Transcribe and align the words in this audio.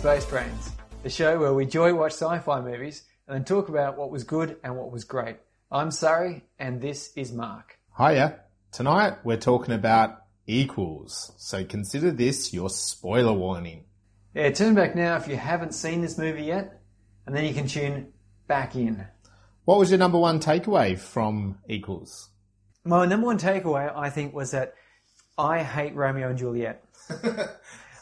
Space 0.00 0.24
Brains, 0.24 0.70
the 1.02 1.10
show 1.10 1.38
where 1.38 1.52
we 1.52 1.66
joy 1.66 1.92
watch 1.92 2.12
sci 2.12 2.38
fi 2.38 2.62
movies 2.62 3.02
and 3.28 3.34
then 3.34 3.44
talk 3.44 3.68
about 3.68 3.98
what 3.98 4.10
was 4.10 4.24
good 4.24 4.56
and 4.64 4.74
what 4.74 4.90
was 4.90 5.04
great. 5.04 5.36
I'm 5.70 5.90
Surrey, 5.90 6.42
and 6.58 6.80
this 6.80 7.12
is 7.16 7.34
Mark. 7.34 7.78
Hiya. 7.98 8.40
Tonight 8.72 9.18
we're 9.24 9.36
talking 9.36 9.74
about 9.74 10.22
equals. 10.46 11.32
So 11.36 11.66
consider 11.66 12.12
this 12.12 12.54
your 12.54 12.70
spoiler 12.70 13.34
warning. 13.34 13.84
Yeah, 14.32 14.48
turn 14.52 14.74
back 14.74 14.96
now 14.96 15.16
if 15.16 15.28
you 15.28 15.36
haven't 15.36 15.74
seen 15.74 16.00
this 16.00 16.16
movie 16.16 16.44
yet, 16.44 16.80
and 17.26 17.36
then 17.36 17.44
you 17.44 17.52
can 17.52 17.66
tune 17.66 18.14
back 18.48 18.74
in. 18.74 19.06
What 19.66 19.78
was 19.78 19.90
your 19.90 19.98
number 19.98 20.18
one 20.18 20.40
takeaway 20.40 20.98
from 20.98 21.58
equals? 21.68 22.30
My 22.84 23.04
number 23.04 23.26
one 23.26 23.38
takeaway, 23.38 23.94
I 23.94 24.08
think, 24.08 24.32
was 24.32 24.52
that 24.52 24.72
I 25.36 25.62
hate 25.62 25.94
Romeo 25.94 26.30
and 26.30 26.38
Juliet. 26.38 26.82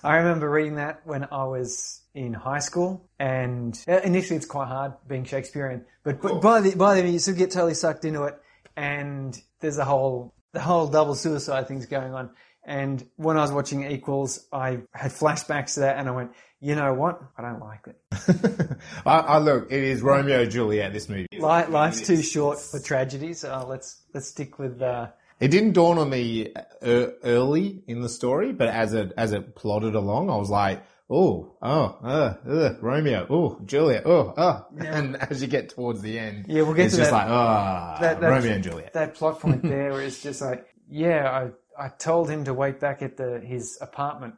I 0.02 0.16
remember 0.16 0.48
reading 0.50 0.76
that 0.76 1.00
when 1.04 1.24
I 1.30 1.44
was 1.44 2.02
in 2.14 2.32
high 2.32 2.58
school, 2.60 3.08
and 3.18 3.78
uh, 3.88 4.00
initially 4.04 4.36
it's 4.36 4.46
quite 4.46 4.68
hard 4.68 4.92
being 5.06 5.24
Shakespearean, 5.24 5.84
but, 6.02 6.20
but 6.20 6.40
by 6.40 6.60
the 6.60 6.74
by 6.74 6.94
the 6.94 7.00
end 7.02 7.12
you 7.12 7.18
sort 7.18 7.34
of 7.34 7.38
get 7.38 7.50
totally 7.50 7.74
sucked 7.74 8.04
into 8.04 8.24
it, 8.24 8.38
and 8.76 9.40
there's 9.60 9.78
a 9.78 9.84
whole 9.84 10.34
the 10.52 10.60
whole 10.60 10.86
double 10.88 11.14
suicide 11.14 11.68
things 11.68 11.86
going 11.86 12.14
on. 12.14 12.30
And 12.64 13.06
when 13.16 13.38
I 13.38 13.40
was 13.40 13.50
watching 13.52 13.90
Equals, 13.90 14.46
I 14.52 14.80
had 14.92 15.10
flashbacks 15.10 15.74
to 15.74 15.80
that, 15.80 15.96
and 15.96 16.06
I 16.06 16.10
went, 16.10 16.32
you 16.60 16.74
know 16.74 16.92
what? 16.92 17.22
I 17.38 17.42
don't 17.42 17.60
like 17.60 17.86
it. 17.86 18.76
I, 19.06 19.18
I 19.20 19.38
look, 19.38 19.72
it 19.72 19.82
is 19.82 20.02
Romeo 20.02 20.42
and 20.42 20.50
Juliet. 20.50 20.92
This 20.92 21.08
movie. 21.08 21.26
Is- 21.32 21.42
Li- 21.42 21.66
Life's 21.66 22.06
too 22.06 22.20
short 22.20 22.60
for 22.60 22.78
tragedy, 22.78 23.32
so 23.32 23.64
let's 23.68 24.02
let's 24.12 24.28
stick 24.28 24.58
with. 24.58 24.82
Uh, 24.82 25.08
It 25.40 25.48
didn't 25.48 25.72
dawn 25.72 25.98
on 25.98 26.10
me 26.10 26.52
uh, 26.82 27.06
early 27.22 27.82
in 27.86 28.00
the 28.02 28.08
story, 28.08 28.52
but 28.52 28.68
as 28.68 28.92
it 28.94 29.12
as 29.16 29.32
it 29.32 29.54
plodded 29.54 29.94
along, 29.94 30.30
I 30.30 30.36
was 30.36 30.50
like, 30.50 30.82
"Oh, 31.08 31.56
oh, 31.62 31.98
uh, 32.02 32.34
uh, 32.48 32.74
Romeo, 32.80 33.26
oh, 33.30 33.60
Juliet, 33.64 34.02
oh, 34.04 34.34
oh." 34.36 34.66
And 34.78 35.16
as 35.16 35.40
you 35.40 35.46
get 35.48 35.68
towards 35.68 36.00
the 36.02 36.18
end, 36.18 36.46
Yeah, 36.48 36.62
we'll 36.62 36.74
get 36.74 36.86
it's 36.86 36.94
to 36.96 37.02
just 37.02 37.10
that- 37.12 37.16
like, 37.16 37.28
"Ah, 37.30 37.98
that- 38.00 38.20
that- 38.20 38.30
Romeo 38.30 38.52
and 38.52 38.64
Juliet." 38.64 38.92
that 38.94 39.14
plot 39.14 39.38
point 39.40 39.62
there 39.74 39.92
where 39.92 40.02
it's 40.02 40.22
just 40.22 40.40
like, 40.42 40.66
yeah, 40.88 41.30
I 41.78 41.84
I 41.84 41.88
told 41.90 42.28
him 42.28 42.44
to 42.44 42.52
wait 42.54 42.80
back 42.80 43.02
at 43.02 43.16
the 43.16 43.38
his 43.38 43.78
apartment, 43.80 44.34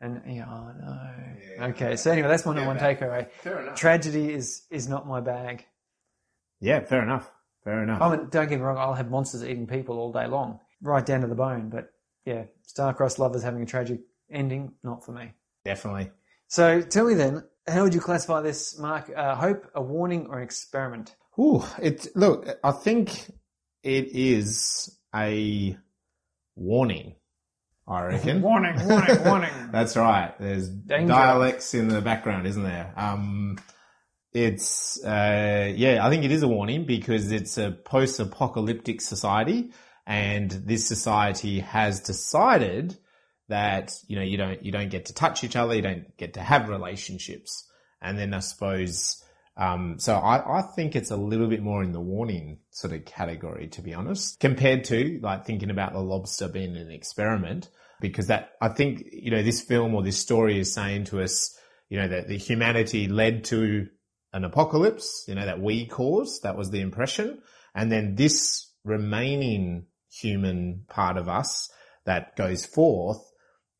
and 0.00 0.22
yeah, 0.26 0.46
oh 0.48 0.72
no. 1.58 1.66
Okay, 1.66 1.96
so 1.96 2.10
anyway, 2.12 2.28
that's 2.28 2.46
my 2.46 2.54
number 2.54 2.68
one 2.68 2.78
takeaway. 2.78 3.30
Fair 3.42 3.60
enough. 3.60 3.76
Tragedy 3.76 4.32
is 4.32 4.62
is 4.70 4.88
not 4.88 5.06
my 5.06 5.20
bag. 5.20 5.66
Yeah, 6.60 6.80
fair 6.80 7.02
enough. 7.02 7.30
Fair 7.64 7.82
enough. 7.82 8.00
I 8.00 8.16
mean, 8.16 8.28
don't 8.30 8.48
get 8.48 8.58
me 8.58 8.64
wrong, 8.64 8.78
I'll 8.78 8.94
have 8.94 9.10
monsters 9.10 9.44
eating 9.44 9.66
people 9.66 9.98
all 9.98 10.12
day 10.12 10.26
long, 10.26 10.60
right 10.82 11.04
down 11.04 11.20
to 11.20 11.26
the 11.26 11.34
bone. 11.34 11.68
But 11.68 11.92
yeah, 12.24 12.44
star-crossed 12.66 13.18
lovers 13.18 13.42
having 13.42 13.62
a 13.62 13.66
tragic 13.66 14.00
ending, 14.30 14.72
not 14.82 15.04
for 15.04 15.12
me. 15.12 15.32
Definitely. 15.64 16.10
So 16.48 16.80
tell 16.80 17.06
me 17.06 17.14
then, 17.14 17.44
how 17.68 17.82
would 17.82 17.94
you 17.94 18.00
classify 18.00 18.40
this, 18.40 18.78
Mark? 18.78 19.10
Uh, 19.14 19.34
hope, 19.34 19.70
a 19.74 19.82
warning, 19.82 20.26
or 20.28 20.38
an 20.38 20.44
experiment? 20.44 21.14
Ooh, 21.38 21.62
it 21.80 22.08
look. 22.16 22.48
I 22.64 22.72
think 22.72 23.26
it 23.82 24.08
is 24.08 24.98
a 25.14 25.76
warning. 26.56 27.14
I 27.86 28.02
reckon. 28.06 28.42
Warning, 28.42 28.76
warning, 28.88 29.24
warning. 29.24 29.50
That's 29.72 29.96
right. 29.96 30.32
There's 30.40 30.68
Danger. 30.68 31.08
dialects 31.08 31.74
in 31.74 31.88
the 31.88 32.00
background, 32.00 32.46
isn't 32.46 32.62
there? 32.62 32.92
Um, 32.96 33.58
it's 34.32 35.02
uh, 35.04 35.72
yeah. 35.74 36.06
I 36.06 36.10
think 36.10 36.24
it 36.24 36.30
is 36.30 36.42
a 36.42 36.48
warning 36.48 36.84
because 36.84 37.32
it's 37.32 37.58
a 37.58 37.72
post-apocalyptic 37.72 39.00
society, 39.00 39.72
and 40.06 40.50
this 40.50 40.86
society 40.86 41.60
has 41.60 42.00
decided 42.00 42.96
that 43.48 43.92
you 44.06 44.16
know 44.16 44.22
you 44.22 44.36
don't 44.36 44.64
you 44.64 44.70
don't 44.70 44.90
get 44.90 45.06
to 45.06 45.14
touch 45.14 45.42
each 45.42 45.56
other, 45.56 45.74
you 45.74 45.82
don't 45.82 46.16
get 46.16 46.34
to 46.34 46.40
have 46.40 46.68
relationships, 46.68 47.68
and 48.00 48.18
then 48.18 48.32
I 48.34 48.40
suppose. 48.40 49.22
Um, 49.56 49.98
so 49.98 50.14
I, 50.14 50.60
I 50.60 50.62
think 50.62 50.96
it's 50.96 51.10
a 51.10 51.16
little 51.16 51.48
bit 51.48 51.60
more 51.60 51.82
in 51.82 51.92
the 51.92 52.00
warning 52.00 52.60
sort 52.70 52.94
of 52.94 53.04
category, 53.04 53.66
to 53.68 53.82
be 53.82 53.92
honest, 53.92 54.40
compared 54.40 54.84
to 54.84 55.18
like 55.22 55.44
thinking 55.44 55.70
about 55.70 55.92
the 55.92 56.00
lobster 56.00 56.48
being 56.48 56.76
an 56.76 56.90
experiment, 56.90 57.68
because 58.00 58.28
that 58.28 58.52
I 58.60 58.68
think 58.68 59.04
you 59.12 59.32
know 59.32 59.42
this 59.42 59.60
film 59.60 59.94
or 59.94 60.02
this 60.02 60.18
story 60.18 60.58
is 60.58 60.72
saying 60.72 61.04
to 61.06 61.20
us, 61.20 61.58
you 61.90 61.98
know, 61.98 62.08
that 62.08 62.28
the 62.28 62.38
humanity 62.38 63.08
led 63.08 63.44
to 63.46 63.88
an 64.32 64.44
apocalypse, 64.44 65.24
you 65.26 65.34
know, 65.34 65.46
that 65.46 65.60
we 65.60 65.86
caused. 65.86 66.42
That 66.42 66.56
was 66.56 66.70
the 66.70 66.80
impression, 66.80 67.40
and 67.74 67.90
then 67.90 68.14
this 68.14 68.70
remaining 68.84 69.86
human 70.10 70.84
part 70.88 71.16
of 71.16 71.28
us 71.28 71.70
that 72.04 72.34
goes 72.36 72.64
forth 72.64 73.20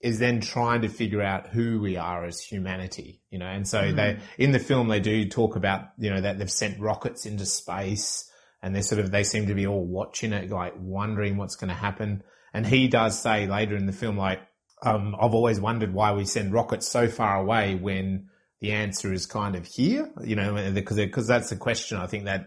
is 0.00 0.18
then 0.18 0.40
trying 0.40 0.80
to 0.80 0.88
figure 0.88 1.20
out 1.20 1.48
who 1.48 1.78
we 1.80 1.96
are 1.96 2.24
as 2.24 2.40
humanity, 2.40 3.20
you 3.30 3.38
know, 3.38 3.46
and 3.46 3.68
so 3.68 3.92
they, 3.92 4.18
in 4.38 4.50
the 4.50 4.58
film, 4.58 4.88
they 4.88 5.00
do 5.00 5.28
talk 5.28 5.56
about, 5.56 5.88
you 5.98 6.08
know, 6.08 6.20
that 6.20 6.38
they've 6.38 6.50
sent 6.50 6.80
rockets 6.80 7.26
into 7.26 7.44
space 7.44 8.30
and 8.62 8.74
they 8.74 8.80
sort 8.80 9.00
of, 9.00 9.10
they 9.10 9.24
seem 9.24 9.46
to 9.46 9.54
be 9.54 9.66
all 9.66 9.84
watching 9.84 10.32
it, 10.32 10.50
like 10.50 10.72
wondering 10.78 11.36
what's 11.36 11.56
going 11.56 11.68
to 11.68 11.74
happen. 11.74 12.22
And 12.54 12.66
he 12.66 12.88
does 12.88 13.20
say 13.20 13.46
later 13.46 13.76
in 13.76 13.84
the 13.84 13.92
film, 13.92 14.16
like, 14.16 14.40
um, 14.82 15.14
I've 15.20 15.34
always 15.34 15.60
wondered 15.60 15.92
why 15.92 16.12
we 16.12 16.24
send 16.24 16.54
rockets 16.54 16.88
so 16.88 17.06
far 17.06 17.36
away 17.36 17.74
when 17.74 18.30
the 18.60 18.72
answer 18.72 19.12
is 19.12 19.26
kind 19.26 19.56
of 19.56 19.66
here, 19.66 20.10
you 20.24 20.36
know, 20.36 20.70
because, 20.72 20.96
because 20.96 21.26
that's 21.26 21.50
the 21.50 21.56
question 21.56 21.98
I 21.98 22.06
think 22.06 22.24
that, 22.24 22.46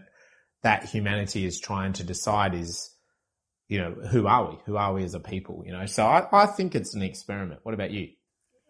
that 0.62 0.84
humanity 0.84 1.44
is 1.44 1.58
trying 1.60 1.92
to 1.94 2.04
decide 2.04 2.54
is, 2.54 2.90
you 3.68 3.78
know, 3.78 3.90
who 4.10 4.26
are 4.26 4.50
we? 4.50 4.56
Who 4.66 4.76
are 4.76 4.92
we 4.94 5.04
as 5.04 5.14
a 5.14 5.20
people? 5.20 5.62
You 5.66 5.72
know, 5.72 5.86
so 5.86 6.04
I, 6.04 6.26
I 6.32 6.46
think 6.46 6.74
it's 6.74 6.94
an 6.94 7.02
experiment. 7.02 7.60
What 7.62 7.74
about 7.74 7.90
you? 7.90 8.08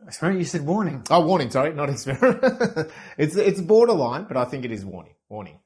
Experiment? 0.06 0.41
You 0.41 0.47
said 0.47 0.62
warning. 0.62 1.03
Oh, 1.10 1.25
warning. 1.27 1.50
Sorry, 1.50 1.72
not 1.72 1.88
experiment. 1.91 2.91
it's 3.19 3.37
it's 3.37 3.60
borderline, 3.60 4.25
but 4.25 4.37
I 4.37 4.44
think 4.44 4.65
it 4.65 4.71
is 4.72 4.84
warning. 4.84 5.15
Warning. 5.28 5.59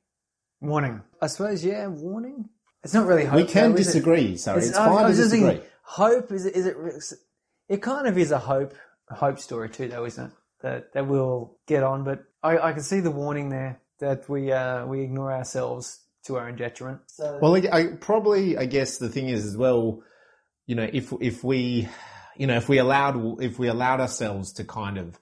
Warning. 0.61 1.03
I 1.21 1.27
suppose, 1.27 1.65
yeah, 1.65 1.87
warning. 1.89 2.49
It's 2.85 2.95
not 2.95 3.07
really 3.07 3.25
hope. 3.25 3.37
We 3.37 3.45
can 3.47 3.73
though, 3.73 3.79
is 3.79 3.89
it? 3.89 3.93
disagree. 3.93 4.37
Sorry, 4.37 4.63
it's, 4.63 4.77
I- 4.77 4.85
I 4.85 4.89
fine 4.89 5.03
to 5.03 5.09
was 5.09 5.17
just 5.17 5.31
disagree. 5.31 5.51
thinking, 5.55 5.69
hope 5.83 6.33
is 6.33 6.47
it? 6.47 6.55
Is 6.55 6.67
it? 6.67 6.77
It 7.69 7.83
kind 7.83 8.07
of 8.07 8.17
is 8.17 8.31
a 8.31 8.39
hope, 8.39 8.75
a 9.11 9.15
hope 9.15 9.39
story 9.41 9.69
too, 9.71 9.89
though, 9.89 10.05
isn't 10.05 10.27
it? 10.27 10.33
That 10.63 10.93
that 10.93 11.07
we'll 11.07 11.57
get 11.67 11.83
on, 11.83 12.05
but 12.05 12.25
I, 12.43 12.59
I 12.59 12.73
can 12.73 12.83
see 12.83 13.01
the 13.01 13.11
warning 13.11 13.49
there 13.49 13.81
that 14.01 14.29
we 14.29 14.53
uh, 14.53 14.87
we 14.87 15.03
ignore 15.03 15.33
ourselves 15.33 16.01
to 16.25 16.37
our 16.37 16.49
own 16.49 16.57
detriment. 16.57 17.01
So 17.07 17.39
Well, 17.41 17.57
I, 17.57 17.69
I 17.73 17.87
probably, 18.01 18.57
I 18.57 18.67
guess 18.67 18.99
the 18.99 19.09
thing 19.09 19.29
is 19.29 19.45
as 19.45 19.57
well, 19.57 20.03
you 20.67 20.75
know, 20.75 20.89
if 20.93 21.13
if 21.21 21.43
we, 21.43 21.89
you 22.37 22.47
know, 22.47 22.57
if 22.57 22.69
we 22.69 22.79
allowed 22.79 23.43
if 23.43 23.59
we 23.59 23.69
allowed 23.69 24.01
ourselves 24.01 24.53
to 24.55 24.65
kind 24.65 24.99
of 24.99 25.19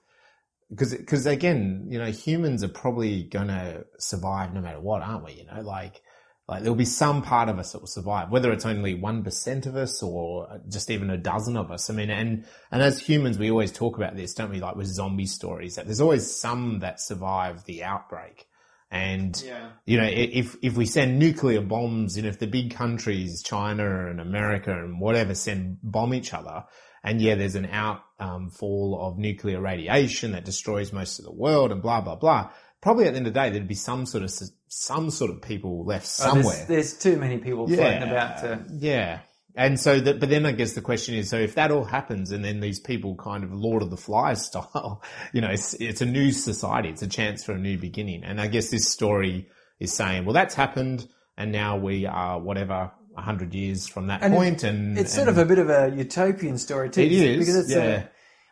because 0.69 0.93
because 0.93 1.25
again, 1.25 1.87
you 1.89 1.97
know, 1.97 2.11
humans 2.11 2.63
are 2.63 2.69
probably 2.69 3.23
going 3.23 3.47
to 3.47 3.85
survive 3.99 4.53
no 4.53 4.61
matter 4.61 4.79
what, 4.79 5.01
aren't 5.01 5.23
we? 5.23 5.33
You 5.33 5.45
know, 5.45 5.61
like 5.61 6.01
like 6.47 6.61
there'll 6.61 6.75
be 6.75 6.85
some 6.85 7.21
part 7.21 7.49
of 7.49 7.59
us 7.59 7.73
that 7.73 7.79
will 7.79 7.87
survive, 7.87 8.31
whether 8.31 8.53
it's 8.53 8.65
only 8.65 8.93
one 8.93 9.23
percent 9.23 9.65
of 9.65 9.75
us 9.75 10.01
or 10.01 10.61
just 10.69 10.89
even 10.89 11.09
a 11.09 11.17
dozen 11.17 11.57
of 11.57 11.71
us. 11.71 11.89
I 11.89 11.93
mean, 11.93 12.09
and 12.09 12.45
and 12.71 12.81
as 12.81 12.99
humans, 12.99 13.37
we 13.37 13.51
always 13.51 13.71
talk 13.71 13.97
about 13.97 14.15
this, 14.15 14.33
don't 14.33 14.51
we? 14.51 14.59
Like 14.59 14.75
with 14.75 14.87
zombie 14.87 15.25
stories, 15.25 15.75
that 15.75 15.85
there's 15.85 16.01
always 16.01 16.33
some 16.33 16.79
that 16.79 17.01
survive 17.01 17.65
the 17.65 17.83
outbreak. 17.83 18.47
And 18.89 19.41
Yeah. 19.45 19.71
you 19.85 19.97
know, 19.97 20.07
if 20.09 20.55
if 20.61 20.77
we 20.77 20.85
send 20.85 21.19
nuclear 21.19 21.61
bombs, 21.61 22.15
you 22.15 22.23
know, 22.23 22.29
if 22.29 22.39
the 22.39 22.47
big 22.47 22.73
countries, 22.73 23.43
China 23.43 24.09
and 24.09 24.21
America 24.21 24.71
and 24.71 25.01
whatever, 25.01 25.35
send 25.35 25.79
bomb 25.83 26.13
each 26.13 26.33
other, 26.33 26.63
and 27.03 27.21
yeah, 27.21 27.35
there's 27.35 27.55
an 27.55 27.65
outfall 27.65 28.95
um, 28.95 29.01
of 29.01 29.17
nuclear 29.17 29.59
radiation 29.59 30.31
that 30.31 30.45
destroys 30.45 30.93
most 30.93 31.19
of 31.19 31.25
the 31.25 31.33
world, 31.33 31.73
and 31.73 31.81
blah 31.81 31.99
blah 31.99 32.15
blah. 32.15 32.49
Probably 32.81 33.05
at 33.05 33.11
the 33.13 33.17
end 33.17 33.27
of 33.27 33.33
the 33.33 33.39
day, 33.39 33.49
there'd 33.49 33.67
be 33.67 33.73
some 33.75 34.05
sort 34.05 34.23
of 34.23 34.31
some 34.67 35.09
sort 35.09 35.31
of 35.31 35.41
people 35.41 35.83
left 35.85 36.05
Oh, 36.21 36.33
there's- 36.33 36.45
somewhere. 36.45 36.65
there's, 36.67 36.93
too 36.97 37.17
many 37.17 37.37
people 37.37 37.67
floating 37.67 38.03
about 38.03 38.37
to. 38.39 38.65
Yeah. 38.77 39.19
And 39.55 39.79
so 39.79 39.99
that, 39.99 40.19
but 40.19 40.29
then 40.29 40.45
I 40.45 40.51
guess 40.51 40.73
the 40.73 40.81
question 40.81 41.15
is, 41.15 41.29
so 41.29 41.37
if 41.39 41.55
that 41.55 41.71
all 41.71 41.83
happens 41.85 42.31
and 42.31 42.45
then 42.45 42.59
these 42.59 42.79
people 42.79 43.15
kind 43.15 43.43
of 43.43 43.51
Lord 43.51 43.81
of 43.81 43.89
the 43.89 43.97
Flies 43.97 44.45
style, 44.45 45.01
you 45.33 45.41
know, 45.41 45.49
it's, 45.49 45.73
it's 45.75 46.01
a 46.01 46.05
new 46.05 46.31
society. 46.31 46.89
It's 46.89 47.01
a 47.01 47.07
chance 47.07 47.43
for 47.43 47.53
a 47.53 47.57
new 47.57 47.77
beginning. 47.79 48.23
And 48.23 48.39
I 48.39 48.45
guess 48.47 48.69
this 48.69 48.87
story 48.87 49.49
is 49.79 49.91
saying, 49.93 50.25
well, 50.25 50.33
that's 50.33 50.53
happened. 50.53 51.07
and 51.37 51.51
now 51.51 51.77
we 51.77 52.05
are 52.05 52.39
whatever 52.39 52.91
a 53.17 53.21
hundred 53.21 53.53
years 53.55 53.87
from 53.87 54.07
that 54.07 54.21
And 54.21 54.33
it- 54.33 54.37
point, 54.37 54.63
and 54.63 54.95
It's 54.97 55.13
sort 55.13 55.27
of 55.27 55.39
a 55.39 55.45
bit 55.45 55.57
of 55.57 55.69
a 55.71 55.91
utopian 55.95 56.59
story 56.59 56.91
too. 56.91 57.01
It 57.01 57.11
is, 57.11 57.39
because 57.39 57.55
it's 57.55 57.71
yeah. 57.71 57.83
A, 57.83 58.03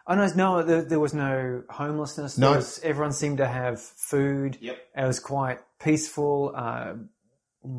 I 0.08 0.16
know, 0.16 0.28
no, 0.36 0.64
there, 0.64 0.84
there 0.84 1.00
was 1.00 1.14
no 1.14 1.64
homelessness. 1.70 2.38
No. 2.38 2.52
Was, 2.52 2.80
everyone 2.84 3.12
seemed 3.12 3.38
to 3.40 3.48
have 3.48 3.82
food. 3.82 4.58
Yep. 4.62 4.78
It 4.98 5.06
was 5.06 5.20
quite 5.20 5.60
peaceful, 5.80 6.54
uh, 6.56 6.94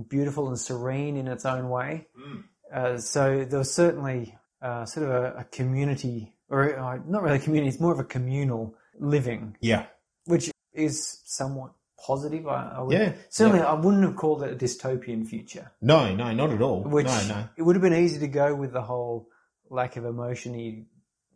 beautiful, 0.09 0.49
and 0.49 0.59
serene 0.59 1.17
in 1.17 1.29
its 1.29 1.45
own 1.45 1.69
way. 1.69 2.09
Mm. 2.19 2.45
Uh, 2.73 2.99
so 2.99 3.45
there 3.45 3.61
was 3.61 3.73
certainly 3.73 4.37
uh, 4.61 4.85
sort 4.87 5.09
of 5.09 5.13
a, 5.13 5.39
a 5.39 5.45
community, 5.45 6.35
or 6.49 6.77
uh, 6.77 6.99
not 7.07 7.23
really 7.23 7.37
a 7.37 7.41
community. 7.41 7.69
It's 7.69 7.81
more 7.81 7.93
of 7.93 8.01
a 8.01 8.05
communal 8.05 8.75
living, 8.99 9.57
yeah, 9.61 9.87
which 10.25 10.51
is 10.73 11.21
somewhat 11.27 11.73
positive. 12.05 12.49
I, 12.49 12.73
I 12.77 12.81
would, 12.81 12.93
Yeah, 12.93 13.13
certainly, 13.29 13.61
I 13.61 13.75
wouldn't 13.75 14.03
have 14.03 14.17
called 14.17 14.43
it 14.43 14.53
a 14.53 14.57
dystopian 14.57 15.27
future. 15.27 15.71
no, 15.81 16.13
no, 16.15 16.33
not 16.33 16.51
at 16.51 16.61
all. 16.61 16.83
Which 16.83 17.07
no, 17.07 17.27
no, 17.29 17.49
it 17.57 17.63
would 17.63 17.77
have 17.77 17.83
been 17.83 17.95
easy 17.95 18.19
to 18.19 18.29
go 18.29 18.53
with 18.55 18.73
the 18.73 18.83
whole 18.83 19.29
lack 19.71 19.97
of 19.97 20.05
emotion 20.05 20.55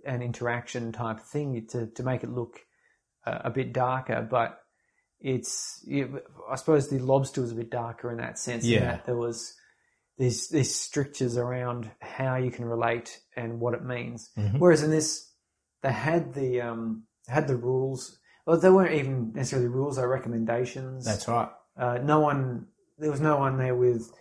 and 0.05 0.23
interaction 0.23 0.93
type 0.93 1.21
thing 1.21 1.67
to, 1.71 1.87
to 1.87 2.03
make 2.03 2.23
it 2.25 2.31
look 2.31 2.61
uh, 3.27 3.39
a 3.45 3.51
bit 3.51 3.73
darker. 3.73 4.27
But 4.29 4.61
it's, 5.21 5.85
it, 5.87 6.09
I 6.51 6.57
suppose 6.57 6.89
the 6.89 6.99
lobster 6.99 7.41
was 7.41 7.53
a 7.53 7.57
bit 7.57 7.71
darker 7.71 8.11
in 8.11 8.19
that 8.19 8.39
sense. 8.39 8.65
Yeah. 8.65 8.81
that 8.81 9.07
there 9.07 9.17
was 9.17 9.55
these 10.19 10.49
these 10.49 10.75
strictures 10.75 11.39
around 11.39 11.91
how 12.01 12.37
you 12.37 12.51
can 12.51 12.67
relate 12.67 13.21
and 13.37 13.59
what 13.59 13.75
it 13.75 13.83
means. 13.85 14.31
Mhm. 14.39 14.59
Whereas 14.59 14.83
in 14.83 14.91
this, 14.91 15.33
they 15.83 15.93
had 15.93 16.35
the 16.35 16.61
um, 16.61 17.05
had 17.27 17.49
the 17.49 17.57
rules. 17.57 18.19
Well, 18.47 18.59
they 18.59 18.69
weren't 18.71 18.95
even 18.95 19.33
necessarily 19.33 19.69
rules; 19.69 19.97
they 19.97 20.03
were 20.03 20.09
recommendations. 20.09 21.05
that's 21.07 21.27
right. 21.27 21.49
Uh, 21.77 21.99
no 22.03 22.21
one, 22.21 22.67
there 22.99 23.11
was 23.11 23.21
no 23.23 23.39
one 23.39 23.57
there 23.57 23.75
with 23.75 24.13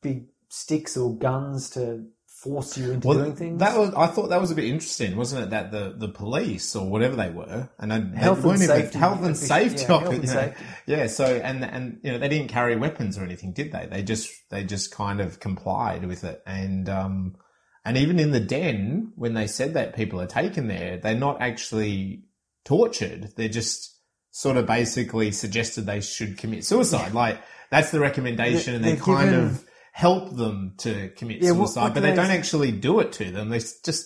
big 0.00 0.28
sticks 0.48 0.96
or 0.96 1.14
guns 1.14 1.68
to 1.70 2.06
force 2.42 2.78
you 2.78 2.92
into 2.92 3.08
Well, 3.08 3.18
doing 3.18 3.34
things. 3.36 3.58
that 3.60 3.76
was 3.78 3.92
I 3.94 4.06
thought 4.06 4.28
that 4.30 4.40
was 4.40 4.50
a 4.50 4.54
bit 4.54 4.66
interesting, 4.66 5.16
wasn't 5.16 5.44
it? 5.44 5.50
That 5.50 5.70
the, 5.72 5.94
the 5.96 6.08
police 6.08 6.76
or 6.76 6.88
whatever 6.88 7.16
they 7.16 7.30
were, 7.30 7.68
and 7.78 7.90
they, 7.90 7.98
they 8.00 8.16
Health 8.18 8.38
and 8.38 8.46
weren't 8.46 8.62
even 8.62 8.76
safety 8.76 8.98
health 8.98 9.22
and 9.24 9.36
safety, 9.36 9.80
yeah, 9.82 9.86
health 9.86 10.02
it, 10.04 10.08
and 10.14 10.22
you 10.22 10.28
know. 10.28 10.34
safety. 10.34 10.64
Yeah, 10.86 11.06
so 11.08 11.24
and 11.24 11.64
and 11.64 12.00
you 12.02 12.12
know 12.12 12.18
they 12.18 12.28
didn't 12.28 12.48
carry 12.48 12.76
weapons 12.76 13.18
or 13.18 13.24
anything, 13.24 13.52
did 13.52 13.72
they? 13.72 13.86
They 13.90 14.02
just 14.02 14.30
they 14.50 14.64
just 14.64 14.90
kind 14.92 15.20
of 15.20 15.40
complied 15.40 16.06
with 16.06 16.24
it, 16.24 16.42
and 16.46 16.88
um 16.88 17.36
and 17.84 17.96
even 17.96 18.18
in 18.18 18.30
the 18.30 18.40
den 18.40 19.12
when 19.16 19.34
they 19.34 19.46
said 19.46 19.74
that 19.74 19.96
people 19.96 20.20
are 20.20 20.26
taken 20.26 20.68
there, 20.68 20.98
they're 20.98 21.14
not 21.14 21.40
actually 21.42 22.22
tortured. 22.64 23.30
They're 23.36 23.48
just 23.48 23.96
sort 24.30 24.56
of 24.56 24.66
basically 24.66 25.32
suggested 25.32 25.86
they 25.86 26.00
should 26.00 26.38
commit 26.38 26.64
suicide. 26.64 27.12
Like 27.14 27.40
that's 27.70 27.90
the 27.90 28.00
recommendation, 28.00 28.74
and 28.74 28.84
they 28.84 28.96
kind 28.96 29.30
given- 29.30 29.46
of 29.46 29.64
help 29.98 30.36
them 30.36 30.74
to 30.78 31.08
commit 31.16 31.42
Yeah, 31.42 31.50
suicide, 31.50 31.82
what 31.82 31.88
but 31.94 31.94
do 31.94 32.00
they 32.02 32.10
they 32.10 32.16
don't 32.16 32.30
actually 32.30 32.70
do 32.70 33.00
it 33.00 33.10
to 33.14 33.32
them. 33.32 33.48
They 33.48 33.58
just 33.58 34.04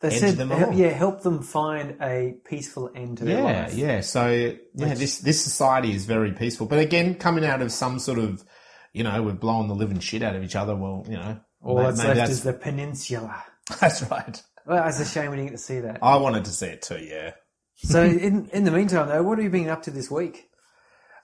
they 0.00 0.08
edge 0.08 0.20
said, 0.20 0.36
them 0.36 0.50
hel- 0.50 0.68
along. 0.68 0.78
yeah, 0.78 0.90
help 0.90 1.22
them 1.22 1.42
find 1.42 1.96
a 2.00 2.34
peaceful 2.44 2.88
end 2.94 3.18
to 3.18 3.24
their 3.24 3.38
yeah, 3.38 3.44
life. 3.64 3.74
yeah. 3.74 3.86
yeah. 3.94 4.00
So 4.00 4.28
yeah, 4.28 4.52
Which- 4.90 4.98
this 4.98 5.18
this 5.18 5.42
society 5.42 5.92
is 5.92 6.04
very 6.04 6.32
peaceful, 6.32 6.66
but 6.66 6.78
again, 6.78 7.16
coming 7.16 7.44
out 7.44 7.62
of 7.62 7.72
some 7.72 7.98
sort 7.98 8.18
of, 8.20 8.44
you 8.92 9.02
know, 9.02 9.22
we're 9.24 9.32
blowing 9.32 9.66
the 9.66 9.74
living 9.74 9.98
shit 9.98 10.22
out 10.22 10.36
of 10.36 10.44
each 10.44 10.54
other. 10.54 10.76
Well, 10.76 11.04
you 11.08 11.16
know, 11.16 11.40
All 11.62 11.78
may- 11.78 11.82
that's 11.84 11.98
maybe 11.98 12.08
left 12.10 12.18
that's, 12.18 12.30
is 12.30 12.42
the 12.44 12.52
peninsula. 12.52 13.42
that's 13.80 14.02
right. 14.10 14.40
Well, 14.66 14.86
it's 14.88 15.00
a 15.00 15.04
shame 15.04 15.30
we 15.32 15.36
didn't 15.38 15.50
get 15.50 15.56
to 15.56 15.62
see 15.62 15.80
that. 15.80 15.98
I 16.00 16.16
wanted 16.16 16.44
to 16.44 16.52
see 16.52 16.66
it 16.66 16.82
too. 16.82 16.98
Yeah. 16.98 17.32
so, 17.76 18.04
in 18.04 18.48
in 18.52 18.62
the 18.62 18.70
meantime, 18.70 19.08
though, 19.08 19.22
what 19.24 19.38
have 19.38 19.44
you 19.44 19.50
been 19.50 19.68
up 19.68 19.82
to 19.82 19.90
this 19.90 20.08
week? 20.12 20.48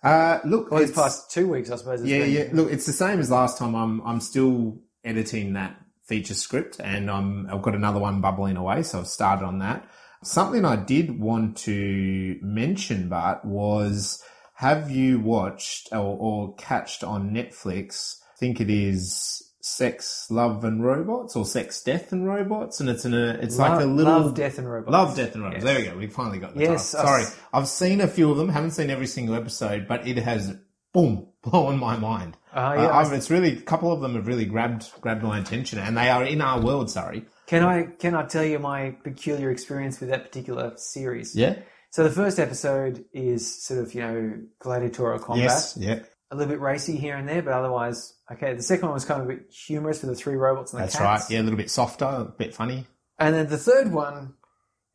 Uh, 0.02 0.38
look, 0.44 0.70
Well, 0.70 0.81
it's- 0.82 0.97
past 0.97 1.31
two 1.31 1.49
weeks, 1.49 1.70
I 1.70 1.76
suppose. 1.76 2.00
it's 2.00 2.08
yeah, 2.08 2.19
been. 2.20 2.31
yeah. 2.32 2.44
Look, 2.52 2.73
it's 2.73 2.87
the 2.87 2.93
same 2.93 3.20
as 3.20 3.31
last 3.31 3.58
time. 3.58 3.75
I'm 3.75 4.00
I'm 4.02 4.20
still 4.20 4.79
editing 5.05 5.52
that 5.55 5.76
feature 6.06 6.35
script, 6.35 6.81
and 6.82 7.11
I'm 7.11 7.47
I've 7.52 7.62
got 7.62 7.75
another 7.75 8.00
one 8.00 8.20
bubbling 8.20 8.56
away, 8.56 8.82
so 8.82 8.99
I've 9.00 9.06
started 9.06 9.44
on 9.44 9.58
that. 9.58 9.87
Something 10.23 10.64
I 10.64 10.76
did 10.76 11.19
want 11.20 11.56
to 11.58 12.38
mention, 12.43 13.08
but 13.08 13.44
was 13.44 14.23
have 14.55 14.91
you 14.91 15.19
watched 15.20 15.88
or, 15.93 16.17
or 16.19 16.55
catched 16.56 17.03
on 17.05 17.31
Netflix? 17.31 18.17
I 18.35 18.37
think 18.38 18.61
it 18.61 18.69
is 18.70 19.43
Sex, 19.62 20.26
Love 20.30 20.64
and 20.64 20.84
Robots 20.84 21.36
or 21.36 21.44
Sex, 21.44 21.82
Death 21.82 22.12
and 22.12 22.26
Robots, 22.26 22.80
and 22.80 22.88
it's 22.88 23.04
in 23.04 23.14
a 23.14 23.38
it's 23.42 23.58
like 23.58 23.80
a 23.80 23.84
little 23.84 24.12
Love, 24.20 24.34
Death 24.34 24.58
and 24.58 24.70
Robots. 24.70 24.90
Love, 24.92 25.16
Death 25.16 25.34
and 25.34 25.44
Robots. 25.44 25.62
Yes. 25.62 25.72
There 25.74 25.78
we 25.80 25.86
go. 25.90 25.96
We 25.98 26.06
finally 26.06 26.38
got 26.38 26.54
the 26.54 26.60
Yes, 26.60 26.92
title. 26.92 27.06
I 27.06 27.10
Sorry, 27.10 27.22
s- 27.24 27.40
I've 27.52 27.68
seen 27.68 28.00
a 28.00 28.08
few 28.08 28.30
of 28.30 28.36
them. 28.38 28.48
Haven't 28.48 28.70
seen 28.72 28.90
every 28.90 29.06
single 29.06 29.34
episode, 29.34 29.86
but 29.86 30.06
it 30.08 30.16
has 30.18 30.56
boom 30.92 31.26
blown 31.42 31.78
my 31.78 31.96
mind. 31.96 32.36
Ah, 32.54 32.70
Uh, 32.70 32.74
yeah, 32.82 32.90
I've- 32.96 33.14
it's 33.14 33.30
really 33.30 33.56
a 33.58 33.60
couple 33.60 33.92
of 33.92 34.00
them 34.00 34.14
have 34.14 34.26
really 34.26 34.44
grabbed 34.46 34.90
grabbed 35.00 35.22
my 35.22 35.38
attention, 35.38 35.78
and 35.78 35.96
they 35.96 36.08
are 36.08 36.24
in 36.24 36.40
our 36.40 36.60
world. 36.60 36.90
Sorry. 36.90 37.26
Can 37.46 37.62
I 37.62 37.82
can 37.98 38.14
I 38.14 38.24
tell 38.26 38.44
you 38.44 38.58
my 38.58 38.96
peculiar 39.04 39.50
experience 39.50 40.00
with 40.00 40.08
that 40.10 40.24
particular 40.24 40.72
series? 40.76 41.34
Yeah. 41.36 41.56
So 41.90 42.04
the 42.04 42.10
first 42.10 42.38
episode 42.38 43.04
is 43.12 43.62
sort 43.64 43.80
of 43.80 43.94
you 43.94 44.00
know 44.02 44.32
gladiatorial 44.60 45.18
combat, 45.18 45.44
Yes. 45.44 45.76
Yeah. 45.76 45.98
A 46.31 46.37
little 46.37 46.50
bit 46.53 46.61
racy 46.61 46.97
here 46.97 47.17
and 47.17 47.29
there, 47.29 47.43
but 47.43 47.53
otherwise 47.53 48.15
okay. 48.32 48.55
The 48.55 48.62
second 48.62 48.87
one 48.87 48.94
was 48.94 49.05
kind 49.05 49.21
of 49.23 49.29
a 49.29 49.35
bit 49.35 49.50
humorous 49.50 50.00
with 50.03 50.11
the 50.11 50.17
three 50.17 50.37
robots 50.37 50.73
and 50.73 50.81
the 50.81 50.85
That's 50.85 50.97
cats. 50.97 51.25
right. 51.25 51.31
Yeah, 51.35 51.43
a 51.43 51.44
little 51.44 51.56
bit 51.56 51.71
softer, 51.71 52.05
a 52.05 52.25
bit 52.25 52.55
funny. 52.55 52.87
And 53.19 53.35
then 53.35 53.49
the 53.49 53.59
third 53.59 53.93
one, 53.93 54.35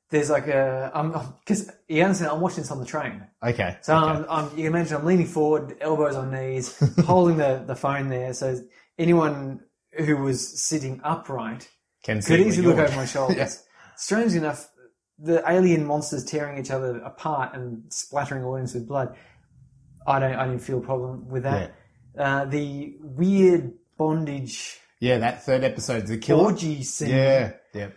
there's 0.10 0.30
like 0.30 0.48
a 0.48 0.92
um 0.94 1.12
because 1.42 1.70
you 1.88 2.04
understand 2.04 2.32
I'm 2.32 2.40
watching 2.42 2.60
this 2.64 2.72
on 2.72 2.80
the 2.80 2.86
train, 2.86 3.24
Okay. 3.44 3.78
so 3.82 3.96
okay. 3.96 4.06
I'm, 4.06 4.26
I'm 4.30 4.46
you 4.52 4.64
can 4.64 4.68
imagine 4.68 4.98
I'm 4.98 5.06
leaning 5.06 5.28
forward, 5.28 5.76
elbows 5.82 6.16
on 6.16 6.32
knees, 6.32 6.78
holding 7.06 7.38
the 7.38 7.64
the 7.66 7.76
phone 7.76 8.10
there, 8.10 8.34
so 8.34 8.60
anyone 8.98 9.62
who 9.98 10.18
was 10.18 10.62
sitting 10.62 11.02
upright 11.04 11.70
Can 12.04 12.22
could 12.22 12.40
easily 12.40 12.68
look 12.68 12.78
over 12.78 12.96
my 12.96 13.06
shoulders. 13.16 13.38
Yeah. 13.38 13.50
Strangely 13.98 14.38
enough, 14.40 14.70
the 15.18 15.42
alien 15.50 15.86
monsters 15.86 16.24
tearing 16.26 16.58
each 16.60 16.70
other 16.72 16.98
apart 17.00 17.54
and 17.56 17.84
splattering 17.92 18.44
audience 18.44 18.74
with 18.74 18.88
blood. 18.88 19.16
I 20.06 20.20
don't. 20.20 20.36
I 20.36 20.46
didn't 20.48 20.62
feel 20.62 20.78
a 20.80 20.82
problem 20.82 21.30
with 21.30 21.44
that. 21.44 21.76
Uh, 22.18 22.46
the 22.46 22.96
weird 23.02 23.74
bondage 23.98 24.80
Yeah, 25.00 25.18
that 25.20 25.44
third 25.44 25.64
episode's 25.64 26.10
a 26.12 26.18
killer. 26.18 26.44
orgy 26.46 26.84
scene. 26.84 27.10
Yeah. 27.10 27.54
Yeah. 27.74 27.90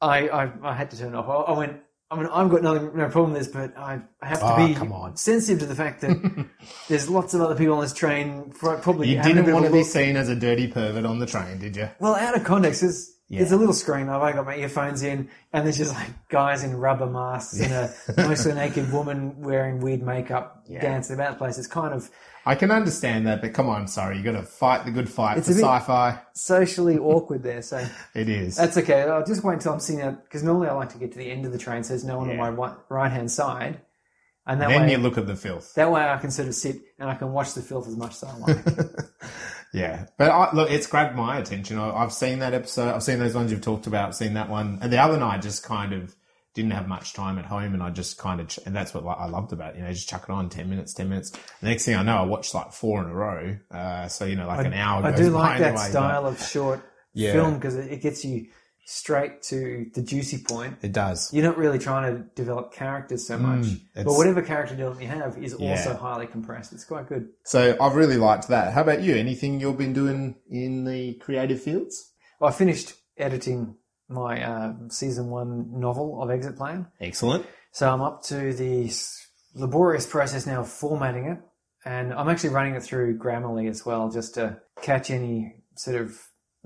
I, 0.00 0.28
I 0.28 0.52
I 0.62 0.74
had 0.74 0.90
to 0.92 0.98
turn 0.98 1.14
it 1.14 1.16
off. 1.16 1.28
I, 1.28 1.52
I 1.52 1.58
went. 1.58 1.80
I 2.10 2.16
mean, 2.16 2.26
I've 2.32 2.48
got 2.50 2.62
no, 2.62 2.74
no 2.88 3.08
problem 3.10 3.32
with 3.34 3.42
this, 3.42 3.52
but 3.52 3.76
I, 3.76 4.00
have 4.22 4.40
to 4.40 4.54
Oh, 4.54 4.66
be 4.66 4.74
come 4.74 4.92
on. 4.92 5.16
sensitive 5.18 5.58
to 5.60 5.66
the 5.66 5.74
fact 5.74 6.00
that 6.00 6.46
there's 6.88 7.06
lots 7.10 7.34
of 7.34 7.42
other 7.42 7.54
people 7.54 7.74
on 7.74 7.82
this 7.82 7.92
train. 7.92 8.50
pro- 8.58 8.78
Probably 8.78 9.10
You 9.14 9.22
didn't 9.22 9.52
want 9.52 9.66
to 9.66 9.70
be 9.72 9.82
seen 9.84 10.16
as 10.16 10.30
a 10.30 10.34
dirty 10.34 10.68
pervert 10.68 11.04
on 11.04 11.18
the 11.18 11.26
train, 11.26 11.58
did 11.58 11.76
you? 11.76 11.90
Well, 12.00 12.14
out 12.14 12.34
of 12.34 12.44
context, 12.44 12.80
there's, 12.80 13.12
Yeah. 13.30 13.40
there's 13.40 13.52
a 13.52 13.56
little 13.58 13.74
screen. 13.74 14.08
I've 14.08 14.20
only 14.22 14.32
got 14.32 14.46
my 14.46 14.56
earphones 14.56 15.02
in, 15.02 15.28
and 15.52 15.66
there's 15.66 15.76
just 15.76 15.94
like 15.94 16.08
guys 16.30 16.64
in 16.64 16.74
rubber 16.74 17.04
masks 17.06 17.60
and 17.60 17.72
a 17.72 17.92
mostly 18.16 18.54
naked 18.54 18.90
woman 18.90 19.40
wearing 19.42 19.80
weird 19.80 20.02
makeup 20.02 20.64
Yeah. 20.66 20.80
dancing 20.80 21.14
about 21.14 21.32
the 21.32 21.36
place. 21.38 21.58
It's 21.58 21.66
kind 21.66 21.92
of 21.92 22.10
I 22.46 22.54
can 22.54 22.70
understand 22.70 23.26
that, 23.26 23.42
but 23.42 23.52
come 23.52 23.68
on, 23.68 23.86
sorry, 23.86 24.16
you 24.16 24.24
got 24.24 24.32
to 24.32 24.42
fight 24.42 24.86
the 24.86 24.90
good 24.90 25.10
fight 25.10 25.36
It's 25.36 25.48
for 25.48 25.52
sci-fi. 25.52 26.18
socially 26.32 26.96
awkward 26.96 27.42
there. 27.42 27.60
So 27.60 27.84
It 28.14 28.30
is. 28.30 28.56
that's 28.56 28.78
okay. 28.78 29.02
I'll 29.02 29.26
just 29.26 29.44
wait 29.44 29.54
until 29.54 29.74
I'm 29.74 29.80
sitting 29.80 30.00
out 30.00 30.24
because 30.24 30.42
normally 30.42 30.68
I 30.68 30.72
like 30.72 30.88
to 30.94 30.98
get 30.98 31.12
to 31.12 31.18
the 31.18 31.30
end 31.30 31.44
of 31.44 31.52
the 31.52 31.58
train 31.58 31.84
so 31.84 31.90
there's 31.90 32.04
no 32.04 32.16
one 32.16 32.30
Yeah. 32.30 32.40
on 32.40 32.56
my 32.56 32.72
right 32.88 33.12
hand 33.12 33.30
side, 33.30 33.82
and 34.46 34.58
that 34.62 34.70
then 34.70 34.86
way 34.86 34.92
you 34.92 34.96
look 34.96 35.18
at 35.18 35.26
the 35.26 35.36
filth. 35.36 35.74
that 35.74 35.90
way 35.92 36.00
I 36.00 36.16
can 36.16 36.30
sort 36.30 36.48
of 36.48 36.54
sit 36.54 36.76
and 36.98 37.10
I 37.10 37.14
can 37.16 37.30
watch 37.34 37.52
the 37.52 37.60
filth 37.60 37.86
as 37.86 37.96
much 37.98 38.12
as 38.12 38.24
I 38.24 38.36
like. 38.38 38.64
Yeah, 39.72 40.06
but 40.16 40.30
I, 40.30 40.52
look, 40.54 40.70
it's 40.70 40.86
grabbed 40.86 41.14
my 41.14 41.38
attention. 41.38 41.78
I, 41.78 41.90
I've 41.90 42.12
seen 42.12 42.38
that 42.38 42.54
episode. 42.54 42.94
I've 42.94 43.02
seen 43.02 43.18
those 43.18 43.34
ones 43.34 43.50
you've 43.52 43.60
talked 43.60 43.86
about. 43.86 44.08
I've 44.08 44.14
seen 44.14 44.34
that 44.34 44.48
one, 44.48 44.78
and 44.80 44.92
the 44.92 44.98
other 44.98 45.18
night 45.18 45.42
just 45.42 45.62
kind 45.62 45.92
of 45.92 46.14
didn't 46.54 46.70
have 46.70 46.88
much 46.88 47.12
time 47.12 47.38
at 47.38 47.44
home, 47.44 47.74
and 47.74 47.82
I 47.82 47.90
just 47.90 48.16
kind 48.18 48.40
of, 48.40 48.48
ch- 48.48 48.60
and 48.64 48.74
that's 48.74 48.94
what 48.94 49.04
I 49.04 49.26
loved 49.26 49.52
about 49.52 49.74
it, 49.74 49.78
you 49.78 49.84
know, 49.84 49.92
just 49.92 50.08
chuck 50.08 50.24
it 50.28 50.32
on 50.32 50.48
ten 50.48 50.70
minutes, 50.70 50.94
ten 50.94 51.08
minutes. 51.10 51.30
The 51.60 51.68
next 51.68 51.84
thing 51.84 51.94
I 51.96 52.02
know, 52.02 52.16
I 52.16 52.22
watched 52.22 52.54
like 52.54 52.72
four 52.72 53.02
in 53.04 53.10
a 53.10 53.14
row. 53.14 53.56
Uh, 53.70 54.08
so 54.08 54.24
you 54.24 54.36
know, 54.36 54.46
like 54.46 54.66
an 54.66 54.72
hour. 54.72 55.04
I 55.04 55.12
do 55.14 55.28
like 55.30 55.58
that 55.58 55.74
but 55.74 55.80
style 55.88 56.26
of 56.26 56.42
short 56.42 56.80
Yeah. 57.12 57.32
film 57.32 57.54
because 57.56 57.76
it, 57.76 57.92
it 57.92 58.00
gets 58.02 58.24
you 58.24 58.46
straight 58.90 59.42
to 59.42 59.84
the 59.94 60.00
juicy 60.00 60.38
point. 60.38 60.78
It 60.80 60.92
does. 60.92 61.30
You're 61.32 61.44
not 61.44 61.58
really 61.58 61.78
trying 61.78 62.10
to 62.10 62.22
develop 62.34 62.72
characters 62.72 63.26
so 63.26 63.36
much, 63.38 63.66
but 63.94 64.06
Mm, 64.06 64.16
whatever 64.16 64.40
character 64.40 64.74
development 64.74 65.02
you 65.10 65.20
have 65.20 65.36
is 65.36 65.54
Yeah. 65.58 65.72
also 65.72 65.92
highly 65.92 66.26
compressed. 66.26 66.72
It's 66.72 66.84
quite 66.86 67.06
good. 67.06 67.28
So 67.44 67.76
I've 67.78 67.94
really 67.96 68.16
liked 68.16 68.48
that. 68.48 68.72
How 68.72 68.80
about 68.80 69.02
you? 69.02 69.14
Anything 69.14 69.60
you've 69.60 69.76
been 69.76 69.92
doing 69.92 70.36
in 70.50 70.84
the 70.84 71.14
creative 71.16 71.60
fields? 71.62 72.12
Well, 72.40 72.48
I 72.48 72.52
finished 72.54 72.94
editing 73.18 73.76
my 74.08 74.42
uh, 74.42 74.72
season 74.88 75.28
one 75.28 75.78
novel 75.78 76.22
of 76.22 76.30
Exit 76.30 76.56
Plan, 76.56 76.86
Excellent. 76.98 77.44
so 77.72 77.92
I'm 77.92 78.00
up 78.00 78.22
to 78.24 78.54
the 78.54 78.90
laborious 79.54 80.06
process 80.06 80.46
now 80.46 80.60
of 80.60 80.68
formatting 80.70 81.26
it, 81.26 81.38
and 81.84 82.14
I'm 82.14 82.30
actually 82.30 82.50
running 82.50 82.74
it 82.74 82.82
through 82.82 83.18
Grammarly 83.18 83.68
as 83.68 83.84
well, 83.84 84.08
just 84.10 84.34
to 84.36 84.60
catch 84.80 85.10
any 85.10 85.56
sort 85.76 86.00
of 86.00 86.18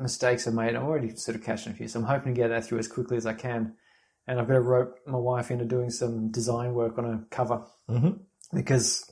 mistakes 0.03 0.47
I've 0.47 0.55
made. 0.55 0.75
I'm 0.75 0.85
already 0.85 1.15
sort 1.17 1.37
of 1.37 1.43
catching 1.45 1.73
a 1.73 1.75
few, 1.75 1.89
so 1.89 2.01
I'm 2.01 2.07
hoping 2.07 2.35
to 2.35 2.41
get 2.41 2.49
that 2.49 2.65
through 2.65 2.79
as 2.79 2.89
quickly 2.89 3.17
as 3.17 3.27
I 3.27 3.33
can. 3.35 3.75
And 4.27 4.39
I've 4.39 4.47
got 4.47 4.55
to 4.55 4.61
rope 4.61 4.99
my 5.07 5.19
wife 5.19 5.51
into 5.51 5.65
doing 5.65 5.91
some 5.91 6.31
design 6.31 6.75
work 6.75 6.97
on 6.99 7.05
a 7.05 7.25
cover 7.35 7.65
Mhm. 7.89 8.21
because 8.55 9.11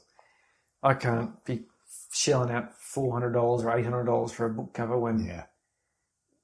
I 0.83 0.95
can't 0.95 1.45
be 1.45 1.65
shelling 2.13 2.51
out 2.53 2.75
four 2.77 3.13
hundred 3.13 3.33
dollars 3.33 3.65
or 3.65 3.77
eight 3.77 3.85
hundred 3.85 4.05
dollars 4.05 4.33
for 4.33 4.47
a 4.47 4.51
book 4.51 4.73
cover 4.73 4.97
when, 4.99 5.25
Yeah. 5.25 5.45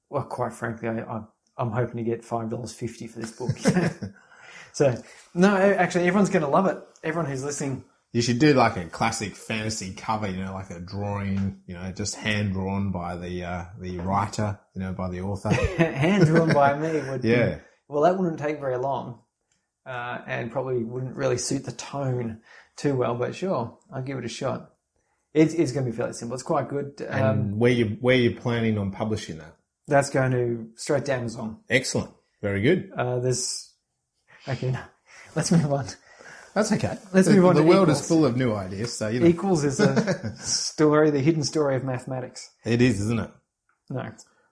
well, 0.09 0.23
quite 0.23 0.53
frankly, 0.53 0.89
I, 0.89 0.99
I, 0.99 1.21
I'm 1.57 1.71
hoping 1.71 1.97
to 1.97 2.03
get 2.03 2.23
five 2.25 2.49
dollars 2.49 2.73
fifty 2.73 3.07
for 3.07 3.19
this 3.19 3.31
book. 3.31 3.57
so, 4.73 4.95
no, 5.33 5.55
actually, 5.55 6.07
everyone's 6.07 6.29
going 6.29 6.43
to 6.43 6.49
love 6.49 6.67
it. 6.67 6.77
Everyone 7.03 7.29
who's 7.29 7.43
listening, 7.43 7.83
You 8.13 8.21
should 8.21 8.39
do 8.39 8.53
like 8.53 8.77
a 8.77 8.85
classic 8.85 9.35
fantasy 9.35 9.93
cover, 9.93 10.27
you 10.29 10.43
know, 10.43 10.53
like 10.53 10.69
a 10.71 10.79
drawing, 10.79 11.59
you 11.67 11.75
know, 11.75 11.91
just 11.91 12.15
hand 12.15 12.53
drawn 12.53 12.91
by 12.91 13.15
the 13.17 13.43
uh, 13.43 13.65
the 13.79 13.99
writer, 13.99 14.59
you 14.73 14.81
know, 14.81 14.93
by 14.93 15.09
the 15.09 15.21
author. 15.21 15.49
hand 15.77 16.25
drawn 16.25 16.51
by 16.53 16.77
me 16.77 16.99
would 17.09 17.21
be- 17.21 17.29
Yeah. 17.29 17.59
well, 17.87 18.03
that 18.03 18.17
wouldn't 18.17 18.39
take 18.39 18.59
very 18.59 18.77
long, 18.77 19.19
uh, 19.85 20.19
and 20.25 20.51
probably 20.51 20.83
wouldn't 20.83 21.15
really 21.15 21.37
suit 21.37 21.65
the 21.65 21.71
tone 21.73 22.41
too 22.77 22.95
well. 22.95 23.13
But 23.15 23.35
sure, 23.35 23.77
I'll 23.93 24.01
give 24.01 24.17
it 24.17 24.25
a 24.25 24.29
shot. 24.29 24.71
It's, 25.33 25.53
it's 25.53 25.71
going 25.71 25.85
to 25.85 25.91
be 25.91 25.95
fairly 25.97 26.13
simple. 26.13 26.33
It's 26.33 26.43
quite 26.43 26.69
good. 26.69 27.05
Um, 27.07 27.21
And 27.21 27.59
where 27.59 27.71
you 27.71 27.97
where 27.99 28.15
you 28.15 28.35
planning 28.35 28.77
on 28.77 28.91
publishing 28.91 29.37
that? 29.37 29.53
that's 29.89 30.09
going 30.09 30.31
to 30.31 30.67
straight 30.75 31.05
to 31.05 31.13
Amazon. 31.13 31.57
Excellent. 31.69 32.09
Very 32.41 32.61
good. 32.61 32.91
Uh, 32.97 33.19
there's 33.19 33.73
okay. 34.47 34.71
no, 34.71 34.79
Let's 35.35 35.51
move 35.51 35.71
on. 35.71 35.85
That's 36.53 36.71
okay. 36.71 36.97
Let's 37.13 37.27
the, 37.27 37.35
move 37.35 37.45
on 37.45 37.55
The 37.55 37.63
world 37.63 37.83
equals. 37.89 38.01
is 38.01 38.07
full 38.07 38.25
of 38.25 38.35
new 38.35 38.53
ideas, 38.53 38.93
so 38.97 39.07
you 39.09 39.19
know 39.19 39.27
Equals 39.27 39.63
is 39.63 39.79
a 39.79 40.35
story, 40.39 41.11
the 41.11 41.19
hidden 41.19 41.43
story 41.43 41.75
of 41.75 41.83
mathematics. 41.83 42.49
it 42.65 42.81
is, 42.81 42.99
isn't 43.01 43.19
it? 43.19 43.29
No, 43.89 44.01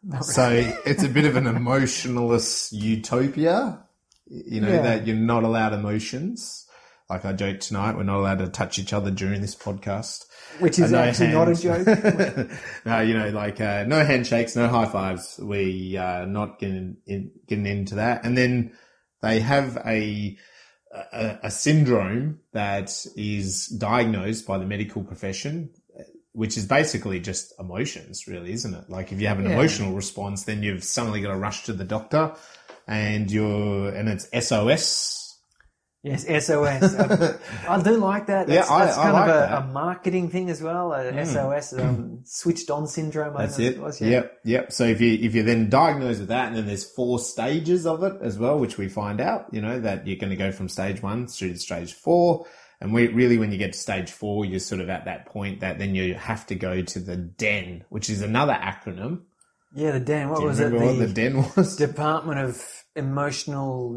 really. 0.03 0.21
So 0.23 0.49
it's 0.85 1.03
a 1.03 1.09
bit 1.09 1.25
of 1.25 1.35
an 1.35 1.47
emotionless 1.47 2.71
utopia. 2.71 3.79
You 4.27 4.61
know 4.61 4.69
Yeah. 4.69 4.81
that 4.83 5.07
you're 5.07 5.15
not 5.15 5.43
allowed 5.43 5.73
emotions. 5.73 6.61
Like 7.09 7.25
I 7.25 7.33
joked 7.33 7.61
tonight, 7.61 7.95
we're 7.95 8.03
not 8.03 8.17
allowed 8.19 8.39
to 8.39 8.47
touch 8.49 8.79
each 8.79 8.91
other 8.93 9.11
during 9.11 9.41
this 9.41 9.55
podcast. 9.55 10.25
which 10.59 10.79
is 10.79 10.91
no 10.91 10.99
actually 10.99 11.27
not 11.33 11.47
a 11.49 11.55
joke. 11.55 11.85
no, 12.85 12.99
you 13.01 13.13
know, 13.13 13.29
like 13.29 13.61
uh, 13.61 13.83
no 13.87 14.03
handshakes, 14.03 14.55
no 14.55 14.67
high 14.67 14.85
fives. 14.87 15.39
We 15.41 15.97
are 15.97 16.25
not 16.25 16.57
getting 16.59 16.97
in, 17.05 17.31
getting 17.47 17.65
into 17.67 17.95
that. 17.95 18.25
And 18.25 18.35
then 18.37 18.73
they 19.21 19.39
have 19.39 19.77
a, 19.85 20.35
a 21.11 21.39
a 21.43 21.51
syndrome 21.51 22.39
that 22.53 23.05
is 23.15 23.67
diagnosed 23.67 24.45
by 24.47 24.57
the 24.57 24.65
medical 24.65 25.03
profession, 25.03 25.69
which 26.33 26.57
is 26.57 26.65
basically 26.65 27.19
just 27.19 27.53
emotions, 27.59 28.27
really, 28.27 28.51
isn't 28.53 28.73
it? 28.73 28.89
Like 28.89 29.11
if 29.11 29.19
you 29.21 29.27
have 29.27 29.39
an 29.39 29.45
Yeah. 29.45 29.53
emotional 29.53 29.93
response, 29.93 30.43
then 30.43 30.63
you've 30.63 30.83
suddenly 30.83 31.21
got 31.21 31.31
to 31.31 31.37
rush 31.37 31.63
to 31.65 31.73
the 31.73 31.85
doctor, 31.85 32.33
and 32.87 33.31
you're 33.31 33.89
and 33.89 34.09
it's 34.09 34.27
SOS. 34.33 35.24
Yes, 36.05 36.45
SOS. 36.45 36.95
I, 36.95 37.35
I 37.67 37.81
do 37.81 37.97
like 37.97 38.27
that. 38.27 38.45
That's, 38.47 38.69
Yeah, 38.69 38.75
I- 38.75 38.85
that's 38.85 38.97
I 38.97 39.01
kind 39.03 39.13
like 39.13 39.29
of 39.29 39.35
a. 39.35 39.53
Mm. 39.55 39.69
a 39.69 39.73
marketing 39.73 40.29
thing 40.29 40.49
as 40.51 40.61
well. 40.61 40.93
A 40.93 41.25
SOS, 41.25 41.73
um, 41.73 42.19
switched 42.25 42.69
on 42.69 42.85
syndrome. 42.87 43.35
I 43.35 43.41
That's 43.47 43.57
think 43.57 43.77
it. 43.77 43.81
was, 43.81 43.99
yeah. 43.99 44.09
Yep, 44.09 44.39
yep. 44.43 44.71
So 44.71 44.83
if 44.85 45.01
you 45.01 45.13
if 45.19 45.33
you're 45.33 45.43
then 45.43 45.69
diagnosed 45.69 46.19
with 46.19 46.29
that, 46.29 46.47
and 46.49 46.55
then 46.57 46.67
there's 46.67 46.85
four 46.85 47.17
stages 47.17 47.87
of 47.87 48.03
it 48.03 48.13
as 48.21 48.37
well, 48.37 48.59
which 48.59 48.77
we 48.77 48.87
find 48.87 49.19
out, 49.19 49.47
you 49.51 49.61
know, 49.61 49.79
that 49.79 50.05
you're 50.05 50.17
going 50.17 50.29
to 50.29 50.35
go 50.35 50.51
from 50.51 50.69
stage 50.69 51.01
one 51.01 51.25
through 51.27 51.53
to 51.53 51.59
stage 51.59 51.93
four, 51.93 52.45
and 52.79 52.93
we 52.93 53.07
really 53.07 53.39
when 53.39 53.51
you 53.51 53.57
get 53.57 53.73
to 53.73 53.79
stage 53.79 54.11
four, 54.11 54.45
you're 54.45 54.59
sort 54.59 54.81
of 54.81 54.89
at 54.91 55.05
that 55.05 55.25
point 55.25 55.61
that 55.61 55.79
then 55.79 55.95
you 55.95 56.13
have 56.13 56.45
to 56.47 56.55
go 56.55 56.83
to 56.83 56.99
the 56.99 57.15
den, 57.17 57.83
which 57.89 58.11
is 58.11 58.21
another 58.21 58.53
acronym. 58.53 59.21
Yeah, 59.75 59.91
the 59.91 59.99
den. 59.99 60.29
What 60.29 60.41
was 60.41 60.59
it? 60.59 60.65
remember 60.65 60.85
what 60.87 60.99
The, 60.99 61.05
the 61.07 61.13
den 61.13 61.37
was? 61.55 61.75
Department 61.75 62.39
of 62.39 62.63
Emotional 62.95 63.91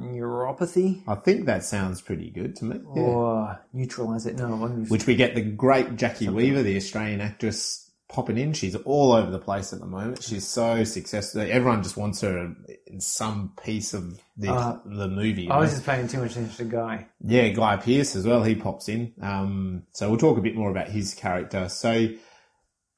Neuropathy 0.00 1.02
I 1.08 1.16
think 1.16 1.46
that 1.46 1.64
sounds 1.64 2.00
pretty 2.00 2.30
good 2.30 2.56
to 2.56 2.64
me. 2.64 2.80
Yeah. 2.94 3.02
or 3.02 3.60
neutralize 3.72 4.26
it. 4.26 4.36
No, 4.36 4.46
I'm 4.64 4.86
Which 4.86 5.06
we 5.06 5.16
get 5.16 5.34
the 5.34 5.42
great 5.42 5.96
Jacki 5.96 6.28
Weaver, 6.32 6.62
the 6.62 6.76
Australian 6.76 7.20
actress, 7.20 7.90
popping 8.08 8.38
in. 8.38 8.52
She's 8.52 8.76
all 8.76 9.12
over 9.12 9.30
the 9.30 9.38
place 9.40 9.72
at 9.72 9.80
the 9.80 9.86
moment. 9.86 10.22
She's 10.22 10.46
so 10.46 10.84
successful. 10.84 11.40
Everyone 11.42 11.82
just 11.82 11.96
wants 11.96 12.20
her 12.20 12.54
in 12.86 13.00
some 13.00 13.52
piece 13.62 13.92
of 13.94 14.20
the 14.36 14.52
Uh, 14.52 14.78
the 14.84 15.08
movie. 15.08 15.50
I 15.50 15.58
was 15.58 15.70
know? 15.70 15.74
just 15.76 15.86
paying 15.86 16.06
too 16.08 16.20
much 16.20 16.32
attention 16.32 16.56
to 16.56 16.64
the 16.64 16.70
guy. 16.70 17.06
Yeah, 17.24 17.48
Guy 17.48 17.76
Pearce 17.78 18.14
as 18.14 18.24
well. 18.24 18.44
He 18.44 18.54
pops 18.54 18.88
in. 18.88 19.12
Um, 19.20 19.82
so 19.92 20.08
we'll 20.08 20.18
talk 20.18 20.38
a 20.38 20.42
bit 20.42 20.54
more 20.54 20.70
about 20.70 20.88
his 20.88 21.14
character. 21.14 21.68
So, 21.68 22.08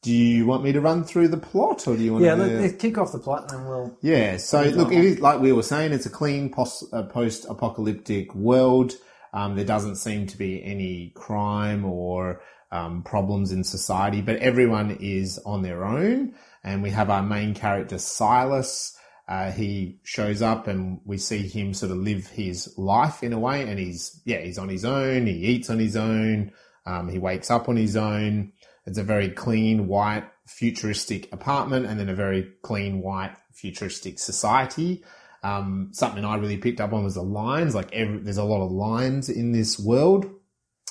do 0.03 0.13
you 0.13 0.47
want 0.47 0.63
me 0.63 0.73
to 0.73 0.81
run 0.81 1.05
through 1.05 1.29
the 1.29 1.37
plot, 1.39 1.87
or 1.89 1.97
do 1.97 2.03
you 2.03 2.13
want 2.13 2.25
Yeah, 2.25 2.37
to? 2.37 2.43
let, 2.43 2.53
let's 2.61 2.77
kick 2.77 2.99
off 2.99 3.13
the 3.13 3.19
plot 3.19 3.51
and 3.51 3.61
then 3.61 3.69
we'll. 3.69 3.99
Yeah, 4.01 4.37
so 4.37 4.63
look, 4.63 4.93
it 4.93 5.05
is 5.05 5.21
like 5.21 5.41
we 5.41 5.53
were 5.53 5.63
saying, 5.63 5.93
it's 5.93 6.07
a 6.07 6.11
clean 6.11 6.51
pos- 6.51 6.87
uh, 6.93 7.03
post-apocalyptic 7.05 8.35
world. 8.35 8.95
Um, 9.33 9.57
there 9.57 9.65
doesn't 9.65 9.97
seem 9.97 10.27
to 10.29 10.39
be 10.39 10.63
any 10.65 11.13
crime 11.15 11.85
or 11.85 12.41
um, 12.71 13.03
problems 13.03 13.53
in 13.53 13.65
society, 13.65 14.21
but 14.21 14.37
everyone 14.37 14.97
is 15.01 15.39
on 15.45 15.63
their 15.63 15.85
own. 15.85 16.35
And 16.65 16.83
we 16.83 16.91
have 16.91 17.11
our 17.11 17.23
main 17.23 17.55
character, 17.55 17.99
Silas. 17.99 18.97
Uh, 19.27 19.51
he 19.51 20.01
shows 20.05 20.41
up 20.41 20.67
and 20.69 21.01
we 21.05 21.19
see 21.19 21.47
him 21.47 21.75
sort 21.75 21.93
of 21.93 21.99
live 21.99 22.27
his 22.29 22.73
life 22.79 23.23
in 23.23 23.33
a 23.33 23.39
way. 23.39 23.63
And 23.69 23.79
he's, 23.79 24.21
yeah, 24.25 24.41
he's 24.41 24.59
on 24.59 24.69
his 24.69 24.85
own. 24.85 25.27
He 25.27 25.35
eats 25.47 25.71
on 25.71 25.79
his 25.79 25.97
own. 25.97 26.53
Um, 26.87 27.09
he 27.09 27.19
wakes 27.19 27.51
up 27.51 27.69
on 27.69 27.77
his 27.77 27.97
own. 27.97 28.53
It's 28.89 28.99
a 28.99 29.05
very 29.05 29.29
clean, 29.29 29.87
white, 29.87 30.25
futuristic 30.47 31.33
apartment 31.33 31.87
and 31.87 32.01
then 32.01 32.09
a 32.09 32.15
very 32.15 32.51
clean, 32.63 33.03
white, 33.03 33.37
futuristic 33.53 34.19
society. 34.19 35.05
Um, 35.43 35.91
something 35.93 36.25
I 36.25 36.37
really 36.37 36.57
picked 36.57 36.81
up 36.81 36.93
on 36.93 37.05
was 37.05 37.15
the 37.15 37.23
lines. 37.23 37.75
Like 37.75 37.93
every, 37.93 38.19
there's 38.19 38.39
a 38.39 38.45
lot 38.45 38.65
of 38.65 38.73
lines 38.73 39.29
in 39.29 39.53
this 39.53 39.79
world. 39.79 40.27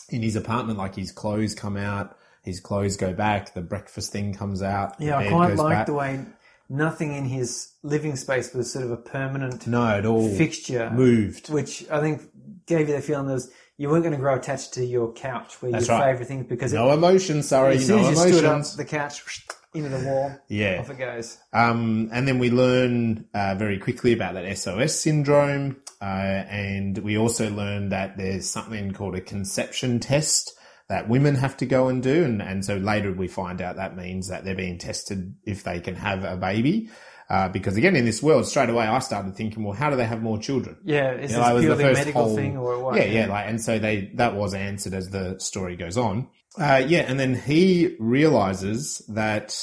In 0.09 0.21
his 0.21 0.35
apartment, 0.37 0.77
like 0.77 0.95
his 0.95 1.11
clothes 1.11 1.53
come 1.53 1.75
out, 1.75 2.15
his 2.43 2.61
clothes 2.61 2.95
go 2.95 3.11
back, 3.13 3.53
the 3.53 3.61
breakfast 3.61 4.11
thing 4.13 4.33
comes 4.33 4.61
out. 4.63 4.95
Yeah, 4.99 5.17
I 5.17 5.27
quite 5.27 5.55
like 5.57 5.85
the 5.85 5.93
way 5.93 6.23
nothing 6.69 7.13
in 7.13 7.25
his 7.25 7.73
living 7.83 8.15
space 8.15 8.53
was 8.53 8.71
sort 8.71 8.85
of 8.85 8.91
a 8.91 8.97
permanent 8.97 9.67
No, 9.67 9.85
at 9.87 10.05
all. 10.05 10.29
fixture, 10.29 10.89
Moved. 10.91 11.49
which 11.49 11.89
I 11.89 11.99
think 11.99 12.21
gave 12.67 12.87
you 12.87 12.95
the 12.95 13.01
feeling 13.01 13.27
that 13.27 13.33
was, 13.33 13.51
you 13.77 13.89
weren't 13.89 14.03
going 14.03 14.13
to 14.15 14.19
grow 14.19 14.35
attached 14.35 14.73
to 14.73 14.85
your 14.85 15.11
couch 15.13 15.61
where 15.61 15.71
That's 15.71 15.87
your 15.87 15.97
right. 15.99 16.11
favourite 16.11 16.27
things 16.27 16.45
because 16.47 16.73
No 16.73 16.91
emotions, 16.91 17.47
sorry, 17.47 17.75
as 17.75 17.85
soon 17.87 18.01
no 18.01 18.09
as 18.09 18.17
you 18.25 18.33
stood 18.33 18.45
up, 18.45 18.53
emotions. 18.55 18.75
the 18.75 18.85
couch 18.85 19.45
into 19.73 19.89
the 19.89 20.05
wall, 20.05 20.31
Yeah. 20.47 20.79
off 20.79 20.89
it 20.89 20.97
goes. 20.97 21.37
Um, 21.53 22.09
and 22.11 22.27
then 22.27 22.39
we 22.39 22.49
learn 22.49 23.25
uh, 23.33 23.55
very 23.55 23.77
quickly 23.77 24.13
about 24.13 24.33
that 24.33 24.57
SOS 24.57 24.99
syndrome, 24.99 25.77
uh, 26.01 26.05
and 26.05 26.97
we 26.99 27.17
also 27.17 27.49
learn 27.49 27.89
that 27.89 28.17
there's 28.17 28.49
something 28.49 28.91
called 28.93 29.15
a 29.15 29.21
conception 29.21 29.99
test 29.99 30.53
that 30.89 31.09
women 31.09 31.35
have 31.35 31.57
to 31.57 31.65
go 31.65 31.89
and 31.89 32.01
do, 32.01 32.23
and, 32.23 32.41
and 32.41 32.63
so 32.65 32.77
later 32.77 33.11
we 33.11 33.27
find 33.27 33.61
out 33.61 33.75
that 33.75 33.95
means 33.97 34.29
that 34.29 34.45
they're 34.45 34.55
being 34.55 34.77
tested 34.77 35.35
if 35.45 35.63
they 35.63 35.79
can 35.81 35.95
have 35.95 36.23
a 36.23 36.37
baby. 36.37 36.89
Uh, 37.29 37.49
because 37.49 37.75
again, 37.75 37.95
in 37.95 38.05
this 38.05 38.23
world, 38.23 38.45
straight 38.45 38.69
away 38.69 38.85
I 38.85 38.99
started 38.99 39.35
thinking, 39.35 39.63
well, 39.63 39.73
how 39.73 39.89
do 39.89 39.97
they 39.97 40.05
have 40.05 40.21
more 40.21 40.37
children? 40.37 40.77
Yeah, 40.85 41.11
is 41.11 41.31
You 41.31 41.37
know, 41.37 41.55
this 41.59 41.65
purely 41.77 41.93
medical 41.93 42.23
whole- 42.23 42.35
thing 42.35 42.55
or 42.57 42.81
what? 42.81 42.95
Yeah, 42.95 43.03
yeah, 43.05 43.27
like, 43.27 43.47
and 43.47 43.61
so 43.61 43.79
they, 43.79 44.11
that 44.15 44.35
was 44.35 44.53
answered 44.53 44.93
as 44.93 45.09
the 45.09 45.37
story 45.39 45.75
goes 45.75 45.97
on. 45.97 46.27
Uh, 46.57 46.81
yeah, 46.87 46.99
and 46.99 47.19
then 47.19 47.35
he 47.35 47.95
realizes 47.99 48.99
that 49.09 49.59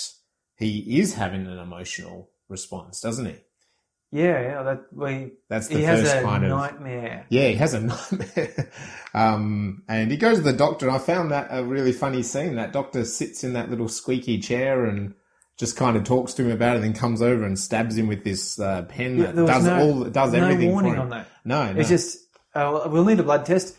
he 0.57 0.99
is 1.01 1.15
having 1.15 1.47
an 1.47 1.59
emotional 1.59 2.31
response, 2.49 3.01
doesn't 3.01 3.25
he? 3.27 3.37
Yeah, 4.13 4.41
yeah, 4.43 4.63
that 4.63 4.81
we, 4.93 5.33
That's 5.49 5.67
the 5.69 5.79
he 5.79 5.83
has 5.85 6.03
first 6.03 6.17
a 6.17 6.23
kind 6.23 6.45
of, 6.45 6.51
nightmare. 6.51 7.27
yeah, 7.31 7.49
he 7.49 7.55
has 7.57 7.75
a 7.75 7.81
nightmare. 7.81 8.71
um, 9.13 9.83
and 9.89 10.11
he 10.11 10.17
goes 10.17 10.37
to 10.37 10.43
the 10.45 10.53
doctor 10.53 10.87
and 10.87 10.95
I 10.95 10.99
found 11.01 11.31
that 11.33 11.49
a 11.51 11.65
really 11.65 11.93
funny 11.93 12.23
scene. 12.23 12.57
That 12.57 12.73
doctor 12.73 13.05
sits 13.05 13.43
in 13.43 13.55
that 13.55 13.71
little 13.71 13.89
squeaky 13.89 14.39
chair 14.39 14.85
and 14.85 15.15
just 15.59 15.77
kind 15.77 15.97
of 15.97 16.05
talks 16.05 16.35
to 16.35 16.45
him 16.45 16.51
about 16.51 16.75
it 16.75 16.77
and 16.77 16.85
then 16.85 16.93
comes 16.95 17.23
over 17.23 17.45
and 17.45 17.59
stabs 17.59 17.97
him 17.97 18.07
with 18.09 18.25
this, 18.25 18.59
uh, 18.59 18.83
pen 18.83 19.19
Yeah, 19.19 19.33
that 19.33 19.47
does 19.47 19.65
no- 19.65 19.79
all, 19.81 20.05
does 20.05 20.33
no 20.33 20.43
everything 20.45 20.71
warning 20.73 20.93
for 20.93 20.97
him. 20.97 21.03
on 21.03 21.11
that. 21.11 21.27
No, 21.45 21.73
no. 21.73 21.81
It's 21.81 21.89
just, 21.89 22.19
uh, 22.55 22.89
well, 22.91 23.05
need 23.05 23.21
a 23.21 23.23
blood 23.23 23.47
test. 23.47 23.77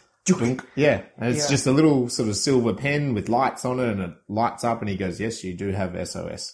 Yeah, 0.76 1.02
and 1.20 1.30
it's 1.36 1.44
Yeah. 1.46 1.50
just 1.52 1.68
a 1.68 1.72
little 1.72 2.10
sort 2.10 2.30
of 2.30 2.36
silver 2.36 2.74
pen 2.74 3.14
with 3.14 3.30
lights 3.30 3.64
on 3.64 3.80
it, 3.80 3.90
and 3.90 4.02
it 4.02 4.12
lights 4.28 4.64
up. 4.64 4.82
And 4.82 4.90
he 4.90 4.96
goes, 4.98 5.20
"Yes, 5.20 5.44
you 5.44 5.54
do 5.54 5.70
have 5.72 5.96
SOS." 5.96 6.54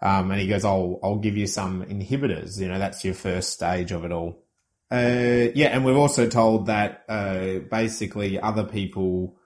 Um, 0.00 0.30
and 0.30 0.40
he 0.40 0.46
goes, 0.48 0.64
"I'll 0.64 0.98
I'll 1.02 1.18
give 1.18 1.36
you 1.36 1.46
some 1.46 1.84
inhibitors. 1.84 2.58
You 2.58 2.68
know, 2.68 2.78
that's 2.78 3.04
your 3.04 3.12
first 3.12 3.50
stage 3.50 3.92
of 3.92 4.06
it 4.06 4.12
all." 4.12 4.42
Uh, 4.90 5.50
yeah, 5.54 5.68
and 5.68 5.84
we're 5.84 5.96
also 5.98 6.26
told 6.28 6.66
that 6.66 7.02
uh, 7.10 7.58
basically 7.70 8.40
other 8.40 8.64
people 8.64 9.36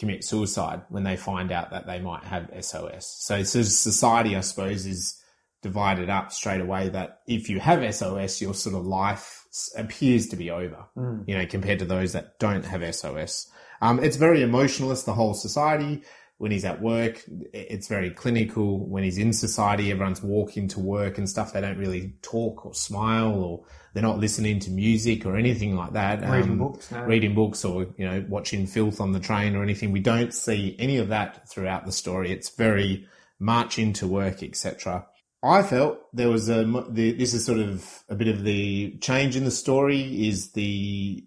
commit 0.00 0.24
suicide 0.24 0.82
when 0.88 1.04
they 1.04 1.16
find 1.16 1.52
out 1.52 1.70
that 1.70 1.86
they 1.86 2.00
might 2.00 2.24
have 2.24 2.50
SOS. 2.64 3.06
So, 3.20 3.36
just 3.38 3.82
society, 3.82 4.34
I 4.34 4.40
suppose, 4.40 4.86
is 4.86 5.22
divided 5.62 6.08
up 6.08 6.32
straight 6.32 6.60
away. 6.60 6.88
That 6.88 7.20
if 7.28 7.50
you 7.50 7.60
have 7.60 7.94
SOS, 7.94 8.40
your 8.40 8.54
sort 8.54 8.74
of 8.74 8.86
life 8.86 9.44
appears 9.76 10.28
to 10.28 10.36
be 10.36 10.50
over 10.50 10.86
you 11.26 11.36
know, 11.36 11.46
compared 11.46 11.80
to 11.80 11.84
those 11.84 12.12
that 12.14 12.38
don't 12.38 12.64
have 12.64 12.94
SOS. 12.94 13.50
Um, 13.82 14.02
it's 14.02 14.16
very 14.16 14.42
emotionalist, 14.42 15.06
the 15.06 15.14
whole 15.14 15.34
society. 15.34 16.02
When 16.40 16.50
he's 16.50 16.64
at 16.64 16.80
work, 16.80 17.22
it's 17.52 17.86
very 17.86 18.08
clinical. 18.08 18.78
When 18.88 19.04
he's 19.04 19.18
in 19.18 19.34
society, 19.34 19.90
everyone's 19.90 20.22
walking 20.22 20.68
to 20.68 20.80
work 20.80 21.18
and 21.18 21.28
stuff. 21.28 21.52
They 21.52 21.60
don't 21.60 21.76
really 21.76 22.14
talk 22.22 22.64
or 22.64 22.72
smile 22.72 23.34
or 23.34 23.64
they're 23.92 24.02
not 24.02 24.18
listening 24.18 24.58
to 24.60 24.70
music 24.70 25.26
or 25.26 25.36
anything 25.36 25.76
like 25.76 25.92
that. 25.92 26.22
Reading 26.22 26.52
Um, 26.52 26.58
books, 26.58 26.90
no. 26.90 27.02
reading 27.02 27.34
books 27.34 27.62
or, 27.62 27.88
you 27.98 28.06
know, 28.06 28.24
watching 28.26 28.66
filth 28.66 29.02
on 29.02 29.12
the 29.12 29.20
train 29.20 29.54
or 29.54 29.62
anything. 29.62 29.92
We 29.92 30.00
don't 30.00 30.32
see 30.32 30.76
any 30.78 30.96
of 30.96 31.08
that 31.08 31.46
throughout 31.46 31.84
the 31.84 31.92
story. 31.92 32.32
It's 32.32 32.48
very 32.48 33.06
march 33.38 33.78
into 33.78 34.06
work, 34.06 34.42
etc. 34.42 35.04
I 35.42 35.62
felt 35.62 35.98
there 36.14 36.30
was 36.30 36.48
a, 36.48 36.64
the, 36.88 37.12
this 37.12 37.34
is 37.34 37.44
sort 37.44 37.58
of 37.58 38.02
a 38.08 38.14
bit 38.14 38.28
of 38.28 38.44
the 38.44 38.96
change 39.02 39.36
in 39.36 39.44
the 39.44 39.50
story 39.50 40.26
is 40.26 40.52
the, 40.52 41.22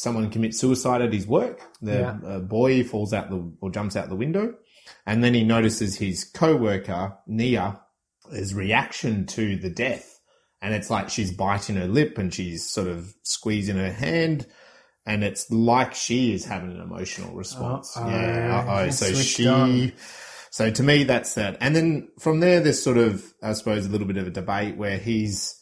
someone 0.00 0.30
commits 0.30 0.58
suicide 0.58 1.02
at 1.02 1.12
his 1.12 1.26
work. 1.26 1.60
The 1.82 2.18
Yeah. 2.22 2.38
boy 2.38 2.84
falls 2.84 3.12
out 3.12 3.30
the, 3.30 3.52
or 3.60 3.70
jumps 3.70 3.96
out 3.96 4.08
the 4.08 4.16
window. 4.16 4.54
And 5.06 5.22
then 5.22 5.34
he 5.34 5.44
notices 5.44 5.96
his 5.96 6.24
co-worker, 6.24 7.16
Nia, 7.26 7.80
his 8.32 8.54
reaction 8.54 9.26
to 9.26 9.56
the 9.56 9.70
death. 9.70 10.18
And 10.62 10.74
it's 10.74 10.90
like 10.90 11.08
she's 11.08 11.32
biting 11.32 11.76
her 11.76 11.86
lip 11.86 12.18
and 12.18 12.32
she's 12.32 12.68
sort 12.68 12.88
of 12.88 13.14
squeezing 13.22 13.76
her 13.76 13.92
hand. 13.92 14.46
And 15.06 15.24
it's 15.24 15.50
like 15.50 15.94
she 15.94 16.34
is 16.34 16.44
having 16.44 16.70
an 16.72 16.80
emotional 16.80 17.34
response. 17.34 17.96
Uh-oh. 17.96 18.08
Yeah. 18.10 18.64
Uh-oh. 18.68 18.90
So 18.90 19.14
she, 19.14 19.48
on. 19.48 19.92
so 20.50 20.70
to 20.70 20.82
me, 20.82 21.04
that's 21.04 21.34
that. 21.34 21.56
And 21.60 21.74
then 21.74 22.08
from 22.18 22.40
there, 22.40 22.60
there's 22.60 22.82
sort 22.82 22.98
of, 22.98 23.32
I 23.42 23.52
suppose, 23.54 23.86
a 23.86 23.88
little 23.90 24.06
bit 24.06 24.18
of 24.18 24.26
a 24.26 24.30
debate 24.30 24.76
where 24.76 24.98
he's 24.98 25.56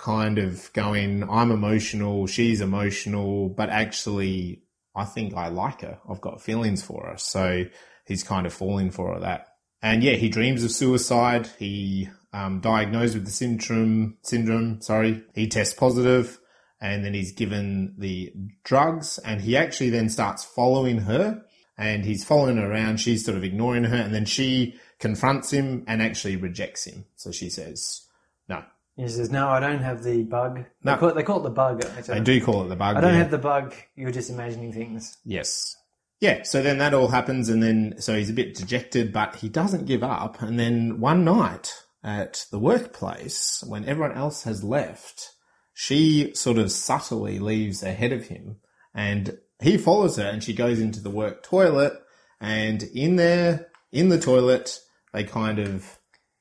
kind 0.00 0.38
of 0.38 0.72
going, 0.72 1.28
I'm 1.28 1.50
emotional, 1.50 2.26
she's 2.26 2.60
emotional, 2.60 3.50
but 3.50 3.68
actually, 3.68 4.62
I 4.96 5.04
think 5.04 5.34
I 5.34 5.48
like 5.48 5.82
her. 5.82 5.98
I've 6.08 6.20
got 6.20 6.40
feelings 6.40 6.82
for 6.82 7.06
her. 7.06 7.18
So 7.18 7.64
he's 8.06 8.24
kind 8.24 8.46
of 8.46 8.52
falling 8.52 8.90
for 8.90 9.20
that. 9.20 9.48
And 9.82 10.02
yeah, 10.02 10.14
he 10.14 10.28
dreams 10.28 10.64
of 10.64 10.70
suicide. 10.70 11.48
He, 11.58 12.08
um, 12.32 12.60
diagnosed 12.60 13.14
with 13.14 13.24
the 13.24 13.30
syndrome, 13.30 14.16
syndrome, 14.22 14.80
sorry. 14.80 15.22
He 15.34 15.48
tests 15.48 15.74
positive 15.74 16.38
and 16.80 17.04
then 17.04 17.12
he's 17.12 17.32
given 17.32 17.94
the 17.98 18.32
drugs 18.64 19.18
and 19.18 19.40
he 19.40 19.56
actually 19.56 19.90
then 19.90 20.08
starts 20.08 20.44
following 20.44 20.98
her 20.98 21.42
and 21.76 22.04
he's 22.04 22.24
following 22.24 22.56
her 22.56 22.70
around. 22.70 22.98
She's 23.00 23.24
sort 23.24 23.36
of 23.36 23.44
ignoring 23.44 23.84
her 23.84 23.96
and 23.96 24.14
then 24.14 24.24
she 24.24 24.78
confronts 24.98 25.50
him 25.50 25.84
and 25.86 26.00
actually 26.00 26.36
rejects 26.36 26.86
him. 26.86 27.06
So 27.16 27.32
she 27.32 27.50
says, 27.50 28.06
no, 28.48 28.62
He 29.00 29.08
says, 29.08 29.30
"No, 29.30 29.48
I 29.48 29.60
don't 29.60 29.82
have 29.82 30.02
the 30.02 30.22
bug. 30.22 30.64
No. 30.84 30.92
They, 30.92 30.98
call 30.98 31.08
it, 31.08 31.14
they 31.14 31.22
call 31.22 31.40
it 31.40 31.44
the 31.44 31.50
bug. 31.50 31.84
actually. 31.84 32.18
they 32.18 32.24
do 32.24 32.40
call 32.40 32.64
it 32.64 32.68
the 32.68 32.76
bug. 32.76 32.96
I 32.96 33.00
don't 33.00 33.12
yeah. 33.12 33.18
have 33.18 33.30
the 33.30 33.38
bug. 33.38 33.74
You're 33.96 34.10
just 34.10 34.30
imagining 34.30 34.72
things." 34.72 35.18
Yes. 35.24 35.76
Yeah, 36.20 36.42
so 36.42 36.62
then 36.62 36.78
that 36.78 36.92
all 36.92 37.08
happens 37.08 37.48
and 37.48 37.62
then, 37.62 37.94
so 37.98 38.14
he's 38.14 38.28
a 38.28 38.34
bit 38.34 38.54
dejected, 38.54 39.10
but 39.10 39.36
he 39.36 39.48
doesn't 39.48 39.86
give 39.86 40.02
up. 40.02 40.42
And 40.42 40.60
then 40.60 41.00
one 41.00 41.24
night 41.24 41.72
at 42.04 42.44
the 42.50 42.58
workplace, 42.58 43.64
when 43.66 43.88
everyone 43.88 44.12
else 44.12 44.42
has 44.42 44.62
left, 44.62 45.30
she 45.72 46.34
sort 46.34 46.58
of 46.58 46.70
subtly 46.70 47.38
leaves 47.38 47.82
ahead 47.82 48.12
of 48.12 48.26
him 48.26 48.56
and 48.94 49.38
he 49.62 49.78
follows 49.78 50.16
her 50.16 50.24
and 50.24 50.44
she 50.44 50.52
goes 50.52 50.78
into 50.78 51.00
the 51.00 51.08
work 51.08 51.42
toilet 51.42 51.94
and 52.38 52.82
in 52.82 53.16
there, 53.16 53.68
in 53.90 54.10
the 54.10 54.20
toilet, 54.20 54.78
they 55.14 55.24
kind 55.24 55.58
of 55.58 55.99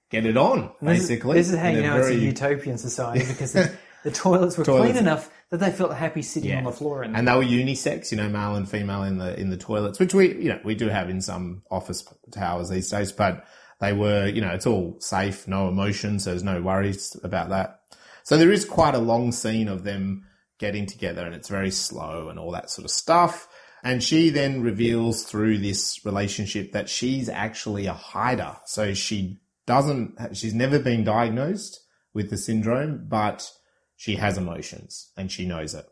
get 0.10 0.26
it 0.26 0.38
on, 0.38 0.72
This 0.82 1.02
is- 1.02 1.08
basically. 1.10 1.38
this 1.38 1.50
is 1.52 1.58
how 1.58 1.70
you 1.70 1.80
a 1.80 1.82
know 1.82 1.98
it's 1.98 2.08
a 2.10 2.16
utopian 2.16 2.78
society 2.78 3.26
because 3.28 3.54
the, 3.54 3.72
the 4.04 4.12
toilets 4.12 4.58
were 4.58 4.64
Toilets. 4.66 4.92
clean 4.94 4.98
enough 5.04 5.30
that 5.50 5.60
they 5.60 5.72
felt 5.72 5.94
happy 5.94 6.22
sitting 6.22 6.50
Yeah. 6.52 6.60
on 6.60 6.64
the 6.66 6.72
floor. 6.72 7.04
And, 7.04 7.16
and 7.18 7.28
they 7.28 7.34
were 7.36 7.44
unisex, 7.44 8.12
you 8.12 8.18
know, 8.18 8.30
male 8.30 8.56
and 8.56 8.70
female 8.70 9.04
in 9.04 9.18
the 9.18 9.40
in 9.40 9.50
the 9.50 9.58
toilets, 9.58 10.00
which 10.00 10.14
we 10.14 10.36
you 10.36 10.50
know 10.50 10.60
we 10.64 10.76
do 10.76 10.88
have 10.90 11.10
in 11.10 11.22
some 11.22 11.64
office 11.72 12.04
towers 12.32 12.70
these 12.70 12.90
days. 12.90 13.12
But 13.12 13.46
they 13.82 13.94
were, 13.94 14.28
you 14.28 14.42
know, 14.42 14.50
it's 14.52 14.68
all 14.68 14.98
safe, 15.00 15.48
no 15.48 15.68
emotion, 15.70 16.20
so 16.20 16.32
there's 16.32 16.44
no 16.44 16.62
worries 16.62 17.16
about 17.24 17.50
that. 17.50 17.80
So 18.24 18.38
there 18.38 18.52
is 18.52 18.66
quite 18.66 18.94
a 18.94 19.00
long 19.00 19.32
scene 19.32 19.68
of 19.70 19.84
them 19.86 20.26
getting 20.60 20.86
together, 20.86 21.26
and 21.26 21.34
it's 21.34 21.48
very 21.48 21.72
slow 21.72 22.28
and 22.30 22.38
all 22.38 22.52
that 22.52 22.70
sort 22.70 22.84
of 22.86 22.92
stuff. 22.92 23.48
And 23.82 24.04
she 24.04 24.30
then 24.30 24.62
reveals 24.62 25.24
through 25.24 25.60
this 25.60 26.04
relationship 26.06 26.74
that 26.74 26.90
she's 26.90 27.30
actually 27.30 27.86
a 27.86 27.94
hider. 27.94 28.58
So 28.66 28.94
she 28.94 29.40
doesn't, 29.70 30.36
she's 30.36 30.56
never 30.56 30.80
been 30.80 31.04
diagnosed 31.04 31.80
with 32.12 32.32
the 32.32 32.38
syndrome, 32.38 33.06
but 33.08 33.52
she 33.96 34.16
has 34.16 34.36
emotions 34.36 35.12
and 35.16 35.32
she 35.32 35.46
knows 35.46 35.76
it. 35.76 35.86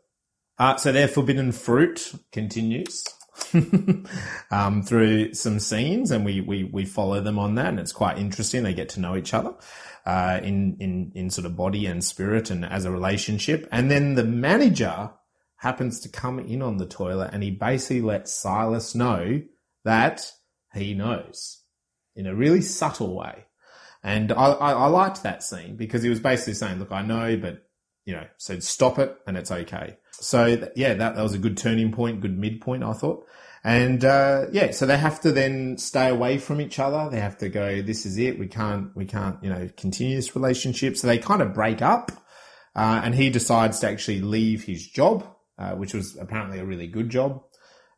Uh, 0.58 0.76
so 0.76 0.90
their 0.90 1.06
forbidden 1.06 1.52
fruit 1.52 2.12
continues 2.32 3.04
um, 4.50 4.82
through 4.82 5.32
some 5.32 5.60
scenes, 5.60 6.10
and 6.10 6.24
we, 6.24 6.40
we 6.40 6.64
we 6.64 6.84
follow 6.84 7.20
them 7.20 7.38
on 7.38 7.54
that, 7.54 7.68
and 7.68 7.78
it's 7.78 7.92
quite 7.92 8.18
interesting. 8.18 8.64
They 8.64 8.74
get 8.74 8.88
to 8.90 9.00
know 9.00 9.16
each 9.16 9.32
other 9.32 9.54
uh, 10.04 10.40
in 10.42 10.76
in 10.80 11.12
in 11.14 11.30
sort 11.30 11.46
of 11.46 11.56
body 11.56 11.86
and 11.86 12.02
spirit, 12.02 12.50
and 12.50 12.64
as 12.64 12.84
a 12.84 12.90
relationship. 12.90 13.68
And 13.70 13.88
then 13.88 14.16
the 14.16 14.24
manager 14.24 15.12
happens 15.58 16.00
to 16.00 16.08
come 16.08 16.40
in 16.40 16.62
on 16.62 16.78
the 16.78 16.86
toilet, 16.86 17.30
and 17.32 17.44
he 17.44 17.52
basically 17.52 18.00
lets 18.00 18.34
Silas 18.34 18.96
know 18.96 19.42
that 19.84 20.32
he 20.74 20.94
knows 20.94 21.62
in 22.16 22.26
a 22.26 22.34
really 22.34 22.60
subtle 22.60 23.14
way. 23.14 23.44
And 24.02 24.32
I, 24.32 24.52
I, 24.52 24.72
I 24.72 24.86
liked 24.86 25.22
that 25.22 25.42
scene 25.42 25.76
because 25.76 26.02
he 26.02 26.08
was 26.08 26.20
basically 26.20 26.54
saying, 26.54 26.78
"Look, 26.78 26.92
I 26.92 27.02
know, 27.02 27.36
but 27.36 27.62
you 28.08 28.14
know, 28.14 28.26
said 28.38 28.64
stop 28.64 28.98
it 28.98 29.14
and 29.26 29.36
it's 29.36 29.50
okay. 29.50 29.98
So 30.12 30.46
yeah, 30.74 30.94
that, 30.94 31.14
that 31.14 31.22
was 31.22 31.34
a 31.34 31.38
good 31.38 31.58
turning 31.58 31.92
point, 31.92 32.22
good 32.22 32.38
midpoint, 32.38 32.82
I 32.82 32.94
thought. 32.94 33.26
And, 33.62 34.02
uh, 34.02 34.46
yeah, 34.50 34.70
so 34.70 34.86
they 34.86 34.96
have 34.96 35.20
to 35.20 35.30
then 35.30 35.76
stay 35.76 36.08
away 36.08 36.38
from 36.38 36.62
each 36.62 36.78
other. 36.78 37.10
They 37.10 37.20
have 37.20 37.36
to 37.38 37.50
go, 37.50 37.82
this 37.82 38.06
is 38.06 38.16
it. 38.16 38.38
We 38.38 38.46
can't, 38.46 38.96
we 38.96 39.04
can't, 39.04 39.36
you 39.44 39.50
know, 39.50 39.68
continue 39.76 40.16
this 40.16 40.34
relationship. 40.34 40.96
So 40.96 41.06
they 41.06 41.18
kind 41.18 41.42
of 41.42 41.52
break 41.52 41.82
up. 41.82 42.10
Uh, 42.74 43.02
and 43.04 43.14
he 43.14 43.28
decides 43.28 43.80
to 43.80 43.90
actually 43.90 44.22
leave 44.22 44.64
his 44.64 44.86
job, 44.86 45.26
uh, 45.58 45.72
which 45.72 45.92
was 45.92 46.16
apparently 46.16 46.60
a 46.60 46.64
really 46.64 46.86
good 46.86 47.10
job. 47.10 47.42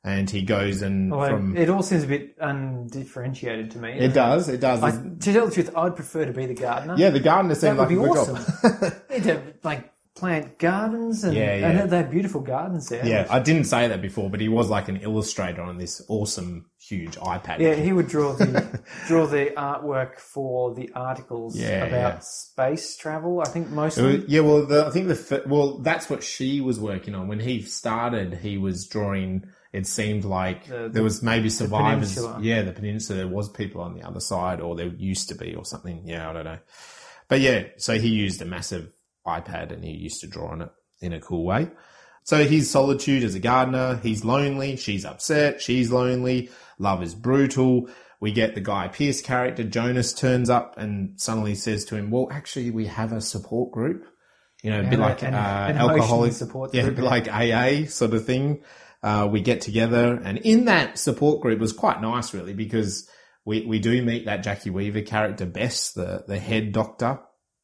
And 0.03 0.31
he 0.31 0.43
goes 0.43 0.81
and 0.81 1.11
from, 1.13 1.57
it 1.59 1.69
all 1.69 1.83
seems 1.83 2.05
a 2.05 2.07
bit 2.07 2.35
undifferentiated 2.41 3.73
to 3.73 3.79
me. 3.79 3.93
it 3.93 4.15
does, 4.15 4.49
it 4.49 4.61
does. 4.61 4.83
I, 4.83 4.93
to 4.93 5.33
tell 5.33 5.47
the 5.47 5.53
truth, 5.53 5.71
I'd 5.77 5.95
prefer 5.97 6.25
to 6.25 6.33
be 6.33 6.47
the 6.47 6.55
gardener. 6.55 6.95
yeah, 6.97 7.11
the 7.11 7.21
gardener 7.21 7.55
would 7.55 7.63
like 7.63 7.79
a 7.79 7.89
be 7.89 7.95
good 7.97 8.09
awesome. 8.17 8.37
job. 8.81 8.93
Need 9.11 9.23
to 9.25 9.43
like 9.63 9.93
plant 10.17 10.59
gardens 10.59 11.23
and, 11.25 11.35
Yeah, 11.37 11.55
yeah. 11.57 11.69
and 11.83 11.91
they 11.91 11.99
have 11.99 12.11
beautiful 12.11 12.41
gardens 12.41 12.89
there. 12.89 13.05
Yeah, 13.07 13.27
I 13.31 13.41
didn't 13.41 13.65
say 13.65 13.89
that 13.89 14.01
before, 14.03 14.31
but 14.31 14.41
he 14.41 14.49
was 14.49 14.69
like 14.71 14.89
an 14.89 14.97
illustrator 14.99 15.63
on 15.63 15.77
this 15.79 16.03
awesome, 16.09 16.67
huge 16.79 17.17
iPad. 17.17 17.59
Yeah, 17.61 17.75
he 17.75 17.93
would 17.93 18.09
draw 18.09 18.33
the 18.33 18.81
draw 19.07 19.27
the 19.27 19.53
artwork 19.57 20.19
for 20.19 20.75
the 20.75 20.91
articles 20.95 21.59
Yeah, 21.59 21.85
about 21.85 22.15
yeah. 22.15 22.19
space 22.21 22.97
travel. 22.97 23.41
I 23.43 23.49
think 23.51 23.69
mostly. 23.69 24.03
was- 24.05 24.15
uh, 24.17 24.27
yeah, 24.29 24.41
well, 24.41 24.65
the, 24.67 24.87
I 24.87 24.91
think 24.91 25.09
the 25.09 25.43
well, 25.47 25.79
that's 25.79 26.09
what 26.09 26.23
she 26.23 26.61
was 26.63 26.81
working 26.81 27.15
on 27.15 27.29
when 27.29 27.41
he 27.41 27.61
started. 27.63 28.35
He 28.43 28.57
was 28.57 28.87
drawing. 28.87 29.45
It 29.73 29.87
seemed 29.87 30.25
like 30.25 30.67
The- 30.67 30.89
there 30.93 31.03
was 31.03 31.23
maybe 31.23 31.49
survivors. 31.49 32.19
Yeah, 32.41 32.63
the 32.63 32.73
peninsula. 32.73 33.19
There 33.19 33.29
was 33.29 33.49
people 33.49 33.81
on 33.81 33.95
the 33.95 34.03
other 34.03 34.21
side, 34.21 34.61
or 34.61 34.75
there 34.77 34.89
used 34.89 35.29
to 35.29 35.35
be, 35.37 35.55
or 35.55 35.65
something. 35.65 36.03
Yeah, 36.05 36.29
I 36.29 36.33
don't 36.33 36.45
know. 36.45 36.59
But 37.29 37.41
yeah, 37.41 37.65
so 37.77 37.99
he 37.99 38.09
used 38.09 38.43
a 38.43 38.45
massive 38.45 38.91
iPad 39.27 39.73
and 39.73 39.85
he 39.85 39.93
used 39.93 40.21
to 40.23 40.27
draw 40.27 40.49
on 40.49 40.63
it 40.63 40.71
in 41.01 41.13
a 41.13 41.21
cool 41.21 41.45
way. 41.45 41.69
So 42.25 42.45
his 42.45 42.69
solitude 42.71 43.23
as 43.23 43.35
a 43.35 43.39
gardener, 43.41 44.01
he's 44.03 44.25
lonely, 44.25 44.77
she's 44.77 45.05
upset, 45.05 45.61
she's 45.63 45.91
lonely, 45.93 46.51
love 46.79 47.03
is 47.03 47.15
brutal. 47.15 47.89
We 48.21 48.33
get 48.33 48.55
the 48.55 48.61
Guy 48.61 48.89
Pearce 48.89 49.23
character, 49.23 49.63
Jonas 49.65 50.13
turns 50.13 50.51
up 50.51 50.75
and 50.77 51.19
suddenly 51.21 51.55
says 51.55 51.85
to 51.87 51.97
him, 51.97 52.11
well, 52.11 52.29
actually 52.31 52.71
we 52.71 52.87
have 52.87 53.13
a 53.13 53.21
support 53.21 53.71
group. 53.73 54.05
You 54.63 54.71
know, 54.71 54.81
a 54.81 54.83
bit 54.83 54.99
Yeah, 54.99 55.07
like 55.07 55.23
an- 55.23 55.35
uh, 55.35 55.67
an 55.71 55.79
alcoholic 55.79 56.33
support 56.35 56.75
yeah, 56.75 56.83
a 56.83 56.85
group, 56.87 56.97
bit 56.97 57.05
yeah. 57.05 57.11
like 57.11 57.29
AA 57.29 57.87
sort 57.89 58.13
of 58.13 58.27
thing. 58.27 58.63
Uh, 59.03 59.27
we 59.31 59.41
get 59.41 59.63
together 59.63 60.21
and 60.25 60.37
in 60.39 60.67
that 60.67 60.99
support 60.99 61.41
group 61.41 61.59
was 61.59 61.73
quite 61.73 62.03
nice 62.03 62.35
really 62.35 62.53
because 62.53 63.09
we, 63.47 63.65
we 63.65 63.79
do 63.79 64.03
meet 64.03 64.27
that 64.27 64.45
Jacki 64.45 64.71
Weaver 64.71 65.01
character, 65.01 65.47
Bess, 65.47 65.93
the, 65.93 66.25
the 66.29 66.39
head 66.39 66.73
doctor 66.73 67.19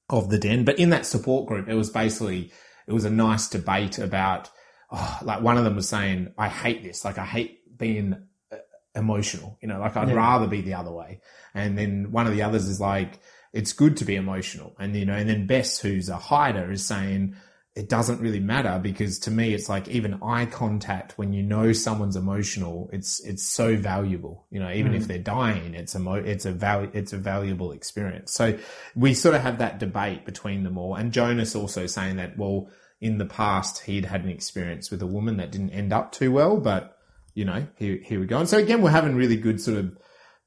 of 0.09 0.31
the 0.31 0.38
den. 0.38 0.64
But 0.64 0.79
in 0.79 0.90
that 0.90 1.05
support 1.05 1.46
group, 1.46 1.68
it 1.68 1.75
was 1.75 1.90
basically, 1.90 2.53
it 2.87 2.92
was 2.92 3.05
a 3.05 3.11
nice 3.11 3.49
debate 3.49 3.99
about, 3.99 4.49
oh, 4.90 5.18
like 5.22 5.42
one 5.42 5.59
of 5.59 5.64
them 5.64 5.77
was 5.77 5.88
saying, 5.88 6.33
I 6.38 6.49
hate 6.49 6.83
this. 6.83 7.05
Like 7.05 7.18
I 7.18 7.27
hate 7.27 7.77
being 7.77 8.16
uh, 8.51 8.57
emotional, 8.94 9.59
you 9.61 9.68
know, 9.68 9.79
like 9.79 9.94
I'd 9.96 10.09
Yeah. 10.09 10.14
rather 10.14 10.46
be 10.46 10.62
the 10.62 10.75
other 10.75 10.92
way. 10.92 11.20
And 11.55 11.77
then 11.77 12.12
one 12.12 12.27
of 12.27 12.33
the 12.33 12.42
others 12.42 12.66
is 12.66 12.81
like, 12.81 13.18
it's 13.53 13.75
good 13.75 13.99
to 13.99 14.05
be 14.07 14.16
emotional. 14.16 14.75
And, 14.79 14.96
you 14.96 15.05
know, 15.05 15.14
and 15.14 15.29
then 15.29 15.46
Bess, 15.46 15.79
who's 15.81 16.09
a 16.09 16.16
hider 16.16 16.72
is 16.72 16.87
saying, 16.87 17.37
it 17.77 17.91
doesn't 17.91 18.21
really 18.21 18.41
matter 18.41 18.81
because 18.83 19.19
to 19.19 19.31
me 19.31 19.53
it's 19.53 19.69
like 19.69 19.87
even 19.87 20.19
eye 20.23 20.47
contact 20.47 21.19
when 21.19 21.35
you 21.35 21.43
know 21.43 21.75
someone's 21.75 22.17
emotional 22.17 22.89
it's 22.91 23.21
it's 23.21 23.43
so 23.43 23.77
valuable. 23.77 24.47
You 24.51 24.61
know 24.61 24.73
even 24.73 24.95
if 24.95 25.05
mm. 25.05 25.09
they're 25.09 25.19
dying 25.19 25.75
it's 25.75 25.95
a 25.95 25.99
mo- 25.99 26.15
it's 26.15 26.47
a 26.47 26.53
val- 26.53 26.91
it's 26.95 27.12
a 27.12 27.19
valuable 27.19 27.73
experience. 27.73 28.33
So 28.33 28.59
we 28.95 29.12
sort 29.12 29.35
of 29.35 29.43
have 29.43 29.59
that 29.59 29.79
debate 29.79 30.25
between 30.25 30.65
them 30.65 30.79
all. 30.79 30.95
And 30.95 31.12
Jonas 31.12 31.55
also 31.55 31.87
saying 31.87 32.17
that 32.17 32.39
well 32.39 32.71
in 32.99 33.19
the 33.19 33.27
past 33.27 33.83
he'd 33.83 34.07
had 34.07 34.25
an 34.25 34.31
experience 34.31 34.91
with 34.91 35.03
a 35.03 35.07
woman 35.07 35.37
that 35.37 35.53
didn't 35.53 35.71
end 35.71 35.93
up 35.93 36.12
too 36.12 36.33
well 36.33 36.57
but 36.57 36.97
you 37.35 37.45
know 37.45 37.67
here 37.77 37.99
here 38.03 38.19
we 38.19 38.27
go. 38.27 38.39
And 38.39 38.49
so 38.49 38.57
again 38.57 38.81
we're 38.81 38.91
having 38.91 39.15
really 39.15 39.37
good 39.37 39.61
sort 39.61 39.77
of 39.77 39.99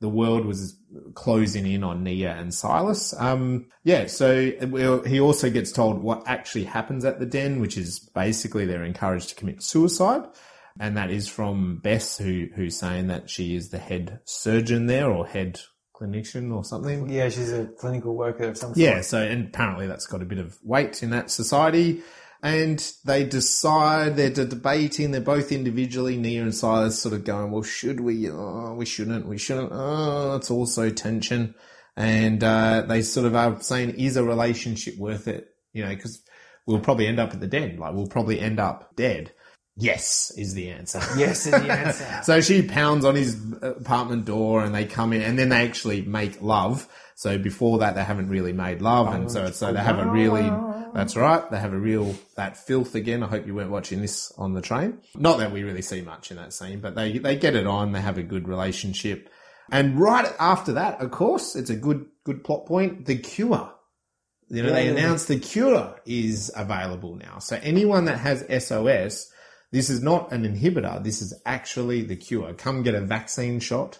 the 0.01 0.09
world 0.09 0.45
was 0.45 0.77
closing 1.13 1.65
in 1.65 1.83
on 1.83 2.03
Nia 2.03 2.33
and 2.35 2.53
Silas. 2.53 3.13
Um, 3.17 3.67
yeah, 3.83 4.07
so 4.07 5.01
he 5.05 5.19
also 5.19 5.49
gets 5.49 5.71
told 5.71 6.01
what 6.01 6.23
actually 6.25 6.63
happens 6.63 7.03
at 7.05 7.19
the 7.19 7.25
den, 7.25 7.59
which 7.59 7.77
is 7.77 7.99
basically 7.99 8.65
they're 8.65 8.83
encouraged 8.83 9.29
to 9.29 9.35
commit 9.35 9.61
suicide. 9.61 10.23
And 10.79 10.95
that 10.95 11.11
is 11.11 11.27
from 11.27 11.79
Bess, 11.83 12.17
who, 12.17 12.47
who's 12.55 12.79
saying 12.79 13.07
that 13.07 13.29
she 13.29 13.55
is 13.55 13.69
the 13.69 13.77
head 13.77 14.21
surgeon 14.23 14.85
there 14.85 15.11
or 15.11 15.27
head 15.27 15.59
clinician 15.93 16.55
or 16.55 16.63
something. 16.63 17.09
Yeah, 17.09 17.27
she's 17.29 17.51
a 17.51 17.65
clinical 17.65 18.15
worker 18.15 18.43
of 18.43 18.57
some 18.57 18.69
sort. 18.69 18.77
Yeah, 18.77 19.01
so 19.01 19.21
and 19.21 19.47
apparently 19.47 19.87
that's 19.87 20.07
got 20.07 20.21
a 20.21 20.25
bit 20.25 20.37
of 20.37 20.57
weight 20.63 21.03
in 21.03 21.09
that 21.09 21.29
society. 21.29 22.01
And 22.41 22.79
they 23.03 23.25
decide, 23.25 24.15
they're 24.15 24.29
debating, 24.29 25.11
they're 25.11 25.19
both 25.19 25.51
individually, 25.51 26.15
Nia 26.15 26.41
and 26.41 26.55
Silas 26.55 27.01
sort 27.01 27.13
of 27.13 27.25
going, 27.25 27.51
well, 27.51 27.63
should 27.63 27.99
we? 27.99 28.29
Oh, 28.29 28.75
we 28.77 28.85
shouldn't, 28.85 29.27
we 29.27 29.37
shouldn't. 29.37 29.71
Oh, 29.73 30.37
it's 30.37 30.49
also 30.49 30.89
tension. 30.89 31.53
And, 31.97 32.41
uh, 32.41 32.83
they 32.87 33.01
sort 33.01 33.25
of 33.25 33.35
are 33.35 33.61
saying, 33.61 33.95
is 33.99 34.15
a 34.15 34.23
relationship 34.23 34.97
worth 34.97 35.27
it? 35.27 35.47
You 35.73 35.85
know, 35.85 35.95
cause 35.97 36.21
we'll 36.69 36.79
probably 36.79 37.07
end 37.07 37.19
up 37.19 37.33
at 37.33 37.39
the 37.39 37.47
den. 37.47 37.77
Like 37.77 37.93
we'll 37.93 38.07
probably 38.07 38.39
end 38.39 38.59
up 38.59 38.95
dead. 38.95 39.33
Yes, 39.75 40.31
is 40.37 40.53
the 40.53 40.69
answer. 40.69 41.01
Yes 41.17 41.45
is 41.45 41.51
the 41.51 41.71
answer. 41.71 42.19
So 42.23 42.41
she 42.41 42.61
pounds 42.61 43.05
on 43.05 43.15
his 43.15 43.41
apartment 43.61 44.25
door 44.25 44.63
and 44.63 44.75
they 44.75 44.85
come 44.85 45.13
in 45.13 45.21
and 45.21 45.37
then 45.39 45.49
they 45.49 45.65
actually 45.65 46.01
make 46.03 46.41
love. 46.41 46.87
So 47.19 47.37
before 47.37 47.79
that, 47.79 47.95
they 47.95 48.03
haven't 48.05 48.29
really 48.29 48.53
made 48.53 48.81
love. 48.81 49.13
And 49.13 49.29
so, 49.29 49.51
so 49.51 49.73
they 49.73 49.81
have 49.81 49.99
a 49.99 50.03
oh, 50.03 50.09
really, 50.09 50.49
that's 50.93 51.17
right. 51.17 51.51
They 51.51 51.59
have 51.59 51.73
a 51.73 51.77
real, 51.77 52.15
that 52.35 52.55
filth 52.55 52.95
again. 52.95 53.23
I 53.23 53.27
hope 53.27 53.45
you 53.45 53.53
weren't 53.53 53.71
watching 53.71 53.99
this 53.99 54.31
on 54.37 54.53
the 54.53 54.61
train. 54.61 54.99
Not 55.15 55.39
that 55.39 55.51
we 55.51 55.63
really 55.63 55.81
see 55.81 55.99
much 55.99 56.31
in 56.31 56.37
that 56.37 56.53
scene, 56.53 56.79
but 56.79 56.95
they, 56.95 57.17
they 57.17 57.35
get 57.35 57.57
it 57.57 57.67
on. 57.67 57.91
They 57.91 57.99
have 57.99 58.17
a 58.17 58.23
good 58.23 58.47
relationship. 58.47 59.29
And 59.69 59.99
right 59.99 60.33
after 60.39 60.71
that, 60.71 61.01
of 61.01 61.11
course, 61.11 61.57
it's 61.57 61.69
a 61.69 61.75
good, 61.75 62.05
good 62.23 62.41
plot 62.45 62.65
point. 62.67 63.05
The 63.05 63.17
cure. 63.17 63.69
You 64.47 64.63
know, 64.63 64.71
they 64.71 64.85
Yeah. 64.85 64.91
announced 64.91 65.27
the 65.27 65.39
cure 65.39 65.99
is 66.05 66.49
available 66.55 67.17
now. 67.17 67.39
So 67.39 67.59
anyone 67.61 68.05
that 68.05 68.19
has 68.19 68.45
SOS, 68.47 69.29
this 69.73 69.89
is 69.89 70.01
not 70.01 70.31
an 70.31 70.45
inhibitor. 70.45 71.03
This 71.03 71.21
is 71.21 71.33
actually 71.45 72.01
the 72.01 72.15
cure. 72.15 72.53
Come 72.53 72.81
get 72.81 72.95
a 72.95 73.01
vaccine 73.01 73.59
shot. 73.59 73.99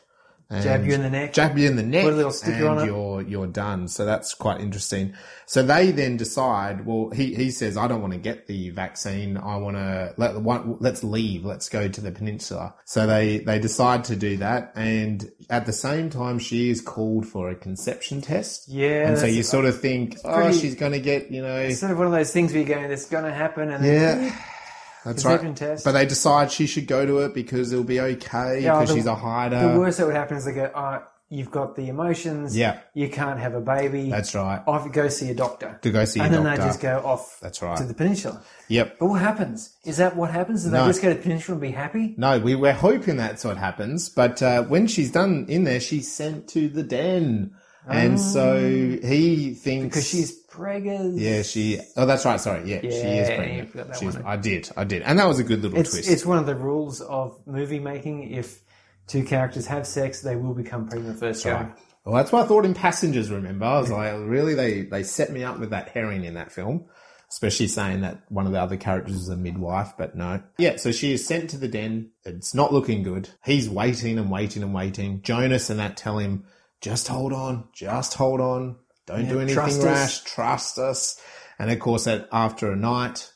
Jab 0.52 0.84
you 0.84 0.94
in 0.94 1.04
the 1.04 1.10
neck. 1.12 1.34
Jab 1.34 1.56
you 1.60 1.68
in 1.68 1.76
the 1.76 1.84
neck. 1.84 2.04
Put 2.06 2.14
a 2.14 2.16
little 2.16 2.32
sticker 2.32 2.68
and 2.68 2.80
on 2.80 2.80
it. 2.80 2.86
You're, 2.88 3.22
you're 3.22 3.48
done. 3.48 3.88
So 3.88 4.04
that's 4.04 4.34
quite 4.34 4.60
interesting. 4.62 5.14
So 5.46 5.62
they 5.62 5.92
then 5.92 6.18
decide, 6.18 6.88
well, 6.88 7.12
he, 7.12 7.36
he 7.36 7.52
says, 7.52 7.78
I 7.78 7.88
don't 7.88 8.02
want 8.02 8.14
to 8.14 8.20
get 8.20 8.48
the 8.48 8.72
vaccine. 8.72 9.38
I 9.38 9.58
want 9.58 9.78
to 9.78 10.16
let, 10.18 10.44
let's 10.82 11.04
leave. 11.04 11.46
Let's 11.46 11.70
go 11.70 11.88
to 11.88 12.02
the 12.02 12.12
peninsula. 12.12 12.74
So 12.86 13.06
they, 13.06 13.40
they 13.40 13.60
decide 13.60 14.06
to 14.06 14.16
do 14.16 14.38
that. 14.38 14.72
And 14.76 15.32
at 15.52 15.68
the 15.68 15.74
same 15.74 16.10
time, 16.10 16.40
she 16.40 16.72
is 16.72 16.82
called 16.82 17.28
for 17.28 17.50
a 17.50 17.56
conception 17.56 18.22
test. 18.22 18.68
Yeah, 18.70 19.08
And 19.08 19.20
so 19.20 19.28
you 19.28 19.44
sort 19.44 19.66
of 19.66 19.80
think, 19.80 20.18
oh, 20.26 20.34
pretty- 20.34 20.58
she's 20.58 20.74
going 20.76 20.94
to 20.94 21.00
get, 21.00 21.30
you 21.30 21.44
know, 21.44 21.58
It's 21.58 21.80
sort 21.80 21.92
of 21.92 22.00
one 22.00 22.08
of 22.08 22.14
those 22.14 22.34
things 22.34 22.54
where 22.54 22.64
you're 22.64 22.76
going, 22.76 22.90
it's 22.92 23.06
going 23.08 23.26
to 23.26 23.34
happen. 23.34 23.70
And 23.70 23.84
then, 23.86 24.24
yeah. 24.24 24.44
That's 25.06 25.24
right. 25.26 25.56
test. 25.56 25.86
But 25.86 25.94
they 25.94 26.06
decide 26.06 26.52
she 26.52 26.68
should 26.68 26.88
go 26.88 27.06
to 27.06 27.20
it 27.20 27.34
because 27.34 27.72
it'll 27.72 27.84
be 27.86 28.00
okay 28.00 28.62
Yeah, 28.62 28.74
because 28.74 28.90
the- 28.90 28.96
she's 28.96 29.06
a 29.06 29.16
hider. 29.16 29.72
the 29.74 29.80
worst 29.80 29.98
that 29.98 30.08
would 30.08 30.16
happen 30.16 30.38
is 30.38 30.46
they 30.46 30.54
go, 30.54 30.70
oh, 30.76 31.02
you've 31.30 31.52
got 31.52 31.76
the 31.76 31.88
emotions. 31.90 32.58
Yeah. 32.58 32.80
You 32.96 33.08
can't 33.08 33.40
have 33.40 33.54
a 33.54 33.62
baby. 33.62 34.10
That's 34.10 34.34
right. 34.36 34.62
Off, 34.68 34.92
go 34.92 35.08
see 35.10 35.30
a 35.30 35.36
doctor. 35.36 35.78
To 35.84 35.92
go 35.92 36.04
see 36.06 36.20
a 36.20 36.24
and 36.24 36.34
then 36.34 36.44
they 36.44 36.56
just 36.58 36.82
go 36.82 37.02
off 37.06 37.38
That's 37.42 37.62
right. 37.62 37.78
to 37.78 37.84
the 37.86 37.94
peninsula. 37.94 38.42
Yep. 38.68 38.98
But 39.00 39.06
what 39.08 39.22
happens? 39.22 39.76
Is 39.86 39.98
that 39.98 40.16
what 40.16 40.32
happens? 40.32 40.64
Do 40.64 40.72
they 40.72 40.78
No. 40.80 40.88
just 40.88 41.02
go 41.02 41.10
to 41.10 41.16
the 41.16 41.22
peninsula 41.22 41.54
and 41.56 41.62
be 41.62 41.72
happy? 41.72 42.16
No, 42.18 42.40
we 42.40 42.56
were 42.56 42.74
hoping 42.74 43.18
that's 43.18 43.46
what 43.46 43.58
happens. 43.58 44.10
But 44.10 44.42
uh, 44.42 44.64
when 44.64 44.88
she's 44.88 45.12
done 45.12 45.46
in 45.48 45.64
there, 45.66 45.80
she's 45.80 46.12
sent 46.12 46.48
to 46.50 46.68
the 46.68 46.84
den, 46.84 47.52
and 47.88 48.20
so 48.20 48.60
he 48.60 49.54
thinks 49.54 49.96
Because 49.96 50.08
she's 50.10 50.39
preggers. 50.50 51.14
yeah 51.20 51.42
she 51.42 51.80
oh 51.98 52.06
that's 52.06 52.26
right 52.26 52.40
sorry 52.40 52.70
yeah, 52.70 52.82
she 52.82 52.88
is 52.88 53.28
pregnant. 53.30 53.76
you 53.76 53.84
that 53.84 53.96
She's- 53.98 54.14
one. 54.16 54.24
I 54.26 54.36
did 54.38 54.70
I 54.76 54.84
did 54.84 55.02
and 55.04 55.20
that 55.20 55.28
was 55.28 55.40
a 55.40 55.44
good 55.44 55.62
little 55.62 55.78
It's, 55.80 55.92
twist. 55.92 56.10
it's 56.10 56.26
one 56.26 56.38
of 56.38 56.46
the 56.46 56.56
rules 56.56 57.02
of 57.02 57.40
movie 57.46 57.80
making. 57.80 58.32
If 58.32 58.62
two 59.08 59.24
characters 59.24 59.66
have 59.68 59.88
sex, 59.88 60.22
they 60.22 60.36
will 60.36 60.54
become 60.54 60.88
pregnant 60.88 61.20
first. 61.20 61.46
Right. 61.46 61.72
Well, 62.06 62.16
that's 62.16 62.32
what 62.32 62.44
I 62.44 62.48
thought 62.48 62.66
in 62.66 62.74
Passengers. 62.74 63.30
Remember, 63.30 63.66
I 63.66 63.80
was 63.80 63.92
like, 63.92 64.14
really, 64.20 64.56
they 64.56 64.82
they 64.82 65.04
set 65.04 65.32
me 65.32 65.44
up 65.44 65.60
with 65.60 65.72
that 65.72 65.90
herring 65.90 66.24
in 66.24 66.36
that 66.36 66.52
film, 66.52 66.86
especially 67.30 67.68
saying 67.68 68.02
that 68.02 68.22
one 68.30 68.46
of 68.46 68.52
the 68.52 68.62
other 68.62 68.78
characters 68.78 69.16
is 69.16 69.30
a 69.30 69.36
midwife. 69.38 69.94
But 69.98 70.16
no, 70.16 70.42
yeah. 70.58 70.78
So 70.78 70.92
she 70.92 71.12
is 71.14 71.26
sent 71.28 71.50
to 71.52 71.58
the 71.58 71.68
den. 71.68 72.12
It's 72.26 72.54
not 72.56 72.72
looking 72.74 73.04
good. 73.04 73.30
He's 73.44 73.70
waiting 73.70 74.18
and 74.18 74.32
waiting 74.32 74.64
and 74.64 74.74
waiting. 74.74 75.22
Jonas 75.22 75.70
and 75.70 75.80
that 75.80 75.98
tell 75.98 76.18
him, 76.18 76.46
just 76.82 77.08
hold 77.08 77.34
on, 77.34 77.68
just 77.74 78.14
hold 78.14 78.40
on, 78.42 78.78
don't 79.18 79.30
do 79.30 79.40
anything 79.40 79.56
trust 79.56 79.80
us." 79.80 79.86
rash, 79.86 80.20
trust 80.22 80.80
us. 80.80 81.22
And 81.58 81.70
of 81.70 81.80
course, 81.80 82.06
that 82.06 82.28
after 82.32 82.72
a 82.72 82.76
night, 82.76 83.32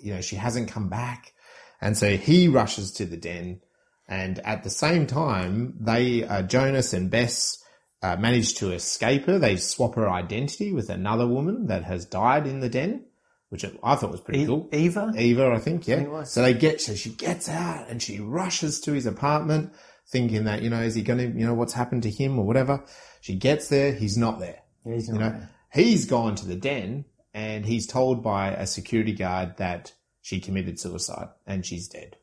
you 0.00 0.14
know, 0.14 0.20
she 0.20 0.36
hasn't 0.36 0.68
come 0.68 0.88
back, 0.88 1.32
and 1.80 1.96
so 1.96 2.16
he 2.16 2.48
rushes 2.48 2.92
to 2.92 3.04
the 3.06 3.16
den. 3.16 3.60
And 4.08 4.38
at 4.40 4.64
the 4.64 4.70
same 4.70 5.06
time, 5.06 5.74
they, 5.80 6.24
uh, 6.24 6.42
Jonas 6.42 6.94
and 6.94 7.10
Bess, 7.10 7.62
uh, 8.02 8.16
manage 8.16 8.54
to 8.54 8.72
escape 8.72 9.26
her. 9.26 9.38
They 9.38 9.56
swap 9.56 9.96
her 9.96 10.08
identity 10.08 10.72
with 10.72 10.88
another 10.88 11.26
woman 11.26 11.66
that 11.66 11.84
has 11.84 12.06
died 12.06 12.46
in 12.46 12.60
the 12.60 12.68
den, 12.70 13.04
which 13.50 13.64
I 13.82 13.96
thought 13.96 14.10
was 14.10 14.20
pretty 14.20 14.42
E- 14.42 14.46
cool. 14.46 14.68
Eva? 14.72 15.12
Eva, 15.16 15.52
I 15.52 15.58
think, 15.58 15.86
yeah. 15.86 16.22
So 16.24 16.42
they 16.42 16.54
get, 16.54 16.80
so 16.80 16.94
she 16.94 17.10
gets 17.10 17.48
out 17.48 17.88
and 17.88 18.02
she 18.02 18.18
rushes 18.18 18.80
to 18.82 18.92
his 18.92 19.04
apartment 19.04 19.72
thinking 20.10 20.44
that, 20.44 20.62
you 20.62 20.70
know, 20.70 20.80
is 20.80 20.94
he 20.94 21.02
going 21.02 21.18
to, 21.18 21.38
you 21.38 21.44
know, 21.44 21.54
what's 21.54 21.74
happened 21.74 22.02
to 22.04 22.10
him 22.10 22.38
or 22.38 22.46
whatever. 22.46 22.84
She 23.20 23.34
gets 23.34 23.68
there. 23.68 23.92
He's 23.92 24.16
not 24.16 24.40
there. 24.40 24.60
Yeah, 24.84 24.94
he's 24.94 25.08
You 25.08 25.14
know, 25.14 25.40
he's 25.72 26.04
gone 26.04 26.34
to 26.36 26.46
the 26.46 26.56
den 26.56 27.04
and 27.34 27.66
he's 27.66 27.86
told 27.86 28.22
by 28.22 28.50
a 28.50 28.66
security 28.66 29.12
guard 29.12 29.56
that 29.58 29.92
she 30.22 30.40
committed 30.40 30.78
suicide 30.80 31.28
and 31.46 31.64
she's 31.64 31.88
dead. 31.88 32.16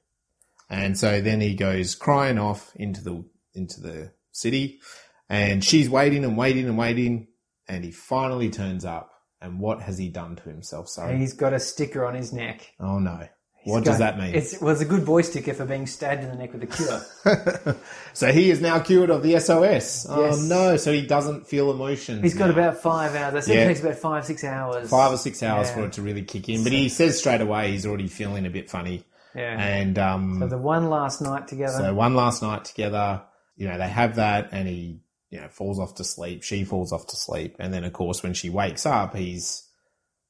And 0.70 0.98
so 0.98 1.22
then 1.22 1.42
he 1.42 1.54
goes 1.54 1.96
crying 1.96 2.38
off 2.38 2.72
into 2.76 3.04
the 3.04 3.24
into 3.54 3.80
the 3.82 4.12
city, 4.32 4.80
and 5.30 5.64
she's 5.64 5.90
waiting 5.90 6.26
and 6.26 6.38
waiting 6.38 6.66
and 6.66 6.78
waiting, 6.78 7.28
and 7.68 7.84
he 7.84 7.92
finally 7.92 8.50
turns 8.50 8.84
up. 8.84 9.12
And 9.42 9.60
what 9.60 9.82
has 9.84 9.98
he 9.98 10.10
done 10.10 10.36
to 10.38 10.44
himself? 10.50 10.90
Sorry. 10.90 11.18
He's 11.18 11.34
got 11.34 11.54
a 11.54 11.60
sticker 11.60 12.04
on 12.04 12.16
his 12.16 12.34
neck. 12.34 12.74
oh 12.80 12.98
no. 13.00 13.28
What 13.66 13.84
does 13.84 13.98
that 14.00 14.18
mean? 14.18 14.36
It 14.36 14.58
was 14.62 14.80
a 14.82 14.86
good 14.86 15.06
boy 15.06 15.22
sticker 15.24 15.54
for 15.54 15.66
being 15.66 15.88
stabbed 15.88 16.24
in 16.24 16.30
the 16.30 16.36
neck 16.36 16.54
with 16.54 16.64
a 16.64 16.68
cure. 16.68 17.76
so 18.14 18.32
he 18.32 18.50
is 18.52 18.62
now 18.62 18.80
cured 18.80 19.10
of 19.10 19.24
the 19.24 19.40
SOS. 19.40 20.06
Oh 20.10 20.36
no! 20.48 20.78
So 20.78 20.92
he 20.94 21.02
doesn't 21.06 21.48
feel 21.48 21.72
emotions. 21.72 22.22
He's 22.22 22.36
got 22.36 22.48
now. 22.48 22.54
about 22.54 22.78
five 22.78 23.16
hours. 23.16 23.34
I 23.36 23.42
think 23.42 23.56
Yeah. 23.58 23.64
it 23.64 23.68
takes 23.68 23.80
about 23.82 23.96
five, 23.96 24.26
six 24.26 24.44
hours. 24.44 24.90
five 24.90 25.12
or 25.12 25.18
six 25.18 25.42
hours 25.44 25.68
Yeah. 25.70 25.74
for 25.76 25.86
it 25.86 25.94
to 25.94 26.02
really 26.02 26.22
kick 26.24 26.48
in. 26.50 26.64
But 26.64 26.72
he 26.74 26.90
says 26.90 27.18
straight 27.18 27.42
away 27.42 27.72
he's 27.72 27.86
already 27.86 28.08
feeling 28.08 28.46
a 28.46 28.50
bit 28.50 28.70
funny. 28.70 29.04
Yeah. 29.36 29.60
And 29.60 30.00
um, 30.00 30.38
So 30.40 30.48
the 30.48 30.58
one 30.58 30.90
last 30.90 31.22
night 31.22 31.48
together. 31.48 31.74
So 31.78 31.94
one 31.94 32.16
last 32.16 32.42
night 32.42 32.66
together, 32.66 33.24
you 33.58 33.68
know, 33.68 33.78
they 33.78 33.88
have 33.90 34.16
that 34.16 34.50
and 34.54 34.68
he, 34.68 35.00
you 35.30 35.42
know, 35.42 35.48
falls 35.50 35.78
off 35.80 35.96
to 35.96 36.04
sleep. 36.06 36.44
She 36.44 36.64
falls 36.64 36.94
off 36.94 37.08
to 37.08 37.16
sleep. 37.18 37.58
And 37.60 37.74
then 37.74 37.84
of 37.84 37.92
course 37.92 38.24
when 38.24 38.34
she 38.34 38.50
wakes 38.50 38.86
up, 38.86 39.14
he's, 39.16 39.64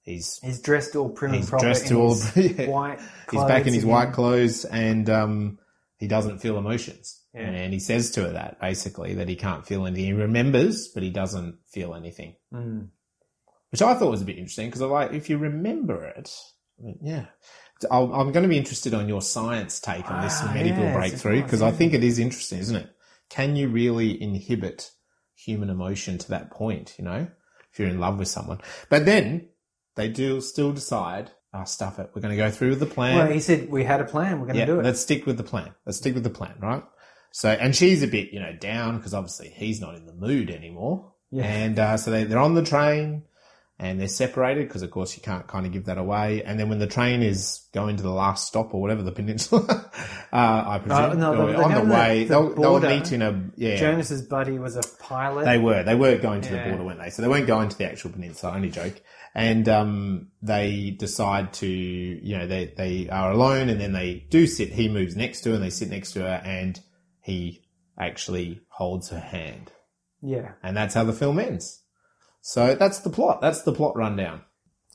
he's, 0.05 0.39
he's 0.43 0.61
dressed 0.61 0.95
all 0.95 1.09
prim 1.09 1.31
and 1.33 1.41
he's 1.41 1.49
proper. 1.49 1.65
dressed 1.65 1.91
in 1.91 1.97
all, 1.97 2.17
yeah. 2.35 2.67
white. 2.69 2.99
he's 3.31 3.43
back 3.43 3.67
in 3.67 3.73
his 3.73 3.83
again. 3.83 3.87
white 3.93 4.13
clothes 4.13 4.63
and, 4.65 5.09
um, 5.09 5.59
he 5.97 6.07
doesn't 6.07 6.39
feel 6.39 6.57
emotions. 6.57 7.21
Yeah. 7.33 7.41
And 7.49 7.73
he 7.73 7.79
says 7.79 8.11
to 8.11 8.23
her 8.23 8.31
that 8.33 8.59
basically 8.61 9.13
that 9.15 9.27
he 9.29 9.35
can't 9.35 9.65
feel 9.65 9.85
anything. 9.85 10.05
He 10.05 10.13
remembers, 10.13 10.87
but 10.89 11.03
he 11.03 11.09
doesn't 11.09 11.57
feel 11.69 11.93
anything, 11.95 12.35
Mm. 12.53 12.89
which 13.71 13.81
I 13.81 13.93
thought 13.95 14.11
was 14.11 14.21
a 14.21 14.25
bit 14.25 14.37
interesting 14.37 14.67
because 14.67 14.81
I 14.81 14.85
like, 14.85 15.13
if 15.13 15.29
you 15.29 15.37
remember 15.37 16.05
it, 16.05 16.33
I 16.79 16.83
mean, 16.83 16.99
yeah. 17.01 17.25
I'll, 17.91 18.13
I'm 18.13 18.31
going 18.31 18.43
to 18.43 18.49
be 18.49 18.57
interested 18.57 18.93
on 18.93 19.07
your 19.09 19.21
science 19.21 19.79
take 19.81 20.09
on 20.09 20.21
this 20.21 20.37
Ah, 20.41 20.51
medical 20.53 20.83
yeah, 20.83 20.93
breakthrough 20.95 21.43
because 21.43 21.61
I 21.61 21.71
think 21.71 21.93
it 21.93 22.03
is 22.05 22.19
interesting, 22.19 22.59
isn't 22.59 22.75
it? 22.75 22.89
Can 23.29 23.55
you 23.57 23.67
really 23.67 24.21
inhibit 24.21 24.91
human 25.35 25.69
emotion 25.69 26.17
to 26.19 26.29
that 26.29 26.51
point? 26.51 26.95
You 26.97 27.03
know, 27.05 27.27
if 27.71 27.79
you're 27.79 27.89
in 27.89 27.99
love 27.99 28.17
with 28.19 28.27
someone, 28.29 28.59
but 28.89 29.05
then 29.05 29.49
they 29.95 30.09
do 30.09 30.41
still 30.41 30.71
decide, 30.71 31.31
oh, 31.53 31.63
stuff 31.63 31.99
it. 31.99 32.11
We're 32.13 32.21
going 32.21 32.35
to 32.35 32.37
go 32.37 32.51
through 32.51 32.71
with 32.71 32.79
the 32.79 32.85
plan. 32.85 33.17
Well, 33.17 33.31
he 33.31 33.39
said 33.39 33.69
we 33.69 33.83
had 33.83 34.01
a 34.01 34.05
plan. 34.05 34.39
We're 34.39 34.47
going 34.47 34.59
to 34.59 34.65
do 34.65 34.79
it. 34.79 34.83
let's 34.83 35.01
stick 35.01 35.25
with 35.25 35.37
the 35.37 35.43
plan. 35.43 35.73
Let's 35.85 35.97
stick 35.97 36.13
with 36.13 36.23
the 36.23 36.29
plan, 36.29 36.55
right? 36.61 36.83
So, 37.31 37.49
and 37.49 37.75
she's 37.75 38.01
a 38.01 38.07
bit, 38.07 38.31
you 38.31 38.39
know, 38.39 38.53
down 38.53 38.97
because 38.97 39.13
obviously 39.13 39.49
he's 39.49 39.81
not 39.81 39.95
in 39.95 40.05
the 40.05 40.13
mood 40.13 40.49
anymore. 40.49 41.13
Yeah. 41.31 41.43
And 41.43 41.79
uh, 41.79 41.97
so 41.97 42.11
they, 42.11 42.23
they're 42.23 42.39
on 42.39 42.53
the 42.53 42.63
train 42.63 43.23
and 43.77 43.99
they're 43.99 44.07
separated 44.07 44.67
because, 44.67 44.83
of 44.83 44.91
course, 44.91 45.15
you 45.17 45.21
can't 45.21 45.47
kind 45.47 45.65
of 45.65 45.71
give 45.73 45.85
that 45.85 45.97
away. 45.97 46.41
And 46.43 46.57
then 46.59 46.69
when 46.69 46.79
the 46.79 46.87
train 46.87 47.21
is 47.21 47.67
going 47.73 47.97
to 47.97 48.03
the 48.03 48.09
last 48.11 48.47
stop 48.47 48.73
or 48.73 48.79
whatever, 48.81 49.03
the 49.03 49.11
peninsula, 49.11 49.65
uh, 50.31 50.63
I 50.67 50.79
presume, 50.79 51.19
no, 51.19 51.33
or 51.35 51.51
the- 51.51 51.61
on 51.61 51.71
the- 51.73 51.79
the 51.81 51.85
the- 51.85 51.93
way, 51.93 52.23
the 52.23 52.29
they'll, 52.29 52.55
they'll 52.55 52.79
meet 52.79 53.11
in 53.11 53.21
a, 53.21 53.49
yeah. 53.57 53.75
Jonas's 53.75 54.21
buddy 54.21 54.59
was 54.59 54.77
a 54.77 54.83
pilot. 55.03 55.43
They 55.45 55.57
were. 55.57 55.83
They 55.83 55.95
were 55.95 56.17
going 56.17 56.41
to 56.41 56.53
Yeah. 56.53 56.63
the 56.63 56.69
border, 56.69 56.83
weren't 56.85 56.99
they? 57.01 57.09
So 57.09 57.21
they 57.21 57.27
weren't 57.27 57.47
going 57.47 57.67
to 57.69 57.77
the 57.77 57.85
actual 57.85 58.11
peninsula. 58.11 58.53
Only 58.55 58.69
joke. 58.69 59.01
And 59.37 59.67
um, 59.67 60.29
they 60.41 60.91
decide 60.97 61.51
to, 61.55 61.67
you 61.67 62.37
know, 62.37 62.47
they 62.47 62.73
they 62.77 63.09
are 63.09 63.31
alone, 63.31 63.67
and 63.67 63.81
then 63.81 63.91
they 63.91 64.25
do 64.29 64.47
sit. 64.47 64.69
He 64.69 64.87
moves 64.87 65.17
next 65.17 65.41
to 65.41 65.49
her, 65.49 65.55
and 65.55 65.63
they 65.63 65.69
sit 65.69 65.89
next 65.89 66.13
to 66.13 66.21
her, 66.21 66.41
and 66.45 66.79
he 67.19 67.61
actually 67.99 68.61
holds 68.69 69.09
her 69.09 69.19
hand. 69.19 69.73
Yeah. 70.21 70.53
And 70.63 70.77
that's 70.77 70.93
how 70.93 71.03
the 71.03 71.11
film 71.11 71.39
ends. 71.39 71.81
So 72.47 72.75
that's 72.75 72.99
the 72.99 73.09
plot. 73.09 73.41
That's 73.41 73.63
the 73.63 73.71
plot 73.71 73.97
rundown. 73.97 74.43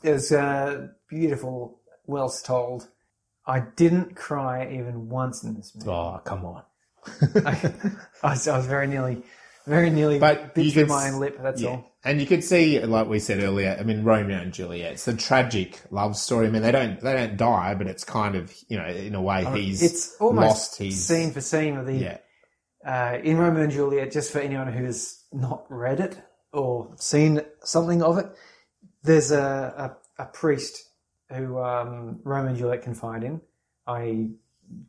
It 0.05 0.13
was 0.13 0.31
uh, 0.31 0.87
beautiful, 1.09 1.81
well 2.07 2.33
told. 2.45 2.87
I 3.45 3.59
didn't 3.75 4.15
cry 4.15 4.73
even 4.73 5.09
once 5.09 5.43
in 5.43 5.57
this 5.57 5.75
movie. 5.75 5.91
Oh, 5.91 6.21
come 6.25 6.45
on. 6.45 6.63
I, 7.45 7.73
I, 8.23 8.31
was, 8.31 8.47
I 8.47 8.57
was 8.57 8.67
very 8.67 8.87
nearly, 8.87 9.25
very 9.67 9.91
nearly 9.91 10.21
But 10.21 10.55
bit 10.55 10.73
through 10.73 10.87
my 10.87 11.11
own 11.11 11.19
lip. 11.19 11.39
That's 11.43 11.61
Yeah. 11.61 11.71
all. 11.71 11.91
And 12.05 12.21
you 12.21 12.27
could 12.29 12.45
see, 12.45 12.79
like 12.79 13.09
we 13.09 13.19
said 13.19 13.43
earlier, 13.43 13.77
I 13.79 13.83
mean, 13.83 14.05
Romeo 14.05 14.39
and 14.39 14.53
Juliet. 14.53 14.93
It's 14.93 15.09
a 15.09 15.17
tragic 15.17 15.81
love 15.91 16.17
story. 16.17 16.47
I 16.47 16.51
mean, 16.51 16.63
they 16.63 16.71
don't 16.71 17.01
they 17.01 17.15
don't 17.15 17.37
die, 17.37 17.75
but 17.75 17.89
it's 17.89 18.05
kind 18.05 18.37
of 18.37 18.55
you 18.69 18.79
know, 18.79 18.87
in 18.87 19.17
a 19.17 19.21
way, 19.21 19.45
he's 19.61 19.83
It's 19.83 20.15
almost 20.21 20.47
lost 20.47 20.79
his 20.79 21.05
scene 21.05 21.33
for 21.33 21.41
scene 21.41 21.77
of 21.77 21.87
the 21.87 21.95
yeah, 21.95 22.19
uh, 22.87 23.19
in 23.25 23.39
Romeo 23.39 23.65
and 23.65 23.73
Juliet. 23.73 24.13
Just 24.13 24.33
for 24.33 24.39
anyone 24.39 24.73
who 24.73 24.85
has 24.85 25.25
not 25.33 25.67
read 25.69 25.99
it 25.99 26.17
or 26.53 26.93
seen 26.97 27.41
something 27.63 28.03
of 28.03 28.19
it, 28.19 28.27
there's 29.03 29.31
a 29.31 29.97
a, 30.19 30.23
a 30.23 30.27
priest 30.27 30.91
who 31.31 31.59
um, 31.63 32.21
Romeo 32.25 32.51
and 32.51 32.59
Juliet 32.59 32.83
confide 32.83 33.23
in, 33.23 33.41
i.e., 33.87 34.31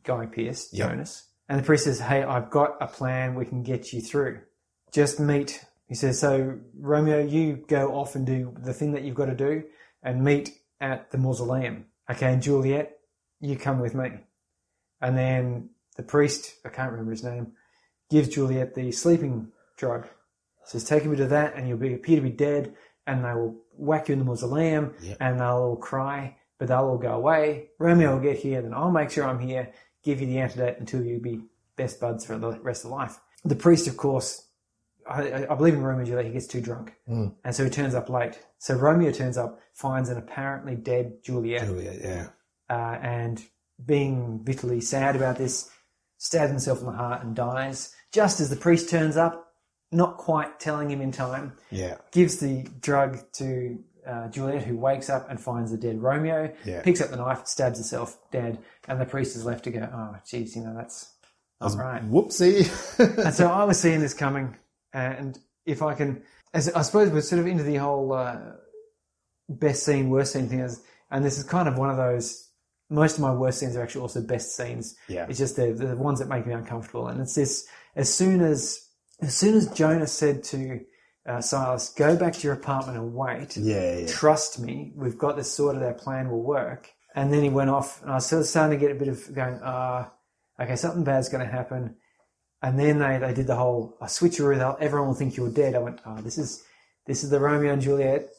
Guy 0.04 0.26
Pearce, 0.26 0.68
Yep. 0.72 0.90
Jonas, 0.90 1.28
and 1.48 1.58
the 1.58 1.64
priest 1.64 1.84
says, 1.84 2.00
"Hey, 2.00 2.22
I've 2.22 2.50
got 2.50 2.76
a 2.80 2.86
plan. 2.86 3.34
We 3.34 3.44
can 3.44 3.62
get 3.62 3.92
you 3.92 4.00
through. 4.00 4.40
Just 4.92 5.18
meet." 5.20 5.64
He 5.88 5.94
says, 5.94 6.18
"So 6.18 6.58
Romeo, 6.78 7.20
you 7.20 7.56
go 7.68 7.94
off 7.94 8.14
and 8.14 8.26
do 8.26 8.54
the 8.60 8.72
thing 8.72 8.92
that 8.92 9.02
you've 9.02 9.16
got 9.16 9.26
to 9.26 9.34
do, 9.34 9.64
and 10.02 10.24
meet 10.24 10.58
at 10.80 11.10
the 11.10 11.18
mausoleum. 11.18 11.86
Okay, 12.10 12.32
and 12.32 12.42
Juliet, 12.42 12.98
you 13.40 13.56
come 13.56 13.80
with 13.80 13.94
me." 13.94 14.10
And 15.00 15.18
then 15.18 15.70
the 15.96 16.02
priest, 16.04 16.54
I 16.64 16.68
can't 16.68 16.92
remember 16.92 17.10
his 17.10 17.24
name, 17.24 17.52
gives 18.08 18.28
Juliet 18.28 18.74
the 18.74 18.92
sleeping 18.92 19.48
drug. 19.76 20.06
Says, 20.64 20.88
he's 20.88 21.04
a 21.04 21.08
bit 21.08 21.16
to 21.16 21.26
that 21.28 21.54
and 21.56 21.68
you'll 21.68 21.78
be, 21.78 21.94
appear 21.94 22.16
to 22.16 22.22
be 22.22 22.30
dead 22.30 22.74
and 23.06 23.24
they 23.24 23.32
will 23.34 23.56
whack 23.76 24.08
you 24.08 24.12
in 24.14 24.18
the 24.20 24.24
mausoleum 24.24 24.94
Yep. 25.02 25.16
and 25.20 25.40
they'll 25.40 25.46
all 25.48 25.76
cry, 25.76 26.36
but 26.58 26.68
they'll 26.68 26.78
all 26.78 26.98
go 26.98 27.12
away. 27.14 27.70
Romeo 27.78 28.12
will 28.14 28.20
get 28.22 28.38
here, 28.38 28.62
then 28.62 28.72
I'll 28.74 28.90
make 28.90 29.10
sure 29.10 29.24
I'm 29.24 29.40
here, 29.40 29.72
give 30.04 30.20
you 30.20 30.26
the 30.26 30.38
antidote 30.38 30.78
until 30.78 31.02
you 31.02 31.18
be 31.20 31.40
best 31.76 32.00
buds 32.00 32.24
for 32.24 32.38
the 32.38 32.52
rest 32.60 32.84
of 32.84 32.90
life. 32.90 33.18
The 33.44 33.56
priest, 33.56 33.88
of 33.88 33.96
course, 33.96 34.46
I, 35.08 35.46
I- 35.50 35.54
believe 35.56 35.74
in 35.74 35.82
Romeo 35.82 35.98
and 36.00 36.06
Juliet, 36.06 36.26
he 36.26 36.32
gets 36.32 36.46
too 36.46 36.60
drunk. 36.60 36.94
Mm. 37.08 37.34
And 37.44 37.54
so 37.54 37.64
he 37.64 37.70
turns 37.70 37.94
up 37.96 38.08
late. 38.08 38.38
So 38.58 38.74
Romeo 38.76 39.10
turns 39.10 39.36
up, 39.36 39.60
finds 39.74 40.08
an 40.10 40.16
apparently 40.18 40.76
dead 40.76 41.24
Juliet 41.24 41.66
Juliet, 41.66 41.98
yeah, 42.00 42.28
uh, 42.70 42.98
and 43.02 43.42
being 43.84 44.38
bitterly 44.38 44.80
sad 44.80 45.16
about 45.16 45.38
this, 45.38 45.68
stabs 46.18 46.50
himself 46.50 46.78
in 46.78 46.86
the 46.86 46.92
heart 46.92 47.24
and 47.24 47.34
dies. 47.34 47.92
Just 48.12 48.38
as 48.38 48.48
the 48.48 48.54
priest 48.56 48.88
turns 48.88 49.16
up, 49.16 49.51
not 49.92 50.16
quite 50.16 50.58
telling 50.58 50.90
him 50.90 51.00
in 51.00 51.12
time, 51.12 51.52
yeah, 51.70 51.98
gives 52.10 52.38
the 52.38 52.66
drug 52.80 53.18
to 53.34 53.78
uh, 54.06 54.28
Juliet, 54.28 54.62
who 54.64 54.76
wakes 54.76 55.08
up 55.10 55.30
and 55.30 55.40
finds 55.40 55.70
the 55.70 55.76
dead 55.76 56.02
Romeo, 56.02 56.52
Yeah. 56.64 56.82
picks 56.82 57.00
up 57.00 57.10
the 57.10 57.16
knife, 57.16 57.46
stabs 57.46 57.78
herself 57.78 58.18
dead, 58.32 58.58
and 58.88 59.00
the 59.00 59.04
priest 59.06 59.36
is 59.36 59.44
left 59.44 59.62
to 59.64 59.70
go, 59.70 59.88
oh, 59.92 60.16
geez, 60.26 60.56
you 60.56 60.64
know, 60.64 60.74
that's 60.74 61.12
not 61.60 61.74
right. 61.76 62.10
whoopsie. 62.10 62.66
And 63.24 63.32
so 63.34 63.46
I 63.48 63.62
was 63.64 63.78
seeing 63.78 64.00
this 64.00 64.14
coming, 64.14 64.56
and 64.92 65.38
if 65.66 65.82
I 65.82 65.94
can, 65.94 66.22
as 66.52 66.68
I 66.72 66.82
suppose 66.82 67.10
we're 67.10 67.20
sort 67.20 67.38
of 67.40 67.46
into 67.46 67.62
the 67.62 67.76
whole 67.76 68.12
uh, 68.12 68.38
best 69.48 69.84
scene, 69.84 70.10
worst 70.10 70.32
scene 70.32 70.48
thing, 70.48 70.60
as, 70.60 70.82
and 71.10 71.24
this 71.24 71.38
is 71.38 71.44
kind 71.44 71.68
of 71.68 71.78
one 71.78 71.90
of 71.90 71.96
those. 71.96 72.48
Most 72.90 73.14
of 73.14 73.20
my 73.22 73.32
worst 73.32 73.58
scenes 73.58 73.74
are 73.76 73.82
actually 73.82 74.02
also 74.02 74.20
best 74.20 74.54
scenes. 74.56 74.96
Yeah. 75.08 75.26
it's 75.28 75.38
just 75.38 75.56
the 75.56 75.72
the 75.72 75.96
ones 75.96 76.18
that 76.18 76.28
make 76.28 76.46
me 76.46 76.52
uncomfortable, 76.52 77.06
and 77.08 77.20
it's 77.20 77.34
this. 77.34 77.66
As 77.94 78.12
soon 78.12 78.40
as 78.42 78.86
as 79.22 79.34
soon 79.36 79.54
as 79.54 79.66
Jonah 79.68 80.06
said 80.06 80.42
to 80.44 80.80
uh, 81.26 81.40
Silas, 81.40 81.88
"Go 81.90 82.16
back 82.16 82.32
to 82.34 82.40
your 82.40 82.54
apartment 82.54 82.98
and 82.98 83.14
wait," 83.14 83.56
yeah, 83.56 83.98
yeah, 83.98 84.06
trust 84.06 84.58
me, 84.58 84.92
we've 84.96 85.18
got 85.18 85.36
this 85.36 85.52
sorted, 85.52 85.82
our 85.82 85.94
plan 85.94 86.30
will 86.30 86.42
work. 86.42 86.90
And 87.14 87.32
then 87.32 87.42
he 87.42 87.50
went 87.50 87.68
off, 87.70 88.00
and 88.02 88.10
I 88.10 88.14
was 88.14 88.26
sort 88.26 88.40
of 88.40 88.48
starting 88.48 88.78
to 88.78 88.86
get 88.86 88.94
a 88.96 88.98
bit 88.98 89.08
of 89.08 89.34
going, 89.34 89.60
ah, 89.62 90.10
okay, 90.58 90.76
something 90.76 91.04
bad's 91.04 91.28
going 91.28 91.44
to 91.46 91.52
happen. 91.52 91.96
And 92.62 92.78
then 92.78 92.98
they, 93.00 93.18
they 93.18 93.34
did 93.34 93.46
the 93.46 93.56
whole 93.56 93.98
a 94.00 94.06
switcheroo, 94.06 94.56
they'll- 94.56 94.78
everyone 94.80 95.08
will 95.08 95.14
think 95.14 95.36
you're 95.36 95.50
dead. 95.50 95.74
I 95.74 95.78
went, 95.78 96.00
oh, 96.06 96.20
this 96.22 96.38
is 96.38 96.64
this 97.06 97.22
is 97.22 97.30
the 97.30 97.38
Romeo 97.40 97.72
and 97.72 97.82
Juliet. 97.82 98.30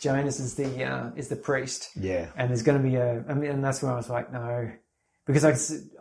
Jonas 0.00 0.40
is 0.40 0.54
the 0.54 0.84
uh, 0.84 1.10
is 1.16 1.28
the 1.28 1.36
priest, 1.36 1.90
yeah, 1.94 2.28
and 2.36 2.48
there's 2.48 2.62
going 2.62 2.82
to 2.82 2.88
be 2.88 2.96
a. 2.96 3.22
I 3.28 3.34
mean, 3.34 3.50
and 3.50 3.62
that's 3.64 3.82
when 3.82 3.92
I 3.92 3.96
was 3.96 4.08
like, 4.08 4.32
no, 4.32 4.70
because 5.26 5.44
I, 5.44 5.50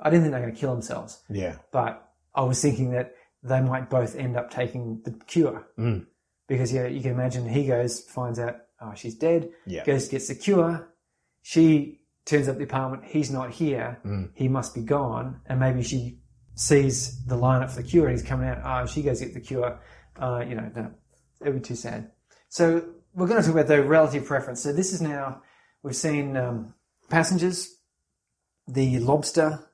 I 0.01 0.09
didn't 0.09 0.23
think 0.23 0.33
they 0.33 0.39
were 0.39 0.45
going 0.45 0.55
to 0.55 0.59
kill 0.59 0.71
themselves, 0.73 1.21
yeah, 1.29 1.55
but 1.73 2.09
I 2.33 2.43
was 2.43 2.61
thinking 2.61 2.91
that 2.91 3.13
they 3.43 3.61
might 3.61 3.89
both 3.89 4.15
end 4.15 4.37
up 4.37 4.51
taking 4.51 5.01
the 5.03 5.11
cure. 5.27 5.67
Mm. 5.77 6.05
Because 6.47 6.73
yeah, 6.73 6.87
you 6.87 7.01
can 7.01 7.11
imagine 7.11 7.47
he 7.47 7.67
goes, 7.67 8.01
finds 8.01 8.39
out, 8.39 8.57
oh, 8.81 8.93
she's 8.95 9.15
dead, 9.15 9.49
yeah, 9.65 9.85
goes 9.85 10.07
gets 10.07 10.27
the 10.27 10.35
cure. 10.35 10.93
She 11.41 11.99
turns 12.25 12.47
up 12.47 12.57
the 12.57 12.63
apartment. 12.63 13.05
He's 13.05 13.31
not 13.31 13.51
here. 13.51 13.99
Mm. 14.05 14.29
He 14.33 14.47
must 14.47 14.75
be 14.75 14.81
gone. 14.81 15.41
And 15.47 15.59
maybe 15.59 15.83
she 15.83 16.19
sees 16.55 17.25
the 17.25 17.35
lineup 17.35 17.71
for 17.71 17.81
the 17.81 17.87
cure 17.87 18.07
and 18.07 18.17
he's 18.17 18.27
coming 18.27 18.47
out. 18.47 18.59
Oh, 18.63 18.85
she 18.85 19.01
goes 19.01 19.19
get 19.19 19.33
the 19.33 19.39
cure. 19.39 19.79
Uh, 20.19 20.43
you 20.47 20.55
know, 20.55 20.69
no, 20.75 20.91
it 21.41 21.45
would 21.45 21.55
be 21.55 21.67
too 21.67 21.75
sad. 21.75 22.11
So 22.49 22.83
we're 23.13 23.27
going 23.27 23.41
to 23.41 23.47
talk 23.47 23.55
about 23.55 23.67
the 23.67 23.83
relative 23.83 24.25
preference. 24.25 24.61
So 24.61 24.73
this 24.73 24.93
is 24.93 25.01
now 25.01 25.41
we've 25.81 25.95
seen 25.95 26.37
um, 26.37 26.73
passengers, 27.09 27.77
the 28.67 28.99
lobster, 28.99 29.71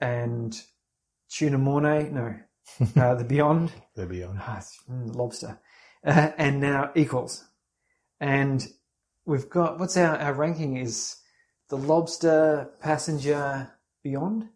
and 0.00 0.58
tuna 1.28 1.58
mornay. 1.58 2.10
No, 2.10 2.36
uh, 2.96 3.14
the 3.14 3.24
beyond. 3.24 3.72
they're 3.94 4.06
beyond. 4.06 4.38
Ah, 4.42 4.60
mm, 4.90 5.14
lobster, 5.14 5.58
uh, 6.04 6.30
and 6.38 6.60
now 6.60 6.90
equals, 6.94 7.44
and 8.20 8.66
we've 9.24 9.48
got 9.50 9.78
what's 9.78 9.96
our 9.96 10.16
our 10.18 10.34
ranking 10.34 10.76
is 10.76 11.16
the 11.68 11.76
lobster 11.76 12.70
passenger 12.80 13.70
beyond, 14.02 14.48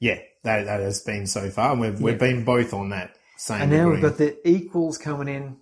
Yeah, 0.00 0.18
that 0.44 0.64
that 0.64 0.80
has 0.80 1.00
been 1.00 1.26
so 1.26 1.48
far, 1.50 1.72
and 1.72 1.80
we've 1.80 1.98
Yeah. 2.00 2.04
we've 2.04 2.18
been 2.18 2.44
both 2.44 2.74
on 2.74 2.90
that 2.90 3.16
same. 3.38 3.62
and 3.62 3.70
now 3.72 3.90
we've 3.90 4.02
got 4.02 4.18
the 4.18 4.36
equals 4.48 4.98
coming 4.98 5.28
in. 5.28 5.56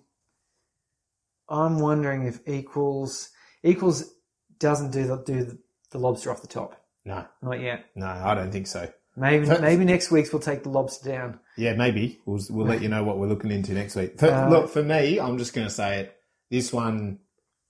I'm 1.49 1.79
wondering 1.79 2.23
if 2.23 2.39
equals 2.47 3.29
equals 3.63 4.13
doesn't 4.59 4.91
do 4.91 5.07
the 5.07 5.17
do 5.17 5.43
the, 5.43 5.57
the 5.91 5.97
lobster 5.99 6.31
off 6.31 6.41
the 6.41 6.47
top, 6.47 6.75
no, 7.05 7.25
not 7.41 7.59
yet. 7.59 7.85
no, 7.95 8.05
I 8.07 8.33
don't 8.35 8.51
think 8.51 8.67
so. 8.67 8.89
Maybe 9.15 9.45
So- 9.45 9.59
maybe 9.59 9.83
next 9.85 10.09
week's 10.11 10.31
we'll 10.31 10.41
take 10.41 10.63
the 10.63 10.69
lobster 10.69 11.09
down. 11.09 11.39
Yeah, 11.57 11.73
maybe 11.73 12.19
we'll 12.25 12.39
we'll 12.49 12.65
let 12.67 12.81
you 12.81 12.87
know 12.89 13.03
what 13.03 13.17
we're 13.19 13.27
looking 13.27 13.51
into 13.51 13.73
next 13.73 13.95
week. 13.95 14.19
For, 14.19 14.27
Uh, 14.31 14.49
look, 14.49 14.69
for 14.69 14.81
me, 14.83 15.19
I'm 15.19 15.37
just 15.37 15.53
going 15.53 15.67
to 15.67 15.73
say 15.73 15.99
it. 16.01 16.15
This 16.49 16.71
one 16.71 17.19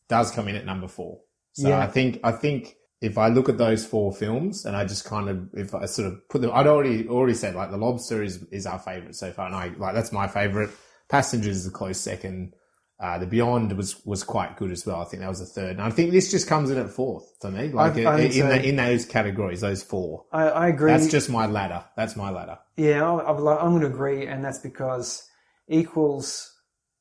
does 0.08 0.32
come 0.32 0.48
in 0.48 0.56
at 0.56 0.66
number 0.66 0.88
four. 0.88 1.20
So 1.54 1.70
Yeah. 1.70 1.80
I 1.80 1.88
think 1.88 2.20
I 2.24 2.32
think 2.32 2.76
if 3.02 3.18
I 3.18 3.30
look 3.30 3.50
at 3.50 3.58
those 3.58 3.84
four 3.86 4.14
films 4.14 4.66
and 4.66 4.76
I 4.76 4.86
just 4.86 5.06
kind 5.06 5.28
of 5.30 5.50
if 5.54 5.74
I 5.74 5.86
sort 5.86 6.08
of 6.10 6.30
put 6.30 6.42
them, 6.42 6.52
I'd 6.54 6.68
already 6.68 7.08
already 7.08 7.34
said 7.34 7.56
like 7.56 7.72
the 7.72 7.78
Lobster 7.78 8.22
is 8.22 8.44
is 8.52 8.66
our 8.68 8.78
favorite 8.80 9.16
so 9.16 9.32
far, 9.32 9.48
and 9.48 9.56
I 9.56 9.72
like 9.78 9.96
that's 9.96 10.12
my 10.12 10.28
favorite. 10.28 10.70
Passengers 11.10 11.58
is 11.58 11.68
a 11.68 11.72
close 11.72 12.00
second. 12.00 12.54
Uh, 13.02 13.18
the 13.18 13.26
Beyond 13.26 13.76
was 13.76 14.06
was 14.06 14.24
quite 14.24 14.58
good 14.58 14.70
as 14.72 14.86
well. 14.86 15.02
I 15.02 15.06
think 15.06 15.22
that 15.22 15.30
was 15.30 15.40
the 15.40 15.48
third, 15.48 15.72
and 15.72 15.82
I 15.82 15.90
think 15.90 16.12
this 16.12 16.30
just 16.30 16.48
comes 16.48 16.70
in 16.70 16.78
at 16.78 16.92
fourth 16.92 17.26
for 17.42 17.50
me. 17.50 17.70
Like 17.70 17.98
I- 17.98 18.04
I 18.04 18.20
in, 18.20 18.32
in, 18.32 18.50
the, 18.50 18.70
in 18.70 18.76
those 18.76 19.06
categories, 19.06 19.62
those 19.62 19.82
four. 19.82 20.26
I, 20.32 20.44
I 20.50 20.68
agree. 20.68 20.92
That's 20.92 21.08
just 21.08 21.28
my 21.28 21.48
ladder. 21.48 21.84
That's 21.98 22.16
my 22.16 22.30
ladder. 22.30 22.60
Yeah, 22.78 23.04
I- 23.12 23.32
I'm 23.32 23.72
going 23.72 23.82
to 23.82 23.88
agree, 23.88 24.28
and 24.28 24.46
that's 24.46 24.60
because 24.60 25.28
Equals 25.68 26.54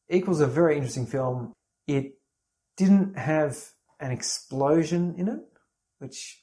Equals 0.08 0.40
a 0.40 0.46
very 0.46 0.74
interesting 0.76 1.06
film. 1.06 1.52
It 1.86 2.14
didn't 2.78 3.18
have 3.18 3.58
an 4.00 4.10
explosion 4.10 5.14
in 5.18 5.28
it, 5.28 5.40
which 5.98 6.42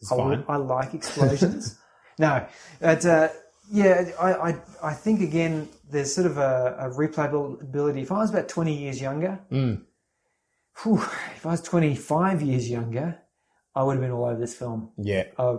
It's 0.00 0.12
I, 0.12 0.16
fine. 0.16 0.44
I 0.48 0.56
like 0.56 0.92
explosions. 0.92 1.78
no, 2.18 2.46
but 2.78 3.06
uh, 3.06 3.28
yeah, 3.72 4.10
I, 4.20 4.34
I 4.50 4.60
I 4.82 4.92
think 4.92 5.22
again 5.22 5.68
there's 5.88 6.14
sort 6.14 6.26
of 6.26 6.36
a, 6.38 6.76
a 6.80 6.90
replayability. 6.90 8.02
If 8.02 8.12
I 8.12 8.18
was 8.18 8.30
about 8.30 8.48
20 8.48 8.76
years 8.76 9.00
younger, 9.00 9.40
Mm. 9.50 9.82
whew, 10.82 10.98
if 11.36 11.46
I 11.46 11.50
was 11.50 11.62
25 11.62 12.42
years 12.42 12.68
younger, 12.68 13.18
I 13.74 13.82
would 13.82 13.92
have 13.94 14.00
been 14.02 14.10
all 14.10 14.24
over 14.24 14.40
this 14.40 14.54
film. 14.54 14.90
Yeah. 14.98 15.24
I 15.38 15.56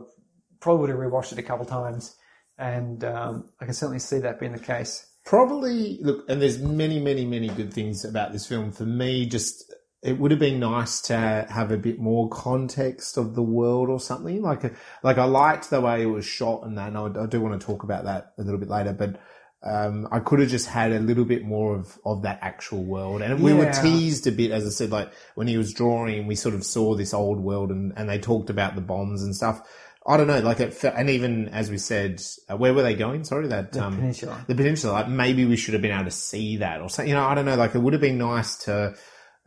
probably 0.60 0.82
would 0.82 0.90
have 0.90 1.00
rewatched 1.00 1.32
it 1.34 1.40
a 1.40 1.44
couple 1.44 1.66
of 1.66 1.70
times, 1.70 2.16
and 2.58 3.04
um, 3.04 3.50
I 3.62 3.66
can 3.66 3.74
certainly 3.74 4.00
see 4.00 4.20
that 4.20 4.40
being 4.40 4.54
the 4.54 4.60
case. 4.60 5.06
Probably 5.26 6.00
look, 6.02 6.26
and 6.30 6.42
there's 6.42 6.60
many, 6.60 7.00
many, 7.00 7.26
many 7.26 7.50
good 7.50 7.74
things 7.74 8.04
about 8.06 8.32
this 8.32 8.48
film. 8.48 8.72
For 8.72 8.86
me, 8.86 9.26
just 9.28 9.74
it 10.02 10.20
would 10.20 10.32
have 10.32 10.40
been 10.40 10.60
nice 10.60 11.02
to 11.02 11.46
have 11.50 11.72
a 11.72 11.78
bit 11.78 12.00
more 12.00 12.30
context 12.30 13.18
of 13.18 13.36
the 13.36 13.44
world 13.44 13.90
or 13.90 14.00
something. 14.00 14.42
Like, 14.42 14.74
like 15.04 15.18
I 15.18 15.26
liked 15.26 15.70
the 15.70 15.82
way 15.82 16.02
it 16.04 16.06
was 16.06 16.26
shot 16.26 16.64
and 16.66 16.78
that. 16.78 16.94
And 16.94 16.98
I, 16.98 17.24
I 17.24 17.26
do 17.28 17.42
want 17.42 17.60
to 17.60 17.66
talk 17.66 17.84
about 17.84 18.06
that 18.06 18.34
a 18.38 18.42
little 18.44 18.60
bit 18.60 18.70
later, 18.70 18.94
but. 18.94 19.20
Um, 19.64 20.08
I 20.12 20.20
could 20.20 20.40
have 20.40 20.50
just 20.50 20.68
had 20.68 20.92
a 20.92 21.00
little 21.00 21.26
bit 21.26 21.44
more 21.44 21.76
of, 21.76 21.98
of 22.06 22.22
that 22.22 22.40
actual 22.42 22.84
world. 22.84 23.22
And 23.22 23.42
we 23.42 23.54
were 23.54 23.66
teased 23.82 24.28
a 24.28 24.32
bit, 24.32 24.52
as 24.52 24.66
I 24.66 24.70
said, 24.70 24.92
like 24.92 25.12
when 25.36 25.48
he 25.48 25.58
was 25.58 25.74
drawing, 25.74 26.28
we 26.28 26.36
sort 26.36 26.54
of 26.56 26.64
saw 26.64 26.94
this 26.96 27.14
old 27.14 27.40
world 27.40 27.72
and, 27.72 27.92
and 27.98 28.08
they 28.08 28.20
talked 28.20 28.50
about 28.52 28.76
the 28.76 28.82
bombs 28.82 29.24
and 29.24 29.36
stuff. 29.36 29.62
I 30.06 30.16
don't 30.16 30.28
know, 30.28 30.40
like 30.40 30.62
it, 30.62 30.74
fe- 30.74 30.94
and 30.96 31.10
even 31.10 31.50
as 31.50 31.70
we 31.70 31.78
said, 31.78 32.22
uh, 32.50 32.56
where 32.56 32.74
were 32.74 32.84
they 32.84 32.94
going? 32.96 33.26
Sorry, 33.26 33.48
that 33.48 33.74
The 33.74 33.84
um, 33.84 33.96
peninsula. 33.96 34.46
the 34.48 34.56
peninsula. 34.56 34.94
Like 34.94 35.10
maybe 35.10 35.44
we 35.46 35.58
should 35.58 35.74
have 35.74 35.82
been 35.82 35.92
able 35.92 36.06
to 36.06 36.12
see 36.12 36.58
that 36.58 36.80
or 36.80 36.90
something. 36.90 37.10
You 37.10 37.16
know, 37.16 37.26
I 37.26 37.36
don't 37.36 37.44
know. 37.46 37.56
Like 37.58 37.76
it 37.76 37.80
would 37.80 37.92
have 37.92 38.02
been 38.02 38.18
nice 38.18 38.56
to 38.66 38.96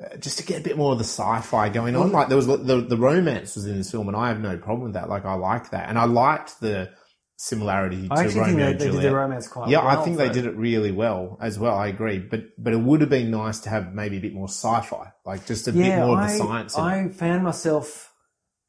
uh, 0.03 0.16
just 0.18 0.38
to 0.38 0.44
get 0.44 0.61
a 0.61 0.62
bit 0.62 0.77
more 0.77 0.92
of 0.92 0.99
the 0.99 1.05
sci-fi 1.05 1.70
going 1.70 1.96
on. 1.96 2.12
Like 2.12 2.29
there 2.29 2.37
was 2.37 2.46
the 2.46 2.83
the 2.87 2.96
romance 2.99 3.55
was 3.57 3.64
in 3.64 3.79
this 3.79 3.90
film, 3.90 4.09
and 4.09 4.16
I 4.16 4.29
have 4.29 4.40
no 4.40 4.59
problem 4.59 4.83
with 4.83 4.94
that. 4.94 5.09
Like 5.09 5.25
I 5.25 5.33
like 5.35 5.70
that, 5.70 5.88
and 5.88 5.99
I 5.99 6.05
liked 6.05 6.61
the 6.61 6.90
similarity 7.42 8.07
I 8.11 8.26
to 8.26 8.38
Romeo 8.38 8.66
they, 8.66 8.70
and 8.72 8.79
Juliet. 8.81 9.03
the 9.03 9.14
romance 9.14 9.48
quite 9.48 9.70
yeah, 9.70 9.83
well. 9.83 9.98
I 9.98 10.05
think 10.05 10.18
they 10.18 10.29
did 10.29 10.44
it 10.44 10.55
really 10.57 10.92
well 10.92 11.38
as 11.40 11.59
well. 11.59 11.74
I 11.74 11.87
agree, 11.87 12.18
but 12.18 12.42
but 12.59 12.74
it 12.74 12.81
would 12.81 13.00
have 13.00 13.09
been 13.09 13.31
nice 13.31 13.61
to 13.61 13.70
have 13.70 13.94
maybe 13.94 14.18
a 14.18 14.20
bit 14.20 14.35
more 14.35 14.46
sci-fi, 14.48 15.11
like 15.24 15.46
just 15.46 15.66
a 15.66 15.72
bit 15.72 15.96
more 15.96 16.18
I, 16.18 16.26
of 16.26 16.31
the 16.33 16.37
science. 16.37 16.76
I 16.76 17.09
found 17.09 17.42
myself, 17.42 18.12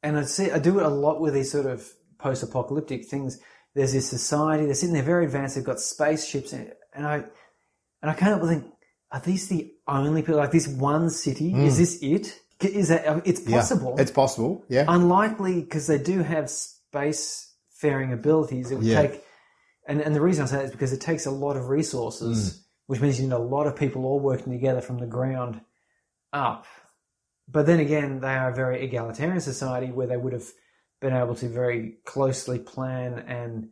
and 0.02 0.16
I 0.16 0.22
see 0.22 0.50
I 0.50 0.58
do 0.58 0.78
it 0.80 0.86
a 0.86 0.88
lot 0.88 1.20
with 1.20 1.34
these 1.34 1.50
sort 1.52 1.66
of 1.66 1.86
post-apocalyptic 2.18 3.04
things. 3.06 3.38
There's 3.74 3.92
this 3.92 4.08
society 4.08 4.64
they're 4.64 4.74
sitting 4.74 4.94
there 4.94 5.02
very 5.02 5.26
advanced. 5.26 5.56
They've 5.56 5.64
got 5.64 5.78
spaceships, 5.78 6.54
and 6.54 6.72
and 6.94 7.06
I 7.06 7.16
and 8.00 8.10
I 8.10 8.14
can't 8.14 8.30
help 8.30 8.40
but 8.40 8.48
think, 8.48 8.64
are 9.10 9.20
these 9.20 9.48
the 9.48 9.70
only 9.86 10.22
people? 10.22 10.36
Like 10.36 10.50
this 10.50 10.66
one 10.68 11.10
city? 11.10 11.52
Is 11.54 11.76
this 11.76 12.02
it? 12.02 12.40
Is 12.60 12.88
that? 12.88 13.26
It's 13.26 13.42
Hmm. 13.42 13.50
Yeah, 13.50 13.56
possible. 13.58 13.96
it's 13.98 14.10
possible. 14.10 14.64
Yeah, 14.70 14.86
unlikely 14.88 15.60
because 15.60 15.86
they 15.88 15.98
do 15.98 16.22
have 16.22 16.50
space-faring 17.82 18.12
abilities. 18.12 18.70
It 18.70 18.76
would 18.76 18.84
Yeah. 18.86 19.02
take, 19.02 19.24
and, 19.86 20.00
and 20.00 20.14
the 20.14 20.20
reason 20.20 20.44
I 20.44 20.46
say 20.46 20.56
that 20.56 20.64
is 20.66 20.70
because 20.70 20.92
it 20.92 21.00
takes 21.00 21.26
a 21.26 21.30
lot 21.30 21.56
of 21.56 21.68
resources, 21.68 22.38
Mm. 22.38 22.58
which 22.86 23.00
means 23.00 23.20
you 23.20 23.26
need 23.26 23.34
a 23.34 23.38
lot 23.38 23.66
of 23.66 23.76
people 23.76 24.04
all 24.06 24.20
working 24.20 24.52
together 24.52 24.80
from 24.80 24.98
the 24.98 25.06
ground 25.06 25.60
up. 26.32 26.64
But 27.48 27.66
then 27.66 27.80
again, 27.80 28.20
they 28.20 28.34
are 28.34 28.50
a 28.50 28.54
very 28.54 28.84
egalitarian 28.84 29.40
society 29.40 29.90
where 29.90 30.06
they 30.06 30.16
would 30.16 30.32
have 30.32 30.48
been 31.00 31.12
able 31.12 31.34
to 31.34 31.48
very 31.48 31.96
closely 32.04 32.58
plan 32.58 33.18
and 33.18 33.70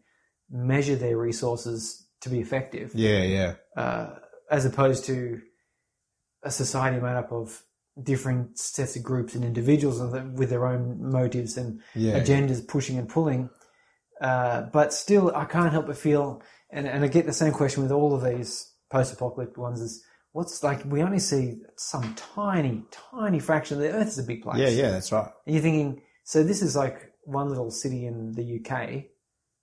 measure 0.51 0.97
their 0.97 1.17
resources 1.17 2.07
to 2.23 2.29
be 2.29 2.41
effective 2.41 2.91
yeah, 2.95 3.23
yeah. 3.23 3.55
uh, 3.77 4.19
as 4.51 4.65
opposed 4.67 5.05
to 5.05 5.41
a 6.43 6.51
society 6.51 7.01
made 7.01 7.17
up 7.17 7.33
of 7.33 7.63
different 8.03 8.59
sets 8.59 8.97
of 8.97 9.03
groups 9.03 9.35
and 9.35 9.45
individuals 9.45 10.01
with 10.37 10.51
their- 10.51 10.67
own 10.67 11.11
motives 11.11 11.57
and 11.57 11.81
Yeah. 11.95 12.19
agendas 12.21 12.67
pushing 12.67 12.99
and 12.99 13.09
pulling. 13.09 13.49
Uh, 14.21 14.63
but 14.73 14.93
still, 14.93 15.35
I 15.35 15.45
can't 15.47 15.73
help 15.73 15.87
but 15.87 15.97
feel, 15.97 16.43
and, 16.71 16.87
and 16.87 17.05
I 17.05 17.09
get 17.09 17.27
the 17.27 17.33
same 17.33 17.53
question 17.53 17.83
with 17.83 17.93
all 17.93 18.15
of 18.15 18.23
these 18.23 18.71
post-apocalyptic 18.91 19.57
ones: 19.57 19.81
is 19.81 20.03
what's 20.33 20.63
like 20.63 20.85
we 20.85 21.03
only 21.03 21.19
see 21.19 21.57
some 21.77 22.15
tiny, 22.15 22.83
tiny 22.91 23.41
fraction 23.41 23.77
of 23.79 23.83
the 23.83 23.91
Earth 23.93 24.09
is 24.09 24.19
a 24.19 24.23
big 24.23 24.43
place. 24.43 24.59
Yeah, 24.59 24.69
yeah, 24.69 24.91
that's 24.91 25.11
right. 25.13 25.29
And 25.47 25.55
you're 25.55 25.63
thinking, 25.63 26.03
so 26.25 26.43
this 26.43 26.61
is 26.63 26.77
like 26.77 27.13
one 27.25 27.49
little 27.49 27.71
city 27.71 28.07
in 28.07 28.33
the 28.33 28.61
UK, 28.61 29.05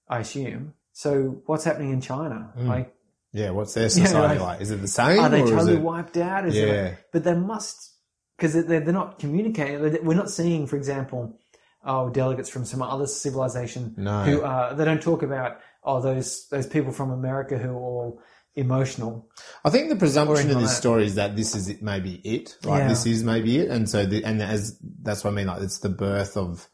I 0.10 0.20
assume. 0.20 0.74
So 0.94 1.42
what's 1.46 1.64
happening 1.64 1.92
in 1.92 2.02
China? 2.02 2.52
Mm. 2.58 2.68
Like, 2.68 2.94
Yeah, 3.34 3.52
what's 3.52 3.74
their 3.76 3.90
society 3.90 4.40
like- 4.40 4.40
like? 4.40 4.62
Is 4.62 4.72
it 4.72 4.82
the 4.82 4.88
same? 4.88 5.20
are 5.20 5.30
they 5.30 5.42
totally 5.42 5.74
it- 5.74 5.82
wiped 5.82 6.18
out? 6.18 6.48
Is 6.48 6.56
Yeah. 6.56 6.64
it, 6.64 6.98
but 7.14 7.24
they 7.24 7.36
must, 7.36 7.94
because 8.38 8.54
they're, 8.54 8.80
they're 8.80 8.94
not 8.94 9.20
communicating. 9.20 10.04
We're 10.04 10.16
not 10.16 10.32
seeing, 10.32 10.66
for 10.66 10.76
example, 10.78 11.40
oh, 11.86 12.10
delegates 12.10 12.50
from 12.50 12.66
some 12.66 12.82
other 12.82 13.08
civilization 13.08 13.94
No. 13.98 14.24
who 14.24 14.42
are, 14.42 14.74
they 14.74 14.86
don't 14.86 15.02
talk 15.02 15.24
about, 15.24 15.60
oh, 15.84 16.02
those, 16.02 16.48
those 16.50 16.68
people 16.68 16.92
from 16.92 17.12
America 17.12 17.58
who 17.58 17.70
are 17.70 17.76
all 17.76 18.22
emotional. 18.56 19.30
I 19.64 19.70
think 19.70 19.90
the 19.90 19.96
presumption 19.96 20.50
in 20.50 20.58
this 20.60 20.72
that. 20.72 20.76
story 20.78 21.06
is 21.06 21.16
that 21.16 21.36
this 21.36 21.54
is 21.56 21.70
it, 21.70 21.82
maybe 21.82 22.16
it. 22.24 22.58
Like 22.64 22.80
Yeah. 22.82 22.88
this 22.88 23.06
is 23.06 23.24
maybe 23.24 23.60
it, 23.60 23.70
and 23.70 23.88
so 23.88 24.06
the, 24.06 24.24
and 24.24 24.42
as 24.42 24.78
that's 25.04 25.24
what 25.24 25.32
I 25.32 25.34
mean. 25.34 25.48
Like 25.48 25.62
it's 25.62 25.78
the 25.80 25.90
birth 25.90 26.36
of 26.36 26.68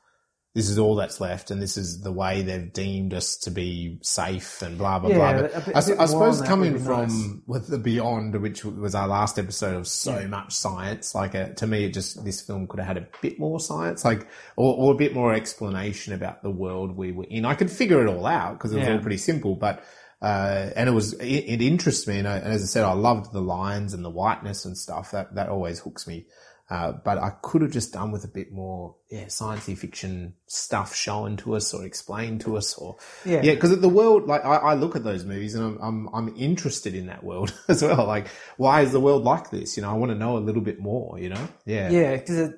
this 0.55 0.69
is 0.69 0.77
all 0.77 0.95
that's 0.95 1.19
left, 1.19 1.49
and 1.49 1.59
this 1.61 1.77
is 1.77 2.01
the 2.01 2.11
way 2.11 2.43
they've 2.43 2.71
deemed 2.71 3.13
us 3.13 3.37
to 3.37 3.49
be 3.49 3.97
safe 4.03 4.61
and 4.61 4.77
blah 4.77 4.99
blah 4.99 5.09
Yeah, 5.09 5.15
blah. 5.17 5.29
a 5.29 5.61
bit- 5.61 5.67
I, 5.69 5.71
a 5.71 5.77
I 5.77 5.79
suppose 5.79 6.11
more 6.13 6.27
on 6.27 6.37
that 6.37 6.47
coming 6.47 6.77
from 6.79 7.07
nice. 7.07 7.41
with 7.47 7.67
the 7.67 7.79
beyond, 7.79 8.39
which 8.39 8.63
was 8.63 8.93
our 8.93 9.07
last 9.07 9.39
episode 9.39 9.75
of 9.75 9.87
so 9.87 10.27
much 10.27 10.53
science, 10.53 11.15
like 11.15 11.33
uh 11.33 11.49
to 11.55 11.65
me, 11.65 11.85
it 11.85 11.93
just 11.93 12.23
this 12.23 12.41
film 12.41 12.67
could 12.67 12.79
have 12.79 12.87
had 12.87 12.97
a 12.97 13.07
bit 13.21 13.39
more 13.39 13.59
science, 13.59 14.05
like 14.05 14.27
or, 14.55 14.75
or 14.75 14.93
a 14.93 14.97
bit 14.97 15.13
more 15.15 15.33
explanation 15.33 16.13
about 16.13 16.43
the 16.43 16.51
world 16.51 16.95
we 16.95 17.11
were 17.11 17.25
in. 17.29 17.45
I 17.45 17.55
could 17.55 17.71
figure 17.71 18.05
it 18.05 18.09
all 18.09 18.25
out 18.27 18.53
because 18.53 18.71
it 18.73 18.77
was 18.77 18.87
Yeah. 18.87 18.93
all 18.93 18.99
pretty 19.01 19.17
simple, 19.17 19.55
but 19.55 19.83
uh, 20.21 20.69
and 20.77 20.87
it 20.87 20.93
was 20.93 21.13
it, 21.13 21.25
it 21.25 21.61
interests 21.61 22.07
me, 22.07 22.19
and, 22.19 22.27
I, 22.27 22.37
and 22.37 22.53
as 22.53 22.61
I 22.63 22.65
said, 22.67 22.85
I 22.85 22.93
loved 22.93 23.33
the 23.33 23.41
lines 23.41 23.93
and 23.93 24.05
the 24.05 24.09
whiteness 24.09 24.63
and 24.65 24.77
stuff. 24.77 25.11
That 25.11 25.35
that 25.35 25.49
always 25.49 25.79
hooks 25.79 26.07
me. 26.07 26.27
Uh, 26.69 26.93
but 27.03 27.17
I 27.17 27.31
could 27.41 27.61
have 27.61 27.71
just 27.71 27.91
done 27.93 28.11
with 28.11 28.23
a 28.23 28.27
bit 28.29 28.51
more, 28.51 28.95
yeah, 29.11 29.25
sciencey 29.25 29.77
fiction 29.77 30.33
stuff 30.47 30.95
shown 30.95 31.35
to 31.37 31.55
us 31.55 31.73
or 31.73 31.85
explained 31.85 32.41
to 32.41 32.55
us, 32.57 32.73
or 32.77 32.95
Yeah. 33.25 33.41
yeah, 33.43 33.53
because 33.53 33.77
the 33.79 33.89
world, 33.89 34.27
like 34.27 34.43
I, 34.45 34.55
I 34.55 34.73
look 34.75 34.95
at 34.95 35.03
those 35.03 35.25
movies 35.25 35.55
and 35.55 35.63
I'm, 35.65 35.77
I'm 35.81 36.15
I'm 36.29 36.35
interested 36.37 36.95
in 36.95 37.07
that 37.07 37.23
world 37.23 37.53
as 37.67 37.83
well. 37.83 38.07
Like, 38.07 38.27
why 38.57 38.81
is 38.81 38.91
the 38.93 38.99
world 39.01 39.23
like 39.23 39.49
this? 39.51 39.75
You 39.75 39.83
know, 39.83 39.89
I 39.91 39.93
want 39.93 40.11
to 40.13 40.17
know 40.17 40.37
a 40.37 40.39
little 40.39 40.61
bit 40.61 40.79
more. 40.79 41.19
You 41.19 41.29
know, 41.29 41.47
yeah, 41.65 41.89
Yeah, 41.89 42.15
because 42.15 42.37
it, 42.39 42.55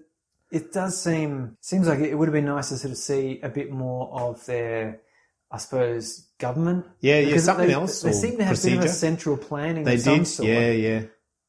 it 0.51 0.71
does 0.71 1.01
seem, 1.01 1.57
seems 1.61 1.87
like 1.87 1.99
it 1.99 2.13
would 2.15 2.27
have 2.27 2.33
been 2.33 2.45
nice 2.45 2.69
to 2.69 2.77
sort 2.77 2.91
of 2.91 2.97
see 2.97 3.39
a 3.41 3.49
bit 3.49 3.71
more 3.71 4.13
of 4.21 4.45
their, 4.45 5.01
I 5.51 5.57
suppose, 5.57 6.27
government. 6.37 6.85
yeah, 7.01 7.19
yeah. 7.19 7.25
Because 7.25 7.45
Something 7.45 7.67
they, 7.67 7.73
else. 7.73 8.01
They 8.03 8.11
seem 8.13 8.37
to 8.37 8.43
have 8.45 8.57
a 8.57 8.61
bit 8.63 8.77
of 8.77 8.83
a 8.85 8.89
central 8.89 9.35
planning 9.35 9.83
They 9.83 9.97
did, 9.97 10.27
sort. 10.27 10.47
yeah, 10.47 10.69
yeah. 10.71 11.01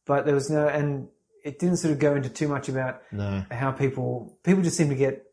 but 0.07 0.25
there 0.25 0.35
was 0.35 0.51
no, 0.51 0.67
and 0.67 1.09
it 1.47 1.59
didn't 1.59 1.77
sort 1.79 1.93
of 1.93 1.99
go 1.99 2.15
into 2.17 2.29
too 2.29 2.49
much 2.49 2.69
about 2.69 3.03
No, 3.13 3.45
how 3.51 3.71
people 3.73 4.39
people 4.43 4.63
just 4.63 4.77
seem 4.77 4.89
to 4.89 4.95
get 4.97 5.25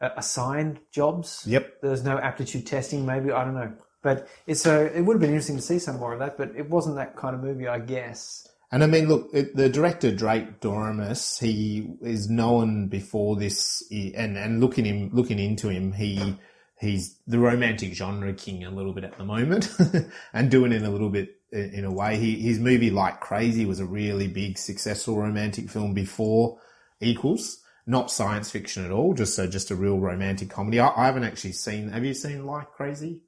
uh, 0.00 0.10
assigned 0.16 0.80
jobs. 0.92 1.44
yep. 1.46 1.80
There's 1.80 2.04
no 2.04 2.18
aptitude 2.18 2.66
testing, 2.66 3.06
maybe 3.06 3.30
I 3.30 3.44
don't 3.44 3.54
know, 3.54 3.72
but 4.02 4.28
it's 4.46 4.60
so 4.60 4.84
it 4.84 5.00
would 5.02 5.14
have 5.14 5.20
been 5.20 5.30
interesting 5.30 5.56
to 5.56 5.62
see 5.62 5.78
some 5.78 5.98
more 5.98 6.12
of 6.12 6.18
that, 6.18 6.36
but 6.36 6.52
it 6.56 6.68
wasn't 6.68 6.96
that 6.96 7.16
kind 7.16 7.34
of 7.34 7.42
movie, 7.42 7.68
I 7.68 7.78
guess. 7.78 8.48
And 8.72 8.82
I 8.82 8.86
mean, 8.88 9.06
look, 9.08 9.30
it, 9.32 9.54
the 9.54 9.68
director 9.68 10.10
Drake 10.12 10.60
Doremus, 10.60 11.38
he 11.38 11.88
is 12.02 12.28
known 12.28 12.88
before 12.88 13.36
this, 13.36 13.84
and 13.92 14.36
and 14.36 14.60
looking 14.60 14.84
him, 14.84 15.10
looking 15.12 15.38
into 15.38 15.68
him, 15.68 15.92
he 15.92 16.36
he's 16.80 17.16
the 17.28 17.38
romantic 17.38 17.94
genre 17.94 18.32
king 18.34 18.64
a 18.64 18.70
little 18.70 18.92
bit 18.92 19.04
at 19.04 19.16
the 19.16 19.24
moment, 19.24 19.70
and 20.32 20.50
doing 20.50 20.72
it 20.72 20.82
a 20.82 20.90
little 20.90 21.08
bit 21.10 21.36
in, 21.54 21.84
a 21.84 21.92
way. 21.92 22.16
He 22.16 22.40
his 22.40 22.58
movie 22.58 22.90
Like 22.90 23.20
Crazy 23.20 23.64
was 23.64 23.80
a 23.80 23.86
really 23.86 24.28
big, 24.28 24.58
successful 24.58 25.16
romantic 25.16 25.70
film 25.70 25.94
before 25.94 26.58
Equals. 27.00 27.60
Not 27.86 28.10
science 28.10 28.50
fiction 28.50 28.84
at 28.84 28.90
all, 28.90 29.12
just 29.12 29.36
so 29.36 29.46
just 29.46 29.70
a 29.70 29.74
real 29.74 29.98
romantic 29.98 30.48
comedy. 30.48 30.80
I, 30.80 30.88
I 30.88 31.06
haven't 31.06 31.24
actually 31.24 31.52
seen. 31.52 31.90
Have 31.90 32.04
you 32.04 32.14
seen 32.14 32.46
Like 32.46 32.72
Crazy? 32.72 33.20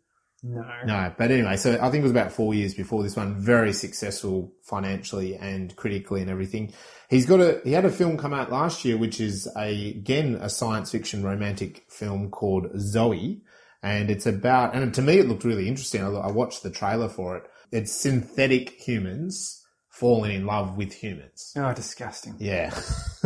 No, 0.43 0.65
No, 0.85 1.13
but 1.17 1.31
anyway, 1.31 1.57
so 1.57 1.73
I 1.81 1.91
think 1.91 2.01
it 2.01 2.03
was 2.03 2.11
about 2.11 2.31
four 2.31 2.55
years 2.55 2.75
before 2.75 3.03
this 3.03 3.17
one. 3.17 3.35
Very 3.35 3.73
successful 3.73 4.53
financially 4.63 5.35
and 5.35 5.75
critically 5.77 6.21
and 6.21 6.31
everything. 6.31 6.73
He's 7.09 7.27
got 7.27 7.41
a 7.41 7.61
he 7.65 7.73
had 7.73 7.85
a 7.85 7.91
film 7.91 8.17
come 8.17 8.33
out 8.33 8.53
last 8.53 8.85
year, 8.85 8.97
which 8.97 9.21
is 9.21 9.49
a 9.57 9.91
again 9.91 10.39
a 10.41 10.49
science 10.49 10.93
fiction 10.93 11.23
romantic 11.23 11.85
film 11.91 12.31
called 12.31 12.69
Zoe, 12.79 13.43
and 13.83 14.11
it's 14.11 14.27
about 14.27 14.75
and 14.75 14.95
to 14.95 15.03
me 15.03 15.19
it 15.19 15.29
looked 15.29 15.45
really 15.45 15.69
interesting. 15.69 16.03
I, 16.03 16.09
I 16.11 16.31
watched 16.31 16.63
the 16.63 16.71
trailer 16.71 17.09
for 17.09 17.37
it. 17.37 17.45
It's 17.73 17.93
synthetic 17.93 18.71
humans 18.71 19.63
falling 19.89 20.33
in 20.33 20.45
love 20.47 20.77
with 20.77 20.93
humans. 20.93 21.53
oh, 21.57 21.73
disgusting. 21.73 22.37
Yeah. 22.39 22.67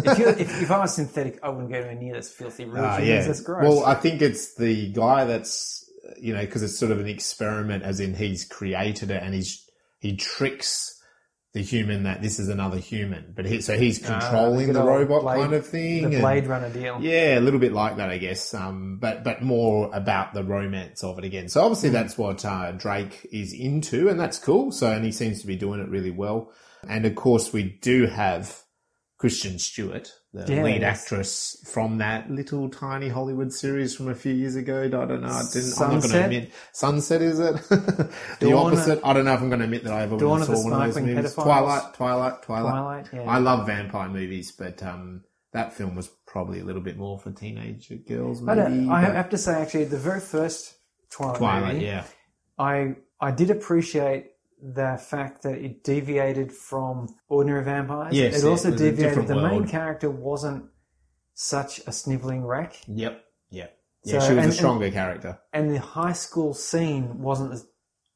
if, 0.05 0.19
you 0.19 0.29
if, 0.29 0.41
if 0.63 0.71
I 0.71 0.79
was 0.79 0.95
synthetic, 0.95 1.39
I 1.43 1.49
wouldn't 1.49 1.71
go 1.71 1.77
anywhere 1.79 1.95
near 1.97 2.15
this 2.15 2.31
filthy 2.33 2.65
real 2.65 2.85
Ah, 2.85 2.99
humans. 2.99 3.27
That's 3.27 3.41
gross. 3.41 3.65
Well, 3.65 3.85
I 3.85 3.95
think 3.95 4.23
it's 4.23 4.55
the 4.55 4.93
guy 4.93 5.25
that's 5.25 5.85
you 6.21 6.33
know 6.33 6.41
because 6.41 6.63
it's 6.63 6.79
sort 6.79 6.93
of 6.93 7.01
an 7.01 7.09
experiment, 7.09 7.83
as 7.83 8.01
in 8.01 8.15
he's 8.15 8.45
created 8.45 9.11
it 9.11 9.23
and 9.23 9.35
he's 9.35 9.69
he 9.99 10.17
tricks 10.17 11.00
the 11.53 11.61
human 11.63 12.05
that 12.05 12.23
this 12.23 12.39
is 12.39 12.49
another 12.49 12.79
human, 12.79 13.33
but 13.35 13.45
he 13.45 13.61
so 13.61 13.77
he's 13.77 13.99
controlling 13.99 14.67
good 14.67 14.77
the 14.77 14.83
robot 14.85 15.23
Blade- 15.23 15.41
kind 15.41 15.53
of 15.53 15.67
thing. 15.67 16.03
the 16.03 16.09
and- 16.11 16.21
Blade 16.21 16.47
Runner 16.47 16.71
deal. 16.71 16.99
yeah, 17.01 17.39
a 17.39 17.41
little 17.41 17.59
bit 17.59 17.73
like 17.73 17.97
that, 17.97 18.09
I 18.09 18.19
guess. 18.19 18.55
Um, 18.55 18.99
but 19.01 19.25
but 19.25 19.43
more 19.43 19.91
about 19.93 20.33
the 20.33 20.45
romance 20.45 21.03
of 21.03 21.19
it 21.19 21.25
again. 21.25 21.49
So 21.49 21.63
obviously 21.63 21.89
Hmm. 21.89 21.95
that's 21.95 22.17
what 22.17 22.45
uh, 22.45 22.71
Drake 22.73 23.27
is 23.33 23.53
into, 23.53 24.09
and 24.09 24.19
that's 24.21 24.39
cool. 24.39 24.71
So 24.71 24.93
and 24.93 25.05
he 25.05 25.11
seems 25.11 25.41
to 25.41 25.47
be 25.49 25.57
doing 25.57 25.81
it 25.81 25.89
really 25.89 26.13
well. 26.13 26.53
And 26.89 27.05
of 27.05 27.15
course, 27.17 27.53
we 27.53 27.65
do 27.65 28.07
have 28.07 28.57
Kristen 29.21 29.59
Stewart, 29.59 30.11
the 30.33 30.51
Yeah, 30.51 30.63
lead 30.63 30.83
actress 30.83 31.63
from 31.71 31.99
that 31.99 32.31
little 32.31 32.71
tiny 32.71 33.11
Hollywood 33.11 33.53
series 33.53 33.95
from 33.95 34.09
a 34.09 34.15
few 34.15 34.33
years 34.33 34.57
ago. 34.57 34.85
I 34.85 34.89
don't 34.89 35.21
know. 35.21 35.29
I 35.29 35.43
didn't. 35.53 35.75
I'm 35.79 35.79
not 35.81 35.89
going 35.91 36.01
to 36.01 36.09
Sunset? 36.09 36.25
admit. 36.25 36.53
Sunset 36.73 37.21
is 37.21 37.39
it? 37.39 37.55
the 37.69 38.11
Dawn- 38.41 38.73
opposite. 38.73 38.99
I 39.05 39.13
don't 39.13 39.27
know 39.27 39.35
if 39.35 39.41
I'm 39.43 39.51
going 39.51 39.59
to 39.59 39.67
admit 39.67 39.85
that 39.85 39.93
I 39.93 40.05
ever 40.05 40.17
Dawn 40.17 40.43
saw 40.43 40.65
one 40.65 40.73
of 40.73 40.95
those 40.95 41.03
movies. 41.03 41.35
Pedophiles? 41.35 41.43
Twilight, 41.45 41.95
Twilight, 41.95 42.43
Twilight. 42.43 42.73
Twilight, 42.73 43.09
yeah. 43.13 43.31
I 43.31 43.37
love 43.41 43.67
vampire 43.67 44.09
movies, 44.09 44.53
but 44.53 44.83
um, 44.83 45.23
that 45.53 45.75
film 45.75 45.97
was 45.97 46.09
probably 46.27 46.61
a 46.61 46.65
little 46.65 46.81
bit 46.81 46.97
more 46.97 47.19
for 47.19 47.31
teenage 47.31 47.93
girls. 48.09 48.41
I, 48.49 48.55
Maybe. 48.55 48.71
don't- 48.87 48.91
I 48.91 49.03
have 49.03 49.29
to 49.29 49.37
say, 49.39 49.53
actually, 49.61 49.85
the 49.85 49.99
very 49.99 50.21
first 50.21 50.77
Twilight, 51.11 51.37
Twilight, 51.37 51.75
movie, 51.75 51.85
yeah, 51.85 52.05
I 52.59 52.95
I 53.21 53.33
did 53.33 53.51
appreciate 53.51 54.29
the 54.63 54.99
fact 55.01 55.43
that 55.43 55.55
it 55.59 55.83
deviated 55.85 56.53
from 56.53 57.09
ordinary 57.29 57.65
vampires. 57.65 58.15
Yes, 58.15 58.43
it 58.43 58.47
also 58.47 58.71
deviated. 58.71 59.27
The 59.27 59.35
main 59.37 59.67
character 59.67 60.11
wasn't 60.11 60.65
such 61.35 61.81
a 61.87 61.93
sniveling 61.93 62.45
wreck. 62.45 62.77
yep, 62.87 63.25
yep. 63.51 63.77
Yeah, 64.05 64.21
So- 64.21 64.29
she 64.29 64.35
was 64.35 64.45
and- 64.45 64.53
a 64.53 64.57
stronger 64.57 64.91
character. 64.91 65.39
And 65.53 65.71
the 65.75 65.79
high 65.81 66.13
school 66.13 66.55
scene 66.55 67.19
wasn't 67.21 67.53
as 67.55 67.67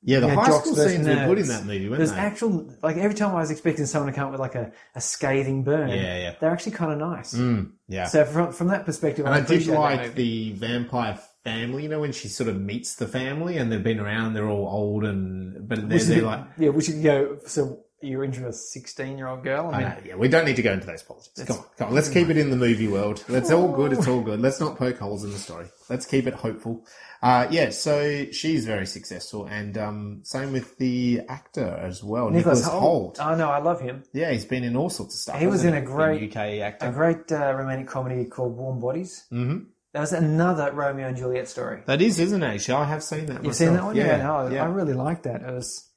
Yeah, 0.02 0.20
the 0.20 0.28
you 0.28 0.34
know, 0.34 0.40
high 0.42 0.50
school 0.50 0.74
scenes 0.74 1.06
were 1.06 1.14
good 1.14 1.38
in 1.38 1.48
that 1.48 1.64
movie, 1.64 1.88
weren't 1.88 1.98
There's 1.98 2.12
they? 2.12 2.18
actual 2.18 2.70
like 2.82 2.96
every 2.98 3.14
time 3.14 3.30
I 3.34 3.40
was 3.40 3.50
expecting 3.50 3.86
someone 3.86 4.12
to 4.12 4.16
come 4.16 4.26
up 4.26 4.32
with 4.32 4.40
like 4.40 4.54
a, 4.54 4.72
a 4.94 5.00
scathing 5.00 5.62
burn. 5.64 5.88
Yeah, 5.88 6.18
yeah. 6.18 6.34
They're 6.40 6.50
actually 6.50 6.72
kind 6.72 6.92
of 6.92 6.98
nice. 6.98 7.34
Mm, 7.34 7.72
yeah. 7.88 8.06
So 8.06 8.24
from 8.26 8.52
from 8.52 8.68
that 8.68 8.84
perspective, 8.84 9.24
and 9.24 9.34
I 9.34 9.38
I 9.38 9.40
did 9.40 9.66
like 9.66 10.14
the 10.14 10.52
vampire 10.52 11.18
family, 11.44 11.84
you 11.84 11.88
know, 11.88 12.00
when 12.00 12.12
she 12.12 12.28
sort 12.28 12.48
of 12.48 12.60
meets 12.60 12.96
the 12.96 13.06
family 13.06 13.58
and 13.58 13.70
they've 13.70 13.82
been 13.82 14.00
around, 14.00 14.34
they're 14.34 14.48
all 14.48 14.66
old 14.68 15.04
and, 15.04 15.68
but 15.68 15.78
they're, 15.78 15.86
Which 15.88 15.96
is 16.02 16.06
a 16.10 16.12
they're 16.14 16.20
bit- 16.22 16.26
like, 16.26 16.44
yeah, 16.58 16.68
we 16.70 16.82
should 16.82 17.02
go. 17.02 17.38
So 17.46 17.80
you're 18.00 18.24
into 18.24 18.46
a 18.46 18.52
16 18.52 19.16
year 19.16 19.28
old 19.28 19.42
girl. 19.44 19.70
I 19.72 19.78
I 19.78 19.80
know, 19.82 19.96
yeah, 20.04 20.14
we 20.16 20.28
don't 20.28 20.44
need 20.44 20.56
to 20.56 20.62
go 20.62 20.72
into 20.72 20.86
those 20.86 21.02
politics. 21.02 21.42
Come 21.44 21.56
on, 21.58 21.64
come 21.78 21.88
on. 21.88 21.94
Let's 21.94 22.08
keep 22.10 22.28
it 22.28 22.36
in 22.36 22.50
the 22.50 22.56
movie 22.56 22.88
world. 22.88 23.24
It's 23.28 23.50
all 23.50 23.68
good. 23.72 23.92
It's 23.94 24.06
all 24.08 24.20
good. 24.20 24.40
Let's 24.40 24.60
not 24.60 24.76
poke 24.76 24.98
holes 24.98 25.24
in 25.24 25.30
the 25.30 25.38
story. 25.38 25.66
Let's 25.88 26.04
keep 26.06 26.26
it 26.26 26.34
hopeful. 26.34 26.84
Uh, 27.22 27.46
yeah, 27.50 27.70
so 27.70 28.26
she's 28.32 28.66
very 28.66 28.84
successful, 28.84 29.46
and 29.46 29.78
um, 29.78 30.20
same 30.24 30.52
with 30.52 30.76
the 30.76 31.22
actor 31.30 31.64
as 31.82 32.04
well, 32.04 32.28
Nicholas, 32.28 32.62
Nicholas 32.62 32.82
Hoult. 32.82 33.16
Hoult. 33.16 33.26
Oh 33.26 33.34
no, 33.34 33.48
I 33.48 33.60
love 33.60 33.80
him. 33.80 34.02
Yeah, 34.12 34.30
he's 34.32 34.44
been 34.44 34.62
in 34.62 34.76
all 34.76 34.90
sorts 34.90 35.14
of 35.14 35.20
stuff. 35.20 35.38
He 35.40 35.46
was 35.46 35.62
hasn't 35.62 35.74
in 35.76 35.82
a 35.82 35.86
great- 35.86 36.20
Been 36.20 36.28
UK 36.60 36.60
actor. 36.60 36.88
A 36.88 36.92
great 36.92 37.32
uh, 37.32 37.54
romantic 37.54 37.88
comedy 37.88 38.26
called 38.26 38.54
Warm 38.58 38.78
Bodies. 38.78 39.24
hmm 39.30 39.60
That 39.94 40.00
was 40.00 40.12
another 40.12 40.72
Romeo 40.72 41.06
and 41.06 41.16
Juliet 41.16 41.46
story. 41.48 41.82
That 41.86 42.02
is, 42.02 42.18
isn't 42.18 42.42
it? 42.42 42.46
Actually, 42.46 42.74
I 42.74 42.84
have 42.84 43.02
seen 43.02 43.26
that. 43.26 43.44
You've 43.44 43.54
seen 43.54 43.74
that 43.74 43.84
one? 43.84 43.94
Yeah, 43.94 44.16
no, 44.16 44.48
yeah. 44.48 44.64
I 44.64 44.66
really 44.66 44.92
liked 44.92 45.22
that. 45.22 45.40
It 45.40 45.54
was 45.54 45.88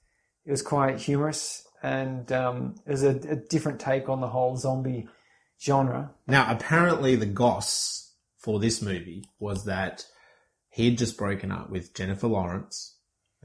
it 0.45 0.51
was 0.51 0.61
quite 0.61 0.99
humorous 0.99 1.67
and 1.81 2.31
um, 2.31 2.75
it 2.85 2.91
was 2.91 3.03
a, 3.03 3.09
a 3.09 3.35
different 3.35 3.79
take 3.79 4.07
on 4.07 4.21
the 4.21 4.27
whole 4.27 4.55
zombie 4.55 5.07
genre. 5.59 6.11
Now, 6.27 6.51
apparently, 6.51 7.15
the 7.15 7.25
goss 7.25 8.13
for 8.37 8.59
this 8.59 8.83
movie 8.83 9.25
was 9.39 9.65
that 9.65 10.05
he 10.69 10.85
had 10.89 10.99
just 10.99 11.17
broken 11.17 11.51
up 11.51 11.71
with 11.71 11.95
Jennifer 11.95 12.27
Lawrence. 12.27 12.96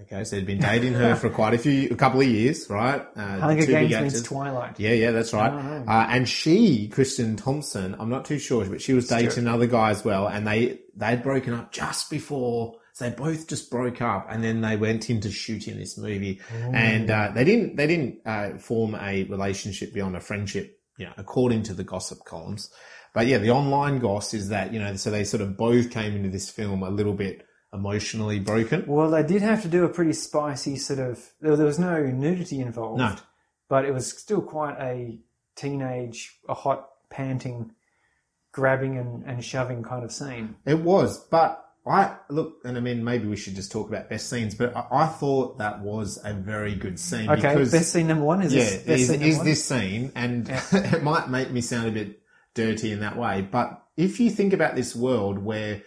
Okay, 0.03 0.25
so 0.25 0.37
he'd 0.37 0.47
been 0.47 0.59
dating 0.59 0.95
her 0.95 1.15
for 1.15 1.31
quite 1.31 1.55
a 1.55 1.59
few, 1.59 1.89
a 1.91 1.95
couple 1.95 2.21
of 2.21 2.27
years, 2.27 2.69
right? 2.69 3.07
Uh, 3.15 3.39
Hunger 3.39 3.67
Games 3.67 3.93
means. 3.93 4.23
Twilight. 4.23 4.81
Yeah, 4.81 4.93
yeah, 4.93 5.11
that's 5.11 5.33
right. 5.33 5.53
Oh. 5.53 5.85
Uh, 5.91 6.07
and 6.09 6.29
she, 6.29 6.89
Kristen 6.89 7.37
Thompson, 7.37 7.95
I'm 7.99 8.09
not 8.09 8.25
too 8.25 8.39
sure, 8.39 8.65
but 8.65 8.81
she 8.81 8.95
was 8.95 9.07
dating 9.09 9.47
another 9.47 9.67
guy 9.67 9.91
as 9.91 10.05
well, 10.05 10.27
and 10.29 10.47
they 10.47 10.81
they'd 10.97 11.23
broken 11.23 11.55
up 11.55 11.73
just 11.73 12.11
before. 12.11 12.77
So 12.95 13.09
they 13.09 13.15
both 13.15 13.49
just 13.49 13.71
broke 13.71 14.03
up, 14.03 14.27
and 14.29 14.43
then 14.43 14.61
they 14.61 14.77
went 14.77 15.09
into 15.09 15.31
shooting 15.31 15.79
this 15.79 15.97
movie, 15.97 16.41
and 16.51 17.11
uh, 17.11 17.31
they 17.35 17.45
didn't 17.45 17.77
they 17.77 17.87
didn't 17.87 18.21
uh, 18.27 18.59
form 18.59 18.95
a 18.95 19.25
relationship 19.25 19.95
beyond 19.95 20.17
a 20.17 20.21
friendship, 20.21 20.79
you 20.99 21.07
know, 21.07 21.13
according 21.17 21.63
to 21.65 21.75
the 21.75 21.85
gossip 21.85 22.19
columns. 22.25 22.71
But 23.15 23.27
yeah, 23.27 23.39
the 23.39 23.51
online 23.51 23.99
goss 23.99 24.35
is 24.35 24.49
that 24.49 24.73
you 24.73 24.81
know, 24.81 24.97
so 24.97 25.11
they 25.11 25.25
sort 25.25 25.43
of 25.43 25.57
both 25.57 25.91
came 25.91 26.15
into 26.17 26.31
this 26.31 26.51
film 26.51 26.83
a 26.83 26.91
little 26.91 27.15
bit 27.15 27.47
emotionally 27.73 28.39
broken. 28.39 28.85
Well, 28.87 29.11
they 29.11 29.23
did 29.23 29.43
have 29.43 29.63
to 29.63 29.69
do 29.69 29.85
a 29.85 29.89
pretty 29.89 30.13
spicy 30.13 30.77
sort 30.77 30.99
of. 30.99 31.31
There, 31.41 31.57
there 31.57 31.67
was 31.67 31.79
no 31.79 32.03
nudity 32.03 32.61
involved. 32.61 32.99
No. 32.99 33.17
but 33.69 33.85
it 33.85 33.95
was 33.95 34.07
still 34.07 34.43
quite 34.43 34.79
a 34.79 35.19
teenage, 35.57 36.39
a 36.49 36.55
hot, 36.55 36.89
panting, 37.11 37.73
grabbing 38.53 38.99
and, 38.99 39.25
and 39.25 39.45
shoving 39.45 39.83
kind 39.83 40.05
of 40.05 40.13
scene. 40.13 40.57
It 40.67 40.81
was, 40.81 41.19
but 41.19 41.65
I 41.87 42.17
look, 42.29 42.59
and 42.65 42.77
I 42.77 42.81
mean, 42.81 43.03
maybe 43.03 43.27
we 43.27 43.37
should 43.37 43.55
just 43.55 43.73
talk 43.73 43.89
about 43.89 44.09
best 44.09 44.31
scenes. 44.31 44.55
But 44.55 44.77
I, 44.77 44.87
I 44.91 45.07
thought 45.07 45.59
that 45.59 45.81
was 45.81 46.21
a 46.25 46.33
very 46.33 46.75
good 46.75 47.01
scene 47.01 47.29
Okay, 47.29 47.55
because 47.55 47.73
best 47.73 47.93
scene 47.93 48.07
number 48.07 48.25
one 48.25 48.43
is 48.43 48.55
yeah, 48.55 48.65
this. 48.65 48.87
Is, 48.87 49.09
scene 49.09 49.23
is 49.23 49.37
one? 49.39 49.47
this 49.47 49.65
scene, 49.65 50.13
and 50.15 50.49
it 50.73 51.03
might 51.03 51.29
make 51.29 51.51
me 51.51 51.61
sound 51.61 51.89
a 51.89 51.93
bit 51.93 52.21
dirty 52.55 52.93
in 52.93 53.01
that 53.01 53.17
way. 53.17 53.43
But 53.43 53.83
if 53.97 54.21
you 54.21 54.31
think 54.31 54.53
about 54.53 54.77
this 54.77 54.95
world 54.95 55.39
where 55.39 55.83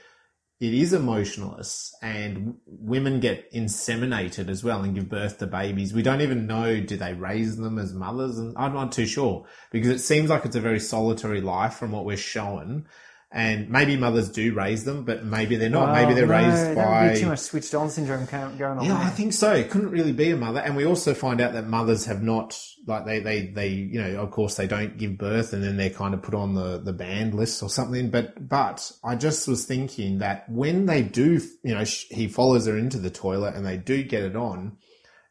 it 0.60 0.74
is 0.74 0.94
emotionless 0.94 1.94
and 2.02 2.56
women 2.66 3.20
get 3.20 3.52
inseminated 3.52 4.48
as 4.48 4.64
well 4.64 4.84
and 4.84 4.96
give 4.96 5.10
birth 5.10 5.38
to 5.40 5.48
babies, 5.48 5.94
we 5.94 6.02
don't 6.02 6.22
even 6.22 6.48
know 6.48 6.80
do 6.80 6.96
they 6.96 7.14
raise 7.14 7.58
them 7.58 7.78
as 7.78 7.94
mothers, 7.94 8.38
and 8.38 8.58
I'm 8.58 8.74
not 8.74 8.94
too 8.94 9.06
sure 9.06 9.46
because 9.72 9.90
it 9.90 10.00
seems 10.00 10.30
like 10.30 10.46
it's 10.46 10.56
a 10.56 10.62
very 10.62 10.80
solitary 10.80 11.42
life 11.42 11.74
from 11.74 11.92
what 11.92 12.06
we're 12.06 12.16
shown. 12.16 12.88
And 13.36 13.70
maybe 13.70 13.98
mothers 13.98 14.30
do 14.30 14.54
raise 14.54 14.86
them, 14.86 15.04
but 15.04 15.26
maybe 15.26 15.58
they're 15.58 15.70
not. 15.70 15.92
maybe 15.94 16.14
they're 16.14 16.26
no, 16.26 16.32
raised 16.32 16.74
by 16.74 17.16
too 17.16 17.28
much 17.28 17.40
switched 17.40 17.76
on 17.76 17.90
syndrome 17.90 18.26
going 18.28 18.78
on. 18.78 18.86
yeah, 18.86 18.94
there. 18.94 19.08
I 19.08 19.10
think 19.10 19.34
so. 19.34 19.52
It 19.52 19.70
couldn't 19.70 19.90
really 19.90 20.14
be 20.14 20.32
a 20.32 20.38
mother, 20.38 20.62
and 20.62 20.74
we 20.74 20.86
also 20.86 21.14
find 21.14 21.42
out 21.42 21.52
that 21.52 21.68
mothers 21.68 22.06
have 22.06 22.24
not 22.24 22.58
like 22.88 23.04
they 23.04 23.20
they 23.20 23.48
they 23.48 23.68
you 23.68 24.02
know 24.02 24.22
of 24.22 24.32
course 24.32 24.56
they 24.56 24.68
don't 24.68 24.98
give 24.98 25.18
birth, 25.18 25.52
and 25.52 25.62
then 25.62 25.76
they're 25.76 25.90
kind 25.90 26.14
of 26.14 26.22
put 26.22 26.34
on 26.34 26.54
the 26.54 26.78
the 26.78 26.94
banned 26.94 27.36
list 27.36 27.62
or 27.62 27.70
something. 27.70 28.10
But 28.10 28.48
but 28.48 28.90
I 29.04 29.18
just 29.18 29.50
was 29.50 29.66
thinking 29.66 30.20
that 30.20 30.50
when 30.50 30.86
they 30.86 31.02
do, 31.02 31.42
you 31.62 31.76
know, 31.76 31.84
sh- 31.84 32.06
he 32.10 32.30
follows 32.30 32.68
her 32.68 32.78
into 32.78 33.00
the 33.00 33.10
toilet, 33.10 33.56
and 33.56 33.66
they 33.66 33.76
do 33.76 34.02
get 34.02 34.24
it 34.24 34.38
on. 34.38 34.78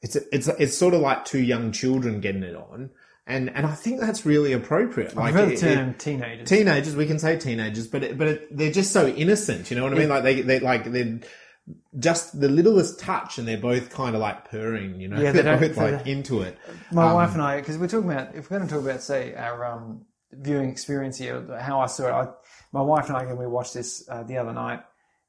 It's 0.03 0.17
it's 0.17 0.49
it's 0.49 0.77
sort 0.77 0.93
of 0.93 1.01
like 1.01 1.25
two 1.25 1.41
young 1.41 1.73
children 1.73 2.21
getting 2.21 2.43
it 2.43 2.55
on, 2.55 2.91
and 3.27 3.51
and 3.57 3.65
I 3.67 3.73
think 3.75 4.01
that's 4.01 4.27
really 4.27 4.53
appropriate. 4.53 5.15
Like 5.17 5.33
prefer 5.35 5.51
the 5.51 5.57
term 5.57 5.95
teenagers. 5.95 6.49
teenagers, 6.49 6.97
we 6.97 7.07
can 7.07 7.19
say 7.19 7.39
teenagers, 7.39 7.87
but 7.87 8.03
it, 8.05 8.19
but 8.19 8.29
it, 8.29 8.57
they're 8.57 8.73
just 8.73 8.93
so 8.93 9.07
innocent. 9.09 9.71
You 9.71 9.77
know 9.77 9.85
what 9.85 9.93
I 9.95 9.97
mean? 9.97 10.09
Like 10.09 10.23
they 10.25 10.43
they 10.43 10.61
like 10.61 10.91
they're 10.91 11.21
just 11.99 12.39
the 12.39 12.49
littlest 12.49 12.99
touch, 13.01 13.39
and 13.39 13.49
they're 13.49 13.57
both 13.57 13.89
kind 13.91 14.15
of 14.15 14.21
like 14.21 14.51
purring. 14.51 15.01
You 15.01 15.09
know, 15.09 15.17
Yeah, 15.21 15.33
they 15.33 15.41
they're 15.43 15.59
don't- 15.59 15.75
both 15.75 15.77
like 15.79 16.07
into 16.07 16.43
it. 16.43 16.59
My 16.93 17.09
Um, 17.09 17.15
wife 17.15 17.33
and 17.33 17.41
I, 17.43 17.61
because 17.61 17.79
we're 17.79 17.89
talking 17.89 18.11
about, 18.11 18.35
if 18.35 18.51
we're 18.51 18.59
going 18.59 18.69
to 18.69 18.75
talk 18.75 18.85
about, 18.85 19.01
say, 19.03 19.35
our 19.35 19.65
um, 19.65 20.05
viewing 20.33 20.69
experience 20.71 21.17
here, 21.17 21.43
how 21.59 21.81
I 21.81 21.87
saw 21.87 22.09
it, 22.09 22.13
I, 22.13 22.29
my 22.73 22.83
wife 22.83 23.09
and 23.09 23.17
I, 23.17 23.23
and 23.25 23.39
we 23.39 23.47
watched 23.47 23.73
this 23.73 24.07
uh, 24.11 24.25
the 24.25 24.37
other 24.37 24.53
night, 24.53 24.81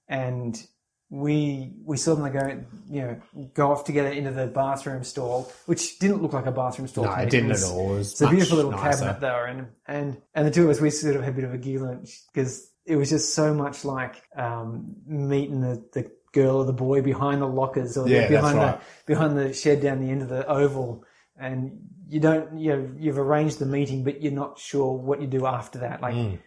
and 0.09 0.61
we 1.09 1.73
we 1.83 1.97
saw 1.97 2.15
them 2.15 2.31
go, 2.31 2.63
you 2.89 3.01
know, 3.01 3.47
go 3.53 3.71
off 3.71 3.85
together 3.85 4.09
into 4.09 4.31
the 4.31 4.47
bathroom 4.47 5.03
stall, 5.03 5.51
which 5.67 5.99
didn't 5.99 6.21
look 6.21 6.33
like 6.33 6.45
a 6.47 6.51
bathroom 6.51 6.87
stall. 6.87 7.05
No, 7.05 7.13
it 7.13 7.29
didn't 7.29 7.49
was- 7.49 7.63
at 7.63 7.69
all. 7.71 7.95
It 7.95 7.99
It's 8.01 8.21
a 8.21 8.27
beautiful 8.29 8.57
little 8.57 8.71
nicer. 8.71 8.99
cabinet 9.05 9.21
they 9.21 9.29
were 9.29 9.47
in, 9.47 9.67
and 9.87 10.17
and 10.33 10.47
the 10.47 10.51
two 10.51 10.63
of 10.63 10.69
us, 10.71 10.81
we 10.81 10.89
sort 10.89 11.15
of 11.15 11.23
had 11.23 11.33
a 11.33 11.35
bit 11.35 11.43
of 11.45 11.53
a 11.53 11.57
giggle 11.57 12.03
because 12.33 12.69
it 12.85 12.95
was 12.95 13.09
just 13.09 13.33
so 13.35 13.53
much 13.53 13.85
like 13.85 14.21
um, 14.35 14.95
meeting 15.07 15.61
the, 15.61 15.83
the 15.93 16.11
girl 16.33 16.57
or 16.57 16.65
the 16.65 16.73
boy 16.73 17.01
behind 17.01 17.41
the 17.41 17.47
lockers 17.47 17.97
or 17.97 18.07
Yeah, 18.07 18.27
behind 18.27 18.57
right. 18.57 18.79
the 18.79 18.85
behind 19.13 19.37
the 19.37 19.53
shed 19.53 19.81
down 19.81 20.01
the 20.03 20.11
end 20.11 20.21
of 20.21 20.29
the 20.29 20.45
oval, 20.47 21.03
and 21.37 21.79
you 22.07 22.19
don't 22.19 22.59
you 22.59 22.75
know, 22.75 22.89
you've 22.97 23.19
arranged 23.19 23.59
the 23.59 23.65
meeting, 23.65 24.03
but 24.03 24.21
you're 24.21 24.31
not 24.33 24.59
sure 24.59 24.93
what 24.97 25.21
you 25.21 25.27
do 25.27 25.45
after 25.45 25.79
that, 25.79 26.01
like. 26.01 26.15
Mm. 26.15 26.39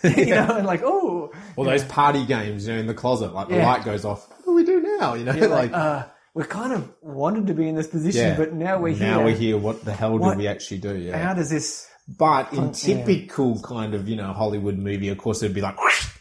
you 0.16 0.26
know, 0.26 0.56
and 0.56 0.66
like, 0.66 0.82
oh, 0.84 1.32
Or 1.56 1.64
those 1.64 1.84
party 1.84 2.24
games, 2.24 2.66
you 2.66 2.74
know, 2.74 2.80
in 2.80 2.86
the 2.86 2.94
closet, 2.94 3.32
like 3.34 3.48
the 3.48 3.56
Yeah. 3.56 3.66
light 3.66 3.84
goes 3.84 4.04
off. 4.04 4.28
What 4.28 4.44
do 4.46 4.54
we 4.54 4.64
do 4.64 4.80
now? 4.98 5.14
You 5.14 5.24
know, 5.24 5.32
yeah, 5.32 5.46
like, 5.46 5.72
like, 5.72 5.72
uh, 5.72 6.06
we 6.34 6.44
kind 6.44 6.72
of 6.72 6.88
wanted 7.02 7.46
to 7.48 7.54
be 7.54 7.68
in 7.68 7.74
this 7.74 7.88
position, 7.88 8.20
yeah. 8.28 8.36
but 8.36 8.52
now 8.52 8.78
we're 8.80 8.94
here. 8.94 9.06
now 9.08 9.16
here. 9.18 9.24
we're 9.26 9.36
here. 9.36 9.58
What 9.58 9.84
the 9.84 9.92
hell 9.92 10.16
What- 10.18 10.30
did 10.30 10.38
we 10.38 10.46
actually 10.48 10.78
do? 10.78 10.96
Yeah. 10.96 11.18
How 11.18 11.34
does 11.34 11.50
this? 11.50 11.88
But 12.08 12.52
in 12.54 12.72
typical 12.72 13.60
kind 13.60 13.94
of, 13.94 14.08
you 14.08 14.16
know, 14.16 14.32
Hollywood 14.32 14.78
movie, 14.78 15.08
of 15.10 15.18
course, 15.18 15.42
it'd 15.42 15.54
be 15.54 15.60
like, 15.60 15.76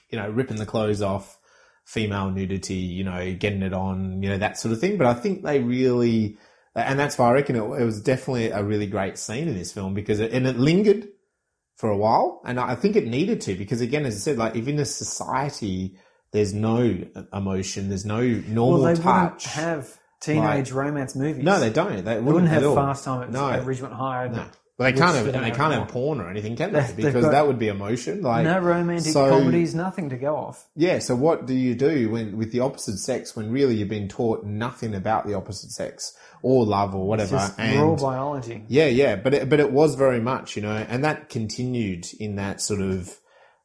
you 0.09 0.17
know, 0.17 0.30
ripping 0.30 0.57
the 0.57 0.65
clothes 0.65 1.01
off, 1.01 1.38
female 1.86 2.30
nudity, 2.30 2.73
you 2.73 3.05
know, 3.05 3.34
getting 3.34 3.61
it 3.61 3.73
on, 3.73 4.21
you 4.21 4.28
know, 4.30 4.38
that 4.38 4.57
sort 4.59 4.73
of 4.73 4.82
thing. 4.82 4.97
But 4.97 5.07
I 5.07 5.13
think 5.13 5.43
they 5.43 5.59
really, 5.61 6.38
and 6.75 6.99
that's 6.99 7.17
why 7.17 7.30
I 7.30 7.32
reckon 7.32 7.55
it, 7.55 7.61
it 7.61 7.86
was 7.86 8.01
definitely 8.01 8.49
a 8.49 8.63
really 8.63 8.88
great 8.88 9.17
scene 9.17 9.47
in 9.47 9.57
this 9.57 9.71
film 9.71 9.93
because 9.93 10.19
it, 10.19 10.34
and 10.34 10.45
it 10.45 10.57
lingered 10.57 11.07
for 11.78 11.89
a 11.89 11.97
while. 11.97 12.41
And 12.45 12.59
I 12.59 12.75
think 12.75 12.95
it 12.95 13.07
needed 13.07 13.39
to 13.41 13.55
because 13.55 13.82
again, 13.82 14.05
as 14.05 14.15
I 14.15 14.19
said, 14.19 14.38
like 14.38 14.55
if 14.55 14.67
in 14.67 14.78
a 14.80 14.86
society, 14.86 15.97
there's 16.32 16.53
no 16.53 16.97
emotion, 17.34 17.89
there's 17.89 18.05
no 18.05 18.21
normal 18.21 18.82
Well, 18.82 18.95
they 18.95 19.01
touch. 19.01 19.45
wouldn't 19.45 19.65
have 19.65 19.97
teenage 20.19 20.71
romance 20.71 21.15
movies. 21.15 21.43
no, 21.43 21.59
they 21.59 21.69
don't. 21.69 21.97
They 21.97 22.01
They 22.01 22.09
wouldn't, 22.15 22.25
wouldn't 22.25 22.51
have 22.51 22.65
all. 22.65 22.75
Fast 22.75 23.05
Time 23.05 23.23
at, 23.23 23.32
No. 23.32 23.39
Ridgemont 23.63 23.93
High. 23.93 24.28
No. 24.28 24.45
But 24.78 24.93
they 24.93 24.99
can't 24.99 25.15
have, 25.15 25.25
they 25.25 25.34
and 25.34 25.43
they 25.43 25.49
can't 25.49 25.73
have 25.73 25.88
porn 25.88 26.21
or 26.21 26.30
anything, 26.30 26.55
can 26.55 26.71
they? 26.71 26.82
They've- 26.82 26.88
they've 26.95 27.05
Because 27.07 27.23
got- 27.25 27.32
that 27.32 27.47
would 27.47 27.57
be 27.57 27.67
emotion. 27.67 28.21
Like 28.21 28.43
No 28.43 28.59
romantic 28.59 29.11
so- 29.11 29.30
comedies, 29.30 29.73
nothing 29.73 30.09
to 30.11 30.17
go 30.17 30.36
off. 30.36 30.67
Yeah. 30.75 30.99
So 30.99 31.15
what 31.15 31.47
do 31.47 31.55
you 31.55 31.73
do 31.73 32.11
when 32.11 32.38
with 32.38 32.51
the 32.51 32.59
opposite 32.59 32.99
sex 32.99 33.36
when 33.36 33.49
really 33.51 33.73
you've 33.75 33.89
been 33.89 34.07
taught 34.07 34.45
nothing 34.45 34.93
about 34.93 35.25
the 35.25 35.34
opposite 35.34 35.71
sex 35.71 36.15
or 36.43 36.63
love 36.63 36.93
or 36.93 37.07
whatever? 37.07 37.38
Just 37.38 37.59
and 37.59 37.82
raw 37.82 37.95
biology. 37.95 38.65
yeah, 38.67 38.86
yeah. 38.86 39.15
But 39.15 39.34
it, 39.34 39.49
but 39.49 39.59
it 39.59 39.71
was 39.71 39.95
very 39.95 40.19
much, 40.19 40.55
you 40.55 40.61
know, 40.61 40.75
and 40.75 41.03
that 41.03 41.30
continued 41.30 42.05
in 42.19 42.36
that 42.36 42.61
sort 42.61 42.82
of 42.82 43.17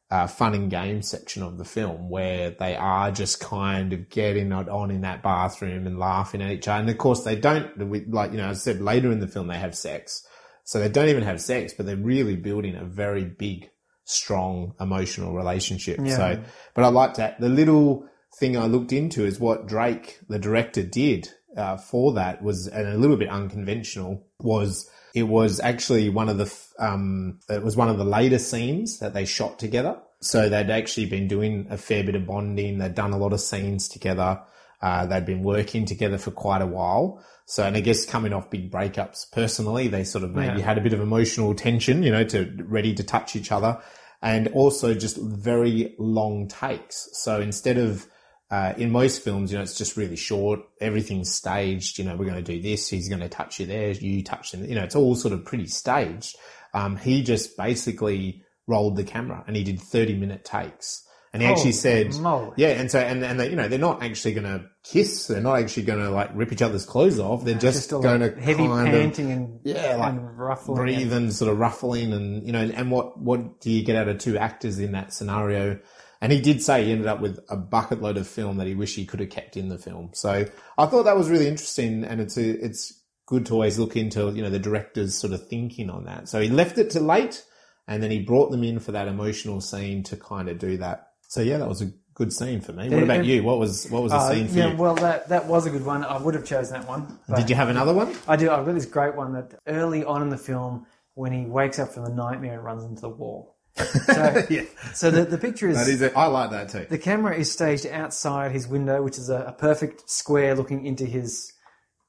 uh, 0.09 0.25
fun 0.27 0.53
and 0.55 0.69
game 0.71 1.01
section 1.03 1.41
of 1.43 1.57
the 1.59 1.65
film 1.65 2.09
where 2.09 2.51
they 2.51 2.75
are 2.75 3.11
just 3.11 3.39
kind 3.39 3.93
of 3.93 4.09
getting 4.09 4.51
it 4.51 4.69
on 4.69 4.89
in 4.91 5.01
that 5.01 5.21
bathroom 5.23 5.85
and 5.87 5.97
laughing 5.99 6.41
at 6.41 6.51
each 6.51 6.67
other. 6.67 6.81
And 6.81 6.89
of 6.89 6.97
course, 6.97 7.23
they 7.23 7.35
don't, 7.35 7.75
we- 7.87 8.05
like, 8.05 8.31
you 8.31 8.37
know, 8.37 8.47
as 8.49 8.57
I 8.67 8.73
said, 8.73 8.81
later 8.81 9.11
in 9.11 9.19
the 9.19 9.27
film, 9.27 9.45
they 9.47 9.57
have 9.57 9.75
sex. 9.75 10.25
So 10.63 10.79
they 10.79 10.89
don't 10.89 11.09
even 11.09 11.23
have 11.23 11.41
sex, 11.41 11.73
but 11.73 11.85
they're 11.85 11.95
really 11.95 12.35
building 12.35 12.75
a 12.75 12.85
very 12.85 13.25
big, 13.25 13.69
strong 14.05 14.73
emotional 14.79 15.33
relationship. 15.33 15.99
Yeah. 16.01 16.15
So, 16.15 16.43
but 16.73 16.85
I 16.85 16.87
liked 16.87 17.17
that. 17.17 17.39
The 17.39 17.49
little 17.49 18.07
thing 18.39 18.57
I 18.57 18.65
looked 18.65 18.93
into 18.93 19.25
is 19.25 19.39
what 19.39 19.67
Drake, 19.67 20.19
the 20.29 20.39
director, 20.39 20.83
did 20.83 21.29
uh, 21.57 21.77
for 21.77 22.13
that 22.13 22.41
was, 22.41 22.67
and 22.67 22.87
a 22.87 22.97
little 22.97 23.17
bit 23.17 23.29
unconventional, 23.29 24.25
was 24.39 24.89
it 25.13 25.23
was 25.23 25.59
actually 25.59 26.09
one 26.09 26.29
of 26.29 26.37
the 26.37 26.53
um, 26.79 27.39
it 27.49 27.61
was 27.61 27.77
one 27.77 27.89
of 27.89 27.97
the 27.97 28.05
later 28.05 28.39
scenes 28.39 28.99
that 28.99 29.13
they 29.13 29.25
shot 29.25 29.59
together. 29.59 29.99
So 30.21 30.49
they'd 30.49 30.69
actually 30.69 31.07
been 31.07 31.27
doing 31.27 31.67
a 31.69 31.77
fair 31.77 32.03
bit 32.03 32.15
of 32.15 32.25
bonding. 32.25 32.77
They'd 32.77 32.95
done 32.95 33.11
a 33.11 33.17
lot 33.17 33.33
of 33.33 33.41
scenes 33.41 33.89
together. 33.89 34.41
Uh, 34.83 35.05
they'd 35.05 35.25
been 35.25 35.41
working 35.43 35.85
together 35.85 36.17
for 36.17 36.29
quite 36.31 36.61
a 36.61 36.67
while. 36.67 37.23
So, 37.45 37.63
and 37.63 37.75
I 37.77 37.79
guess 37.79 38.05
coming 38.05 38.33
off 38.33 38.49
big 38.49 38.69
breakups 38.69 39.31
personally, 39.31 39.87
they 39.87 40.03
sort 40.03 40.25
of 40.25 40.31
maybe 40.35 40.59
Yeah. 40.59 40.65
had 40.65 40.77
a 40.77 40.81
bit 40.81 40.91
of 40.91 40.99
emotional 40.99 41.55
tension, 41.55 42.03
you 42.03 42.11
know, 42.11 42.25
to 42.25 42.53
ready 42.65 42.93
to 42.95 43.03
touch 43.03 43.35
each 43.37 43.49
other 43.51 43.81
and 44.21 44.49
also 44.49 44.93
just 44.93 45.15
very 45.17 45.95
long 45.97 46.49
takes. 46.49 47.09
So 47.13 47.39
instead 47.39 47.77
of, 47.77 48.05
uh, 48.51 48.73
in 48.77 48.91
most 48.91 49.23
films, 49.23 49.51
you 49.53 49.57
know, 49.57 49.63
it's 49.63 49.77
just 49.77 49.95
really 49.95 50.17
short. 50.17 50.59
Everything's 50.81 51.31
staged. 51.33 51.97
You 51.97 52.03
know, 52.05 52.17
we're 52.17 52.29
going 52.29 52.43
to 52.43 52.51
do 52.55 52.61
this. 52.61 52.89
He's 52.89 53.07
going 53.09 53.21
to 53.21 53.29
touch 53.29 53.61
you 53.61 53.65
there. 53.65 53.91
You 53.91 54.21
touch 54.21 54.53
him. 54.53 54.65
You 54.65 54.75
know, 54.75 54.83
it's 54.83 54.95
all 54.97 55.15
sort 55.15 55.33
of 55.33 55.45
pretty 55.45 55.67
staged. 55.67 56.35
Um, 56.73 56.97
he 56.97 57.23
just 57.23 57.55
basically 57.57 58.43
rolled 58.67 58.95
the 58.97 59.03
camera 59.05 59.43
and 59.47 59.55
he 59.55 59.63
did 59.63 59.79
30 59.79 60.15
minute 60.17 60.43
takes. 60.45 61.07
And 61.33 61.41
he 61.41 61.47
actually 61.47 61.71
Holy 61.71 61.73
said, 61.73 62.13
moly. 62.19 62.51
yeah, 62.57 62.79
and 62.79 62.91
so, 62.91 62.99
and, 62.99 63.23
and 63.25 63.39
they, 63.39 63.49
you 63.49 63.55
know, 63.55 63.67
they're 63.67 63.79
not 63.79 64.03
actually 64.03 64.35
going 64.35 64.43
to 64.45 64.65
kiss. 64.83 65.25
They're 65.25 65.41
not 65.41 65.57
actually 65.57 65.83
going 65.83 65.99
to 65.99 66.11
like 66.11 66.29
rip 66.35 66.51
each 66.51 66.61
other's 66.61 66.85
clothes 66.85 67.19
off. 67.19 67.43
They're 67.43 67.55
just, 67.55 67.89
Just 67.89 67.89
going 67.89 68.19
to 68.21 68.39
heavy 68.39 68.67
kind 68.67 68.87
of 68.87 68.93
panting 68.93 69.31
and, 69.31 69.59
Yeah, 69.63 69.95
like 69.95 70.13
and 70.13 70.37
ruffling. 70.37 70.77
breathe 70.77 71.11
and 71.11 71.33
sort 71.33 71.51
of 71.51 71.57
ruffling 71.57 72.13
and, 72.13 72.45
you 72.45 72.53
know, 72.53 72.59
and 72.61 72.91
what, 72.91 73.19
what 73.19 73.59
do 73.61 73.71
you 73.71 73.83
get 73.83 73.95
out 73.95 74.07
of 74.09 74.19
two 74.19 74.37
actors 74.37 74.77
in 74.77 74.91
that 74.91 75.11
scenario? 75.11 75.79
And 76.21 76.31
he 76.31 76.39
did 76.39 76.61
say 76.61 76.85
he 76.85 76.91
ended 76.91 77.07
up 77.07 77.19
with 77.19 77.39
a 77.49 77.57
bucket 77.57 77.99
load 77.99 78.17
of 78.17 78.27
film 78.27 78.57
that 78.57 78.67
he 78.67 78.75
wished 78.75 78.95
he 78.95 79.05
could 79.07 79.19
have 79.19 79.31
kept 79.31 79.57
in 79.57 79.69
the 79.69 79.79
film. 79.79 80.11
So 80.13 80.45
I 80.77 80.85
thought 80.85 81.03
that 81.05 81.17
was 81.17 81.31
really 81.31 81.47
interesting 81.47 82.03
and 82.03 82.21
it's 82.21 82.37
a, 82.37 82.63
it's 82.63 82.93
good 83.25 83.47
to 83.47 83.53
always 83.55 83.79
look 83.79 83.95
into, 83.95 84.29
you 84.31 84.43
know, 84.43 84.51
the 84.51 84.59
director's 84.59 85.15
sort 85.17 85.33
of 85.33 85.47
thinking 85.47 85.89
on 85.89 86.05
that. 86.05 86.29
So 86.29 86.39
he 86.39 86.49
left 86.49 86.77
it 86.77 86.91
to 86.91 86.99
late 86.99 87.43
and 87.87 88.03
then 88.03 88.11
he 88.11 88.19
brought 88.21 88.51
them 88.51 88.63
in 88.63 88.79
for 88.79 88.91
that 88.91 89.07
emotional 89.07 89.59
scene 89.61 90.03
to 90.03 90.15
kind 90.15 90.47
of 90.47 90.59
do 90.59 90.77
that. 90.77 91.07
So 91.33 91.41
yeah, 91.41 91.57
that 91.57 91.67
was 91.67 91.81
a 91.81 91.91
good 92.13 92.31
scene 92.31 92.61
for 92.61 92.73
me. 92.73 92.89
What 92.89 93.01
about 93.01 93.25
yeah. 93.25 93.35
you? 93.37 93.43
What 93.43 93.57
was, 93.57 93.89
what 93.89 94.03
was 94.03 94.11
the 94.11 94.19
Uh, 94.19 94.31
scene 94.33 94.47
for 94.47 94.57
yeah, 94.59 94.69
you? 94.71 94.77
well, 94.77 94.93
that 94.95 95.29
that 95.29 95.47
was 95.47 95.65
a 95.65 95.71
good 95.71 95.83
one. 95.83 96.03
I 96.05 96.17
would 96.23 96.35
have 96.35 96.45
chosen 96.45 96.73
that 96.79 96.87
one. 96.87 97.17
Did 97.35 97.49
you 97.49 97.55
have 97.55 97.69
another 97.69 97.91
one? 97.93 98.15
I 98.27 98.35
do. 98.35 98.51
I've 98.51 98.65
got 98.67 98.75
this 98.75 98.85
great 98.85 99.15
one 99.15 99.33
that 99.33 99.47
early 99.65 100.03
on 100.03 100.21
in 100.21 100.29
the 100.29 100.37
film, 100.37 100.85
when 101.15 101.31
he 101.31 101.45
wakes 101.45 101.79
up 101.79 101.89
from 101.93 102.03
the 102.05 102.11
nightmare 102.11 102.53
and 102.53 102.63
runs 102.63 102.83
into 102.83 103.01
the 103.01 103.09
wall. 103.09 103.55
So, 103.75 104.45
Yeah. 104.51 104.61
so 104.93 105.09
the, 105.09 105.25
the 105.25 105.39
picture 105.39 105.67
is, 105.67 105.77
That 105.77 105.87
is 105.87 106.01
it. 106.03 106.13
I 106.15 106.27
like 106.27 106.51
that 106.51 106.69
too. 106.69 106.85
the 106.87 106.99
camera 106.99 107.35
is 107.35 107.51
staged 107.51 107.87
outside 107.87 108.51
his 108.51 108.67
window, 108.67 109.01
which 109.01 109.17
is 109.17 109.29
a, 109.29 109.39
a 109.47 109.53
perfect 109.53 110.07
square 110.07 110.53
looking 110.53 110.85
into 110.85 111.05
his 111.05 111.51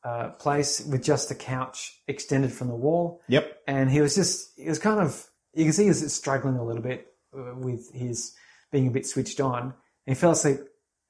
uh, 0.04 0.28
place 0.44 0.84
with 0.84 1.02
just 1.02 1.30
the 1.30 1.34
couch 1.34 1.98
extended 2.08 2.52
from 2.52 2.68
the 2.68 2.74
wall. 2.74 3.22
Yep. 3.28 3.44
and 3.66 3.90
he 3.90 4.02
was 4.02 4.14
just 4.14 4.50
he 4.58 4.68
was 4.68 4.78
kind 4.78 5.00
of 5.00 5.26
you 5.54 5.64
can 5.64 5.72
see 5.72 5.84
he 5.84 5.88
was 5.88 6.12
struggling 6.14 6.56
a 6.56 6.64
little 6.64 6.82
bit 6.82 7.06
uh, 7.34 7.54
with 7.56 7.90
his 7.94 8.34
being 8.74 8.88
a 8.88 8.90
bit 8.90 9.06
switched 9.06 9.40
on. 9.40 9.62
And 9.62 10.16
he 10.16 10.20
fell 10.20 10.32
asleep. 10.32 10.58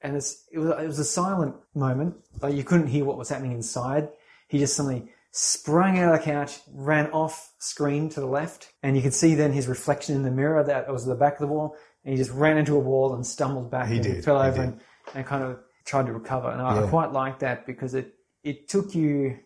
And 0.01 0.15
it's, 0.15 0.45
it 0.51 0.59
was 0.59 0.69
it 0.83 0.87
was 0.87 0.99
a 0.99 1.03
silent 1.03 1.55
moment. 1.73 2.15
Like 2.41 2.53
you 2.53 2.63
couldn't 2.63 2.87
hear 2.87 3.03
what 3.03 3.17
was 3.17 3.29
happening 3.29 3.53
inside. 3.53 4.09
He 4.47 4.59
just 4.59 4.75
suddenly 4.75 5.09
sprang 5.31 5.99
out 5.99 6.13
of 6.13 6.19
the 6.19 6.23
couch 6.23 6.59
ran 6.71 7.07
off 7.11 7.51
screen 7.57 8.07
to 8.09 8.19
the 8.19 8.27
left. 8.27 8.71
And 8.83 8.95
you 8.95 9.01
could 9.01 9.15
see 9.15 9.33
then 9.33 9.51
his 9.51 9.67
reflection 9.67 10.15
in 10.15 10.21
the 10.21 10.31
mirror 10.31 10.63
that 10.63 10.91
was 10.91 11.03
at 11.07 11.09
the 11.09 11.15
back 11.15 11.33
of 11.33 11.39
the 11.39 11.47
wall. 11.47 11.75
And 12.03 12.11
he 12.13 12.17
just 12.17 12.31
ran 12.31 12.57
into 12.57 12.75
a 12.75 12.79
wall 12.79 13.15
and 13.15 13.25
stumbled 13.25 13.71
back 13.71 13.87
He 13.87 13.95
and 13.95 14.03
did, 14.03 14.23
fell 14.23 14.39
over 14.39 14.61
and, 14.61 14.79
and 15.15 15.25
kind 15.25 15.43
of 15.43 15.57
tried 15.85 16.05
to 16.05 16.13
recover. 16.13 16.51
And 16.51 16.61
I, 16.61 16.83
I 16.83 16.87
quite 16.87 17.11
liked 17.11 17.39
that 17.39 17.65
because 17.65 17.95
it 17.95 18.13
it 18.43 18.69
took 18.69 18.93
you 18.93 19.39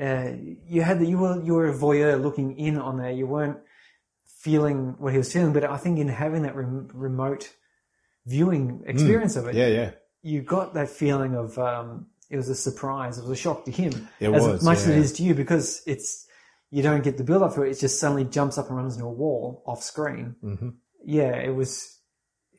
uh, 0.00 0.30
you 0.66 0.80
had 0.80 1.00
the, 1.00 1.06
you 1.06 1.18
were 1.18 1.42
you 1.42 1.52
were 1.52 1.68
a 1.68 1.74
voyeur 1.74 2.20
looking 2.20 2.56
in 2.56 2.78
on 2.78 2.96
there. 2.96 3.10
You 3.10 3.26
weren't 3.26 3.58
feeling 4.42 4.96
what 4.98 5.12
he 5.12 5.18
was 5.18 5.32
feeling, 5.32 5.52
but 5.52 5.64
I 5.64 5.76
think 5.76 5.98
in 5.98 6.08
having 6.08 6.42
that 6.42 6.56
rem- 6.56 6.88
remote 6.92 7.52
viewing 8.26 8.82
experience 8.86 9.36
of 9.36 9.46
it. 9.48 9.54
Yeah, 9.54 9.68
yeah. 9.68 9.90
you 10.22 10.42
got 10.42 10.74
that 10.74 10.88
feeling 10.88 11.34
of 11.34 11.58
um, 11.58 12.06
it 12.30 12.36
was 12.36 12.48
a 12.48 12.54
surprise. 12.54 13.18
It 13.18 13.22
was 13.22 13.30
a 13.38 13.40
shock 13.40 13.64
to 13.66 13.70
him, 13.70 14.08
It 14.20 14.32
as 14.32 14.42
was, 14.42 14.62
much 14.64 14.78
as 14.78 14.88
it 14.88 14.98
is 14.98 15.12
to 15.14 15.22
you, 15.22 15.34
because 15.34 15.82
it's 15.86 16.26
you 16.70 16.82
don't 16.82 17.04
get 17.04 17.18
the 17.18 17.24
build 17.24 17.42
up 17.42 17.54
for 17.54 17.64
it. 17.66 17.70
It 17.72 17.80
just 17.80 18.00
suddenly 18.00 18.24
jumps 18.24 18.58
up 18.58 18.68
and 18.68 18.76
runs 18.76 18.94
into 18.96 19.06
a 19.06 19.12
wall 19.12 19.62
off 19.66 19.82
screen. 19.82 20.36
hmm 20.40 20.70
Yeah, 21.04 21.36
it 21.36 21.54
was. 21.54 21.98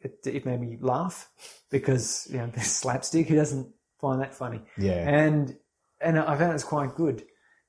It, 0.01 0.19
it 0.25 0.45
made 0.45 0.59
me 0.59 0.77
laugh 0.81 1.29
because 1.71 2.27
you 2.29 2.37
know 2.37 2.47
there's 2.53 2.67
slapstick. 2.71 3.27
Who 3.27 3.35
doesn't 3.35 3.67
find 3.99 4.21
that 4.21 4.33
funny? 4.35 4.61
Yeah. 4.77 5.07
and 5.09 5.55
and 6.01 6.19
I 6.19 6.35
found 6.37 6.53
it's 6.53 6.63
quite 6.65 6.95
good. 6.95 7.23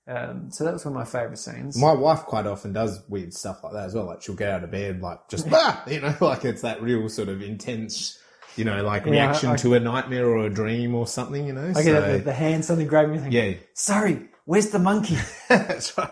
Um, 0.06 0.50
so 0.50 0.64
that 0.64 0.72
was 0.74 0.84
one 0.84 0.92
of 0.94 0.98
my 0.98 1.04
favourite 1.06 1.38
scenes. 1.38 1.78
My 1.78 1.92
wife 1.92 2.20
quite 2.20 2.46
often 2.46 2.72
does 2.74 3.02
weird 3.08 3.32
stuff 3.32 3.64
like 3.64 3.72
that 3.72 3.86
as 3.86 3.94
well. 3.94 4.04
Like 4.04 4.20
she'll 4.22 4.34
get 4.34 4.50
out 4.50 4.62
of 4.64 4.70
bed, 4.70 5.00
like 5.00 5.28
just 5.30 5.46
ah, 5.52 5.82
you 5.86 6.00
know, 6.00 6.14
like 6.20 6.44
it's 6.44 6.62
that 6.62 6.82
real 6.82 7.08
sort 7.08 7.28
of 7.30 7.40
intense, 7.42 8.18
you 8.56 8.64
know, 8.64 8.82
like 8.82 9.06
reaction 9.06 9.50
I- 9.50 9.56
to 9.56 9.74
a 9.74 9.80
nightmare 9.80 10.26
or 10.28 10.44
a 10.46 10.50
dream 10.50 10.94
or 10.94 11.06
something. 11.06 11.46
You 11.46 11.54
know, 11.54 11.72
I 11.74 11.82
get 11.82 12.00
the, 12.12 12.18
the 12.18 12.32
hand 12.34 12.64
suddenly 12.64 12.86
grabbing 12.88 13.12
me. 13.12 13.18
Thinking, 13.18 13.52
yeah, 13.52 13.56
Sorry, 13.72 14.28
where's 14.44 14.70
the 14.70 14.78
monkey? 14.78 15.16
that's 15.48 15.96
right. 15.96 16.10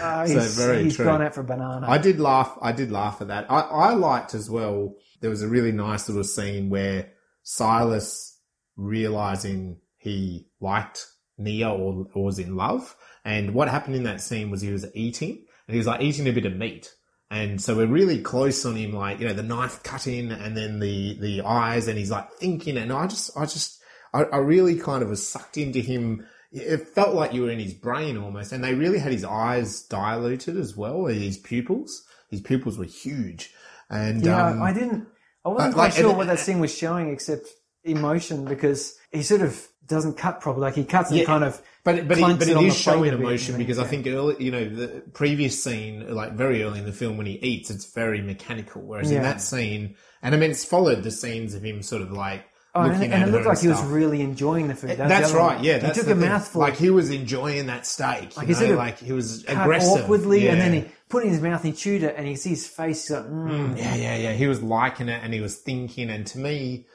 Uh, 0.00 0.24
So 0.28 0.34
he's 0.34 0.56
very 0.56 0.84
he's 0.84 0.94
true. 0.94 1.04
gone 1.06 1.20
out 1.22 1.34
for 1.34 1.40
a 1.40 1.44
banana. 1.44 1.86
I 1.88 1.98
did 1.98 2.20
laugh. 2.20 2.56
I 2.62 2.70
did 2.70 2.92
laugh 2.92 3.20
at 3.20 3.26
that. 3.28 3.50
I, 3.50 3.60
I 3.62 3.94
liked 3.94 4.34
as 4.34 4.48
well. 4.48 4.94
There 5.20 5.30
was 5.30 5.42
a 5.42 5.48
really 5.48 5.72
nice 5.72 6.08
little 6.08 6.22
scene 6.22 6.70
where 6.70 7.10
Silas 7.42 8.38
realizing 8.76 9.78
he 9.96 10.46
liked 10.60 11.06
Nia 11.38 11.70
or, 11.70 12.06
or 12.14 12.24
was 12.24 12.38
in 12.38 12.54
love. 12.56 12.94
And 13.24 13.54
what 13.54 13.68
happened 13.68 13.96
in 13.96 14.02
that 14.04 14.20
scene 14.20 14.50
was 14.50 14.60
he 14.60 14.72
was 14.72 14.86
eating 14.94 15.44
and 15.66 15.74
he 15.74 15.78
was 15.78 15.86
like 15.86 16.00
eating 16.00 16.28
a 16.28 16.32
bit 16.32 16.46
of 16.46 16.56
meat. 16.56 16.92
And 17.30 17.62
so 17.62 17.76
we're 17.76 17.86
really 17.86 18.20
close 18.20 18.66
on 18.66 18.76
him, 18.76 18.92
like, 18.92 19.20
you 19.20 19.26
know, 19.26 19.32
the 19.32 19.42
knife 19.42 19.82
cutting 19.82 20.30
and 20.30 20.54
then 20.54 20.80
the, 20.80 21.18
the 21.18 21.40
eyes 21.42 21.88
and 21.88 21.98
he's 21.98 22.10
like 22.10 22.30
thinking. 22.32 22.76
And 22.76 22.92
I 22.92 23.06
just, 23.06 23.30
I 23.36 23.46
just, 23.46 23.80
I, 24.12 24.24
I 24.24 24.36
really 24.36 24.76
kind 24.78 25.02
of 25.02 25.08
was 25.08 25.26
sucked 25.26 25.56
into 25.56 25.80
him. 25.80 26.26
It 26.50 26.88
felt 26.88 27.14
like 27.14 27.32
you 27.32 27.42
were 27.42 27.50
in 27.50 27.58
his 27.58 27.72
brain 27.72 28.18
almost. 28.18 28.52
And 28.52 28.62
they 28.62 28.74
really 28.74 28.98
had 28.98 29.12
his 29.12 29.24
eyes 29.24 29.82
diluted 29.84 30.58
as 30.58 30.76
well, 30.76 31.06
his 31.06 31.38
pupils. 31.38 32.04
His 32.28 32.42
pupils 32.42 32.76
were 32.76 32.84
huge. 32.84 33.54
And, 33.88 34.22
yeah, 34.22 34.48
um, 34.48 34.62
I 34.62 34.74
didn't. 34.74 35.06
I 35.44 35.48
wasn't 35.48 35.72
uh, 35.72 35.74
quite 35.74 35.84
like, 35.84 35.92
sure 35.94 36.14
what 36.14 36.26
that 36.26 36.38
scene 36.38 36.60
was 36.60 36.76
showing, 36.76 37.10
except 37.10 37.48
emotion, 37.82 38.44
because 38.44 38.96
he 39.10 39.22
sort 39.22 39.40
of 39.40 39.66
doesn't 39.86 40.16
cut 40.16 40.40
properly. 40.40 40.62
Like 40.62 40.74
he 40.74 40.84
cuts 40.84 41.10
and 41.10 41.18
Yeah. 41.18 41.24
kind 41.24 41.44
of. 41.44 41.60
But 41.84 42.06
but 42.06 42.18
it, 42.18 42.38
but 42.38 42.48
it 42.48 42.56
is 42.56 42.76
showing 42.76 43.12
emotion 43.12 43.58
because 43.58 43.78
I 43.78 43.84
think 43.84 44.06
early, 44.06 44.36
you 44.42 44.50
know, 44.50 44.64
the 44.68 45.02
previous 45.12 45.62
scene, 45.62 46.14
like 46.14 46.32
very 46.34 46.62
early 46.62 46.78
in 46.78 46.84
the 46.84 46.92
film 46.92 47.16
when 47.16 47.26
he 47.26 47.34
eats, 47.34 47.70
it's 47.70 47.86
very 47.92 48.22
mechanical. 48.22 48.82
Whereas 48.82 49.10
in 49.10 49.22
that 49.22 49.40
scene, 49.40 49.96
and 50.22 50.34
I 50.34 50.38
mean, 50.38 50.50
it's 50.50 50.64
followed 50.64 51.02
the 51.02 51.10
scenes 51.10 51.54
of 51.54 51.62
him 51.62 51.82
sort 51.82 52.02
of 52.02 52.12
like 52.12 52.44
Oh, 52.74 52.84
looking 52.86 53.02
and, 53.02 53.12
at 53.12 53.20
and 53.20 53.28
it 53.28 53.32
looked 53.32 53.44
like 53.46 53.60
he 53.60 53.68
was 53.68 53.82
really 53.82 54.22
enjoying 54.22 54.68
the 54.68 54.74
food. 54.74 54.96
That's, 54.96 55.30
the 55.30 55.36
right. 55.36 55.56
one. 55.56 55.64
Yeah, 55.64 55.86
he 55.86 55.92
took 55.92 56.06
a 56.06 56.14
mouthful. 56.14 56.62
Like 56.62 56.76
he 56.76 56.88
was 56.88 57.10
enjoying 57.10 57.66
that 57.66 57.86
steak. 57.86 58.34
Like 58.34 58.48
you 58.48 58.54
he 58.54 58.60
know, 58.60 58.66
sort 58.66 58.70
of 58.70 58.78
like 58.78 58.98
he 58.98 59.12
was 59.12 59.44
cut 59.46 59.60
aggressive 59.62 60.04
awkwardly, 60.04 60.48
and 60.48 60.58
then 60.58 60.72
he 60.72 60.84
put 61.10 61.22
it 61.22 61.26
in 61.26 61.32
his 61.34 61.42
mouth 61.42 61.62
and 61.62 61.74
he 61.74 61.78
chewed 61.78 62.02
it, 62.02 62.14
and 62.16 62.26
he 62.26 62.34
see 62.34 62.50
his 62.50 62.66
face. 62.66 63.10
Like, 63.10 63.24
mm. 63.24 63.76
Yeah, 63.76 63.94
yeah, 63.96 64.16
yeah. 64.16 64.32
He 64.32 64.46
was 64.46 64.62
liking 64.62 65.10
it 65.10 65.20
and 65.22 65.34
he 65.34 65.40
was 65.40 65.58
thinking. 65.58 66.08
And 66.08 66.26
to 66.28 66.38
me, 66.38 66.86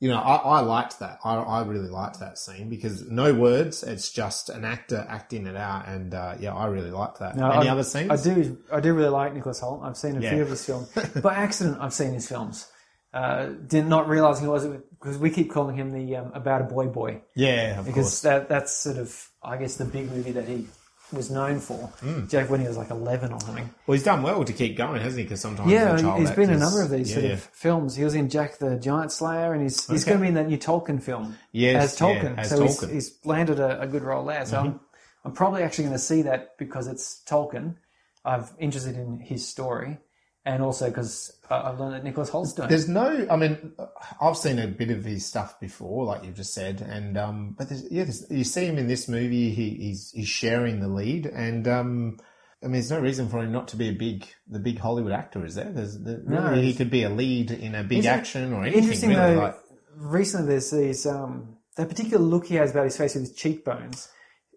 you 0.00 0.08
know, 0.10 0.18
I, 0.18 0.36
I 0.36 0.60
liked 0.60 0.98
that. 1.00 1.18
I, 1.24 1.36
I 1.36 1.64
really 1.64 1.88
liked 1.88 2.20
that 2.20 2.38
scene 2.38 2.68
because 2.68 3.08
no 3.10 3.32
words. 3.32 3.82
It's 3.82 4.10
just 4.12 4.50
an 4.50 4.64
actor 4.64 5.06
acting 5.08 5.46
it 5.46 5.56
out. 5.56 5.88
And 5.88 6.12
uh, 6.14 6.34
yeah, 6.38 6.54
I 6.54 6.66
really 6.66 6.90
liked 6.90 7.18
that. 7.20 7.36
No, 7.36 7.50
Any 7.50 7.68
I- 7.68 7.72
other 7.72 7.82
scenes? 7.82 8.10
I 8.10 8.16
do. 8.34 8.58
I 8.72 8.80
do 8.80 8.92
really 8.94 9.08
like 9.08 9.32
Nicholas 9.34 9.60
Hoult. 9.60 9.82
I've 9.84 9.96
seen 9.96 10.16
a 10.16 10.20
Yeah. 10.20 10.30
few 10.30 10.42
of 10.42 10.50
his 10.50 10.64
films 10.64 10.88
by 11.22 11.34
accident. 11.34 11.78
I've 11.80 11.94
seen 11.94 12.12
his 12.12 12.28
films. 12.28 12.66
Uh, 13.14 13.46
did 13.66 13.86
not 13.86 14.08
realize 14.08 14.38
he 14.40 14.46
was 14.46 14.66
because 14.66 15.16
we 15.16 15.30
keep 15.30 15.50
calling 15.50 15.74
him 15.76 15.90
the 15.90 16.16
um, 16.16 16.30
about 16.34 16.60
a 16.60 16.64
boy 16.64 16.86
boy 16.86 17.22
Yeah, 17.34 17.78
of 17.78 17.86
because 17.86 18.04
course. 18.04 18.20
that 18.22 18.48
that's 18.50 18.72
sort 18.76 18.98
of 18.98 19.30
I 19.42 19.56
guess 19.56 19.76
the 19.76 19.86
big 19.86 20.10
movie 20.10 20.32
that 20.32 20.46
he 20.46 20.66
was 21.12 21.30
known 21.30 21.60
for. 21.60 21.74
Hmm. 22.00 22.26
Jack 22.26 22.50
when 22.50 22.60
he 22.60 22.66
was 22.66 22.76
like 22.76 22.90
eleven 22.90 23.32
or 23.32 23.40
something. 23.40 23.68
Well, 23.86 23.94
he's 23.94 24.02
done 24.04 24.22
well 24.22 24.44
to 24.44 24.52
keep 24.52 24.76
going, 24.76 25.00
hasn't 25.00 25.18
he? 25.18 25.24
Because 25.24 25.40
sometimes 25.40 25.70
Yeah, 25.70 25.96
child 25.96 26.18
he's 26.20 26.30
been 26.32 26.50
in 26.50 26.56
a 26.56 26.58
number 26.58 26.82
of 26.82 26.90
these 26.90 27.08
yeah, 27.10 27.14
sort 27.14 27.24
yeah. 27.26 27.32
of 27.34 27.42
films. 27.42 27.94
He 27.96 28.04
was 28.04 28.14
in 28.14 28.28
Jack 28.28 28.58
the 28.58 28.76
Giant 28.76 29.12
Slayer, 29.12 29.52
and 29.52 29.62
he's 29.62 29.86
he's 29.86 30.02
Okay. 30.02 30.10
going 30.12 30.18
to 30.18 30.22
be 30.22 30.28
in 30.28 30.34
that 30.34 30.48
new 30.48 30.58
Tolkien 30.58 31.02
film 31.02 31.36
Yes, 31.52 31.92
as 31.94 31.98
Tolkien. 31.98 32.34
yeah, 32.36 32.40
as 32.40 32.48
so 32.50 32.62
He's, 32.62 32.76
Tolkien. 32.78 32.84
Mm-hmm. 32.86 32.94
he's 32.94 33.18
landed 33.24 33.60
a, 33.60 33.80
a 33.82 33.86
good 33.86 34.02
role 34.02 34.24
there. 34.24 34.44
So 34.46 34.58
I'm, 34.58 34.80
I'm 35.24 35.32
probably 35.32 35.62
actually 35.62 35.84
going 35.84 35.96
to 35.96 36.02
see 36.02 36.22
that 36.22 36.56
because 36.58 36.86
it's 36.88 37.22
Tolkien. 37.26 37.76
I'm 38.24 38.44
interested 38.58 38.96
in 38.96 39.20
his 39.20 39.46
story, 39.46 39.98
and 40.46 40.62
also 40.62 40.86
because 40.86 41.36
uh, 41.50 41.62
I've 41.64 41.80
learned 41.80 41.94
that 41.94 42.04
Nicholas 42.04 42.30
it. 42.32 42.68
There's 42.68 42.88
no, 42.88 43.26
I 43.28 43.36
mean, 43.36 43.72
I've 44.20 44.36
seen 44.36 44.60
a 44.60 44.68
bit 44.68 44.90
of 44.90 45.04
his 45.04 45.26
stuff 45.26 45.58
before, 45.60 46.04
like 46.04 46.24
you've 46.24 46.36
just 46.36 46.54
said, 46.54 46.80
and 46.80 47.18
um, 47.18 47.56
but 47.58 47.68
there's, 47.68 47.90
yeah, 47.90 48.04
there's, 48.04 48.30
you 48.30 48.44
see 48.44 48.64
him 48.64 48.78
in 48.78 48.86
this 48.86 49.08
movie. 49.08 49.50
He, 49.50 49.70
he's 49.70 50.12
he's 50.12 50.28
sharing 50.28 50.80
the 50.80 50.88
lead, 50.88 51.26
and 51.26 51.66
um, 51.66 52.18
I 52.62 52.66
mean, 52.66 52.74
there's 52.74 52.92
no 52.92 53.00
reason 53.00 53.28
for 53.28 53.40
him 53.40 53.50
not 53.50 53.68
to 53.68 53.76
be 53.76 53.88
a 53.88 53.92
big, 53.92 54.24
the 54.48 54.60
big 54.60 54.78
Hollywood 54.78 55.12
actor, 55.12 55.44
is 55.44 55.56
there? 55.56 55.70
There's, 55.70 55.98
there 55.98 56.22
No, 56.24 56.50
really, 56.50 56.62
he 56.62 56.74
could 56.74 56.90
be 56.90 57.02
a 57.02 57.10
lead 57.10 57.50
in 57.50 57.74
a 57.74 57.82
big 57.82 58.06
action 58.06 58.52
or 58.52 58.62
anything. 58.62 58.82
Interesting 58.82 59.10
really, 59.10 59.34
though. 59.34 59.40
like, 59.40 59.56
recently, 59.96 60.46
there's 60.46 60.70
these 60.70 61.06
um, 61.06 61.56
that 61.76 61.88
particular 61.88 62.24
look 62.24 62.46
he 62.46 62.54
has 62.54 62.70
about 62.70 62.84
his 62.84 62.96
face 62.96 63.14
with 63.14 63.24
his 63.24 63.34
cheekbones, 63.34 64.08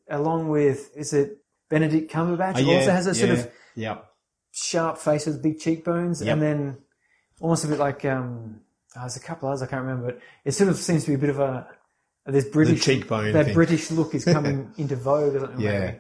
along 0.08 0.50
with 0.50 0.96
is 0.96 1.14
it 1.14 1.40
Benedict 1.68 2.12
Cumberbatch 2.12 2.58
oh, 2.58 2.60
yeah, 2.60 2.78
also 2.78 2.92
has 2.92 3.08
a 3.08 3.16
sort 3.16 3.32
yeah, 3.32 3.38
of 3.38 3.52
yeah. 3.76 3.98
Sharp 4.64 4.98
face 4.98 5.26
with 5.26 5.42
big 5.42 5.60
cheekbones, 5.60 6.22
Yep. 6.22 6.34
and 6.34 6.42
then 6.42 6.78
almost 7.40 7.64
a 7.66 7.68
bit 7.68 7.80
like 7.80 8.04
um, 8.06 8.60
oh, 8.96 9.00
there's 9.02 9.16
a 9.18 9.20
couple 9.22 9.48
others 9.50 9.62
I 9.62 9.68
can't 9.68 9.82
remember, 9.84 10.12
but 10.14 10.20
it 10.46 10.52
sort 10.52 10.70
of 10.70 10.78
seems 10.78 11.04
to 11.06 11.10
be 11.12 11.16
a 11.16 11.18
bit 11.18 11.30
of 11.30 11.40
a 11.40 11.68
this 12.26 12.46
British 12.46 12.84
cheekbone 12.84 13.34
That 13.34 13.46
thing. 13.46 13.54
British 13.56 13.90
look 13.92 14.14
is 14.14 14.24
coming 14.26 14.72
into 14.78 14.96
vogue. 14.96 15.34
Yeah. 15.60 15.80
maybe. 15.80 15.98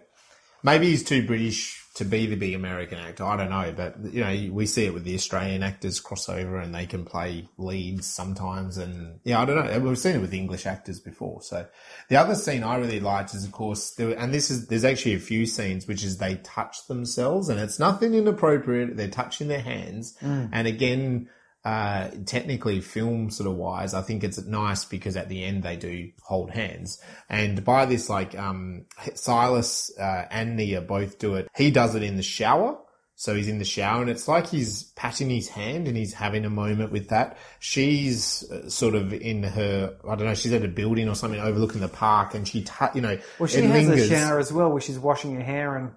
Maybe 0.62 0.86
he's 0.92 1.04
too 1.04 1.26
British 1.26 1.82
to 2.00 2.06
be 2.06 2.26
the 2.26 2.38
big 2.38 2.56
American 2.56 2.98
actor. 2.98 3.26
I 3.26 3.36
don't 3.36 3.50
know, 3.50 3.74
but 3.76 4.14
you 4.14 4.22
know, 4.22 4.54
we 4.54 4.66
see 4.66 4.86
it 4.86 4.94
with 4.94 5.04
the 5.04 5.16
Australian 5.16 5.64
actors 5.64 6.02
crossover 6.02 6.64
and 6.64 6.74
they 6.74 6.86
can 6.86 7.04
play 7.04 7.50
leads 7.58 8.08
sometimes. 8.08 8.78
And 8.78 9.20
yeah, 9.26 9.42
I 9.42 9.46
don't 9.46 9.66
know. 9.66 9.80
We've 9.80 10.00
seen 10.00 10.16
it 10.16 10.22
with 10.22 10.34
English 10.34 10.66
actors 10.66 11.02
before. 11.02 11.42
So 11.42 11.68
the 12.08 12.16
other 12.16 12.36
scene 12.36 12.64
I 12.64 12.78
really 12.78 13.02
liked 13.02 13.36
is, 13.36 13.44
of 13.44 13.52
course, 13.52 13.92
there, 13.92 14.18
and 14.18 14.34
this 14.34 14.50
is, 14.50 14.68
there's 14.68 14.86
actually 14.86 15.16
a 15.16 15.20
few 15.20 15.46
scenes 15.46 15.88
which 15.88 16.02
is 16.04 16.18
they 16.18 16.36
touch 16.38 16.88
themselves 16.88 17.50
and 17.50 17.60
it's 17.60 17.80
nothing 17.80 18.14
inappropriate. 18.14 18.96
They're 18.96 19.10
touching 19.10 19.50
their 19.50 19.62
hands. 19.62 20.16
Mm. 20.22 20.50
And 20.54 20.68
again, 20.70 21.30
uh, 21.66 22.10
technically 22.26 22.80
film 22.82 23.30
sort 23.30 23.50
of 23.50 23.56
wise, 23.56 23.94
I 23.94 24.02
think 24.02 24.24
it's 24.24 24.44
nice 24.46 24.86
because 24.86 25.18
at 25.18 25.30
the 25.30 25.44
end 25.44 25.64
they 25.64 25.76
do 25.76 26.10
hold 26.24 26.52
hands. 26.52 27.02
And 27.30 27.64
by 27.66 27.86
this, 27.86 28.10
like, 28.10 28.38
um, 28.38 28.86
Silas, 29.16 29.92
uh, 30.00 30.26
and 30.32 30.56
Nia 30.56 30.82
both 30.82 31.20
do 31.20 31.36
it. 31.36 31.48
He 31.56 31.72
does 31.72 31.96
it 31.96 32.04
in 32.04 32.16
the 32.16 32.24
shower. 32.24 32.78
So 33.16 33.36
he's 33.36 33.50
in 33.50 33.58
the 33.58 33.66
shower 33.66 34.00
and 34.02 34.10
it's 34.10 34.30
like 34.30 34.48
he's 34.48 34.84
patting 34.96 35.30
his 35.30 35.50
hand 35.50 35.90
and 35.90 35.98
he's 35.98 36.14
having 36.14 36.46
a 36.46 36.50
moment 36.50 36.94
with 36.94 37.10
that. 37.10 37.38
She's 37.60 38.50
uh, 38.50 38.70
sort 38.70 38.96
of 38.96 39.12
in 39.12 39.44
her, 39.44 39.94
I 40.10 40.16
don't 40.16 40.26
know, 40.26 40.34
she's 40.34 40.54
at 40.54 40.64
a 40.64 40.70
building 40.70 41.10
or 41.10 41.16
something 41.16 41.38
overlooking 41.40 41.82
the 41.82 41.90
park 41.90 42.34
and 42.34 42.48
she, 42.48 42.64
ta- 42.64 42.92
you 42.96 43.02
know, 43.02 43.18
Well, 43.38 43.48
she 43.48 43.62
has 43.62 43.88
lingers. 43.88 44.10
a 44.10 44.16
shower 44.16 44.40
as 44.40 44.54
well, 44.54 44.72
where 44.72 44.80
she's 44.80 44.98
washing 44.98 45.36
her 45.36 45.44
hair 45.44 45.76
and 45.76 45.92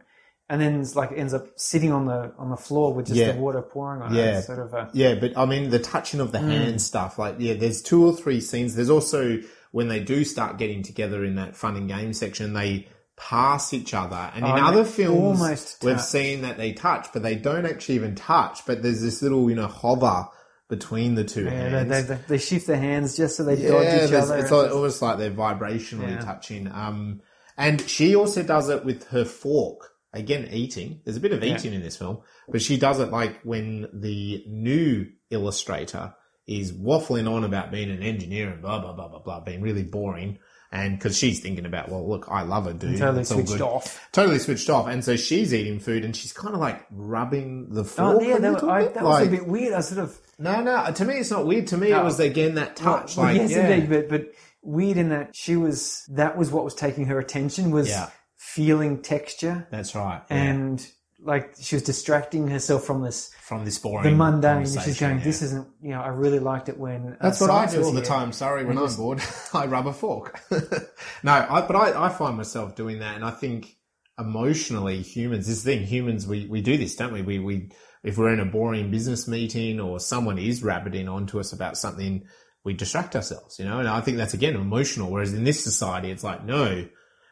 and 0.52 0.60
then 0.60 0.80
it's 0.82 0.94
like 0.94 1.10
ends 1.16 1.32
up 1.32 1.46
sitting 1.56 1.90
on 1.92 2.04
the 2.06 2.30
on 2.38 2.50
the 2.50 2.56
floor 2.58 2.92
with 2.92 3.06
just 3.06 3.20
Yeah. 3.20 3.32
the 3.32 3.38
water 3.40 3.62
pouring 3.62 4.02
on 4.02 4.14
Yeah. 4.14 4.22
it. 4.24 4.38
It's 4.38 4.46
sort 4.46 4.58
of 4.58 4.74
a 4.74 4.90
Yeah, 4.92 5.14
but 5.14 5.36
I 5.36 5.46
mean 5.46 5.70
the 5.70 5.78
touching 5.78 6.20
of 6.20 6.30
the 6.30 6.38
Mm. 6.40 6.50
hand 6.50 6.82
stuff, 6.82 7.18
like 7.18 7.36
yeah, 7.38 7.54
there's 7.54 7.80
two 7.82 8.04
or 8.06 8.14
three 8.14 8.40
scenes. 8.40 8.74
There's 8.74 8.90
also 8.90 9.40
when 9.72 9.88
they 9.88 10.00
do 10.00 10.24
start 10.24 10.58
getting 10.58 10.82
together 10.82 11.24
in 11.24 11.36
that 11.36 11.56
fun 11.56 11.76
and 11.76 11.88
game 11.88 12.12
section, 12.12 12.52
they 12.52 12.86
pass 13.16 13.72
each 13.72 13.94
other. 13.94 14.30
And 14.34 14.44
in 14.46 14.52
Oh, 14.52 14.56
and 14.56 14.66
other 14.66 14.84
films, 14.84 15.78
we've 15.82 16.00
seen 16.00 16.42
that 16.42 16.58
they 16.58 16.72
touch, 16.74 17.08
but 17.14 17.22
they 17.22 17.34
don't 17.34 17.64
actually 17.64 17.94
even 17.94 18.14
touch. 18.14 18.66
But 18.66 18.82
there's 18.82 19.00
this 19.00 19.22
little, 19.22 19.48
you 19.48 19.56
know, 19.56 19.68
hover 19.68 20.28
between 20.68 21.14
the 21.14 21.24
two 21.24 21.44
yeah, 21.46 21.50
hands. 21.84 21.88
they, 21.88 22.02
they, 22.02 22.20
they 22.28 22.38
shift 22.38 22.66
their 22.66 22.76
hands 22.76 23.16
just 23.16 23.36
so 23.36 23.44
they 23.44 23.56
Yeah, 23.56 23.68
dodge 23.70 23.86
each 24.08 24.12
other. 24.12 24.36
it's 24.36 24.50
like, 24.50 24.70
almost 24.70 25.00
like 25.00 25.18
they're 25.18 25.30
vibrationally 25.30 26.12
Yeah. 26.12 26.24
touching. 26.24 26.66
Um, 26.68 27.20
and 27.56 27.80
she 27.82 28.14
also 28.16 28.42
does 28.42 28.68
it 28.68 28.84
with 28.84 29.04
her 29.08 29.24
fork. 29.24 29.91
Again, 30.14 30.48
eating. 30.52 31.00
There's 31.04 31.16
a 31.16 31.20
bit 31.20 31.32
of 31.32 31.42
eating 31.42 31.72
in 31.72 31.82
this 31.82 31.96
film, 31.96 32.20
but 32.48 32.60
she 32.60 32.76
does 32.76 33.00
it 33.00 33.10
like 33.10 33.40
when 33.42 33.88
the 33.92 34.44
new 34.46 35.06
illustrator 35.30 36.14
is 36.46 36.72
waffling 36.72 37.30
on 37.30 37.44
about 37.44 37.70
being 37.70 37.90
an 37.90 38.02
engineer 38.02 38.50
and 38.50 38.60
blah 38.60 38.78
blah 38.78 38.92
blah 38.92 39.08
blah 39.08 39.20
blah, 39.20 39.40
being 39.40 39.62
really 39.62 39.84
boring. 39.84 40.38
And 40.70 40.98
because 40.98 41.18
she's 41.18 41.40
thinking 41.40 41.66
about, 41.66 41.90
well, 41.90 42.08
look, 42.08 42.26
I 42.30 42.42
love 42.42 42.64
her, 42.64 42.72
dude. 42.72 42.98
totally 42.98 43.24
switched 43.24 43.48
good. 43.52 43.60
off. 43.60 44.08
Totally 44.10 44.38
switched 44.38 44.70
off. 44.70 44.86
And 44.86 45.04
so 45.04 45.16
she's 45.16 45.52
eating 45.52 45.78
food 45.78 46.02
and 46.02 46.16
she's 46.16 46.32
kind 46.32 46.54
of 46.54 46.60
like 46.60 46.86
rubbing 46.90 47.68
the 47.68 47.82
oh, 47.82 47.84
fork. 47.84 48.16
Oh 48.16 48.20
yeah, 48.22 48.36
a 48.36 48.40
that, 48.40 48.64
I, 48.64 48.82
bit, 48.84 48.94
that 48.94 49.04
was 49.04 49.20
like- 49.20 49.28
a 49.28 49.30
bit 49.30 49.46
weird. 49.46 49.74
I 49.74 49.80
sort 49.80 50.00
of 50.00 50.18
No, 50.38 50.62
no. 50.62 50.74
Uh, 50.74 50.92
to 50.92 51.04
me, 51.04 51.16
it's 51.16 51.30
not 51.30 51.46
weird. 51.46 51.66
To 51.68 51.76
me, 51.76 51.92
it 51.92 52.02
was 52.02 52.18
again 52.20 52.54
that 52.54 52.76
touch. 52.76 53.18
Well, 53.18 53.26
like, 53.26 53.36
yes, 53.36 53.50
yeah. 53.50 53.68
indeed, 53.68 53.90
but 53.90 54.08
but 54.08 54.32
weird 54.62 54.96
in 54.96 55.10
that 55.10 55.36
she 55.36 55.56
was 55.56 56.04
that 56.08 56.38
was 56.38 56.50
what 56.50 56.64
was 56.64 56.74
taking 56.74 57.04
her 57.06 57.18
attention 57.18 57.70
was 57.70 57.88
Yeah. 57.90 58.08
Feeling 58.54 59.00
texture 59.00 59.66
That's 59.70 59.94
right. 59.94 60.22
yeah. 60.30 60.36
and 60.36 60.86
like 61.24 61.54
she 61.60 61.76
was 61.76 61.82
distracting 61.82 62.48
herself 62.48 62.84
from 62.84 63.02
this 63.02 63.30
from 63.40 63.64
this 63.64 63.78
boring 63.78 64.10
the 64.10 64.16
mundane. 64.16 64.66
She's 64.66 64.98
going, 64.98 65.18
yeah. 65.18 65.24
"This 65.24 65.42
isn't 65.42 65.68
you 65.80 65.90
know." 65.90 66.00
I 66.00 66.08
really 66.08 66.40
liked 66.40 66.68
it 66.68 66.78
when 66.78 67.12
uh, 67.12 67.16
That's 67.20 67.40
what 67.40 67.50
I 67.50 67.66
do 67.66 67.82
all 67.82 67.92
the 67.92 68.02
time. 68.02 68.32
Sorry, 68.32 68.64
when 68.64 68.76
I'm 68.76 68.94
bored, 68.96 69.22
I 69.54 69.66
rub 69.66 69.86
a 69.86 69.92
fork. 69.92 70.40
no, 70.50 71.32
I, 71.32 71.64
but 71.66 71.76
I, 71.76 72.06
I 72.06 72.08
find 72.08 72.36
myself 72.36 72.74
doing 72.74 72.98
that, 72.98 73.14
and 73.14 73.24
I 73.24 73.30
think 73.30 73.76
emotionally, 74.18 75.00
humans. 75.02 75.46
This 75.46 75.62
thing, 75.62 75.84
humans, 75.84 76.26
we, 76.26 76.46
we 76.46 76.60
do 76.60 76.76
this, 76.76 76.96
don't 76.96 77.12
we? 77.12 77.22
We 77.22 77.38
we 77.38 77.70
if 78.02 78.18
we're 78.18 78.32
in 78.32 78.40
a 78.40 78.44
boring 78.44 78.90
business 78.90 79.28
meeting 79.28 79.80
or 79.80 80.00
someone 80.00 80.38
is 80.38 80.62
rabbiting 80.62 81.08
onto 81.08 81.38
us 81.38 81.52
about 81.52 81.78
something, 81.78 82.24
we 82.64 82.74
distract 82.74 83.14
ourselves, 83.14 83.58
you 83.60 83.64
know. 83.64 83.78
And 83.78 83.88
I 83.88 84.00
think 84.00 84.16
that's 84.16 84.34
again 84.34 84.56
emotional. 84.56 85.10
Whereas 85.10 85.32
in 85.32 85.44
this 85.44 85.62
society, 85.62 86.10
it's 86.10 86.24
like 86.24 86.44
no, 86.44 86.86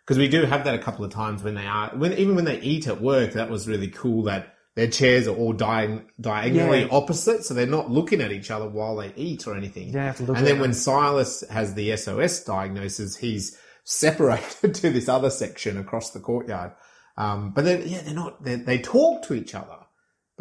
because 0.04 0.18
we 0.18 0.28
do 0.28 0.42
have 0.44 0.64
that 0.64 0.74
a 0.74 0.78
couple 0.78 1.04
of 1.04 1.12
times 1.12 1.42
when 1.42 1.54
they 1.54 1.66
are 1.66 1.90
when 1.96 2.12
even 2.14 2.34
when 2.36 2.44
they 2.44 2.60
eat 2.60 2.86
at 2.86 3.00
work. 3.00 3.32
That 3.32 3.50
was 3.50 3.68
really 3.68 3.88
cool. 3.88 4.24
That 4.24 4.54
their 4.76 4.88
chairs 4.88 5.26
are 5.26 5.34
all 5.34 5.52
di- 5.52 6.02
diagonally 6.20 6.82
Yeah. 6.82 6.88
opposite, 6.92 7.44
so 7.44 7.54
they're 7.54 7.66
not 7.66 7.90
looking 7.90 8.20
at 8.20 8.30
each 8.32 8.50
other 8.50 8.68
while 8.68 8.96
they 8.96 9.12
eat 9.16 9.46
or 9.46 9.56
anything. 9.56 9.88
You 9.88 9.92
don't 9.94 10.02
have 10.06 10.16
to 10.18 10.22
look 10.24 10.36
and 10.36 10.46
then 10.46 10.54
them. 10.54 10.60
when 10.62 10.74
Silas 10.74 11.42
has 11.50 11.74
the 11.74 11.90
SOS 11.96 12.44
diagnosis, 12.44 13.16
he's 13.16 13.56
separated 13.84 14.74
to 14.80 14.90
this 14.90 15.08
other 15.08 15.30
section 15.30 15.76
across 15.76 16.10
the 16.10 16.20
courtyard. 16.20 16.72
Um, 17.16 17.50
but 17.50 17.64
then, 17.64 17.82
yeah, 17.86 18.02
they're 18.02 18.14
not. 18.14 18.42
They 18.42 18.54
they 18.56 18.78
talk 18.78 19.22
to 19.24 19.34
each 19.34 19.54
other, 19.54 19.76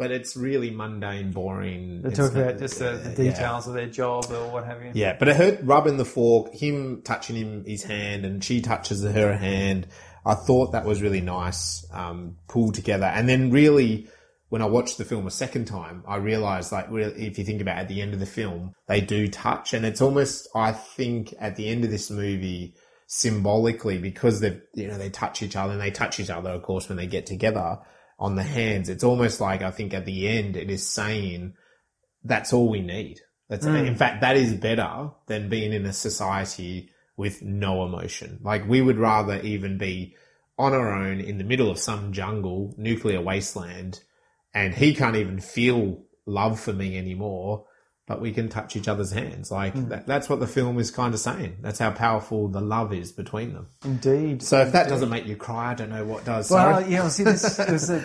but 0.00 0.10
it's 0.10 0.34
really 0.34 0.70
mundane, 0.70 1.30
boring. 1.30 2.00
They 2.00 2.08
talk 2.08 2.32
about 2.32 2.58
just 2.58 2.78
the, 2.78 2.92
the 2.92 3.22
yeah. 3.22 3.32
details 3.32 3.68
of 3.68 3.74
their 3.74 3.86
job 3.86 4.24
or 4.30 4.50
what 4.50 4.64
have 4.64 4.82
you. 4.82 4.92
Yeah, 4.94 5.14
but 5.18 5.28
it 5.28 5.36
hurt 5.36 5.60
rubbing 5.62 5.98
the 5.98 6.06
fork, 6.06 6.54
him 6.54 7.02
touching 7.02 7.36
him 7.36 7.66
his 7.66 7.82
hand, 7.82 8.24
and 8.24 8.42
she 8.42 8.62
touches 8.62 9.04
her 9.04 9.36
hand. 9.36 9.88
I 10.24 10.36
thought 10.36 10.72
that 10.72 10.86
was 10.86 11.02
really 11.02 11.20
nice, 11.20 11.86
um, 11.92 12.38
pulled 12.48 12.76
together. 12.76 13.04
And 13.04 13.28
then 13.28 13.50
really, 13.50 14.08
when 14.48 14.62
I 14.62 14.64
watched 14.64 14.96
the 14.96 15.04
film 15.04 15.26
a 15.26 15.30
second 15.30 15.66
time, 15.66 16.02
I 16.08 16.16
realized 16.16 16.72
like, 16.72 16.90
really, 16.90 17.26
if 17.26 17.38
you 17.38 17.44
think 17.44 17.60
about 17.60 17.76
it, 17.76 17.80
at 17.82 17.88
the 17.88 18.00
end 18.00 18.14
of 18.14 18.20
the 18.20 18.26
film, 18.26 18.72
they 18.88 19.02
do 19.02 19.28
touch, 19.28 19.74
and 19.74 19.84
it's 19.84 20.00
almost, 20.00 20.48
I 20.54 20.72
think, 20.72 21.34
at 21.38 21.56
the 21.56 21.68
end 21.68 21.84
of 21.84 21.90
this 21.90 22.10
movie, 22.10 22.74
symbolically, 23.06 23.98
because 23.98 24.40
they, 24.40 24.62
you 24.72 24.88
know, 24.88 24.96
they 24.96 25.10
touch 25.10 25.42
each 25.42 25.56
other, 25.56 25.72
and 25.72 25.80
they 25.82 25.90
touch 25.90 26.18
each 26.20 26.30
other, 26.30 26.48
of 26.48 26.62
course, 26.62 26.88
when 26.88 26.96
they 26.96 27.06
get 27.06 27.26
together 27.26 27.80
on 28.20 28.36
the 28.36 28.42
hands. 28.42 28.88
It's 28.88 29.02
almost 29.02 29.40
like 29.40 29.62
I 29.62 29.70
think 29.70 29.94
at 29.94 30.04
the 30.04 30.28
end, 30.28 30.56
it 30.56 30.70
is 30.70 30.86
saying 30.86 31.54
that's 32.22 32.52
all 32.52 32.68
we 32.68 32.82
need. 32.82 33.20
That's 33.48 33.66
hmm. 33.66 33.74
in 33.74 33.96
fact 33.96 34.20
that 34.20 34.36
is 34.36 34.52
better 34.54 35.10
than 35.26 35.48
being 35.48 35.72
in 35.72 35.86
a 35.86 35.92
society 35.92 36.90
with 37.16 37.42
no 37.42 37.84
emotion. 37.84 38.38
Like 38.42 38.68
we 38.68 38.80
would 38.80 38.98
rather 38.98 39.40
even 39.40 39.78
be 39.78 40.14
on 40.58 40.74
our 40.74 40.92
own 40.92 41.20
in 41.20 41.38
the 41.38 41.44
middle 41.44 41.70
of 41.70 41.78
some 41.78 42.12
jungle, 42.12 42.74
nuclear 42.76 43.20
wasteland, 43.20 44.00
and 44.52 44.74
he 44.74 44.94
can't 44.94 45.16
even 45.16 45.40
feel 45.40 46.02
love 46.26 46.60
for 46.60 46.72
me 46.72 46.98
anymore, 46.98 47.64
but 48.10 48.20
we 48.20 48.32
can 48.32 48.48
touch 48.48 48.74
each 48.74 48.88
other's 48.88 49.12
hands. 49.12 49.52
Like 49.52 49.72
that, 49.88 50.04
that's 50.04 50.28
what 50.28 50.40
the 50.40 50.48
film 50.48 50.80
is 50.80 50.90
kind 50.90 51.14
of 51.14 51.20
saying. 51.20 51.58
That's 51.60 51.78
how 51.78 51.92
powerful 51.92 52.48
the 52.48 52.60
love 52.60 52.92
is 52.92 53.12
between 53.12 53.52
them. 53.54 53.68
Indeed. 53.84 54.42
So 54.42 54.62
if 54.62 54.72
that 54.72 54.88
doesn't 54.88 55.10
make 55.10 55.26
you 55.26 55.36
cry, 55.36 55.70
I 55.70 55.74
don't 55.74 55.90
know 55.90 56.04
what 56.04 56.24
does. 56.24 56.50
Well, 56.50 56.80
Sorry. 56.80 56.92
yeah, 56.92 57.00
well, 57.02 57.10
see, 57.10 57.22
this 57.22 57.56
it 57.60 57.70
was 57.70 57.88
a, 57.88 58.04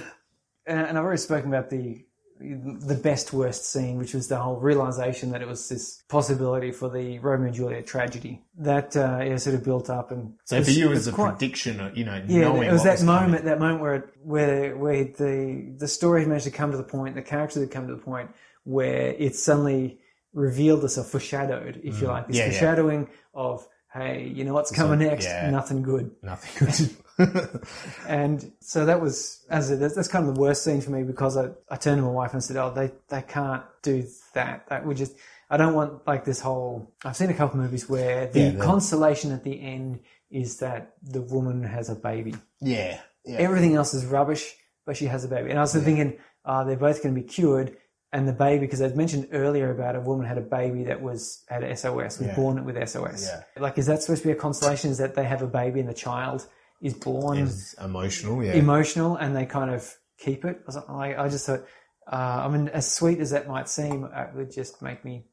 and 0.67 0.95
I've 0.95 1.03
already 1.03 1.17
spoken 1.17 1.49
about 1.51 1.71
the 1.71 2.05
the 2.39 2.99
best 3.01 3.33
worst 3.33 3.71
scene, 3.71 3.97
which 3.97 4.13
was 4.13 4.27
the 4.27 4.37
whole 4.37 4.57
realization 4.57 5.31
that 5.31 5.41
it 5.41 5.47
was 5.47 5.69
this 5.69 6.03
possibility 6.07 6.69
for 6.71 6.87
the 6.87 7.17
Romeo 7.17 7.47
and 7.47 7.55
Juliet 7.55 7.87
tragedy 7.87 8.43
that 8.59 8.95
uh, 8.95 9.21
yeah, 9.23 9.37
sort 9.37 9.55
of 9.55 9.63
built 9.63 9.89
up 9.89 10.11
and 10.11 10.33
So 10.43 10.57
it's- 10.57 10.71
for 10.71 10.77
you, 10.79 10.91
it's 10.91 10.99
as 10.99 11.07
a 11.07 11.11
quite- 11.13 11.31
prediction, 11.39 11.79
of, 11.79 11.97
you 11.97 12.03
know, 12.05 12.21
yeah, 12.27 12.41
knowing 12.41 12.63
it 12.69 12.71
was 12.73 12.83
that 12.83 12.99
coming. 12.99 13.15
moment, 13.15 13.45
that 13.45 13.57
moment 13.59 13.81
where 13.81 13.95
it, 13.95 14.09
where 14.21 14.77
where 14.77 15.03
the 15.05 15.73
the 15.79 15.87
story 15.87 16.19
had 16.21 16.27
managed 16.27 16.45
to 16.45 16.51
come 16.51 16.69
to 16.69 16.77
the 16.77 16.83
point, 16.83 17.15
the 17.15 17.23
characters 17.23 17.61
had 17.63 17.71
come 17.71 17.87
to 17.87 17.95
the 17.95 18.01
point 18.01 18.29
where 18.65 19.15
it 19.17 19.35
suddenly 19.35 19.99
revealed 20.33 20.83
or 20.83 20.89
foreshadowed, 20.89 21.79
if 21.83 22.01
you 22.01 22.07
like, 22.07 22.27
this 22.27 22.35
Mm. 22.35 22.39
Yeah, 22.39 22.45
yeah. 22.45 22.51
foreshadowing 22.51 23.09
of 23.33 23.65
hey, 23.93 24.27
you 24.27 24.43
know 24.43 24.53
what's 24.53 24.71
coming 24.71 24.99
next? 24.99 25.23
yeah. 25.23 25.49
Nothing 25.49 25.81
good. 25.81 26.11
Nothing 26.21 26.67
good. 26.67 26.89
And 28.07 28.51
so 28.59 28.85
that 28.85 28.99
was, 29.01 29.45
as 29.49 29.71
I, 29.71 29.75
that's, 29.75 30.07
kind 30.09 30.27
of 30.27 30.35
the 30.35 30.41
worst 30.41 30.65
scene 30.65 30.81
for 30.81 30.91
me 30.91 31.03
because 31.03 31.37
I, 31.37 31.49
I 31.69 31.77
turned 31.77 31.99
to 31.99 32.01
my 32.03 32.09
wife 32.11 32.33
and 32.33 32.43
said, 32.43 32.57
"Oh, 32.57 32.73
they 32.73 32.91
they 33.07 33.21
can't 33.21 33.63
do 33.83 34.03
that. 34.33 34.67
That 34.67 34.85
would 34.85 34.97
just, 34.97 35.15
I 35.49 35.55
don't 35.55 35.73
want 35.75 36.05
like 36.05 36.25
this 36.25 36.41
whole. 36.41 36.93
I've 37.05 37.15
seen 37.15 37.29
a 37.29 37.33
couple 37.33 37.57
movies 37.59 37.87
where 37.89 38.27
the 38.27 38.39
Yeah, 38.41 38.59
consolation 38.63 39.31
at 39.31 39.43
the 39.45 39.61
end 39.61 40.01
is 40.29 40.57
that 40.57 40.93
the 41.01 41.21
woman 41.21 41.63
has 41.63 41.89
a 41.89 41.95
baby. 41.95 42.35
yeah, 42.59 42.99
yeah. 43.23 43.37
Everything 43.37 43.75
else 43.75 43.93
is 43.93 44.05
rubbish, 44.05 44.53
but 44.85 44.97
she 44.97 45.05
has 45.05 45.23
a 45.23 45.29
baby. 45.29 45.51
And 45.51 45.57
I 45.57 45.61
was 45.61 45.73
thinking, 45.73 46.17
uh, 46.43 46.65
they're 46.65 46.75
both 46.75 47.01
going 47.01 47.15
to 47.15 47.21
be 47.21 47.25
cured. 47.27 47.77
And 48.13 48.27
the 48.27 48.33
baby, 48.33 48.65
because 48.65 48.81
I'd 48.81 48.95
mentioned 48.95 49.27
earlier 49.33 49.71
about 49.71 49.95
a 49.95 49.99
woman 49.99 50.25
had 50.25 50.37
a 50.37 50.41
baby 50.41 50.83
that 50.85 51.01
was 51.01 51.43
had 51.49 51.63
SOS, 51.77 52.19
was 52.19 52.27
Yeah. 52.27 52.35
born 52.35 52.63
with 52.63 52.77
SOS. 52.77 53.27
Yeah. 53.27 53.43
Like, 53.61 53.77
is 53.77 53.87
that 53.87 54.01
supposed 54.01 54.21
to 54.21 54.27
be 54.29 54.31
a 54.31 54.35
consolation? 54.37 54.89
Is 54.89 54.99
that 54.99 55.15
they 55.15 55.25
have 55.25 55.41
a 55.41 55.47
baby 55.47 55.79
and 55.81 55.89
the 55.89 55.93
child 55.93 56.47
is 56.81 56.93
born 56.93 57.39
It's 57.39 57.73
emotional, 57.73 58.43
yeah. 58.43 58.53
emotional 58.53 59.15
and 59.17 59.35
they 59.35 59.45
kind 59.45 59.71
of 59.71 59.93
keep 60.17 60.45
it 60.45 60.61
like 60.87 61.17
I 61.17 61.27
just 61.27 61.45
thought 61.45 61.65
uh, 62.09 62.15
I 62.45 62.47
mean 62.47 62.69
as 62.69 62.89
sweet 62.89 63.19
as 63.19 63.31
that 63.31 63.47
might 63.49 63.67
seem 63.67 64.05
it 64.05 64.29
would 64.33 64.49
just 64.49 64.81
make 64.81 65.03
me 65.03 65.25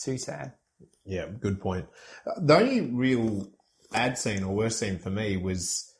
too 0.00 0.16
sad 0.16 0.52
Yeah, 1.04 1.26
good 1.26 1.60
point. 1.60 1.86
The 2.36 2.56
only 2.56 2.80
real 2.82 3.48
bad 3.90 4.16
scene 4.18 4.44
or 4.44 4.54
worst 4.54 4.78
scene 4.78 4.98
for 4.98 5.10
me 5.10 5.36
was 5.36 5.90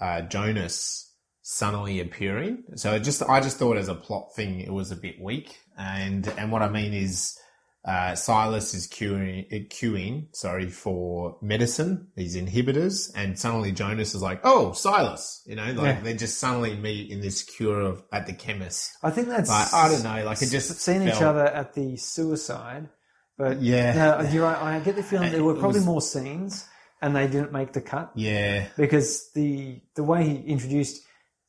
uh, 0.00 0.20
Jonas 0.22 1.06
suddenly 1.42 2.00
appearing. 2.00 2.62
So 2.76 2.92
it 2.94 3.00
just, 3.00 3.22
I 3.22 3.40
just 3.40 3.56
thought 3.58 3.76
as 3.76 3.88
a 3.88 3.94
plot 3.94 4.34
thing, 4.36 4.60
it 4.60 4.72
was 4.72 4.90
a 4.92 4.96
bit 4.96 5.20
weak. 5.20 5.58
And, 5.80 6.28
and 6.36 6.52
what 6.52 6.60
I 6.62 6.68
mean 6.68 6.92
is, 6.92 7.38
uh, 7.86 8.14
Silas 8.14 8.74
is 8.74 8.86
queuing, 8.86 9.46
queuing, 9.70 10.26
sorry, 10.36 10.68
for 10.68 11.38
medicine, 11.40 12.08
these 12.14 12.36
inhibitors, 12.36 13.10
and 13.14 13.38
suddenly 13.38 13.72
Jonas 13.72 14.14
is 14.14 14.20
like, 14.20 14.40
"Oh, 14.44 14.72
Silas," 14.72 15.40
you 15.46 15.56
know, 15.56 15.64
like 15.72 15.96
Yeah. 15.96 16.00
they 16.02 16.12
just 16.14 16.36
suddenly 16.38 16.76
meet 16.76 17.10
in 17.10 17.22
this 17.22 17.42
cure 17.42 17.80
of 17.80 18.02
at 18.12 18.26
the 18.26 18.34
chemist. 18.34 18.90
I 19.02 19.08
think 19.10 19.28
that's 19.28 19.48
Like 19.48 19.72
I 19.72 19.88
don't 19.88 20.02
know, 20.04 20.24
like 20.26 20.42
it 20.42 20.50
just 20.50 20.78
seen 20.78 21.08
each 21.08 21.22
other 21.22 21.46
at 21.46 21.72
the 21.72 21.96
suicide, 21.96 22.90
but 23.38 23.62
Yeah. 23.62 23.94
no, 23.94 24.28
you're 24.30 24.44
right. 24.44 24.62
I 24.62 24.80
get 24.80 24.96
the 24.96 25.02
feeling 25.02 25.32
there 25.32 25.42
were 25.42 25.54
probably 25.54 25.78
was- 25.80 25.86
more 25.86 26.02
scenes, 26.02 26.66
and 27.00 27.16
they 27.16 27.26
didn't 27.28 27.50
make 27.50 27.72
the 27.72 27.80
cut 27.80 28.10
Yeah, 28.14 28.66
because 28.76 29.30
the 29.32 29.80
the 29.94 30.04
way 30.04 30.28
he 30.28 30.34
introduced 30.54 31.00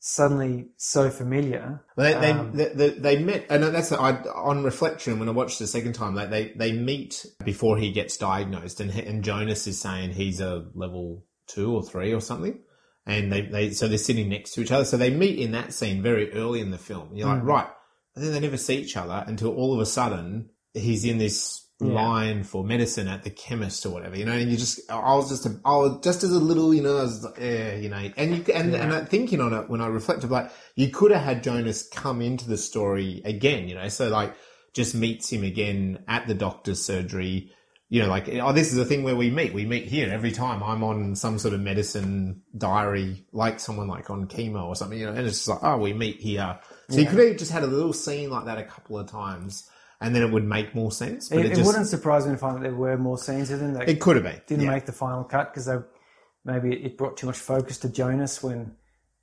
suddenly 0.04 0.66
so 0.76 1.10
familiar. 1.10 1.80
They, 1.96 2.12
they, 2.14 2.30
Um, 2.32 2.56
they, 2.56 2.68
they, 2.74 2.90
they 2.90 3.18
met, 3.22 3.46
and 3.48 3.62
that's 3.62 3.92
I, 3.92 4.14
on 4.34 4.64
reflection 4.64 5.20
when 5.20 5.28
I 5.28 5.32
watched 5.32 5.60
the 5.60 5.66
second 5.68 5.92
time. 5.92 6.16
Like 6.16 6.28
they, 6.28 6.52
they 6.56 6.72
meet 6.72 7.24
before 7.44 7.78
he 7.78 7.92
gets 7.92 8.16
diagnosed, 8.16 8.80
and 8.80 8.90
and 8.90 9.22
Jonas 9.22 9.66
is 9.68 9.80
saying 9.80 10.10
he's 10.10 10.40
a 10.40 10.66
level 10.74 11.24
two 11.46 11.72
or 11.72 11.84
three 11.84 12.12
or 12.12 12.20
something, 12.20 12.58
and 13.06 13.32
they, 13.32 13.42
they 13.42 13.70
so 13.70 13.86
they're 13.86 13.96
sitting 13.96 14.28
next 14.28 14.54
to 14.54 14.62
each 14.62 14.72
other. 14.72 14.84
So 14.84 14.96
they 14.96 15.10
meet 15.10 15.38
in 15.38 15.52
that 15.52 15.72
scene 15.72 16.02
very 16.02 16.32
early 16.32 16.60
in 16.60 16.72
the 16.72 16.78
film. 16.78 17.14
You're 17.14 17.28
like, 17.28 17.44
right, 17.44 17.68
and 18.16 18.24
then 18.24 18.32
they 18.32 18.40
never 18.40 18.56
see 18.56 18.78
each 18.78 18.96
other 18.96 19.22
until 19.24 19.54
all 19.54 19.72
of 19.72 19.78
a 19.78 19.86
sudden 19.86 20.50
he's 20.74 21.04
in 21.04 21.18
this 21.18 21.64
Yeah. 21.82 21.94
line 21.94 22.44
for 22.44 22.64
medicine 22.64 23.08
at 23.08 23.24
the 23.24 23.30
chemist 23.30 23.84
or 23.84 23.90
whatever, 23.90 24.16
you 24.16 24.24
know, 24.24 24.32
and 24.32 24.50
you 24.50 24.56
just, 24.56 24.80
I 24.90 25.14
was 25.14 25.28
just, 25.30 25.46
a, 25.46 25.60
I 25.64 25.76
was 25.76 26.00
just 26.02 26.22
as 26.22 26.30
a 26.30 26.38
little, 26.38 26.72
you 26.72 26.82
know, 26.82 26.98
I 26.98 27.02
was 27.02 27.26
yeah, 27.38 27.44
eh, 27.44 27.76
you 27.76 27.88
know, 27.88 28.10
and 28.16 28.36
you, 28.36 28.54
and, 28.54 28.74
and 28.74 28.92
I'm 28.92 29.06
thinking 29.06 29.40
on 29.40 29.52
it 29.52 29.68
when 29.68 29.80
I 29.80 29.88
reflected, 29.88 30.30
like, 30.30 30.50
you 30.76 30.90
could 30.90 31.10
have 31.10 31.22
had 31.22 31.42
Jonas 31.42 31.88
come 31.88 32.22
into 32.22 32.48
the 32.48 32.56
story 32.56 33.20
again, 33.24 33.68
you 33.68 33.74
know, 33.74 33.88
so 33.88 34.08
like, 34.08 34.34
just 34.74 34.94
meets 34.94 35.30
him 35.30 35.44
again 35.44 36.04
at 36.08 36.26
the 36.26 36.34
doctor's 36.34 36.84
surgery, 36.84 37.50
you 37.88 38.00
know, 38.00 38.08
like, 38.08 38.28
oh, 38.28 38.52
this 38.52 38.72
is 38.72 38.78
a 38.78 38.86
thing 38.86 39.02
where 39.02 39.16
we 39.16 39.30
meet. 39.30 39.52
We 39.52 39.66
meet 39.66 39.84
here 39.86 40.10
every 40.10 40.32
time 40.32 40.62
I'm 40.62 40.82
on 40.82 41.14
some 41.14 41.38
sort 41.38 41.52
of 41.52 41.60
medicine 41.60 42.42
diary, 42.56 43.26
like 43.32 43.60
someone 43.60 43.88
like 43.88 44.08
on 44.08 44.28
chemo 44.28 44.64
or 44.64 44.76
something, 44.76 44.98
you 44.98 45.06
know, 45.06 45.12
and 45.12 45.26
it's 45.26 45.38
just 45.38 45.48
like, 45.48 45.58
oh, 45.62 45.76
we 45.76 45.92
meet 45.92 46.20
here. 46.20 46.58
So 46.88 47.00
you 47.00 47.06
could 47.06 47.18
have 47.18 47.36
just 47.36 47.50
had 47.52 47.64
a 47.64 47.66
little 47.66 47.92
scene 47.92 48.30
like 48.30 48.46
that 48.46 48.58
a 48.58 48.64
couple 48.64 48.98
of 48.98 49.10
times 49.10 49.68
and 50.02 50.14
then 50.14 50.22
it 50.22 50.30
would 50.30 50.44
make 50.44 50.74
more 50.74 50.92
sense. 50.92 51.28
But 51.28 51.38
It, 51.38 51.46
it, 51.46 51.52
it 51.52 51.54
just, 51.56 51.66
wouldn't 51.66 51.86
surprise 51.86 52.26
me 52.26 52.32
to 52.32 52.38
find 52.38 52.56
that 52.56 52.62
there 52.62 52.74
were 52.74 52.96
more 52.96 53.18
scenes 53.18 53.50
with 53.50 53.60
him 53.60 53.74
that 53.74 53.88
it 53.88 54.00
could 54.00 54.16
have 54.16 54.24
been. 54.24 54.40
didn't 54.46 54.64
yeah. 54.64 54.70
make 54.70 54.86
the 54.86 54.92
final 54.92 55.24
cut 55.24 55.52
because 55.52 55.66
they 55.66 55.76
maybe 56.44 56.74
it 56.74 56.96
brought 56.96 57.16
too 57.16 57.26
much 57.26 57.38
focus 57.38 57.78
to 57.78 57.88
Jonas 57.88 58.42
when 58.42 58.74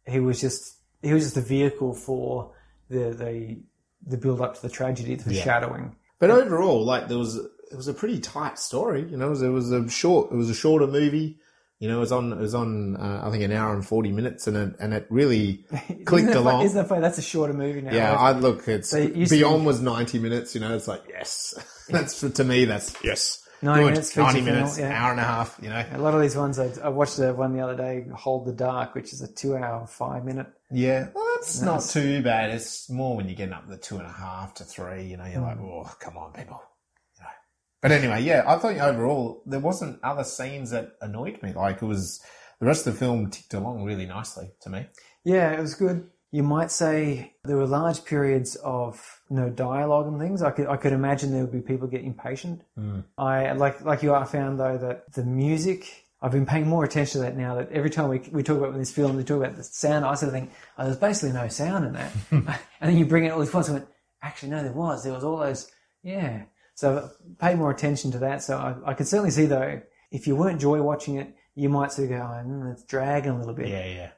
he 0.07 0.19
was 0.19 0.39
just 0.41 0.77
he 1.01 1.13
was 1.13 1.23
just 1.23 1.38
a 1.38 1.41
vehicle 1.41 1.93
for 1.93 2.53
the 2.89 3.11
the 3.11 3.57
the 4.05 4.17
build 4.17 4.41
up 4.41 4.55
to 4.55 4.61
the 4.61 4.69
tragedy, 4.69 5.15
the 5.15 5.23
foreshadowing. 5.23 5.95
But 6.19 6.32
overall, 6.32 6.84
like 6.84 7.07
there 7.07 7.17
was, 7.17 7.36
it 7.36 7.75
was 7.75 7.88
a 7.88 7.93
pretty 7.93 8.19
tight 8.19 8.59
story. 8.59 9.05
You 9.09 9.17
know, 9.17 9.27
it 9.27 9.30
was, 9.30 9.41
it 9.41 9.49
was 9.49 9.71
a 9.71 9.89
short, 9.89 10.32
it 10.32 10.36
was 10.36 10.49
a 10.49 10.55
shorter 10.55 10.88
movie. 10.88 11.38
You 11.80 11.88
know, 11.88 11.97
it 11.97 11.99
was 12.01 12.11
on, 12.11 12.34
it 12.34 12.38
was 12.39 12.53
on, 12.53 12.97
uh, 12.97 13.21
I 13.25 13.32
think 13.32 13.41
an 13.43 13.53
hour 13.53 13.73
and 13.73 13.86
forty 13.86 14.11
minutes, 14.11 14.47
and 14.47 14.57
it, 14.57 14.75
and 14.82 14.93
it 14.93 15.07
really 15.09 15.63
clicked 16.05 16.27
isn't 16.30 16.36
along. 16.36 16.53
Funny? 16.55 16.65
Isn't 16.65 16.77
that 16.77 16.89
funny? 16.89 17.01
That's 17.01 17.17
a 17.17 17.21
shorter 17.21 17.53
movie 17.53 17.82
now. 17.82 17.93
yeah, 17.93 18.11
Like, 18.11 18.19
I 18.19 18.32
look. 18.39 18.67
It's 18.67 18.91
They 18.91 19.11
used 19.13 19.32
to 19.32 19.38
beyond 19.38 19.61
be- 19.61 19.67
was 19.67 19.82
ninety 19.82 20.19
minutes. 20.19 20.53
You 20.55 20.61
know, 20.61 20.75
it's 20.75 20.88
like 20.89 21.03
yes, 21.07 21.53
that's 21.89 22.19
to 22.19 22.43
me. 22.43 22.65
That's 22.65 22.93
yes. 23.03 23.45
90 23.61 23.80
Good. 23.84 23.89
minutes, 23.91 24.09
feature 24.11 24.21
ninety 24.21 24.41
film, 24.41 24.55
minutes, 24.55 24.80
yeah. 24.80 25.03
hour 25.03 25.11
and 25.11 25.19
a 25.19 25.23
half. 25.23 25.59
You 25.61 25.67
know, 25.69 25.86
a 25.93 25.97
lot 25.97 26.13
of 26.13 26.21
these 26.21 26.36
ones. 26.36 26.59
I, 26.59 26.69
I 26.82 26.88
watched 26.88 27.17
the 27.17 27.34
one 27.34 27.51
the 27.53 27.61
other 27.61 27.75
day, 27.75 28.05
Hold 28.15 28.45
the 28.45 28.53
Dark, 28.53 28.95
which 28.95 29.11
is 29.11 29.21
a 29.21 29.27
two-hour, 29.27 29.86
five-minute. 29.88 30.47
yeah, 30.71 31.09
well, 31.13 31.27
that's 31.36 31.61
not 31.61 31.82
too 31.84 32.21
bad. 32.23 32.51
It's 32.51 32.89
more 32.89 33.17
when 33.17 33.27
you're 33.27 33.36
getting 33.36 33.53
up 33.53 33.67
the 33.67 33.75
two 33.75 33.97
and 33.97 34.05
a 34.05 34.11
half 34.11 34.53
to 34.55 34.63
three. 34.63 35.03
You 35.07 35.17
know, 35.17 35.25
you're 35.25 35.41
like, 35.41 35.57
Hmm. 35.57 35.65
oh, 35.65 35.91
come 35.99 36.15
on, 36.17 36.32
people. 36.32 36.61
You 37.84 37.89
know. 37.89 37.95
But 37.95 38.03
anyway, 38.03 38.23
yeah, 38.23 38.43
I 38.47 38.57
thought 38.57 38.77
overall 38.77 39.41
there 39.45 39.59
wasn't 39.59 39.99
other 40.03 40.23
scenes 40.23 40.71
that 40.71 40.93
annoyed 41.01 41.41
me. 41.41 41.53
Like 41.53 41.82
it 41.82 41.86
was 41.86 42.21
the 42.59 42.65
rest 42.65 42.86
of 42.86 42.93
the 42.93 42.99
film 42.99 43.30
ticked 43.30 43.53
along 43.53 43.84
really 43.84 44.05
nicely 44.05 44.51
to 44.61 44.69
me. 44.69 44.88
Yeah, 45.23 45.51
it 45.51 45.59
was 45.59 45.75
good. 45.75 46.09
You 46.32 46.43
might 46.43 46.71
say 46.71 47.34
there 47.43 47.57
were 47.57 47.65
large 47.65 48.05
periods 48.05 48.55
of 48.57 49.21
no 49.30 49.49
dialogue 49.49 50.07
and 50.07 50.19
things. 50.19 50.43
I 50.43 50.51
could 50.51 50.67
I 50.67 50.77
could 50.77 50.93
imagine 50.93 51.32
there 51.32 51.41
would 51.41 51.51
be 51.51 51.61
people 51.61 51.88
get 51.88 52.03
impatient. 52.03 52.61
Hmm. 52.75 52.99
I 53.17 53.53
like 53.53 53.82
like 53.82 54.03
you. 54.03 54.13
I 54.13 54.25
found 54.25 54.59
though 54.59 54.77
that 54.77 55.11
the 55.13 55.23
music. 55.23 56.05
I've 56.21 56.34
been 56.34 56.45
paying 56.45 56.67
more 56.67 56.84
attention 56.84 57.21
to 57.21 57.27
that 57.27 57.38
now. 57.38 57.55
That 57.55 57.71
every 57.71 57.89
time 57.89 58.09
we 58.09 58.19
we 58.32 58.43
talk 58.43 58.57
about 58.57 58.73
this 58.75 58.91
film, 58.91 59.15
we 59.15 59.23
talk 59.23 59.38
about 59.38 59.55
the 59.55 59.63
sound. 59.63 60.03
I 60.05 60.15
sort 60.15 60.27
of 60.27 60.34
think, 60.34 60.51
oh, 60.77 60.84
there's 60.84 60.97
basically 60.97 61.32
no 61.32 61.47
sound 61.47 61.86
in 61.86 61.93
that. 61.93 62.11
and 62.32 62.45
then 62.82 62.97
you 62.97 63.05
bring 63.05 63.23
in 63.23 63.32
all 63.32 63.39
these 63.39 63.49
points. 63.49 63.69
I 63.69 63.73
went, 63.73 63.88
actually, 64.21 64.49
no, 64.49 64.61
there 64.61 64.73
was. 64.73 65.03
There 65.03 65.13
was 65.13 65.23
all 65.23 65.38
those. 65.38 65.71
Yeah. 66.03 66.43
So 66.80 67.09
pay 67.39 67.55
more 67.55 67.71
attention 67.71 68.11
to 68.11 68.19
that. 68.19 68.41
So 68.41 68.55
I, 68.57 68.91
I 68.91 68.93
could 68.93 69.05
certainly 69.05 69.32
see 69.32 69.47
though, 69.47 69.82
if 70.11 70.27
you 70.27 70.38
weren't 70.38 70.61
joy 70.61 70.82
watching 70.82 71.17
it, 71.17 71.36
you 71.53 71.67
might 71.67 71.91
sort 71.91 72.09
of 72.09 72.17
go, 72.17 72.23
oh, 72.23 72.47
mm, 72.47 72.71
it's 72.71 72.86
dragging 72.86 73.32
a 73.32 73.38
little 73.38 73.53
bit 73.53 73.67
Yeah, 73.67 73.86
yeah. 73.86 74.09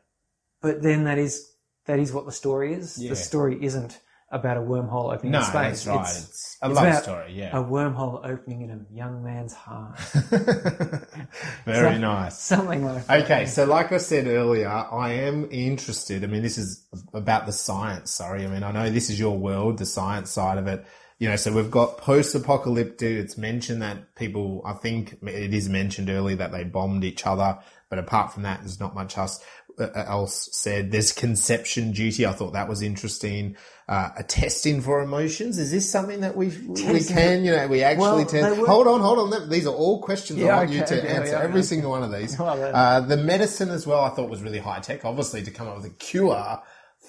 but 0.62 0.84
then 0.84 1.06
that 1.06 1.18
is 1.18 1.52
that 1.88 1.98
is 1.98 2.14
what 2.14 2.28
the 2.28 2.32
story 2.32 2.76
is. 2.76 3.02
Yeah. 3.02 3.10
The 3.10 3.16
story 3.16 3.58
isn't 3.66 4.00
about 4.30 4.58
a 4.58 4.60
wormhole 4.60 5.12
opening 5.12 5.32
No, 5.32 5.40
in 5.40 5.46
space. 5.46 5.86
that's 5.86 5.88
right. 5.88 6.02
It's, 6.02 6.20
It's, 6.30 6.58
a 6.62 6.68
it's 6.68 6.76
love 6.76 6.86
about 6.88 7.04
story. 7.04 7.26
a 7.34 7.36
Yeah, 7.36 7.60
A 7.60 7.64
wormhole 7.64 8.24
opening 8.30 8.62
in 8.62 8.70
a 8.70 8.96
young 8.96 9.24
man's 9.24 9.54
heart. 9.54 10.00
very 11.66 11.96
So- 11.96 11.98
nice. 11.98 12.40
Something 12.40 12.86
like 12.86 13.08
that. 13.08 13.24
Okay, 13.24 13.46
so 13.48 13.66
like 13.66 13.92
I 13.92 13.98
said 13.98 14.28
earlier, 14.28 14.68
I 14.70 15.14
am 15.14 15.48
interested. 15.52 16.24
I 16.24 16.28
mean, 16.28 16.44
this 16.44 16.58
is 16.60 16.86
about 17.14 17.48
the 17.48 17.52
science. 17.54 18.12
Sorry, 18.12 18.46
I 18.46 18.48
mean, 18.48 18.62
I 18.64 18.72
know 18.72 18.90
this 18.92 19.10
is 19.10 19.20
your 19.20 19.38
world, 19.38 19.80
the 19.80 19.86
science 19.86 20.30
side 20.30 20.58
of 20.60 20.68
it. 20.68 20.86
You 21.22 21.30
know, 21.30 21.36
so 21.36 21.54
we've 21.54 21.70
got 21.70 22.00
post-apocalyptic. 22.00 23.12
It's 23.16 23.38
mentioned 23.38 23.84
that 23.84 24.16
people, 24.16 24.64
I 24.66 24.74
think 24.74 25.20
it 25.22 25.54
is 25.54 25.70
mentioned 25.70 26.10
earlier 26.10 26.36
that 26.38 26.52
they 26.52 26.64
bombed 26.64 27.04
each 27.04 27.28
other, 27.28 27.60
but 27.92 28.00
apart 28.00 28.34
from 28.34 28.42
that, 28.42 28.62
there's 28.62 28.80
not 28.80 28.96
much 28.96 29.20
else 29.20 29.40
uh, 29.80 29.88
else 29.94 30.50
said. 30.52 30.92
There's 30.92 31.12
conception 31.12 31.92
duty. 31.92 32.26
I 32.26 32.32
thought 32.32 32.54
that 32.54 32.68
was 32.68 32.82
interesting. 32.82 33.56
Uh, 33.88 34.10
a 34.18 34.24
testing 34.24 34.82
for 34.82 35.00
emotions. 35.02 35.60
Is 35.60 35.70
this 35.70 35.88
something 35.88 36.22
that 36.22 36.36
we 36.36 36.48
we 36.48 37.04
can, 37.04 37.46
you 37.46 37.52
know, 37.52 37.68
we 37.68 37.84
actually 37.84 38.02
Well, 38.02 38.26
test? 38.26 38.60
were- 38.60 38.66
Hold 38.66 38.88
on, 38.88 39.02
hold 39.02 39.20
on. 39.34 39.48
These 39.50 39.68
are 39.68 39.76
all 39.76 40.02
questions 40.02 40.40
Yeah, 40.40 40.56
I 40.56 40.58
want 40.58 40.72
you 40.72 40.84
to 40.84 40.96
yeah, 40.96 41.02
answer. 41.04 41.34
yeah, 41.34 41.42
Every 41.44 41.62
single 41.62 41.92
one 41.92 42.02
of 42.02 42.12
these. 42.12 42.36
Uh, 42.40 43.02
the 43.02 43.18
medicine 43.18 43.70
as 43.70 43.86
well, 43.86 44.00
I 44.02 44.10
thought 44.10 44.28
was 44.28 44.42
really 44.42 44.58
high 44.60 44.80
tech, 44.80 45.06
obviously, 45.06 45.44
to 45.44 45.52
come 45.52 45.68
up 45.68 45.76
with 45.78 45.86
a 45.86 45.90
cure 45.92 46.62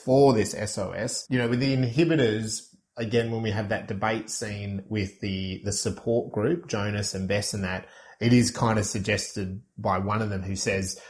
for 0.05 0.35
this 0.35 0.53
SOS. 0.53 1.27
You 1.31 1.39
know, 1.39 1.49
with 1.49 1.61
the 1.61 1.75
inhibitors, 1.75 2.69
again, 3.03 3.31
when 3.31 3.43
we 3.43 3.51
have 3.51 3.69
that 3.71 3.89
debate 3.89 4.31
scene 4.31 4.85
with 4.89 5.21
the, 5.21 5.61
the 5.65 5.73
support 5.73 6.33
group, 6.33 6.69
Jonas 6.69 7.15
and 7.15 7.29
Bess 7.29 7.53
and 7.55 7.65
that, 7.65 7.87
it 8.21 8.33
is 8.33 8.51
kind 8.51 8.79
of 8.79 8.87
suggested 8.87 9.61
by 9.77 9.99
one 9.99 10.23
of 10.23 10.31
them 10.31 10.43
who 10.43 10.57
says, 10.57 11.01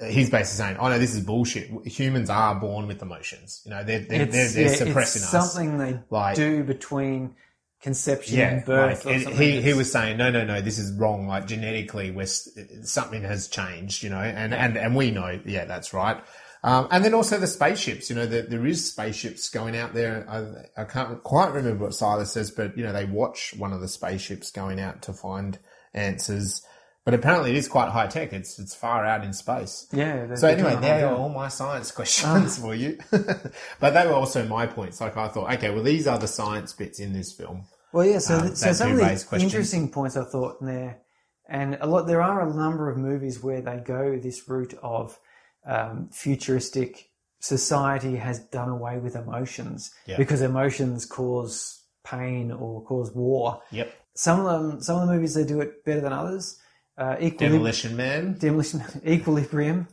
uh, 0.00 0.06
he's 0.06 0.30
basically 0.30 0.64
saying, 0.64 0.76
oh 0.80 0.88
no, 0.88 0.98
this 0.98 1.14
is 1.14 1.24
bullshit. 1.24 1.70
Humans 1.86 2.30
are 2.30 2.54
born 2.54 2.86
with 2.86 3.02
emotions. 3.02 3.62
You 3.64 3.70
know, 3.72 3.84
they're, 3.84 4.00
they're, 4.00 4.26
they're, 4.26 4.48
they're 4.48 4.62
yeah, 4.70 4.74
suppressing 4.74 5.22
it's 5.22 5.34
us. 5.34 5.52
something 5.52 5.78
they 5.78 6.00
Like- 6.10 6.36
do 6.36 6.64
between 6.64 7.34
conception 7.82 8.38
Yeah, 8.38 8.48
and 8.54 8.64
birth. 8.64 9.04
like, 9.04 9.14
it- 9.26 9.28
he 9.34 9.60
he 9.60 9.74
was 9.74 9.92
saying 9.92 10.16
no, 10.16 10.30
no, 10.30 10.42
no, 10.44 10.60
this 10.62 10.78
is 10.78 10.90
wrong. 10.98 11.26
Like 11.28 11.46
genetically, 11.46 12.10
we're 12.10 12.26
something 12.26 13.22
has 13.22 13.46
changed, 13.48 14.02
you 14.02 14.08
know, 14.10 14.20
and 14.20 14.54
and 14.54 14.76
and 14.78 14.96
we 14.96 15.10
know, 15.10 15.38
yeah, 15.44 15.64
that's 15.66 15.92
right. 15.92 16.16
Um, 16.64 16.88
and 16.90 17.04
then 17.04 17.12
also 17.12 17.38
the 17.38 17.46
spaceships, 17.46 18.08
you 18.08 18.16
know, 18.16 18.24
that 18.24 18.48
there 18.48 18.64
is 18.64 18.90
spaceships 18.90 19.50
going 19.50 19.76
out 19.76 19.92
there. 19.92 20.26
I, 20.26 20.80
I 20.80 20.84
can't 20.84 21.22
quite 21.22 21.52
remember 21.52 21.84
what 21.84 21.94
Silas 21.94 22.32
says, 22.32 22.50
but 22.50 22.74
you 22.78 22.82
know, 22.82 22.92
they 22.92 23.04
watch 23.04 23.52
one 23.58 23.74
of 23.74 23.82
the 23.82 23.86
spaceships 23.86 24.50
going 24.50 24.80
out 24.80 25.02
to 25.02 25.12
find 25.12 25.58
answers. 25.92 26.62
But 27.04 27.12
apparently, 27.12 27.50
it 27.50 27.56
is 27.58 27.68
quite 27.68 27.90
high 27.90 28.06
tech. 28.06 28.32
It's 28.32 28.58
it's 28.58 28.74
far 28.74 29.04
out 29.04 29.24
in 29.24 29.34
space. 29.34 29.86
Yeah. 29.92 30.34
So 30.36 30.48
anyway, 30.48 30.76
there 30.76 31.06
are 31.06 31.14
all 31.14 31.28
my 31.28 31.48
science 31.48 31.90
questions 31.90 32.58
for 32.58 32.74
you. 32.74 32.96
but 33.10 33.90
they 33.90 34.06
were 34.06 34.14
also 34.14 34.46
my 34.46 34.66
points. 34.66 35.02
Like 35.02 35.18
I 35.18 35.28
thought, 35.28 35.52
okay, 35.52 35.68
well, 35.68 35.82
these 35.82 36.06
are 36.06 36.18
the 36.18 36.26
science 36.26 36.72
bits 36.72 36.98
in 36.98 37.12
this 37.12 37.30
film. 37.30 37.66
Well, 37.92 38.06
yeah. 38.06 38.20
So, 38.20 38.38
Um, 38.38 38.54
so 38.54 38.72
some 38.72 38.92
of 38.92 38.96
the 38.96 39.04
questions. 39.04 39.42
interesting 39.42 39.90
points 39.90 40.16
I 40.16 40.24
thought 40.24 40.62
in 40.62 40.66
there, 40.66 41.02
and 41.46 41.76
a 41.82 41.86
lot. 41.86 42.06
There 42.06 42.22
are 42.22 42.40
a 42.48 42.54
number 42.54 42.88
of 42.88 42.96
movies 42.96 43.42
where 43.42 43.60
they 43.60 43.82
go 43.84 44.18
this 44.18 44.48
route 44.48 44.72
of 44.82 45.18
um, 45.66 46.08
futuristic 46.12 47.10
society 47.40 48.16
has 48.16 48.38
done 48.38 48.68
away 48.68 48.98
with 48.98 49.16
emotions 49.16 49.90
Yeah. 50.06 50.16
because 50.16 50.40
emotions 50.42 51.04
cause 51.06 51.82
pain 52.04 52.50
or 52.52 52.82
cause 52.84 53.12
war. 53.12 53.62
Yep. 53.70 53.92
Some 54.14 54.40
of 54.40 54.46
them, 54.62 54.80
some 54.82 55.00
of 55.02 55.06
the 55.08 55.14
movies 55.14 55.34
they 55.34 55.44
do 55.44 55.60
it 55.60 55.84
better 55.84 56.00
than 56.00 56.12
others. 56.12 56.58
Uh, 56.96 57.16
Equilib- 57.16 57.38
Demolition 57.38 57.96
Man. 57.96 58.36
Demolition 58.38 58.82
Equilibrium. 59.06 59.88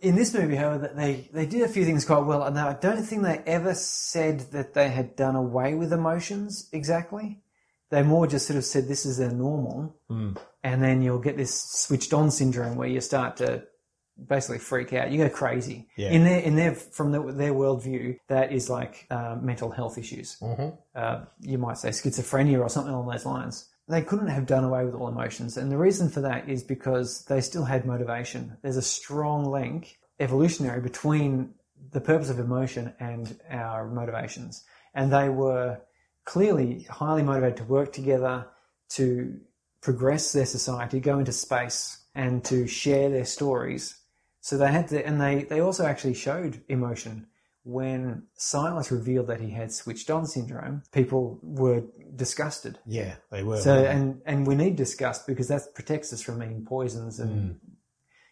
In 0.00 0.14
this 0.14 0.32
movie, 0.34 0.56
however, 0.56 0.92
they, 0.94 1.28
they 1.32 1.46
did 1.46 1.62
a 1.62 1.68
few 1.68 1.84
things 1.84 2.04
quite 2.04 2.24
well, 2.24 2.42
and 2.44 2.58
I 2.58 2.74
don't 2.74 3.02
think 3.02 3.22
they 3.22 3.38
ever 3.46 3.74
said 3.74 4.40
that 4.52 4.74
they 4.74 4.90
had 4.90 5.16
done 5.16 5.34
away 5.34 5.74
with 5.74 5.92
emotions 5.92 6.68
exactly. 6.72 7.40
They 7.90 8.02
more 8.02 8.26
just 8.26 8.46
sort 8.46 8.58
of 8.58 8.64
said 8.64 8.88
this 8.88 9.06
is 9.06 9.16
their 9.16 9.30
normal, 9.30 9.96
and 10.10 10.82
then 10.82 11.02
you'll 11.02 11.18
get 11.20 11.36
this 11.36 11.60
switched 11.60 12.12
on 12.12 12.30
syndrome 12.30 12.76
where 12.76 12.88
you 12.88 13.00
start 13.00 13.36
to 13.38 13.64
basically 14.24 14.58
freak 14.58 14.92
out. 14.92 15.10
You 15.10 15.18
go 15.18 15.28
crazy. 15.28 15.88
Yeah. 15.96 16.10
In 16.10 16.24
their 16.24 16.40
in 16.40 16.56
their 16.56 16.74
from 16.74 17.12
the, 17.12 17.20
their 17.32 17.52
worldview, 17.52 18.18
that 18.28 18.52
is 18.52 18.70
like 18.70 19.06
uh, 19.10 19.36
mental 19.40 19.70
health 19.70 19.98
issues. 19.98 20.36
Mm-hmm. 20.40 20.68
Uh, 20.94 21.20
you 21.40 21.58
might 21.58 21.78
say 21.78 21.90
schizophrenia 21.90 22.60
or 22.60 22.68
something 22.68 22.92
along 22.92 23.08
those 23.08 23.26
lines. 23.26 23.68
They 23.88 24.02
couldn't 24.02 24.28
have 24.28 24.46
done 24.46 24.64
away 24.64 24.84
with 24.84 24.94
all 24.94 25.08
emotions, 25.08 25.56
and 25.56 25.70
the 25.70 25.78
reason 25.78 26.08
for 26.08 26.20
that 26.22 26.48
is 26.48 26.62
because 26.62 27.24
they 27.26 27.40
still 27.40 27.64
had 27.64 27.86
motivation. 27.86 28.56
There's 28.62 28.76
a 28.76 28.82
strong 28.82 29.44
link 29.44 29.98
evolutionary 30.18 30.80
between 30.80 31.54
the 31.92 32.00
purpose 32.00 32.30
of 32.30 32.40
emotion 32.40 32.94
and 32.98 33.38
our 33.48 33.86
motivations, 33.86 34.64
and 34.94 35.12
they 35.12 35.28
were 35.28 35.80
clearly 36.24 36.86
highly 36.90 37.22
motivated 37.22 37.58
to 37.58 37.64
work 37.64 37.92
together 37.92 38.46
to 38.88 39.38
progress 39.80 40.32
their 40.32 40.46
society, 40.46 40.98
go 40.98 41.18
into 41.18 41.32
space, 41.32 42.06
and 42.14 42.44
to 42.44 42.66
share 42.66 43.08
their 43.08 43.24
stories. 43.24 43.94
So 44.46 44.56
they 44.56 44.70
had 44.70 44.86
to, 44.90 45.04
and 45.04 45.20
they, 45.20 45.42
they 45.42 45.58
also 45.58 45.84
actually 45.84 46.14
showed 46.14 46.62
emotion. 46.68 47.26
When 47.64 48.28
Silas 48.36 48.92
revealed 48.92 49.26
that 49.26 49.40
he 49.40 49.50
had 49.50 49.72
switched 49.72 50.08
on 50.08 50.24
syndrome, 50.24 50.84
people 50.92 51.40
were 51.42 51.82
disgusted. 52.14 52.78
Yeah, 52.86 53.16
they 53.32 53.42
were. 53.42 53.56
So, 53.56 53.74
and, 53.74 54.22
and 54.24 54.46
we 54.46 54.54
need 54.54 54.76
disgust 54.76 55.26
because 55.26 55.48
that 55.48 55.74
protects 55.74 56.12
us 56.12 56.22
from 56.22 56.40
eating 56.44 56.64
poisons 56.64 57.18
and 57.18 57.50
mm. 57.50 57.56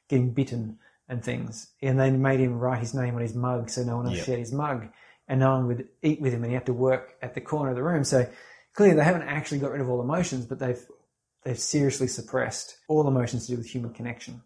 getting 0.09 0.33
bitten 0.33 0.79
and 1.09 1.21
things. 1.21 1.73
And 1.83 1.99
they 1.99 2.13
made 2.13 2.39
him 2.39 2.61
write 2.61 2.79
his 2.79 2.95
name 2.95 3.17
on 3.17 3.21
his 3.21 3.35
mug 3.35 3.69
so 3.69 3.83
no 3.83 3.97
one 3.97 4.07
else 4.07 4.19
Yep. 4.19 4.27
shared 4.27 4.39
his 4.39 4.53
mug. 4.53 4.87
And 5.27 5.41
no 5.41 5.51
one 5.51 5.67
would 5.67 5.89
eat 6.01 6.21
with 6.21 6.33
him 6.33 6.45
and 6.45 6.53
he 6.53 6.55
had 6.55 6.67
to 6.67 6.73
work 6.73 7.17
at 7.23 7.35
the 7.35 7.41
corner 7.41 7.71
of 7.71 7.77
the 7.77 7.83
room. 7.83 8.05
So 8.05 8.31
clearly 8.73 8.95
they 8.95 9.03
haven't 9.03 9.23
actually 9.23 9.59
got 9.59 9.73
rid 9.73 9.81
of 9.81 9.91
all 9.91 10.01
emotions, 10.01 10.47
but 10.47 10.61
they've 10.61 10.87
they've 11.45 11.59
seriously 11.59 12.09
suppressed 12.09 12.79
all 12.89 13.07
emotions 13.07 13.47
to 13.47 13.53
do 13.53 13.59
with 13.59 13.67
human 13.67 13.93
connection. 13.93 14.43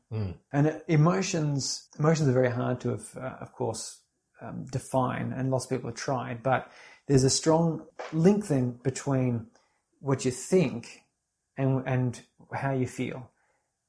And 0.53 0.67
uh, 0.67 0.79
emotions 0.89 1.89
emotions 1.99 2.29
are 2.29 2.33
very 2.33 2.51
hard 2.51 2.81
to 2.81 2.91
have, 2.91 3.17
uh, 3.17 3.37
of 3.41 3.53
course, 3.53 4.01
um, 4.41 4.67
define, 4.71 5.33
and 5.33 5.51
lots 5.51 5.65
of 5.65 5.71
people 5.71 5.91
have 5.91 5.99
tried. 5.99 6.43
But 6.43 6.71
there's 7.07 7.25
a 7.25 7.31
strong 7.31 7.87
link 8.13 8.49
then 8.49 8.79
between 8.83 9.47
what 10.01 10.25
you 10.25 10.31
think 10.31 11.03
and 11.57 11.83
and 11.87 12.21
how 12.53 12.73
you 12.73 12.87
feel, 12.87 13.31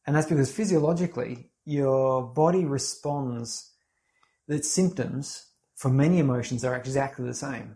and 0.05 0.15
that's 0.15 0.27
because 0.27 0.51
physiologically 0.51 1.51
your 1.65 2.23
body 2.23 2.65
responds. 2.65 3.65
That 4.47 4.65
symptoms 4.65 5.45
for 5.75 5.89
many 5.89 6.17
emotions 6.17 6.65
are 6.65 6.75
exactly 6.75 7.23
the 7.23 7.35
same. 7.35 7.75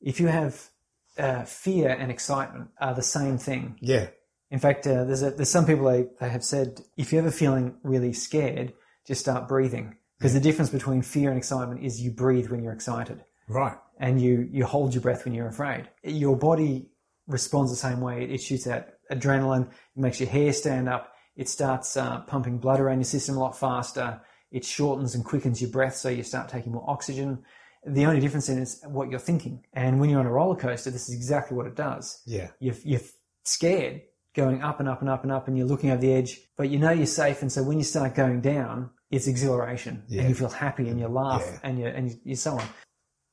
If 0.00 0.20
you 0.20 0.28
have 0.28 0.70
uh, 1.18 1.44
fear 1.44 1.90
and 1.90 2.10
excitement 2.10 2.70
are 2.80 2.94
the 2.94 3.02
same 3.02 3.38
thing. 3.38 3.76
yeah, 3.80 4.08
In 4.50 4.58
fact, 4.58 4.86
uh, 4.86 5.04
there's 5.04 5.22
a, 5.22 5.30
there's 5.30 5.50
some 5.50 5.66
people 5.66 5.84
they, 5.86 6.06
they 6.20 6.28
have 6.28 6.44
said 6.44 6.80
if 6.96 7.12
you're 7.12 7.22
ever 7.22 7.30
feeling 7.30 7.76
really 7.82 8.12
scared, 8.12 8.72
just 9.06 9.20
start 9.20 9.48
breathing 9.48 9.96
because 10.18 10.34
the 10.34 10.40
difference 10.40 10.70
between 10.70 11.02
fear 11.02 11.28
and 11.28 11.38
excitement 11.38 11.82
is 11.82 12.00
you 12.00 12.10
breathe 12.10 12.50
when 12.50 12.62
you're 12.62 12.72
excited 12.72 13.22
right. 13.48 13.76
and 13.98 14.20
you 14.20 14.48
you 14.50 14.64
hold 14.64 14.94
your 14.94 15.02
breath 15.02 15.24
when 15.24 15.34
you're 15.34 15.48
afraid. 15.48 15.88
Your 16.02 16.36
body 16.36 16.90
responds 17.26 17.70
the 17.70 17.76
same 17.76 18.00
way. 18.00 18.24
It 18.24 18.38
shoots 18.38 18.66
out 18.66 18.86
adrenaline, 19.12 19.68
it 19.68 19.72
makes 19.96 20.20
your 20.20 20.28
hair 20.28 20.52
stand 20.52 20.88
up, 20.88 21.12
it 21.36 21.48
starts 21.48 21.96
uh, 21.96 22.20
pumping 22.22 22.58
blood 22.58 22.80
around 22.80 22.98
your 22.98 23.04
system 23.04 23.36
a 23.36 23.40
lot 23.40 23.58
faster. 23.58 24.20
It 24.50 24.64
shortens 24.64 25.14
and 25.14 25.24
quickens 25.24 25.60
your 25.60 25.70
breath, 25.70 25.94
so 25.96 26.08
you 26.08 26.22
start 26.22 26.48
taking 26.48 26.72
more 26.72 26.84
oxygen. 26.88 27.44
The 27.86 28.06
only 28.06 28.20
difference 28.20 28.46
then 28.46 28.58
is 28.58 28.80
what 28.86 29.10
you're 29.10 29.20
thinking. 29.20 29.64
And 29.74 30.00
when 30.00 30.10
you're 30.10 30.20
on 30.20 30.26
a 30.26 30.32
roller 30.32 30.56
coaster, 30.56 30.90
this 30.90 31.08
is 31.08 31.14
exactly 31.14 31.56
what 31.56 31.66
it 31.66 31.76
does 31.76 32.22
Yeah, 32.26 32.48
you're, 32.58 32.74
you're 32.82 33.00
scared 33.44 34.02
going 34.34 34.62
up 34.62 34.80
and 34.80 34.88
up 34.88 35.00
and 35.00 35.10
up 35.10 35.22
and 35.22 35.32
up 35.32 35.48
and 35.48 35.56
you're 35.56 35.66
looking 35.66 35.90
over 35.90 36.00
the 36.00 36.12
edge, 36.12 36.40
but 36.56 36.68
you 36.70 36.78
know 36.78 36.90
you're 36.90 37.06
safe. 37.06 37.42
And 37.42 37.50
so 37.50 37.62
when 37.62 37.78
you 37.78 37.84
start 37.84 38.14
going 38.14 38.40
down, 38.40 38.90
it's 39.10 39.26
exhilaration 39.26 40.02
Yeah. 40.08 40.20
and 40.20 40.28
you 40.28 40.34
feel 40.34 40.50
happy 40.50 40.88
and 40.88 41.00
you 41.00 41.08
laugh 41.08 41.44
Yeah. 41.44 41.58
and 41.62 41.78
you, 41.78 41.86
and 41.86 42.20
you, 42.24 42.36
so 42.36 42.58
on. 42.58 42.66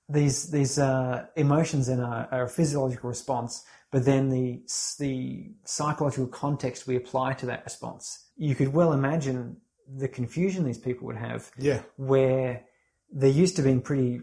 These, 0.09 0.51
these, 0.51 0.79
uh, 0.79 1.25
emotions 1.35 1.87
then 1.87 1.99
are, 1.99 2.27
are 2.31 2.43
a 2.43 2.49
physiological 2.49 3.09
response, 3.09 3.63
but 3.91 4.05
then 4.05 4.29
the, 4.29 4.61
the 4.99 5.51
psychological 5.65 6.27
context 6.27 6.87
we 6.87 6.95
apply 6.95 7.33
to 7.33 7.45
that 7.47 7.63
response. 7.65 8.29
You 8.37 8.55
could 8.55 8.73
well 8.73 8.93
imagine 8.93 9.57
the 9.87 10.07
confusion 10.07 10.63
these 10.63 10.77
people 10.77 11.05
would 11.07 11.17
have 11.17 11.51
yeah, 11.57 11.81
where 11.97 12.63
they're 13.11 13.29
used 13.29 13.55
to 13.57 13.61
being 13.61 13.81
pretty 13.81 14.21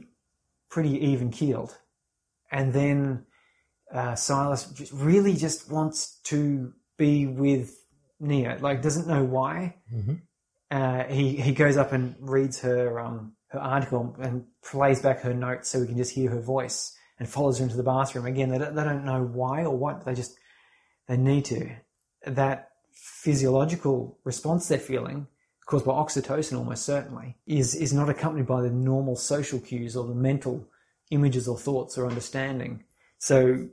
pretty 0.69 0.99
even 1.07 1.31
keeled, 1.31 1.77
and 2.51 2.73
then 2.73 3.25
uh, 3.93 4.15
Silas 4.15 4.65
just 4.67 4.93
really 4.93 5.35
just 5.35 5.71
wants 5.71 6.19
to 6.25 6.73
be 6.97 7.27
with 7.27 7.77
Nia, 8.21 8.59
like 8.61 8.83
doesn't 8.83 9.07
know 9.07 9.25
why. 9.25 9.77
Uh, 10.71 11.05
he 11.05 11.37
he 11.37 11.53
goes 11.53 11.77
up 11.77 11.93
and 11.93 12.15
reads 12.19 12.61
her 12.61 12.99
um, 12.99 13.35
her 13.49 13.61
article 13.61 14.17
and 14.21 14.45
plays 14.65 15.03
back 15.03 15.21
her 15.21 15.35
notes 15.35 15.69
so 15.69 15.81
we 15.81 15.87
can 15.87 15.97
just 15.97 16.15
hear 16.15 16.31
her 16.31 16.41
voice 16.41 16.97
and 17.19 17.29
follows 17.29 17.59
her 17.59 17.65
into 17.65 17.77
the 17.77 17.83
bathroom 17.83 18.27
again. 18.27 18.49
They 18.49 18.59
don't, 18.59 18.75
they 18.75 18.85
don't 18.85 19.05
know 19.05 19.23
why 19.23 19.65
or 19.65 19.77
what. 19.77 20.05
They 20.05 20.15
just 20.15 20.37
they 21.09 21.17
need 21.17 21.45
to. 21.47 21.71
That 22.27 22.71
physiological 22.95 24.19
response 24.25 24.69
they're 24.69 24.79
feeling 24.79 25.27
caused 25.67 25.85
by 25.85 25.93
oxytocin 25.93 26.57
almost 26.57 26.85
certainly 26.85 27.37
is 27.47 27.75
is 27.75 27.93
not 27.93 28.09
accompanied 28.09 28.47
by 28.47 28.63
the 28.63 28.71
normal 28.71 29.17
social 29.17 29.59
cues 29.61 29.97
or 29.97 30.07
the 30.07 30.15
mental 30.15 30.67
images 31.11 31.49
or 31.49 31.59
thoughts 31.59 31.97
or 31.97 32.07
understanding 32.07 32.83
so 33.19 33.69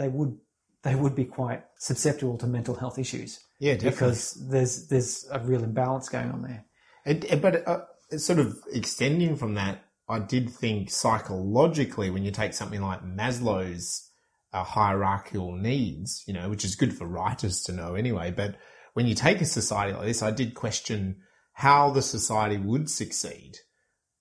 they 0.00 0.08
would 0.08 0.36
they 0.82 0.96
would 0.96 1.14
be 1.14 1.24
quite 1.24 1.62
susceptible 1.78 2.36
to 2.38 2.46
mental 2.46 2.74
health 2.74 2.98
issues 2.98 3.38
yeah, 3.60 3.74
definitely. 3.74 3.90
because 3.90 4.48
there's 4.50 4.88
there's 4.88 5.28
a 5.30 5.38
real 5.40 5.62
imbalance 5.62 6.08
going 6.08 6.30
on 6.30 6.42
there 6.42 6.64
but 7.04 7.66
uh, 7.68 7.80
sort 8.18 8.38
of 8.38 8.58
extending 8.72 9.36
from 9.36 9.54
that, 9.54 9.84
I 10.08 10.18
did 10.18 10.50
think 10.50 10.90
psychologically, 10.90 12.10
when 12.10 12.24
you 12.24 12.30
take 12.30 12.52
something 12.52 12.82
like 12.82 13.04
Maslow's 13.04 14.10
uh, 14.52 14.64
hierarchical 14.64 15.54
needs, 15.54 16.24
you 16.26 16.34
know, 16.34 16.48
which 16.50 16.64
is 16.64 16.74
good 16.74 16.96
for 16.96 17.06
writers 17.06 17.62
to 17.62 17.72
know 17.72 17.94
anyway, 17.94 18.32
but 18.32 18.56
when 18.94 19.06
you 19.06 19.14
take 19.14 19.40
a 19.40 19.44
society 19.44 19.92
like 19.92 20.06
this, 20.06 20.22
I 20.22 20.32
did 20.32 20.54
question 20.54 21.18
how 21.52 21.90
the 21.90 22.02
society 22.02 22.56
would 22.56 22.90
succeed 22.90 23.52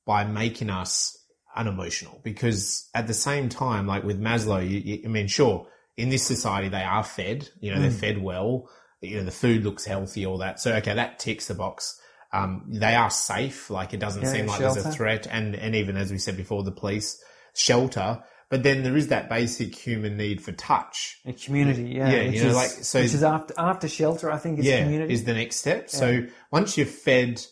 by 0.05 0.23
making 0.23 0.69
us 0.69 1.17
unemotional. 1.55 2.19
Because 2.23 2.89
at 2.93 3.07
the 3.07 3.13
same 3.13 3.49
time, 3.49 3.87
like 3.87 4.03
with 4.03 4.19
Maslow, 4.21 4.61
you, 4.67 4.79
you, 4.79 5.01
I 5.05 5.07
mean, 5.07 5.27
sure, 5.27 5.67
in 5.97 6.09
this 6.09 6.23
society, 6.23 6.69
they 6.69 6.83
are 6.83 7.03
fed, 7.03 7.49
you 7.59 7.73
know, 7.73 7.81
they're 7.81 7.91
fed 7.91 8.21
well, 8.21 8.69
you 9.01 9.17
know, 9.17 9.23
the 9.23 9.31
food 9.31 9.63
looks 9.63 9.85
healthy, 9.85 10.25
all 10.25 10.37
that. 10.39 10.59
So, 10.59 10.73
okay, 10.75 10.93
that 10.93 11.19
ticks 11.19 11.47
the 11.47 11.53
box. 11.55 11.99
Um, 12.31 12.65
they 12.69 12.95
are 12.95 13.09
safe. 13.09 13.69
Like 13.69 13.93
it 13.93 13.99
doesn't 13.99 14.21
Yeah, 14.23 14.31
seem 14.31 14.45
like 14.45 14.59
there's 14.59 14.77
a 14.77 14.91
threat. 14.91 15.27
And, 15.29 15.55
and 15.55 15.75
even 15.75 15.97
as 15.97 16.11
we 16.11 16.17
said 16.17 16.37
before, 16.37 16.63
the 16.63 16.71
police 16.71 17.21
shelter. 17.53 18.21
But 18.49 18.63
then 18.63 18.83
there 18.83 18.97
is 18.97 19.09
that 19.09 19.29
basic 19.29 19.75
human 19.75 20.17
need 20.17 20.41
for 20.41 20.51
touch. 20.53 21.19
a 21.25 21.33
community 21.33 21.83
yeah, 21.83 22.09
Yeah, 22.09 22.21
you 22.23 22.41
know, 22.41 22.49
is, 22.49 22.55
like, 22.55 22.69
so- 22.69 23.01
which 23.01 23.13
is 23.13 23.23
after 23.23 23.53
after 23.59 23.87
shelter 23.87 24.31
i 24.31 24.37
think 24.39 24.57
is 24.59 24.65
yeah, 24.65 24.83
community 24.83 25.13
is 25.13 25.23
the 25.23 25.33
next 25.33 25.57
step. 25.57 25.89
So 25.89 26.25
once 26.51 26.75
you're 26.77 26.87
fed, 26.87 27.45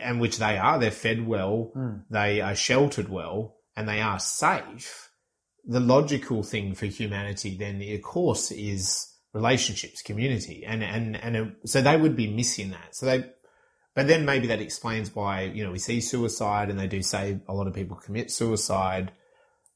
and 0.00 0.20
which 0.20 0.38
they 0.38 0.58
are, 0.58 0.78
they're 0.78 0.90
fed 0.90 1.26
well, 1.26 1.70
Hmm. 1.74 1.96
they 2.10 2.40
are 2.40 2.54
sheltered 2.54 3.08
well, 3.08 3.56
and 3.76 3.88
they 3.88 4.00
are 4.00 4.18
safe. 4.18 5.10
The 5.66 5.80
logical 5.80 6.42
thing 6.42 6.74
for 6.74 6.86
humanity 6.86 7.56
then, 7.56 7.80
of 7.80 8.02
course, 8.02 8.50
is 8.50 9.06
relationships, 9.32 10.02
community, 10.02 10.64
and 10.66 10.82
and 10.82 11.16
and 11.16 11.36
it, 11.36 11.48
so 11.66 11.80
they 11.80 11.96
would 11.96 12.16
be 12.16 12.32
missing 12.32 12.70
that. 12.70 12.94
So 12.94 13.06
they, 13.06 13.24
but 13.94 14.06
then 14.06 14.24
maybe 14.24 14.46
that 14.48 14.60
explains 14.60 15.14
why 15.14 15.42
you 15.42 15.64
know 15.64 15.72
we 15.72 15.78
see 15.78 16.00
suicide, 16.00 16.70
and 16.70 16.78
they 16.78 16.86
do 16.86 17.02
say 17.02 17.40
a 17.48 17.54
lot 17.54 17.66
of 17.66 17.74
people 17.74 17.96
commit 17.96 18.30
suicide. 18.30 19.12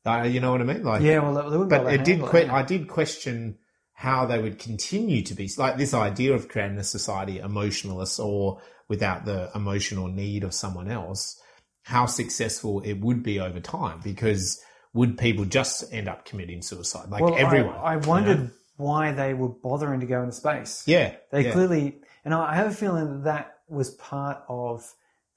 Uh, 0.07 0.23
you 0.23 0.41
know 0.41 0.53
what 0.53 0.61
I 0.61 0.65
mean? 0.65 0.85
Like, 0.85 1.03
yeah 1.03 1.19
well 1.19 1.35
they 1.35 1.57
wouldn't 1.57 1.71
be 1.71 1.77
but 1.77 1.93
it 1.93 2.05
did. 2.05 2.21
Que-. 2.21 2.49
I 2.49 2.63
did 2.63 2.89
question 2.89 3.59
how 3.99 4.25
they 4.27 4.41
would 4.41 4.61
continue 4.61 5.21
to 5.23 5.35
be 5.35 5.51
like 5.59 5.77
this 5.77 5.93
idea 5.93 6.33
of 6.33 6.49
creating 6.49 6.79
a 6.79 6.85
society 6.85 7.41
emotionless 7.41 8.21
or 8.21 8.61
without 8.87 9.25
the 9.25 9.51
emotional 9.57 10.07
need 10.07 10.45
of 10.45 10.55
someone 10.55 10.89
else. 10.89 11.37
How 11.83 12.07
successful 12.07 12.81
it 12.83 13.01
would 13.01 13.25
be 13.25 13.41
over 13.41 13.59
time 13.59 13.99
because 14.05 14.61
would 14.95 15.19
people 15.19 15.45
just 15.47 15.93
end 15.93 16.09
up 16.09 16.25
committing 16.25 16.63
suicide 16.63 17.11
like 17.11 17.23
well, 17.23 17.35
I- 17.35 17.39
everyone? 17.41 17.75
I, 17.75 17.95
you 17.95 18.01
know? 18.01 18.09
wondered 18.09 18.51
why 18.77 19.11
they 19.11 19.35
were 19.35 19.49
bothering 19.49 19.99
to 19.99 20.07
go 20.07 20.21
into 20.23 20.33
space 20.33 20.85
Yeah, 20.87 21.17
They 21.33 21.47
yeah. 21.47 21.51
clearly, 21.53 21.97
and 22.25 22.33
I 22.33 22.55
have 22.55 22.69
a 22.69 22.75
feeling 22.75 23.09
that 23.11 23.25
that 23.25 23.55
was 23.69 23.91
part 23.97 24.45
of 24.49 24.85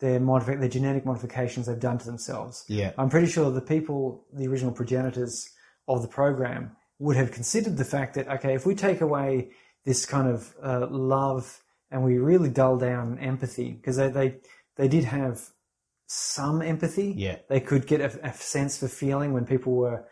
their 0.01 0.19
modifi- 0.19 0.59
their 0.59 0.69
genetic 0.69 1.03
modifications 1.03 1.65
they've 1.65 1.79
done 1.79 1.97
to 1.97 2.05
themselves. 2.05 2.63
Yeah. 2.67 2.91
I'm 2.95 3.09
pretty 3.09 3.25
sure 3.27 3.49
the 3.49 3.59
people, 3.59 4.23
the 4.31 4.47
original 4.47 4.71
progenitors 4.71 5.49
of 5.87 6.03
the 6.03 6.07
program, 6.07 6.75
would 7.03 7.17
have 7.17 7.31
considered 7.31 7.75
the 7.77 7.85
fact 7.95 8.13
that 8.15 8.27
okay, 8.35 8.53
if 8.53 8.65
we 8.65 8.75
take 8.75 9.01
away 9.01 9.49
this 9.85 10.05
kind 10.05 10.27
of 10.35 10.53
uh, 10.63 10.87
love 10.89 11.45
and 11.89 12.03
we 12.03 12.17
really 12.17 12.49
dull 12.49 12.77
down 12.77 13.17
empathy, 13.19 13.69
because 13.73 13.97
they, 13.97 14.09
they 14.09 14.35
they 14.77 14.87
did 14.87 15.05
have 15.05 15.35
some 16.07 16.61
empathy. 16.61 17.13
Yeah. 17.17 17.37
they 17.49 17.59
could 17.59 17.87
get 17.87 18.01
a, 18.01 18.27
a 18.29 18.33
sense 18.33 18.77
for 18.77 18.87
feeling 18.87 19.33
when 19.33 19.45
people 19.45 19.73
were 19.73 20.05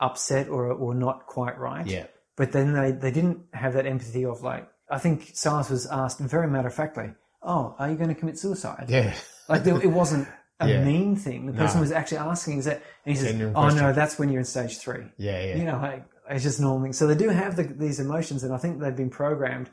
upset 0.00 0.48
or 0.48 0.66
or 0.72 0.94
not 0.94 1.26
quite 1.26 1.58
right. 1.58 1.86
Yeah. 1.86 2.06
But 2.36 2.52
then 2.52 2.72
they, 2.72 2.90
they 2.92 3.10
didn't 3.10 3.40
have 3.52 3.74
that 3.74 3.86
empathy 3.86 4.24
of 4.24 4.42
like, 4.42 4.66
I 4.90 4.98
think 4.98 5.30
Silas 5.34 5.68
was 5.70 5.86
asked 5.86 6.18
very 6.20 6.48
matter 6.48 6.68
of 6.68 6.74
factly, 6.74 7.10
"Oh, 7.42 7.74
are 7.78 7.88
you 7.90 7.96
going 7.96 8.08
to 8.08 8.14
commit 8.14 8.38
suicide?" 8.38 8.86
Yeah. 8.88 9.14
Like 9.48 9.64
there, 9.64 9.80
it 9.80 9.86
wasn't 10.02 10.26
a 10.60 10.68
Yeah. 10.68 10.84
mean 10.84 11.16
thing. 11.16 11.46
The 11.46 11.52
person 11.52 11.76
No. 11.78 11.82
was 11.82 11.92
actually 11.92 12.18
asking, 12.18 12.58
"Is 12.58 12.64
that?" 12.64 12.82
And 13.04 13.14
he 13.14 13.20
says, 13.20 13.32
Genuine 13.32 13.54
"Oh 13.56 13.68
no, 13.68 13.92
that's 13.92 14.18
when 14.18 14.28
you're 14.30 14.40
in 14.40 14.44
stage 14.46 14.78
three. 14.78 15.04
Yeah, 15.18 15.44
yeah. 15.44 15.56
You 15.58 15.64
know, 15.64 15.78
like 15.78 16.04
it's 16.32 16.44
just 16.44 16.60
normal. 16.60 16.92
So 16.92 17.06
they 17.06 17.14
do 17.14 17.28
have 17.28 17.56
the, 17.56 17.64
these 17.64 18.00
emotions, 18.00 18.42
and 18.42 18.52
I 18.54 18.58
think 18.58 18.80
they've 18.80 18.96
been 18.96 19.10
programmed 19.10 19.70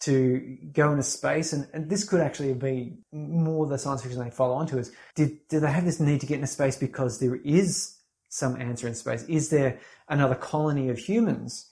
to 0.00 0.56
go 0.72 0.90
into 0.90 1.02
space. 1.02 1.52
And, 1.52 1.68
and 1.72 1.90
this 1.90 2.04
could 2.04 2.20
actually 2.20 2.54
be 2.54 2.98
more 3.12 3.66
the 3.66 3.78
science 3.78 4.02
fiction 4.02 4.22
they 4.22 4.30
follow 4.30 4.54
onto 4.54 4.78
is 4.78 4.92
did 5.14 5.46
do 5.48 5.60
they 5.60 5.70
have 5.70 5.84
this 5.84 6.00
need 6.00 6.20
to 6.20 6.26
get 6.26 6.36
into 6.36 6.46
space 6.46 6.76
because 6.76 7.18
there 7.18 7.36
is 7.36 7.98
some 8.28 8.60
answer 8.60 8.88
in 8.88 8.94
space? 8.94 9.24
Is 9.24 9.50
there 9.50 9.78
another 10.08 10.34
colony 10.34 10.88
of 10.88 10.98
humans 10.98 11.68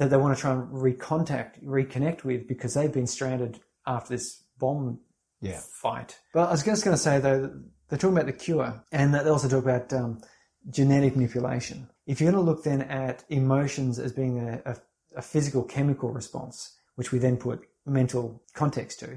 that 0.00 0.08
they 0.08 0.16
want 0.16 0.34
to 0.34 0.40
try 0.40 0.52
and 0.52 0.66
recontact, 0.68 1.62
reconnect 1.62 2.24
with 2.24 2.48
because 2.48 2.72
they've 2.72 2.92
been 2.92 3.06
stranded 3.06 3.60
after 3.86 4.14
this 4.14 4.42
bomb 4.58 4.98
Yeah. 5.42 5.60
fight. 5.82 6.18
But 6.32 6.48
I 6.48 6.52
was 6.52 6.62
just 6.62 6.84
going 6.84 6.96
to 6.96 7.02
say 7.02 7.20
though, 7.20 7.52
they're 7.88 7.98
talking 7.98 8.16
about 8.16 8.26
the 8.26 8.32
cure, 8.32 8.82
and 8.92 9.12
they 9.12 9.18
also 9.28 9.48
talk 9.48 9.62
about 9.64 9.92
um, 9.92 10.22
genetic 10.70 11.16
manipulation. 11.16 11.90
If 12.10 12.20
you're 12.20 12.32
going 12.32 12.44
to 12.44 12.50
look 12.50 12.64
then 12.64 12.82
at 12.82 13.24
emotions 13.28 13.98
as 13.98 14.12
being 14.12 14.36
a, 14.48 14.52
a, 14.72 14.76
a 15.16 15.22
physical 15.22 15.62
chemical 15.76 16.10
response, 16.20 16.56
which 16.96 17.12
we 17.12 17.18
then 17.18 17.36
put 17.36 17.58
mental 17.86 18.42
context 18.52 18.94
to, 19.00 19.08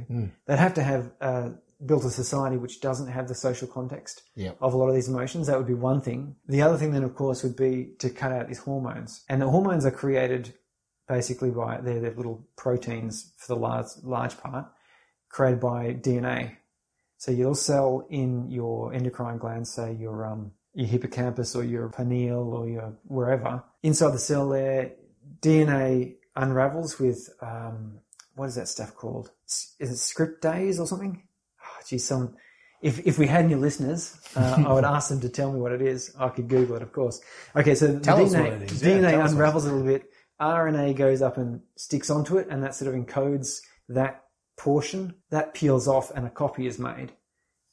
they'd 0.46 0.60
have 0.68 0.76
to 0.76 0.84
have 0.84 1.04
uh, 1.30 1.50
built 1.86 2.06
a 2.06 2.10
society 2.24 2.58
which 2.58 2.82
doesn't 2.82 3.08
have 3.18 3.28
the 3.28 3.36
social 3.48 3.68
context 3.68 4.16
Yeah. 4.36 4.52
of 4.62 4.74
a 4.74 4.78
lot 4.78 4.90
of 4.90 4.96
these 4.96 5.10
emotions. 5.10 5.48
That 5.48 5.58
would 5.58 5.68
be 5.68 5.74
one 5.92 6.02
thing. 6.02 6.36
The 6.48 6.62
other 6.62 6.78
thing 6.78 6.92
then, 6.94 7.04
of 7.04 7.16
course, 7.16 7.44
would 7.44 7.56
be 7.68 7.74
to 8.00 8.10
cut 8.10 8.32
out 8.32 8.48
these 8.48 8.60
hormones, 8.60 9.24
and 9.30 9.42
the 9.42 9.50
hormones 9.50 9.86
are 9.86 9.92
created 10.04 10.54
basically 11.08 11.52
by 11.52 11.82
they're, 11.82 12.00
they're 12.00 12.16
little 12.22 12.48
proteins 12.56 13.34
for 13.38 13.56
the 13.56 13.60
large 13.60 13.88
large 14.04 14.38
part 14.38 14.66
created 15.30 15.60
by 15.60 15.94
DNA. 16.08 16.58
So 17.18 17.32
your 17.32 17.56
cell 17.56 18.06
in 18.10 18.50
your 18.52 18.94
endocrine 18.94 19.40
glands, 19.40 19.74
say 19.74 19.94
your 19.94 20.26
um, 20.32 20.52
your 20.74 20.88
hippocampus 20.88 21.56
or 21.56 21.64
your 21.64 21.90
pineal 21.90 22.54
or 22.54 22.68
your 22.68 22.94
wherever, 23.08 23.64
inside 23.84 24.12
the 24.12 24.20
cell 24.20 24.50
there, 24.50 24.94
DNA 25.42 26.16
unravels 26.36 27.00
with 27.00 27.30
um, 27.42 28.00
what 28.36 28.46
is 28.46 28.56
that 28.56 28.68
stuff 28.68 28.96
called? 28.96 29.32
Is 29.48 29.92
it 29.92 29.98
script 29.98 30.42
days 30.42 30.80
or 30.80 30.88
something? 30.88 31.24
Oh, 31.64 31.84
geez, 31.88 32.06
some. 32.06 32.36
If, 32.82 33.06
if 33.08 33.18
we 33.18 33.28
had 33.28 33.48
new 33.48 33.58
listeners, 33.58 34.20
uh, 34.36 34.66
I 34.68 34.74
would 34.74 34.84
ask 34.84 35.10
them 35.10 35.22
to 35.22 35.30
tell 35.30 35.54
me 35.54 35.60
what 35.60 35.72
it 35.72 35.82
is. 35.82 36.14
I 36.20 36.30
could 36.30 36.50
Google 36.50 36.76
it, 36.76 36.82
of 36.82 36.92
course. 36.92 37.22
Okay, 37.56 37.76
so 37.76 38.00
Tell 38.00 38.18
the 38.18 38.24
us 38.24 38.34
DNA, 38.34 38.44
what 38.44 38.54
it 38.54 38.72
is. 38.72 38.84
Yeah, 38.84 38.90
DNA 38.90 39.02
tell 39.02 39.08
us 39.08 39.16
what 39.16 39.26
it 39.26 39.32
unravels 39.32 39.66
a 39.66 39.72
little 39.72 39.88
bit. 39.88 40.10
RNA 40.42 40.98
goes 40.98 41.22
up 41.22 41.38
and 41.38 41.62
sticks 41.78 42.10
onto 42.10 42.38
it, 42.38 42.48
and 42.50 42.62
that 42.64 42.76
sort 42.76 42.94
of 42.94 43.02
encodes 43.02 43.62
that 43.88 44.24
portion. 44.58 45.14
That 45.30 45.54
peels 45.54 45.88
off, 45.88 46.12
and 46.12 46.26
a 46.26 46.30
copy 46.30 46.68
is 46.68 46.78
made. 46.78 47.14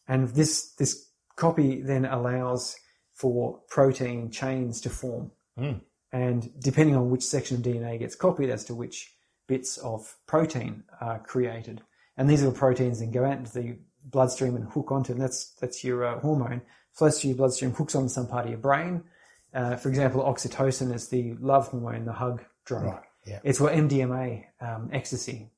And 0.07 0.29
this 0.29 0.75
this 0.75 1.09
copy 1.35 1.81
then 1.81 2.05
allows 2.05 2.77
for 3.21 3.61
protein 3.69 4.31
chains 4.31 4.81
to 4.81 4.89
form. 4.89 5.31
Mm. 5.59 5.81
And 6.11 6.51
depending 6.59 6.97
on 6.97 7.11
which 7.11 7.23
section 7.23 7.59
of 7.59 7.63
DNA 7.63 7.99
gets 7.99 8.15
copied 8.15 8.49
as 8.49 8.65
to 8.65 8.75
which 8.75 9.15
bits 9.47 9.77
of 9.77 10.17
protein 10.27 10.85
are 11.03 11.19
created. 11.19 11.83
And 12.17 12.31
these 12.31 12.41
little 12.41 12.59
proteins 12.59 13.01
then 13.01 13.11
go 13.11 13.27
out 13.27 13.37
into 13.37 13.53
the 13.53 13.79
bloodstream 14.05 14.57
and 14.57 14.65
hook 14.73 14.91
onto, 14.91 15.13
and 15.13 15.21
that's, 15.21 15.51
that's 15.61 15.85
your 15.85 16.05
uh, 16.05 16.21
hormone, 16.21 16.63
flows 16.93 17.21
through 17.21 17.31
your 17.31 17.37
bloodstream, 17.37 17.73
hooks 17.73 17.95
on 17.95 18.09
some 18.09 18.27
part 18.27 18.47
of 18.47 18.51
your 18.51 18.59
brain. 18.59 19.05
Uh, 19.53 19.77
for 19.77 19.91
example, 19.91 20.23
oxytocin 20.23 20.95
is 20.95 21.09
the 21.09 21.35
love 21.41 21.69
hormone, 21.69 22.07
the 22.07 22.13
hug 22.13 22.43
drug. 22.65 22.85
Right. 22.85 23.03
Yeah. 23.27 23.41
It's 23.45 23.61
what 23.61 23.75
MDMA, 23.75 24.45
um, 24.63 24.89
ecstasy, 24.93 25.51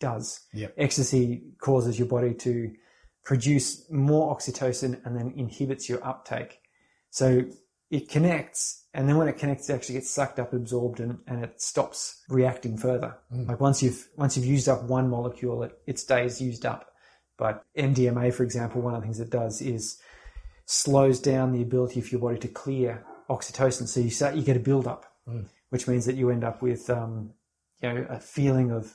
does. 0.00 0.40
Yep. 0.54 0.74
Ecstasy 0.78 1.42
causes 1.60 1.98
your 1.98 2.08
body 2.08 2.32
to 2.34 2.72
produce 3.22 3.90
more 3.90 4.34
oxytocin 4.34 5.04
and 5.04 5.16
then 5.16 5.34
inhibits 5.36 5.88
your 5.88 6.04
uptake. 6.06 6.61
So 7.12 7.44
it 7.90 8.08
connects, 8.08 8.86
and 8.94 9.06
then 9.06 9.18
when 9.18 9.28
it 9.28 9.36
connects, 9.36 9.68
it 9.68 9.74
actually 9.74 9.96
gets 9.96 10.10
sucked 10.10 10.38
up, 10.38 10.54
absorbed, 10.54 10.98
and, 10.98 11.18
and 11.26 11.44
it 11.44 11.60
stops 11.60 12.22
reacting 12.30 12.78
further. 12.78 13.18
Like 13.30 13.60
once 13.60 13.82
you've 13.82 14.08
once 14.16 14.34
you've 14.36 14.46
used 14.46 14.66
up 14.66 14.82
one 14.84 15.10
molecule, 15.10 15.62
it, 15.62 15.78
it 15.86 15.98
stays 15.98 16.40
used 16.40 16.64
up. 16.64 16.88
But 17.36 17.62
MDMA, 17.76 18.32
for 18.32 18.44
example, 18.44 18.80
one 18.80 18.94
of 18.94 19.00
the 19.02 19.06
things 19.06 19.20
it 19.20 19.28
does 19.30 19.60
is 19.60 20.00
slows 20.64 21.20
down 21.20 21.52
the 21.52 21.60
ability 21.62 22.00
for 22.00 22.08
your 22.08 22.20
body 22.20 22.38
to 22.38 22.48
clear 22.48 23.04
oxytocin. 23.28 23.86
So 23.88 24.00
you 24.00 24.10
start, 24.10 24.34
you 24.36 24.42
get 24.42 24.56
a 24.56 24.60
build 24.60 24.86
up, 24.86 25.04
which 25.70 25.86
means 25.86 26.06
that 26.06 26.16
you 26.16 26.30
end 26.30 26.44
up 26.44 26.62
with 26.62 26.88
um, 26.88 27.34
you 27.82 27.92
know 27.92 28.06
a 28.08 28.20
feeling 28.20 28.70
of 28.70 28.94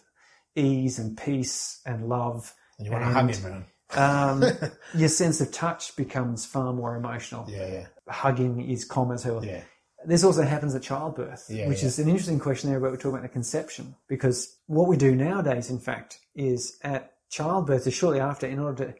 ease 0.55 0.97
and 0.97 1.15
peace 1.15 1.81
and 1.85 2.09
love. 2.09 2.53
And 2.79 2.87
you 2.87 2.91
want 2.91 3.03
to 3.03 3.07
And- 3.09 3.15
hug 3.15 3.29
everyone. 3.29 3.65
Um, 3.95 4.43
your 4.95 5.09
sense 5.09 5.41
of 5.41 5.51
touch 5.51 5.95
becomes 5.95 6.45
far 6.45 6.73
more 6.73 6.95
emotional. 6.95 7.45
Yeah, 7.49 7.67
yeah. 7.67 7.87
Hugging 8.07 8.69
is 8.69 8.85
common 8.85 9.15
as 9.15 9.25
well. 9.25 9.43
Yeah. 9.43 9.61
This 10.05 10.23
also 10.23 10.43
happens 10.43 10.75
at 10.75 10.83
childbirth, 10.83 11.47
Yeah, 11.49 11.67
which 11.67 11.81
yeah. 11.81 11.87
is 11.87 11.99
an 11.99 12.07
interesting 12.07 12.39
question 12.39 12.69
there 12.69 12.77
about 12.77 12.91
we're 12.91 12.97
talking 12.97 13.11
about 13.11 13.23
the 13.23 13.29
conception. 13.29 13.95
Because 14.07 14.55
what 14.67 14.87
we 14.87 14.95
do 14.95 15.15
nowadays, 15.15 15.69
in 15.69 15.79
fact, 15.79 16.19
is 16.35 16.77
at 16.83 17.13
childbirth 17.29 17.87
or 17.87 17.91
shortly 17.91 18.19
after, 18.19 18.47
in 18.47 18.59
order 18.59 18.85
to 18.85 18.95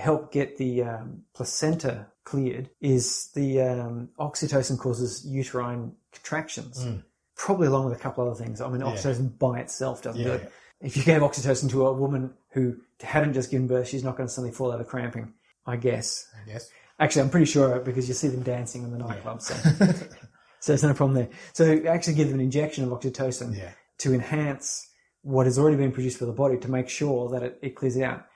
help 0.00 0.32
get 0.32 0.56
the 0.56 0.82
um, 0.82 1.22
placenta 1.34 2.06
cleared, 2.24 2.70
is 2.80 3.28
the 3.34 3.60
um, 3.60 4.08
oxytocin 4.18 4.78
causes 4.78 5.24
uterine 5.26 5.92
contractions. 6.12 6.84
Mm. 6.84 7.02
Probably 7.36 7.66
along 7.66 7.86
with 7.86 7.98
a 7.98 8.00
couple 8.00 8.26
other 8.26 8.42
things. 8.42 8.60
I 8.60 8.68
mean, 8.68 8.80
oxytocin 8.80 9.38
by 9.38 9.60
itself 9.60 10.02
doesn't 10.02 10.22
do 10.22 10.28
Yeah, 10.28 10.34
it. 10.36 10.52
If 10.80 10.96
you 10.96 11.04
gave 11.04 11.20
oxytocin 11.20 11.70
to 11.70 11.86
a 11.86 11.92
woman 11.92 12.32
who 12.52 12.76
hadn't 13.00 13.34
just 13.34 13.50
given 13.50 13.66
birth, 13.66 13.88
she's 13.88 14.04
not 14.04 14.16
going 14.16 14.26
to 14.28 14.32
suddenly 14.32 14.54
fall 14.54 14.72
out 14.72 14.80
of 14.80 14.86
cramping, 14.86 15.32
I 15.66 15.76
guess. 15.76 16.26
I 16.44 16.50
guess. 16.50 16.70
Actually, 17.00 17.22
I'm 17.22 17.30
pretty 17.30 17.46
sure 17.46 17.80
because 17.80 18.06
you 18.08 18.14
see 18.14 18.28
them 18.28 18.42
dancing 18.42 18.82
in 18.84 18.90
the 18.92 18.98
nightclub, 18.98 19.42
so, 19.42 19.54
so 20.60 20.72
there's 20.72 20.82
no 20.82 20.94
problem 20.94 21.14
there. 21.14 21.28
So 21.52 21.82
actually 21.88 22.14
give 22.14 22.28
them 22.28 22.38
an 22.38 22.44
injection 22.44 22.84
of 22.84 22.90
oxytocin 22.90 23.56
Yeah. 23.56 23.72
to 23.98 24.14
enhance 24.14 24.88
what 25.22 25.46
has 25.46 25.58
already 25.58 25.76
been 25.76 25.92
produced 25.92 26.18
for 26.18 26.26
the 26.26 26.32
body 26.32 26.58
to 26.58 26.70
make 26.70 26.88
sure 26.88 27.28
that 27.30 27.42
it, 27.42 27.58
it 27.62 27.76
clears 27.76 27.96
it 27.96 28.02
out. 28.02 28.26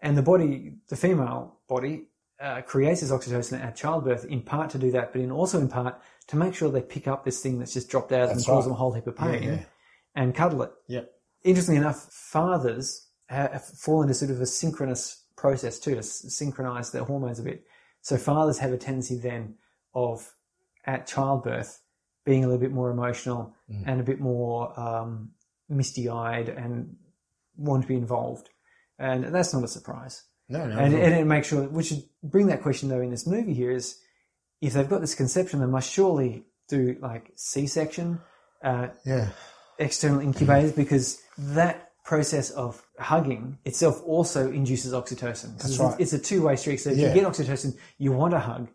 And 0.00 0.16
the 0.16 0.22
body, 0.22 0.74
the 0.88 0.96
female 0.96 1.58
body, 1.68 2.04
uh, 2.38 2.60
creates 2.62 3.00
this 3.00 3.10
oxytocin 3.10 3.58
at 3.64 3.74
childbirth 3.76 4.26
in 4.26 4.42
part 4.42 4.68
to 4.70 4.78
do 4.78 4.90
that, 4.92 5.12
but 5.12 5.22
in 5.22 5.30
also 5.30 5.58
in 5.58 5.68
part 5.68 5.98
to 6.28 6.36
make 6.36 6.54
sure 6.54 6.70
they 6.70 6.82
pick 6.82 7.08
up 7.08 7.24
this 7.24 7.40
thing 7.40 7.58
that's 7.58 7.72
just 7.72 7.88
dropped 7.88 8.12
out 8.12 8.28
and 8.28 8.32
That's 8.38 8.44
cause 8.46 8.56
right. 8.56 8.62
them 8.64 8.72
a 8.72 8.76
whole 8.76 8.92
heap 8.92 9.06
of 9.06 9.16
pain 9.16 9.42
yeah. 9.42 9.58
and 10.14 10.34
cuddle 10.34 10.62
it 10.62 10.70
Yep. 10.88 11.10
interestingly 11.44 11.78
enough, 11.80 12.02
fathers 12.12 13.05
fall 13.60 14.02
into 14.02 14.14
sort 14.14 14.30
of 14.30 14.40
a 14.40 14.46
synchronous 14.46 15.24
process 15.36 15.78
too, 15.78 15.94
to 15.94 16.02
synchronize 16.02 16.90
their 16.92 17.04
hormones 17.04 17.38
a 17.38 17.42
bit. 17.42 17.64
So 18.02 18.16
fathers 18.16 18.58
have 18.58 18.72
a 18.72 18.78
tendency 18.78 19.18
then 19.18 19.56
of, 19.94 20.32
at 20.84 21.06
childbirth, 21.06 21.80
being 22.24 22.44
a 22.44 22.46
little 22.48 22.60
bit 22.60 22.72
more 22.72 22.90
emotional 22.90 23.54
and 23.86 24.00
a 24.00 24.04
bit 24.04 24.20
more 24.20 24.78
um, 24.78 25.30
misty-eyed 25.68 26.48
and 26.48 26.96
want 27.56 27.82
to 27.82 27.88
be 27.88 27.94
involved. 27.94 28.48
And 28.98 29.24
that's 29.24 29.52
not 29.52 29.64
a 29.64 29.68
surprise. 29.68 30.24
No, 30.48 30.66
no. 30.66 30.78
And, 30.78 30.92
no. 30.92 31.00
and 31.00 31.14
it 31.14 31.24
makes 31.24 31.48
sure, 31.48 31.68
we 31.68 31.82
should 31.82 32.04
bring 32.22 32.46
that 32.46 32.62
question 32.62 32.88
though 32.88 33.00
in 33.00 33.10
this 33.10 33.26
movie 33.26 33.54
here 33.54 33.70
is, 33.70 33.98
if 34.60 34.72
they've 34.72 34.88
got 34.88 35.00
this 35.00 35.14
conception, 35.14 35.60
they 35.60 35.66
must 35.66 35.92
surely 35.92 36.46
do 36.68 36.96
like 37.00 37.32
C-section, 37.36 38.20
uh, 38.62 38.88
yeah. 39.04 39.28
external 39.78 40.20
incubators 40.20 40.72
because 40.72 41.20
that 41.36 41.85
process 42.06 42.50
of 42.50 42.80
hugging 43.00 43.58
itself 43.64 44.00
also 44.06 44.50
induces 44.50 44.92
oxytocin. 44.92 45.58
That's 45.58 45.70
it's, 45.70 45.78
right. 45.78 46.00
it's 46.00 46.12
a 46.12 46.18
two-way 46.20 46.54
street. 46.54 46.76
So 46.78 46.90
if 46.90 46.98
Yeah. 46.98 47.08
you 47.08 47.14
get 47.14 47.24
oxytocin, 47.24 47.76
you 47.98 48.12
want 48.12 48.32
a 48.32 48.38
hug, 48.38 48.68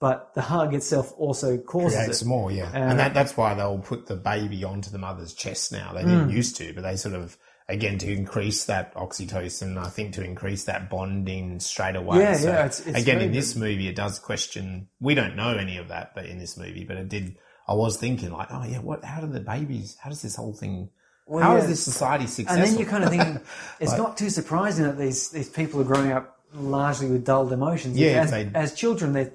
but 0.00 0.32
the 0.34 0.42
hug 0.42 0.72
itself 0.72 1.12
also 1.18 1.58
causes 1.58 1.98
Creates 1.98 2.22
it. 2.22 2.28
more, 2.28 2.52
yeah. 2.52 2.70
and 2.72 2.92
um, 2.92 2.96
that, 2.98 3.12
that's 3.12 3.36
why 3.36 3.54
they'll 3.54 3.80
put 3.80 4.06
the 4.06 4.14
baby 4.14 4.62
onto 4.62 4.90
the 4.90 4.98
mother's 4.98 5.34
chest 5.34 5.72
now. 5.72 5.92
They 5.94 6.02
didn't 6.02 6.28
mm. 6.28 6.32
used 6.32 6.56
to, 6.58 6.72
but 6.74 6.82
they 6.82 6.94
sort 6.94 7.16
of, 7.16 7.36
again, 7.68 7.98
to 7.98 8.12
increase 8.12 8.66
that 8.66 8.94
oxytocin, 8.94 9.76
I 9.76 9.88
think 9.88 10.14
to 10.14 10.22
increase 10.22 10.64
that 10.64 10.88
bonding 10.88 11.58
straight 11.58 11.96
away. 11.96 12.20
Yeah, 12.20 12.38
yeah, 12.38 12.66
it's- 12.66 12.86
it's 12.86 12.96
again, 12.98 13.20
in 13.20 13.32
this 13.32 13.56
movie, 13.56 13.88
it 13.88 13.96
does 13.96 14.20
question, 14.20 14.88
we 15.00 15.16
don't 15.16 15.34
know 15.34 15.56
any 15.56 15.76
of 15.78 15.88
that, 15.88 16.14
but 16.14 16.26
in 16.26 16.38
this 16.38 16.56
movie, 16.56 16.84
but 16.84 16.96
it 16.98 17.08
did, 17.08 17.36
I 17.66 17.74
was 17.74 17.96
thinking 17.96 18.30
like, 18.30 18.48
oh 18.52 18.64
yeah, 18.64 18.78
what, 18.78 19.04
how 19.04 19.20
do 19.22 19.26
the 19.26 19.40
babies, 19.40 19.96
how 20.00 20.08
does 20.10 20.22
this 20.22 20.36
whole 20.36 20.54
thing, 20.54 20.90
Well, 21.26 21.42
how 21.42 21.56
is 21.56 21.64
yeah. 21.64 21.70
this 21.70 21.82
society 21.82 22.26
successful? 22.26 22.62
And 22.62 22.72
then 22.72 22.78
you're 22.78 22.88
kind 22.88 23.04
of 23.04 23.10
thinking, 23.10 23.40
it's 23.80 23.96
not 23.96 24.16
too 24.16 24.30
surprising 24.30 24.84
that 24.84 24.96
these, 24.96 25.30
these 25.30 25.48
people 25.48 25.80
are 25.80 25.84
growing 25.84 26.12
up 26.12 26.38
largely 26.54 27.08
with 27.08 27.24
dulled 27.24 27.52
emotions. 27.52 27.98
Yeah, 27.98 28.22
as, 28.22 28.30
they- 28.30 28.50
as 28.54 28.74
children, 28.74 29.12
they're 29.12 29.32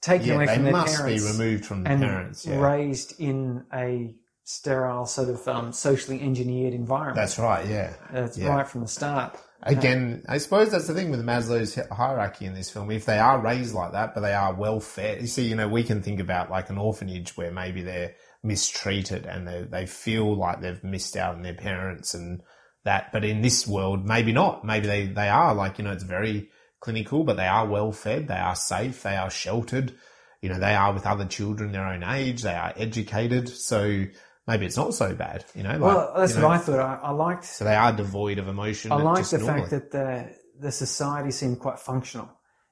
taken 0.00 0.28
yeah, 0.28 0.34
away 0.34 0.46
from 0.46 0.64
their 0.64 0.72
parents. 0.72 0.98
They 0.98 1.14
must 1.14 1.38
be 1.38 1.44
removed 1.44 1.66
from 1.66 1.84
the 1.84 1.90
and 1.90 2.00
parents. 2.02 2.46
Yeah. 2.46 2.60
raised 2.60 3.20
in 3.20 3.64
a 3.72 4.14
sterile, 4.44 5.06
sort 5.06 5.28
of 5.28 5.46
um, 5.48 5.72
socially 5.72 6.20
engineered 6.20 6.72
environment. 6.72 7.16
That's 7.16 7.38
right, 7.38 7.66
yeah. 7.66 7.94
That's 8.12 8.38
yeah. 8.38 8.48
right 8.48 8.66
from 8.66 8.82
the 8.82 8.88
start. 8.88 9.36
Again, 9.62 10.22
I 10.28 10.38
suppose 10.38 10.70
that's 10.70 10.86
the 10.86 10.94
thing 10.94 11.10
with 11.10 11.24
Maslow's 11.24 11.74
hierarchy 11.90 12.44
in 12.44 12.54
this 12.54 12.70
film. 12.70 12.90
If 12.90 13.04
they 13.04 13.18
are 13.18 13.40
raised 13.40 13.74
like 13.74 13.92
that, 13.92 14.14
but 14.14 14.20
they 14.20 14.34
are 14.34 14.54
well 14.54 14.78
fed, 14.78 15.20
you 15.20 15.26
see, 15.26 15.48
you 15.48 15.56
know, 15.56 15.66
we 15.66 15.82
can 15.82 16.02
think 16.02 16.20
about 16.20 16.50
like 16.50 16.70
an 16.70 16.78
orphanage 16.78 17.36
where 17.36 17.50
maybe 17.50 17.82
they're 17.82 18.14
mistreated 18.46 19.26
and 19.26 19.46
they, 19.46 19.62
they 19.62 19.86
feel 19.86 20.36
like 20.36 20.60
they've 20.60 20.82
missed 20.84 21.16
out 21.16 21.34
on 21.34 21.42
their 21.42 21.54
parents 21.54 22.14
and 22.14 22.42
that, 22.84 23.12
but 23.12 23.24
in 23.24 23.42
this 23.42 23.66
world, 23.66 24.06
maybe 24.06 24.32
not. 24.32 24.64
Maybe 24.64 24.86
they, 24.86 25.06
they 25.06 25.28
are 25.28 25.54
like, 25.54 25.78
you 25.78 25.84
know, 25.84 25.92
it's 25.92 26.04
very 26.04 26.48
clinical, 26.80 27.24
but 27.24 27.36
they 27.36 27.46
are 27.46 27.66
well 27.66 27.92
fed. 27.92 28.28
They 28.28 28.34
are 28.34 28.56
safe. 28.56 29.02
They 29.02 29.16
are 29.16 29.30
sheltered. 29.30 29.92
You 30.40 30.50
know, 30.50 30.60
they 30.60 30.74
are 30.74 30.92
with 30.92 31.06
other 31.06 31.24
children 31.24 31.72
their 31.72 31.86
own 31.86 32.04
age. 32.04 32.42
They 32.42 32.54
are 32.54 32.72
educated. 32.76 33.48
So 33.48 34.04
maybe 34.46 34.66
it's 34.66 34.76
not 34.76 34.94
so 34.94 35.14
bad, 35.14 35.44
you 35.54 35.62
know. 35.62 35.70
Like, 35.70 35.80
well, 35.80 36.14
that's 36.16 36.34
you 36.34 36.40
know, 36.40 36.48
what 36.48 36.56
I 36.56 36.58
thought. 36.58 36.78
I, 36.78 37.00
I 37.02 37.10
liked. 37.10 37.44
So 37.44 37.64
they 37.64 37.74
are 37.74 37.92
devoid 37.92 38.38
of 38.38 38.48
emotion. 38.48 38.92
I 38.92 38.96
like 38.96 39.28
the 39.28 39.38
normally. 39.38 39.60
fact 39.60 39.70
that 39.70 39.90
the 39.90 40.36
the 40.60 40.72
society 40.72 41.30
seemed 41.30 41.58
quite 41.58 41.78
functional. 41.78 42.30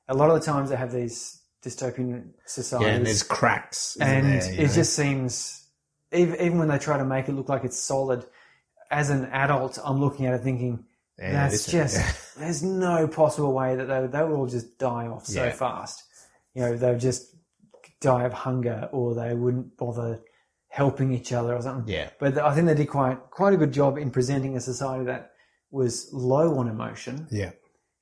A 0.08 0.14
lot 0.14 0.30
of 0.30 0.38
the 0.38 0.46
times 0.46 0.70
they 0.70 0.76
have 0.76 0.92
these 0.92 1.40
dystopian 1.64 2.30
societies, 2.46 2.86
yeah, 2.86 2.94
and 2.94 3.06
there's 3.06 3.22
cracks. 3.22 3.96
and 4.00 4.26
there, 4.26 4.52
it 4.52 4.66
know? 4.68 4.72
just 4.72 4.94
seems 4.94 5.63
even, 6.14 6.40
even 6.40 6.58
when 6.58 6.68
they 6.68 6.78
try 6.78 6.96
to 6.98 7.04
make 7.04 7.28
it 7.28 7.32
look 7.32 7.48
like 7.48 7.64
it's 7.64 7.78
solid. 7.78 8.24
As 8.90 9.10
an 9.10 9.24
adult, 9.26 9.78
I'm 9.84 10.00
looking 10.00 10.26
at 10.26 10.34
it 10.34 10.42
thinking 10.42 10.84
Yeah, 11.18 11.32
that's 11.32 11.66
just 11.66 11.96
yeah. 11.96 12.12
there's 12.44 12.62
no 12.62 13.08
possible 13.08 13.52
way 13.52 13.74
that 13.76 13.86
they 13.86 14.06
they 14.06 14.22
would 14.24 14.34
all 14.36 14.46
just 14.46 14.78
die 14.78 15.06
off 15.06 15.26
so 15.26 15.44
Yeah. 15.44 15.52
fast. 15.52 16.04
You 16.54 16.62
know, 16.62 16.76
they 16.76 16.90
would 16.90 17.00
just 17.00 17.34
die 18.00 18.24
of 18.24 18.32
hunger, 18.32 18.88
or 18.92 19.14
they 19.14 19.34
wouldn't 19.34 19.76
bother 19.76 20.20
helping 20.68 21.12
each 21.12 21.32
other 21.32 21.54
or 21.54 21.62
something. 21.62 21.92
Yeah. 21.92 22.10
But 22.20 22.36
I 22.38 22.54
think 22.54 22.66
they 22.66 22.74
did 22.74 22.88
quite 22.88 23.18
quite 23.30 23.54
a 23.54 23.56
good 23.56 23.72
job 23.72 23.98
in 23.98 24.10
presenting 24.10 24.56
a 24.56 24.60
society 24.60 25.04
that 25.06 25.32
was 25.70 26.08
low 26.12 26.58
on 26.58 26.68
emotion 26.68 27.26
Yeah. 27.30 27.50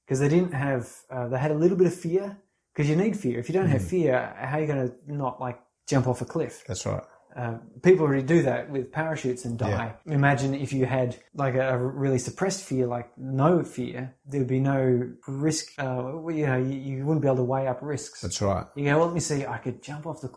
because 0.04 0.20
they 0.20 0.28
didn't 0.28 0.52
have 0.52 0.90
uh, 1.10 1.28
they 1.28 1.38
had 1.38 1.50
a 1.52 1.54
little 1.54 1.76
bit 1.76 1.86
of 1.86 1.94
fear 1.94 2.36
because 2.74 2.88
you 2.90 2.96
need 2.96 3.16
fear. 3.16 3.38
If 3.38 3.48
you 3.48 3.54
don't 3.54 3.66
Mm. 3.68 3.76
have 3.78 3.84
fear, 3.88 4.34
how 4.36 4.56
are 4.58 4.60
you 4.60 4.66
going 4.66 4.88
to 4.88 4.94
not 5.06 5.40
like 5.40 5.58
jump 5.88 6.06
off 6.06 6.20
a 6.20 6.24
cliff? 6.26 6.64
That's 6.66 6.84
right. 6.84 7.02
Uh, 7.34 7.54
people 7.82 8.04
already 8.04 8.22
do 8.22 8.42
that 8.42 8.68
with 8.70 8.92
parachutes 8.92 9.44
and 9.46 9.58
die. 9.58 9.94
Imagine 10.06 10.54
if 10.54 10.72
you 10.72 10.84
had 10.86 11.16
like 11.34 11.54
a, 11.54 11.74
a 11.74 11.78
really 11.78 12.18
suppressed 12.18 12.62
fear, 12.64 12.86
like 12.86 13.16
no 13.16 13.62
fear, 13.62 14.14
there 14.26 14.40
would 14.40 14.48
be 14.48 14.60
no 14.60 15.12
risk. 15.26 15.72
Uh, 15.78 16.28
you 16.28 16.46
know, 16.46 16.58
you, 16.58 16.74
you 16.78 17.06
wouldn't 17.06 17.22
be 17.22 17.28
able 17.28 17.36
to 17.38 17.42
weigh 17.44 17.66
up 17.68 17.78
risks. 17.82 18.20
That's 18.20 18.40
right. 18.42 18.66
You 18.76 18.84
go, 18.84 18.98
well, 18.98 19.06
let 19.06 19.14
me 19.14 19.20
see. 19.20 19.46
I 19.46 19.58
could 19.58 19.82
jump 19.82 20.06
off 20.06 20.20
the 20.20 20.28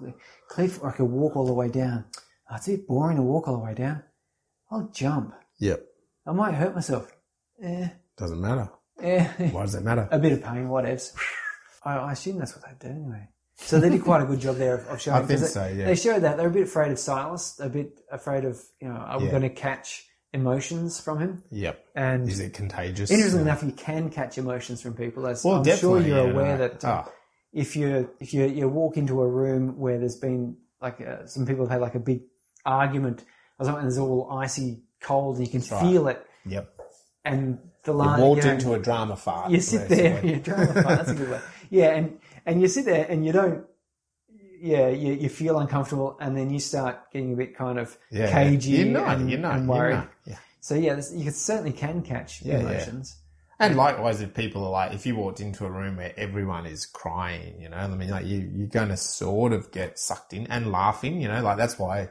cliff, 0.50 0.82
or 0.82 0.90
I 0.90 0.94
could 0.94 1.06
walk 1.06 1.36
all 1.36 1.46
the 1.46 1.54
way 1.54 1.68
down. 1.68 2.06
Oh, 2.50 2.56
it's 2.56 2.68
a 2.68 2.72
bit 2.72 2.88
boring 2.88 3.18
to 3.18 3.24
walk 3.24 3.48
all 3.48 3.58
the 3.58 3.64
way 3.64 3.74
down. 3.74 4.04
I'll 4.72 4.90
jump. 4.94 5.34
Yep. 5.60 5.84
I 6.28 6.32
might 6.32 6.54
hurt 6.54 6.76
myself. 6.76 7.12
Eh, 7.62 7.90
Doesn't 8.18 8.40
matter. 8.42 8.70
eh. 9.02 9.26
Why 9.52 9.62
does 9.64 9.76
it 9.76 9.84
matter? 9.84 10.08
a 10.12 10.20
bit 10.20 10.32
of 10.34 10.44
pain, 10.44 10.68
whatevs. 10.68 11.14
I, 11.84 11.98
I 11.98 12.12
assume 12.14 12.38
that's 12.40 12.56
what 12.56 12.66
they 12.66 12.88
do 12.88 12.94
anyway. 12.94 13.28
So 13.58 13.80
they 13.80 13.90
did 13.90 14.04
quite 14.04 14.22
a 14.22 14.26
good 14.26 14.40
job 14.42 14.58
there 14.58 14.76
of, 14.76 14.88
of 14.88 15.02
showing. 15.02 15.24
I 15.24 15.26
think 15.26 15.40
'cause 15.40 15.54
so, 15.54 15.64
They, 15.64 15.76
yeah. 15.76 15.86
they 15.86 15.96
showed 15.96 16.22
that 16.24 16.38
they're 16.38 16.48
a 16.50 16.52
bit 16.52 16.64
afraid 16.64 16.92
of 16.92 17.00
Silas, 17.00 17.58
a 17.60 17.70
bit 17.70 18.00
afraid 18.12 18.44
of 18.46 18.62
you 18.82 18.88
know, 18.90 18.96
are 18.96 19.18
we 19.20 19.26
Yeah. 19.26 19.32
going 19.32 19.44
to 19.44 19.50
catch 19.50 20.06
emotions 20.34 21.00
from 21.00 21.20
him? 21.20 21.44
Yep. 21.52 21.86
And 21.96 22.30
Is 22.30 22.40
it 22.42 22.54
contagious? 22.54 23.10
interestingly 23.10 23.44
enough, 23.50 23.64
you 23.64 23.72
can 23.72 24.10
catch 24.10 24.38
emotions 24.38 24.82
from 24.82 24.94
people. 24.94 25.26
As 25.26 25.44
Well, 25.46 25.56
I'm 25.56 25.78
sure 25.78 26.02
you're 26.02 26.26
yeah, 26.26 26.32
aware 26.32 26.58
that 26.58 26.84
uh, 26.84 27.04
Oh. 27.06 27.12
if 27.54 27.76
you 27.78 28.10
if 28.20 28.34
you 28.34 28.46
you 28.46 28.68
walk 28.68 28.98
into 28.98 29.22
a 29.22 29.28
room 29.28 29.80
where 29.80 29.98
there's 30.00 30.18
been 30.18 30.58
like 30.82 31.00
uh, 31.00 31.26
some 31.26 31.46
people 31.46 31.64
have 31.66 31.72
had 31.72 31.82
like 31.82 31.96
a 31.96 32.00
big 32.00 32.22
argument 32.66 33.24
or 33.58 33.66
something, 33.66 33.84
and 33.84 33.90
there's 33.92 33.98
all 33.98 34.30
icy 34.32 34.84
cold, 35.02 35.38
and 35.38 35.48
you 35.48 35.52
can 35.60 35.62
right. 35.72 35.82
feel 35.82 36.08
it, 36.10 36.26
Yep. 36.46 36.70
and 37.24 37.58
the 37.84 37.92
You 37.94 37.98
line 38.00 38.20
walked 38.20 38.42
you 38.44 38.48
know, 38.50 38.54
into 38.56 38.74
a 38.74 38.80
drama 38.80 39.16
fart. 39.16 39.52
you 39.52 39.62
sit 39.62 39.88
there, 39.88 40.26
you 40.30 40.38
drama 40.40 40.74
fart, 40.74 40.86
that's 40.98 41.12
a 41.12 41.16
good 41.16 41.30
way. 41.30 41.40
Yeah, 41.70 41.96
and 41.96 42.20
and 42.46 42.62
you 42.62 42.68
sit 42.68 42.86
there 42.86 43.06
and 43.10 43.26
you 43.26 43.32
don't. 43.32 43.66
Yeah, 44.62 44.88
you, 44.88 45.14
you 45.14 45.30
feel 45.30 45.60
uncomfortable, 45.60 46.18
and 46.20 46.36
then 46.36 46.50
you 46.50 46.60
start 46.60 47.12
getting 47.12 47.34
a 47.34 47.36
bit 47.36 47.56
kind 47.56 47.78
of 47.78 47.98
Yeah, 48.10 48.32
cagey 48.32 48.72
You 48.72 48.86
know, 48.86 49.06
and, 49.06 49.30
you 49.30 49.38
know, 49.38 49.52
and 49.52 49.64
you 49.64 49.70
worried. 49.70 49.96
know. 49.96 50.08
Yeah. 50.26 50.38
So 50.62 50.76
yeah, 50.76 50.96
this, 50.96 51.14
you 51.14 51.30
certainly 51.32 51.74
can 51.74 52.02
catch 52.02 52.42
Yeah, 52.42 52.56
yeah. 52.58 52.62
emotions. 52.62 53.18
And 53.60 53.76
likewise, 53.78 54.22
if 54.22 54.34
people 54.34 54.64
are 54.66 54.72
like, 54.72 54.94
if 54.94 55.06
you 55.06 55.16
walked 55.16 55.40
into 55.40 55.66
a 55.66 55.70
room 55.70 55.98
where 55.98 56.14
everyone 56.18 56.66
is 56.66 56.86
crying, 56.86 57.62
you 57.62 57.70
know, 57.70 57.78
I 57.78 57.88
mean, 57.88 58.10
like 58.10 58.26
you, 58.26 58.50
you're 58.54 58.68
going 58.68 58.90
to 58.90 58.98
sort 58.98 59.54
of 59.54 59.72
get 59.72 60.00
sucked 60.00 60.34
in 60.34 60.48
and 60.48 60.72
laughing, 60.72 61.22
you 61.22 61.28
know, 61.28 61.42
like 61.42 61.58
that's 61.58 61.78
why 61.80 62.10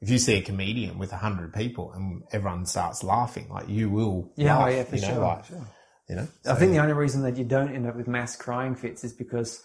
if 0.00 0.10
you 0.10 0.18
see 0.18 0.34
a 0.34 0.42
comedian 0.42 0.98
with 0.98 1.12
a 1.12 1.16
hundred 1.16 1.52
people 1.54 1.92
and 1.92 2.22
everyone 2.32 2.66
starts 2.66 3.02
laughing, 3.02 3.48
like 3.50 3.68
you 3.68 3.88
will, 3.90 4.30
Yeah, 4.36 4.62
oh, 4.62 4.68
yeah, 4.68 4.84
for 4.84 4.96
you 4.96 5.02
know, 5.02 5.08
sure, 5.08 5.18
like, 5.20 5.44
sure. 5.46 5.66
you 6.08 6.16
know, 6.16 6.28
I 6.46 6.54
think 6.54 6.72
the 6.72 6.78
only 6.78 6.92
reason 6.92 7.22
that 7.22 7.36
you 7.36 7.44
don't 7.44 7.74
end 7.74 7.86
up 7.86 7.96
with 7.96 8.06
mass 8.06 8.36
crying 8.36 8.74
fits 8.76 9.02
is 9.02 9.12
because 9.12 9.62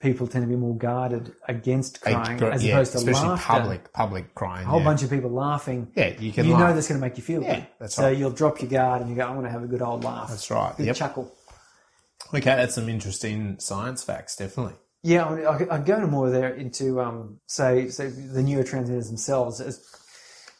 people 0.00 0.26
tend 0.26 0.44
to 0.44 0.48
be 0.48 0.56
more 0.56 0.76
guarded 0.76 1.32
against 1.48 2.00
crying 2.02 2.42
as 2.42 2.62
yeah, 2.64 2.74
opposed 2.74 2.92
to 2.92 2.98
especially 2.98 3.28
laughter. 3.28 3.46
public, 3.46 3.92
public 3.92 4.34
crying. 4.34 4.66
A 4.66 4.68
whole 4.68 4.80
yeah. 4.80 4.84
bunch 4.84 5.02
of 5.02 5.10
people 5.10 5.30
laughing. 5.30 5.90
Yeah, 5.96 6.08
you 6.18 6.32
can 6.32 6.44
You 6.46 6.52
laugh. 6.52 6.60
know 6.60 6.74
that's 6.74 6.88
going 6.88 7.00
to 7.00 7.06
make 7.06 7.16
you 7.16 7.22
feel 7.22 7.42
Yeah, 7.42 7.54
good. 7.56 7.66
that's 7.80 7.94
so 7.94 8.02
right. 8.04 8.16
you'll 8.16 8.30
drop 8.30 8.60
your 8.60 8.70
guard 8.70 9.00
and 9.00 9.10
you 9.10 9.16
go, 9.16 9.26
"I 9.26 9.30
want 9.30 9.46
to 9.46 9.50
have 9.50 9.62
a 9.62 9.66
good 9.66 9.82
old 9.82 10.04
laugh." 10.04 10.28
That's 10.28 10.50
right. 10.50 10.76
Good 10.76 10.86
Yep. 10.86 10.96
chuckle. 10.96 11.32
Okay, 12.34 12.40
that's 12.40 12.74
some 12.74 12.88
interesting 12.88 13.58
science 13.58 14.02
facts, 14.02 14.36
definitely. 14.36 14.74
Yeah, 15.02 15.26
I 15.26 15.34
mean, 15.34 15.46
I- 15.46 15.74
I'd 15.76 15.86
go 15.86 15.94
into 15.94 16.08
more 16.08 16.30
there 16.30 16.52
into 16.54 17.00
um, 17.00 17.38
say, 17.46 17.88
say 17.88 18.08
the 18.08 18.42
neurotransmitters 18.42 19.06
themselves, 19.06 19.60
as, 19.60 19.80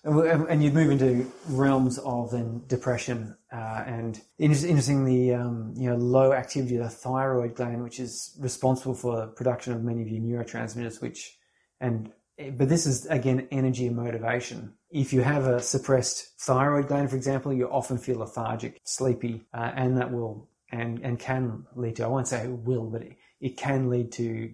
and, 0.07 0.49
and 0.49 0.63
you'd 0.63 0.75
move 0.75 0.91
into 0.91 1.31
realms 1.49 1.99
of 1.99 2.31
then 2.31 2.63
depression 2.67 3.37
uh, 3.53 3.85
and 3.87 4.21
inter- 4.39 4.67
interestingly, 4.67 5.35
um, 5.35 5.75
you 5.77 5.89
know, 5.91 5.97
low 5.97 6.33
activity 6.33 6.77
of 6.77 6.85
the 6.85 6.91
thyroid 6.91 7.55
gland, 7.55 7.83
which 7.83 7.99
is 7.99 8.37
responsible 8.41 8.95
for 8.95 9.27
production 9.29 9.73
of 9.73 9.83
many 9.83 10.03
of 10.03 10.09
your 10.09 10.45
neurotransmitters, 10.45 11.01
which 11.01 11.37
and 11.81 12.13
but 12.57 12.69
this 12.69 12.87
is 12.87 13.07
again 13.07 13.49
energy 13.51 13.87
and 13.87 13.97
motivation. 13.97 14.75
If 14.91 15.13
you 15.13 15.23
have 15.23 15.47
a 15.47 15.61
suppressed 15.61 16.39
thyroid 16.41 16.89
gland, 16.89 17.11
for 17.11 17.17
example, 17.17 17.53
you 17.53 17.69
often 17.69 17.99
feel 17.99 18.19
lethargic, 18.19 18.81
sleepy, 18.85 19.45
uh, 19.53 19.73
and 19.75 19.97
that 19.99 20.13
will 20.13 20.49
and 20.71 21.01
and 21.01 21.19
can 21.19 21.65
lead 21.75 21.97
to 21.97 22.05
I 22.05 22.09
won't 22.09 22.29
say 22.29 22.45
it 22.45 22.51
will, 22.51 22.91
but 22.91 23.03
it, 23.03 23.17
it 23.41 23.57
can 23.57 23.91
lead 23.91 24.13
to 24.13 24.53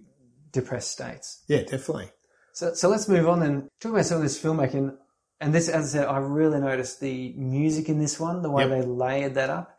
depressed 0.53 0.93
states. 0.93 1.43
Yeah, 1.49 1.63
definitely. 1.63 2.11
So 2.55 2.75
so 2.75 2.89
let's 2.89 3.09
move 3.09 3.29
on 3.29 3.43
and 3.43 3.69
talk 3.81 3.93
about 3.93 4.07
some 4.07 4.19
of 4.19 4.23
this 4.23 4.41
filmmaking. 4.41 4.97
And 5.43 5.53
this, 5.53 5.69
as 5.69 5.95
I 5.95 5.99
said, 5.99 6.09
I 6.09 6.19
really 6.19 6.61
noticed 6.61 7.01
the 7.01 7.33
music 7.37 7.89
in 7.89 7.99
this 7.99 8.19
one, 8.21 8.43
the 8.43 8.51
way 8.51 8.63
Yep. 8.69 8.71
they 8.71 8.87
layered 8.87 9.35
that 9.35 9.51
up. 9.51 9.77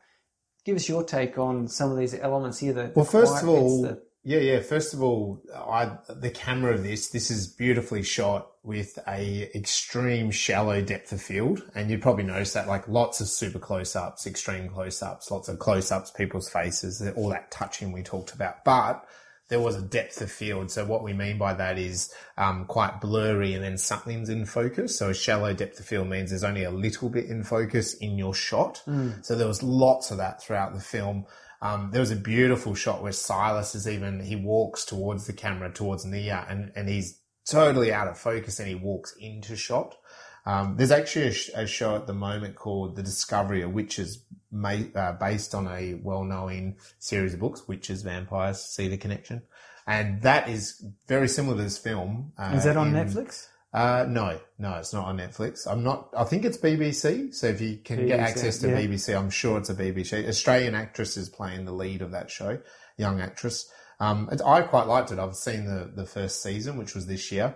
Give 0.66 0.76
us 0.76 0.88
your 0.90 1.04
take 1.04 1.38
on 1.38 1.68
some 1.68 1.90
of 1.92 1.98
these 1.98 2.14
elements 2.14 2.60
here. 2.60 2.74
The, 2.74 2.92
Well, 2.96 3.06
the 3.06 3.12
first 3.12 3.42
of 3.44 3.50
all, 3.50 3.82
the- 3.82 4.02
yeah, 4.26 4.40
yeah. 4.40 4.60
First 4.62 4.94
of 4.94 5.02
all, 5.02 5.42
I 5.56 5.98
the 6.10 6.30
camera 6.30 6.74
of 6.74 6.84
this 6.84 7.10
this 7.10 7.30
is 7.32 7.48
beautifully 7.48 8.04
shot 8.04 8.50
with 8.64 8.98
a 9.08 9.50
extreme 9.56 10.32
shallow 10.32 10.82
depth 10.82 11.12
of 11.12 11.22
field, 11.22 11.62
and 11.76 11.90
you'd 11.90 12.02
probably 12.02 12.24
notice 12.24 12.54
that 12.54 12.68
like 12.68 12.88
lots 12.88 13.20
of 13.22 13.28
super 13.28 13.60
close 13.60 13.96
ups, 13.96 14.26
extreme 14.28 14.70
close 14.70 15.02
ups, 15.02 15.30
lots 15.32 15.50
of 15.50 15.60
close 15.60 15.92
ups, 15.92 16.12
people's 16.12 16.48
faces, 16.50 17.02
all 17.16 17.30
that 17.30 17.52
touching 17.52 17.92
we 17.94 18.04
talked 18.04 18.34
about, 18.34 18.64
but. 18.66 19.06
There 19.54 19.62
was 19.62 19.76
a 19.76 19.84
depth 19.84 20.20
of 20.20 20.32
field. 20.32 20.72
So 20.72 20.84
what 20.84 21.04
we 21.04 21.14
mean 21.14 21.38
by 21.38 21.54
that 21.54 21.78
is 21.78 22.12
um, 22.40 22.66
quite 22.66 23.00
blurry 23.00 23.54
and 23.54 23.64
then 23.64 23.78
something's 23.78 24.28
in 24.30 24.48
focus. 24.48 24.98
So 24.98 25.10
a 25.10 25.14
shallow 25.14 25.54
depth 25.54 25.80
of 25.80 25.86
field 25.86 26.08
means 26.08 26.32
there's 26.32 26.44
only 26.44 26.64
a 26.64 26.72
little 26.72 27.08
bit 27.08 27.26
in 27.26 27.44
focus 27.44 27.94
in 27.94 28.18
your 28.18 28.34
shot. 28.34 28.82
So 29.22 29.36
there 29.36 29.48
was 29.48 29.62
lots 29.62 30.10
of 30.10 30.18
that 30.18 30.42
throughout 30.42 30.74
the 30.74 30.80
film. 30.80 31.28
Um, 31.62 31.92
there 31.92 32.02
was 32.02 32.10
a 32.10 32.16
beautiful 32.16 32.74
shot 32.74 33.04
where 33.04 33.12
Silas 33.12 33.76
is 33.76 33.88
even, 33.88 34.22
he 34.22 34.36
walks 34.36 34.86
towards 34.86 35.28
the 35.28 35.34
camera, 35.34 35.72
towards 35.72 36.04
Nia, 36.04 36.48
and, 36.50 36.72
and 36.76 36.90
he's 36.90 37.20
totally 37.48 37.94
out 37.94 38.08
of 38.08 38.18
focus 38.18 38.60
and 38.60 38.68
he 38.68 38.74
walks 38.76 39.16
into 39.20 39.56
shot. 39.56 39.96
Um, 40.46 40.76
there's 40.76 40.92
actually 40.92 41.28
a, 41.28 41.32
sh- 41.32 41.52
a 41.56 41.66
show 41.66 41.96
at 41.96 42.06
the 42.06 42.14
moment 42.14 42.56
called 42.56 42.98
The 42.98 43.04
Discovery 43.04 43.62
of 43.62 43.72
Witches, 43.72 44.26
ma- 44.52 44.90
uh, 44.94 45.14
based 45.14 45.56
on 45.56 45.68
a 45.70 45.94
well-known 46.04 46.76
series 47.00 47.34
of 47.34 47.40
books, 47.40 47.66
Witches, 47.66 48.02
Vampires, 48.02 48.60
See 48.62 48.90
the 48.90 48.98
Connection. 48.98 49.44
And 49.86 50.22
that 50.22 50.50
is 50.50 50.86
very 51.08 51.28
similar 51.28 51.58
to 51.58 51.64
this 51.64 51.78
film. 51.78 52.34
Uh, 52.38 52.54
is 52.56 52.64
that 52.64 52.78
on 52.78 52.96
in- 52.96 53.08
Netflix? 53.08 53.48
uh, 53.74 54.06
no, 54.08 54.40
no, 54.60 54.76
it's 54.76 54.94
not 54.94 55.06
on 55.06 55.18
Netflix. 55.18 55.68
I'm 55.68 55.84
not, 55.84 56.10
I 56.16 56.24
think 56.26 56.46
it's 56.46 56.58
BBC. 56.58 57.34
So 57.34 57.48
if 57.48 57.60
you 57.60 57.78
can 57.84 58.06
get 58.06 58.20
access 58.20 58.60
to 58.60 58.70
yeah. 58.70 58.82
BBC, 58.82 59.18
I'm 59.18 59.32
sure 59.32 59.58
it's 59.58 59.70
a 59.70 59.76
BBC. 59.76 60.28
Australian 60.28 60.76
actress 60.76 61.18
is 61.18 61.28
playing 61.28 61.66
the 61.66 61.74
lead 61.74 62.02
of 62.02 62.12
that 62.12 62.30
show, 62.30 62.60
young 62.98 63.20
actress. 63.20 63.70
Um, 64.00 64.30
it, 64.32 64.42
I 64.46 64.62
quite 64.62 64.88
liked 64.88 65.12
it. 65.12 65.20
I've 65.20 65.36
seen 65.36 65.66
the, 65.66 65.92
the 65.94 66.06
first 66.06 66.44
season, 66.44 66.78
which 66.78 66.94
was 66.94 67.08
this 67.08 67.32
year. 67.32 67.56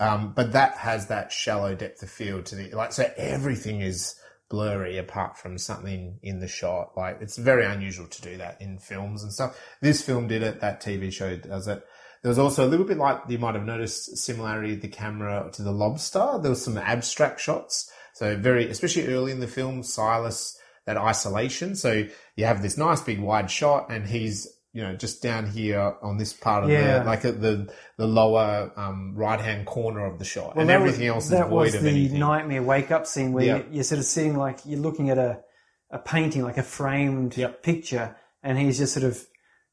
Um, 0.00 0.32
but 0.32 0.52
that 0.52 0.76
has 0.76 1.08
that 1.08 1.32
shallow 1.32 1.74
depth 1.74 2.02
of 2.04 2.10
field 2.10 2.46
to 2.46 2.54
the, 2.54 2.70
like, 2.70 2.92
so 2.92 3.10
everything 3.16 3.80
is 3.80 4.14
blurry 4.48 4.98
apart 4.98 5.36
from 5.36 5.58
something 5.58 6.18
in 6.22 6.40
the 6.40 6.48
shot. 6.48 6.96
Like, 6.96 7.18
it's 7.20 7.36
very 7.36 7.64
unusual 7.66 8.06
to 8.06 8.22
do 8.22 8.36
that 8.38 8.60
in 8.60 8.78
films 8.78 9.22
and 9.22 9.32
stuff. 9.32 9.60
This 9.80 10.02
film 10.02 10.26
did 10.28 10.42
it, 10.42 10.60
that 10.60 10.82
TV 10.82 11.12
show 11.12 11.36
does 11.36 11.68
it. 11.68 11.84
There 12.22 12.30
was 12.30 12.38
also 12.38 12.66
a 12.66 12.68
little 12.68 12.86
bit 12.86 12.98
like 12.98 13.20
you 13.28 13.38
might 13.38 13.54
have 13.54 13.64
noticed 13.64 14.16
similarity 14.18 14.74
the 14.74 14.88
camera 14.88 15.50
to 15.52 15.62
the 15.62 15.70
lobster. 15.70 16.38
There 16.40 16.50
was 16.50 16.64
some 16.64 16.76
abstract 16.76 17.40
shots. 17.40 17.90
So 18.14 18.36
very, 18.36 18.68
especially 18.68 19.06
early 19.06 19.30
in 19.30 19.40
the 19.40 19.46
film, 19.46 19.82
Silas, 19.84 20.58
that 20.86 20.96
isolation. 20.96 21.76
So 21.76 22.06
you 22.34 22.44
have 22.44 22.62
this 22.62 22.76
nice 22.76 23.00
big 23.00 23.20
wide 23.20 23.50
shot 23.50 23.90
and 23.90 24.06
he's, 24.06 24.48
you 24.72 24.82
know, 24.82 24.94
just 24.94 25.22
down 25.22 25.46
here 25.46 25.96
on 26.02 26.18
this 26.18 26.32
part 26.32 26.64
of 26.64 26.70
Yeah. 26.70 26.98
the, 27.00 27.04
like 27.04 27.24
at 27.24 27.40
the, 27.40 27.72
the 27.96 28.06
lower, 28.06 28.70
um, 28.76 29.14
right 29.16 29.40
hand 29.40 29.66
corner 29.66 30.04
of 30.04 30.18
the 30.18 30.24
shot. 30.24 30.56
and 30.56 30.70
everything 30.70 31.06
was, 31.06 31.08
else 31.08 31.24
is 31.24 31.30
that 31.30 31.48
void 31.48 31.56
was 31.66 31.74
of 31.74 31.82
the 31.82 31.88
anything. 31.90 32.18
nightmare 32.18 32.62
wake 32.62 32.90
up 32.90 33.06
scene 33.06 33.32
where 33.32 33.44
you, 33.58 33.66
you're 33.70 33.84
sort 33.84 33.98
of 33.98 34.04
sitting 34.04 34.36
like 34.36 34.58
you're 34.66 34.80
looking 34.80 35.10
at 35.10 35.18
a 35.18 35.40
a 35.90 35.98
painting, 35.98 36.42
like 36.42 36.58
a 36.58 36.62
framed 36.62 37.34
Yep. 37.34 37.62
picture, 37.62 38.14
and 38.42 38.58
he's 38.58 38.76
just 38.76 38.92
sort 38.92 39.04
of 39.04 39.24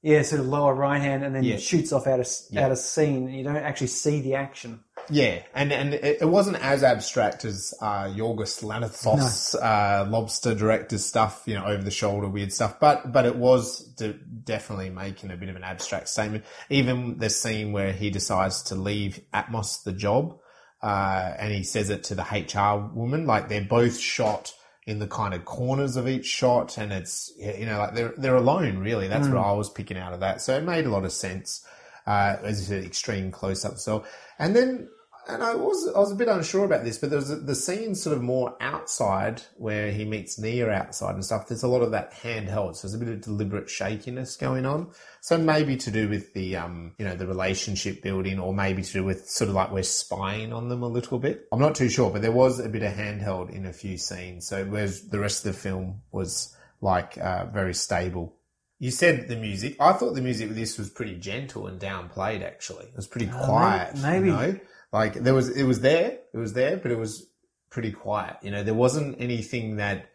yeah, 0.01 0.21
sort 0.21 0.39
of 0.39 0.47
lower 0.47 0.73
right 0.73 1.01
hand, 1.01 1.25
and 1.25 1.35
then 1.35 1.43
Yeah. 1.43 1.57
shoots 1.57 1.91
off 1.91 2.07
out 2.07 2.21
of 2.21 2.27
out 2.57 2.71
of 2.71 2.77
scene. 2.77 3.27
And 3.27 3.35
you 3.35 3.43
don't 3.43 3.57
actually 3.57 3.87
see 3.87 4.21
the 4.21 4.35
action. 4.35 4.79
Yeah, 5.09 5.43
and 5.53 5.71
and 5.71 5.93
it, 5.93 6.21
it 6.21 6.25
wasn't 6.25 6.57
as 6.57 6.83
abstract 6.83 7.45
as 7.45 7.73
uh, 7.81 8.05
Yorgos 8.05 8.63
Lanthimos 8.63 9.55
uh, 9.55 10.09
lobster 10.09 10.55
director's 10.55 11.05
stuff, 11.05 11.43
you 11.45 11.55
know, 11.55 11.65
over 11.65 11.83
the 11.83 11.91
shoulder 11.91 12.27
weird 12.27 12.51
stuff. 12.51 12.79
But 12.79 13.11
but 13.11 13.25
it 13.25 13.35
was 13.35 13.79
de- 13.79 14.13
definitely 14.13 14.89
making 14.89 15.31
a 15.31 15.37
bit 15.37 15.49
of 15.49 15.55
an 15.55 15.63
abstract 15.63 16.09
statement. 16.09 16.45
Even 16.69 17.17
the 17.17 17.29
scene 17.29 17.71
where 17.71 17.91
he 17.91 18.09
decides 18.09 18.63
to 18.63 18.75
leave 18.75 19.19
Atmos 19.33 19.83
the 19.83 19.93
job, 19.93 20.39
uh, 20.81 21.33
and 21.37 21.53
he 21.53 21.63
says 21.63 21.89
it 21.89 22.03
to 22.05 22.15
the 22.15 22.23
HR 22.23 22.93
woman, 22.95 23.25
like 23.25 23.49
they're 23.49 23.61
both 23.61 23.97
shot 23.97 24.53
in 24.85 24.99
the 24.99 25.07
kind 25.07 25.33
of 25.33 25.45
corners 25.45 25.95
of 25.95 26.07
each 26.07 26.25
shot, 26.25 26.77
and 26.77 26.93
it's 26.93 27.31
you 27.37 27.65
know 27.65 27.79
like 27.79 27.95
they're 27.95 28.13
they're 28.17 28.35
alone 28.35 28.77
really. 28.79 29.07
That's 29.07 29.27
what 29.27 29.37
I 29.37 29.51
was 29.53 29.69
picking 29.69 29.97
out 29.97 30.13
of 30.13 30.19
that. 30.19 30.41
So 30.41 30.55
it 30.55 30.63
made 30.63 30.85
a 30.85 30.89
lot 30.89 31.05
of 31.05 31.11
sense 31.11 31.65
uh, 32.05 32.37
as 32.43 32.69
an 32.69 32.83
extreme 32.83 33.31
close 33.31 33.65
up. 33.65 33.77
So, 33.77 34.05
and 34.39 34.55
then, 34.55 34.89
and 35.27 35.41
I 35.41 35.55
was, 35.55 35.91
I 35.95 35.97
was 35.97 36.11
a 36.11 36.15
bit 36.15 36.27
unsure 36.27 36.65
about 36.65 36.83
this, 36.83 36.99
but 36.99 37.09
there 37.09 37.17
was 37.17 37.31
a, 37.31 37.37
the 37.37 37.55
scene 37.55 37.95
sort 37.95 38.15
of 38.15 38.21
more 38.21 38.55
outside 38.61 39.41
where 39.57 39.91
he 39.91 40.05
meets 40.05 40.37
Nia 40.37 40.69
outside 40.69 41.15
and 41.15 41.25
stuff. 41.25 41.47
There's 41.47 41.63
a 41.63 41.67
lot 41.67 41.81
of 41.81 41.89
that 41.91 42.13
handheld. 42.13 42.75
So 42.75 42.87
there's 42.87 42.93
a 42.93 43.03
bit 43.03 43.11
of 43.11 43.21
deliberate 43.21 43.67
shakiness 43.67 44.35
going 44.35 44.67
on. 44.67 44.91
So 45.21 45.35
maybe 45.39 45.77
to 45.77 45.89
do 45.89 46.07
with 46.07 46.33
the, 46.35 46.57
um, 46.57 46.93
you 46.99 47.05
know, 47.05 47.15
the 47.15 47.25
relationship 47.25 48.03
building 48.03 48.37
or 48.37 48.53
maybe 48.53 48.83
to 48.83 48.93
do 48.93 49.03
with 49.03 49.27
sort 49.27 49.49
of 49.49 49.55
like 49.55 49.71
we're 49.71 49.81
spying 49.81 50.53
on 50.53 50.69
them 50.69 50.83
a 50.83 50.87
little 50.87 51.17
bit. 51.17 51.47
I'm 51.51 51.59
not 51.59 51.73
too 51.73 51.89
sure, 51.89 52.11
but 52.11 52.21
there 52.21 52.31
was 52.31 52.59
a 52.59 52.69
bit 52.69 52.83
of 52.83 52.93
handheld 52.93 53.49
in 53.49 53.65
a 53.65 53.73
few 53.73 53.97
scenes. 53.97 54.47
So 54.47 54.63
whereas 54.65 55.07
the 55.09 55.17
rest 55.17 55.43
of 55.43 55.53
the 55.53 55.59
film 55.59 56.03
was 56.11 56.55
like, 56.81 57.17
uh, 57.17 57.45
very 57.47 57.73
stable. 57.73 58.34
You 58.79 58.91
said 58.91 59.27
the 59.27 59.35
music. 59.37 59.77
I 59.79 59.93
thought 59.93 60.15
the 60.15 60.21
music 60.21 60.49
with 60.49 60.57
this 60.57 60.77
was 60.77 60.89
pretty 60.89 61.15
gentle 61.15 61.67
and 61.67 61.79
downplayed. 61.79 62.43
Actually, 62.43 62.85
it 62.85 62.95
was 62.95 63.07
pretty 63.07 63.27
quiet. 63.27 63.95
maybe- 64.01 64.27
you 64.27 64.33
know? 64.33 64.59
like 64.91 65.13
there 65.15 65.33
was, 65.33 65.49
it 65.49 65.63
was 65.63 65.81
there, 65.81 66.19
it 66.33 66.37
was 66.37 66.53
there, 66.53 66.77
but 66.77 66.91
it 66.91 66.97
was 66.97 67.27
pretty 67.69 67.91
quiet. 67.91 68.37
You 68.41 68.51
know, 68.51 68.63
there 68.63 68.73
wasn't 68.73 69.19
anything 69.19 69.77
that 69.77 70.09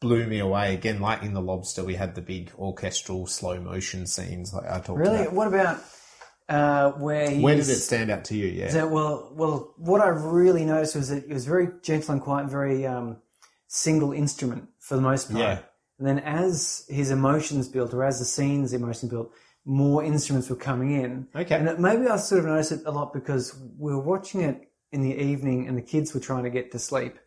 blew 0.00 0.26
me 0.26 0.38
away. 0.38 0.74
Again, 0.74 1.00
like 1.00 1.22
in 1.22 1.34
the 1.34 1.40
Lobster, 1.42 1.84
we 1.84 1.94
had 1.94 2.14
the 2.14 2.22
big 2.22 2.50
orchestral 2.58 3.26
slow 3.26 3.60
motion 3.60 4.06
scenes. 4.06 4.52
Like 4.52 4.64
I 4.64 4.80
talked 4.80 4.98
Really, 4.98 5.22
about. 5.22 5.32
what 5.34 5.48
about 5.48 5.82
uh, 6.48 6.92
where 6.92 7.30
he 7.30 7.40
Where 7.40 7.54
did 7.54 7.68
it 7.68 7.76
stand 7.76 8.10
out 8.10 8.24
to 8.26 8.34
you? 8.34 8.46
Yeah, 8.46 8.70
So, 8.70 8.88
well, 8.88 9.30
well, 9.34 9.74
what 9.76 10.00
I 10.00 10.08
really 10.08 10.64
noticed 10.64 10.96
was 10.96 11.08
that 11.10 11.24
it 11.24 11.32
was 11.32 11.46
very 11.46 11.68
gentle 11.82 12.12
and 12.14 12.22
quiet, 12.22 12.42
and 12.42 12.50
very 12.50 12.86
um, 12.86 13.18
single 13.68 14.12
instrument 14.12 14.68
for 14.78 14.96
the 14.96 15.02
most 15.02 15.30
part. 15.30 15.40
Yeah. 15.44 15.58
And 16.00 16.08
then 16.08 16.18
as 16.20 16.86
his 16.88 17.10
emotions 17.10 17.68
built, 17.68 17.92
or 17.92 18.02
as 18.04 18.18
the 18.18 18.24
scene's 18.24 18.72
emotions 18.72 19.12
built, 19.12 19.30
more 19.66 20.02
instruments 20.02 20.48
were 20.48 20.56
coming 20.56 20.92
in. 20.92 21.28
Okay. 21.36 21.54
And 21.54 21.68
it, 21.68 21.78
maybe 21.78 22.08
I 22.08 22.16
sort 22.16 22.40
of 22.40 22.46
noticed 22.46 22.72
it 22.72 22.80
a 22.86 22.90
lot 22.90 23.12
because 23.12 23.54
we 23.78 23.92
were 23.92 24.00
watching 24.00 24.40
it 24.40 24.72
in 24.92 25.02
the 25.02 25.14
evening, 25.14 25.68
and 25.68 25.76
the 25.76 25.82
kids 25.82 26.14
were 26.14 26.20
trying 26.20 26.44
to 26.44 26.50
get 26.50 26.72
to 26.72 26.78
sleep. 26.78 27.18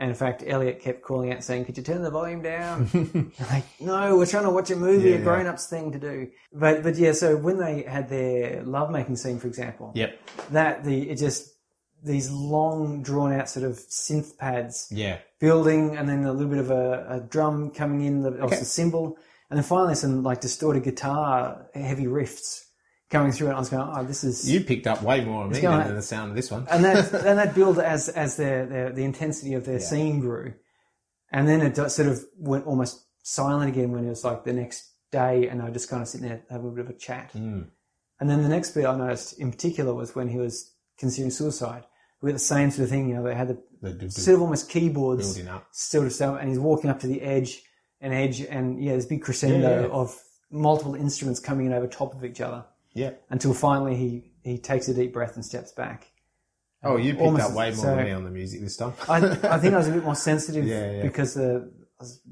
And 0.00 0.10
in 0.10 0.16
fact, 0.16 0.42
Elliot 0.46 0.80
kept 0.80 1.02
calling 1.02 1.32
out 1.32 1.42
saying, 1.44 1.64
"Could 1.64 1.78
you 1.78 1.84
turn 1.84 2.02
the 2.02 2.10
volume 2.10 2.42
down?" 2.42 3.32
Like, 3.50 3.64
no, 3.80 4.16
we're 4.16 4.26
trying 4.26 4.44
to 4.44 4.50
watch 4.50 4.70
a 4.70 4.76
movie, 4.76 5.10
Yeah, 5.10 5.16
a 5.16 5.22
grown-ups 5.22 5.68
thing 5.68 5.92
to 5.92 5.98
do. 5.98 6.28
But 6.52 6.82
but 6.82 6.96
yeah, 6.96 7.12
so 7.12 7.36
when 7.36 7.56
they 7.58 7.82
had 7.84 8.08
their 8.10 8.62
lovemaking 8.64 9.16
scene, 9.16 9.38
for 9.38 9.46
example, 9.46 9.92
Yep. 9.94 10.18
that 10.50 10.84
the 10.84 11.08
it 11.10 11.16
just 11.16 11.55
these 12.04 12.30
long 12.30 13.02
drawn 13.02 13.32
out 13.32 13.48
sort 13.48 13.64
of 13.64 13.74
synth 13.76 14.36
pads 14.38 14.88
Yeah. 14.90 15.18
building 15.40 15.96
and 15.96 16.08
then 16.08 16.24
a 16.24 16.32
little 16.32 16.48
bit 16.50 16.58
of 16.58 16.70
a, 16.70 17.06
a 17.08 17.20
drum 17.20 17.70
coming 17.70 18.02
in 18.02 18.22
the 18.22 18.30
Okay. 18.44 18.56
cymbal 18.56 19.16
and 19.50 19.56
then 19.58 19.64
finally 19.64 19.94
some 19.94 20.22
like 20.22 20.40
distorted 20.40 20.82
guitar 20.84 21.66
heavy 21.74 22.04
riffs 22.06 22.64
coming 23.10 23.32
through 23.32 23.46
and 23.48 23.56
I 23.56 23.58
was 23.60 23.68
going 23.68 23.88
oh 23.92 24.04
this 24.04 24.24
is 24.24 24.50
You 24.50 24.60
picked 24.60 24.86
up 24.86 25.02
way 25.02 25.24
more 25.24 25.44
of 25.44 25.50
me 25.52 25.60
than 25.60 25.94
the 25.94 26.02
sound 26.02 26.30
of 26.30 26.36
this 26.36 26.50
one. 26.50 26.66
and 26.70 26.84
that 26.84 27.12
and 27.26 27.38
that 27.38 27.54
build 27.54 27.78
as 27.78 28.08
as 28.08 28.36
their, 28.36 28.66
their 28.66 28.92
the 28.92 29.04
intensity 29.04 29.54
of 29.54 29.64
their 29.64 29.80
scene 29.80 30.20
grew 30.20 30.54
and 31.32 31.48
then 31.48 31.60
it 31.62 31.76
sort 31.90 32.08
of 32.08 32.24
went 32.38 32.66
almost 32.66 33.04
silent 33.22 33.68
again 33.68 33.90
when 33.90 34.04
it 34.04 34.08
was 34.08 34.22
like 34.24 34.44
the 34.44 34.52
next 34.52 34.92
day 35.12 35.48
and 35.48 35.62
I 35.62 35.70
just 35.70 35.88
kind 35.88 36.02
of 36.02 36.08
sitting 36.08 36.28
there 36.28 36.42
having 36.50 36.68
a 36.68 36.70
bit 36.72 36.84
of 36.84 36.90
a 36.90 36.94
chat 36.98 37.32
Mm. 37.32 37.68
and 38.20 38.30
then 38.30 38.42
the 38.42 38.48
next 38.48 38.72
bit 38.72 38.84
I 38.86 38.96
noticed 38.96 39.38
in 39.40 39.50
particular 39.50 39.94
was 39.94 40.14
when 40.14 40.28
he 40.28 40.38
was 40.38 40.72
considering 40.98 41.30
suicide 41.30 41.84
we 42.22 42.30
had 42.30 42.34
the 42.36 42.40
same 42.40 42.70
sort 42.70 42.84
of 42.84 42.90
thing 42.90 43.08
you 43.08 43.14
know 43.14 43.22
they 43.22 43.34
had 43.34 43.48
the 43.48 43.58
The 43.82 43.92
do- 43.92 43.98
do- 43.98 44.08
sort 44.10 44.36
of 44.36 44.42
almost 44.42 44.68
keyboards 44.70 45.34
building 45.34 45.48
up. 45.52 45.66
still 45.72 46.02
to 46.04 46.10
sell, 46.10 46.36
and 46.36 46.48
he's 46.48 46.58
walking 46.58 46.88
up 46.90 47.00
to 47.00 47.06
the 47.06 47.20
edge 47.22 47.62
and 48.00 48.12
edge, 48.14 48.40
and 48.40 48.82
yeah, 48.82 48.94
this 48.94 49.06
big 49.06 49.22
crescendo 49.22 49.68
Yeah, 49.68 49.80
yeah. 49.82 49.86
of 49.88 50.18
multiple 50.50 50.94
instruments 50.94 51.40
coming 51.40 51.66
in 51.66 51.72
over 51.72 51.86
top 51.86 52.14
of 52.14 52.24
each 52.24 52.40
other 52.40 52.64
Yeah. 52.94 53.10
until 53.30 53.52
finally 53.54 53.96
he 53.96 54.32
he 54.42 54.58
takes 54.58 54.88
a 54.88 54.94
deep 54.94 55.12
breath 55.12 55.34
and 55.36 55.44
steps 55.44 55.72
back. 55.72 56.06
Oh, 56.82 56.96
you 56.96 57.12
picked 57.12 57.22
Almost- 57.24 57.44
up 57.50 57.52
way 57.56 57.66
more 57.70 57.74
so- 57.76 57.96
than 57.96 58.04
me 58.04 58.10
on 58.12 58.24
the 58.24 58.30
music 58.30 58.60
this 58.60 58.76
time. 58.76 58.92
I, 59.08 59.16
I 59.16 59.58
think 59.58 59.74
I 59.74 59.78
was 59.78 59.88
a 59.88 59.92
bit 59.92 60.04
more 60.10 60.14
sensitive 60.14 60.64
Yeah, 60.66 60.90
yeah. 60.92 61.02
because 61.02 61.34
the 61.34 61.70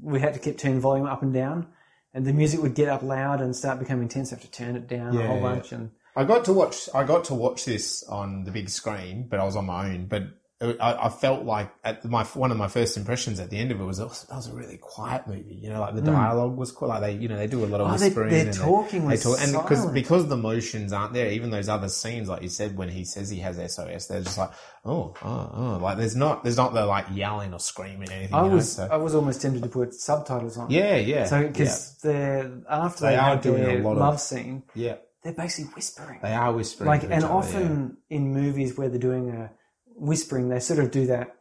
we 0.01 0.19
had 0.19 0.33
to 0.33 0.39
keep 0.39 0.57
turning 0.57 0.79
volume 0.79 1.05
up 1.07 1.21
and 1.23 1.33
down, 1.33 1.67
and 2.13 2.25
the 2.25 2.33
music 2.33 2.61
would 2.61 2.73
get 2.75 2.87
up 2.89 3.01
loud 3.03 3.41
and 3.41 3.55
start 3.55 3.79
becoming 3.79 4.03
intense. 4.03 4.31
I 4.31 4.35
have 4.35 4.43
to 4.45 4.51
turn 4.51 4.75
it 4.75 4.87
down 4.87 5.15
a 5.17 5.27
whole 5.27 5.35
yeah. 5.37 5.41
bunch, 5.41 5.71
and 5.71 5.91
I 6.15 6.23
got 6.23 6.45
to 6.45 6.53
watch. 6.53 6.89
I 6.93 7.03
got 7.03 7.25
to 7.25 7.33
watch 7.33 7.65
this 7.65 8.03
on 8.03 8.43
the 8.45 8.51
big 8.51 8.69
screen, 8.69 9.27
but 9.29 9.39
I 9.39 9.43
was 9.43 9.55
on 9.55 9.65
my 9.65 9.89
own. 9.91 10.05
But 10.07 10.23
I, 10.61 10.77
I 11.07 11.09
felt 11.09 11.43
like 11.43 11.69
at 11.83 12.05
my 12.05 12.23
one 12.23 12.49
of 12.49 12.57
my 12.57 12.69
first 12.69 12.95
impressions 12.95 13.41
at 13.41 13.49
the 13.49 13.57
end 13.57 13.71
of 13.71 13.81
it 13.81 13.83
was 13.83 13.97
that 13.97 14.05
was 14.07 14.47
a 14.47 14.53
really 14.55 14.77
quiet 14.77 15.27
movie. 15.27 15.59
You 15.61 15.69
know, 15.69 15.81
like 15.81 15.95
the 15.95 16.01
dialogue 16.01 16.55
was 16.55 16.71
quite 16.71 16.87
like 16.87 17.01
they, 17.01 17.11
you 17.21 17.27
know, 17.27 17.35
they 17.35 17.47
do 17.47 17.65
a 17.65 17.67
lot 17.67 17.81
of 17.81 17.87
Hmm. 17.87 17.93
Oh, 17.93 17.97
they- 17.97 18.05
whispering. 18.05 18.29
they're 18.29 18.45
and 18.45 18.53
talking 18.53 19.01
They, 19.01 19.07
with 19.07 19.23
talk, 19.23 19.39
and 19.41 19.51
because 19.51 19.77
silence. 19.79 19.93
because 19.93 20.27
the 20.29 20.37
motions 20.37 20.93
aren't 20.93 21.11
there. 21.11 21.29
Even 21.31 21.49
those 21.49 21.67
other 21.67 21.89
scenes, 21.89 22.29
like 22.29 22.41
you 22.41 22.47
said, 22.49 22.77
when 22.77 22.87
he 22.87 23.03
says 23.03 23.29
he 23.29 23.39
has 23.39 23.57
SOS, 23.57 24.07
they're 24.07 24.21
just 24.21 24.37
like, 24.37 24.51
oh, 24.85 25.13
oh, 25.21 25.51
oh. 25.53 25.79
Like 25.81 25.97
there's 25.97 26.15
not 26.15 26.43
there's 26.45 26.55
not 26.57 26.73
the 26.73 26.85
like 26.85 27.07
yelling 27.11 27.53
or 27.53 27.59
screaming 27.59 28.09
or 28.09 28.13
anything. 28.13 28.33
I 28.33 28.43
you 28.43 28.49
know, 28.51 28.55
was 28.55 28.71
so- 28.71 28.87
I 28.89 28.95
was 28.95 29.13
almost 29.13 29.41
tempted 29.41 29.61
to 29.63 29.69
put 29.69 29.93
subtitles 29.93 30.57
on. 30.57 30.71
yeah, 30.71 30.95
yeah. 30.95 31.25
So 31.25 31.45
because 31.45 31.97
they're 32.01 32.49
after 32.69 33.01
They 33.01 33.09
they, 33.09 33.15
are 33.17 33.21
have 33.31 33.41
doing 33.41 33.61
a 33.61 33.65
their 33.65 33.81
lot 33.81 33.91
of- 33.91 33.97
love 33.97 34.21
scene, 34.21 34.63
yeah, 34.73 34.95
they're 35.25 35.33
basically 35.33 35.71
whispering. 35.73 36.19
they 36.21 36.33
are 36.33 36.53
whispering. 36.53 36.87
like 36.87 37.03
and 37.03 37.13
other, 37.13 37.25
yeah. 37.25 37.33
often 37.33 37.97
in 38.09 38.31
movies 38.31 38.77
where 38.77 38.87
they're 38.89 38.99
doing 38.99 39.31
a 39.31 39.51
whispering 39.97 40.49
they 40.49 40.59
sort 40.59 40.79
of 40.79 40.91
do 40.91 41.07
that 41.07 41.35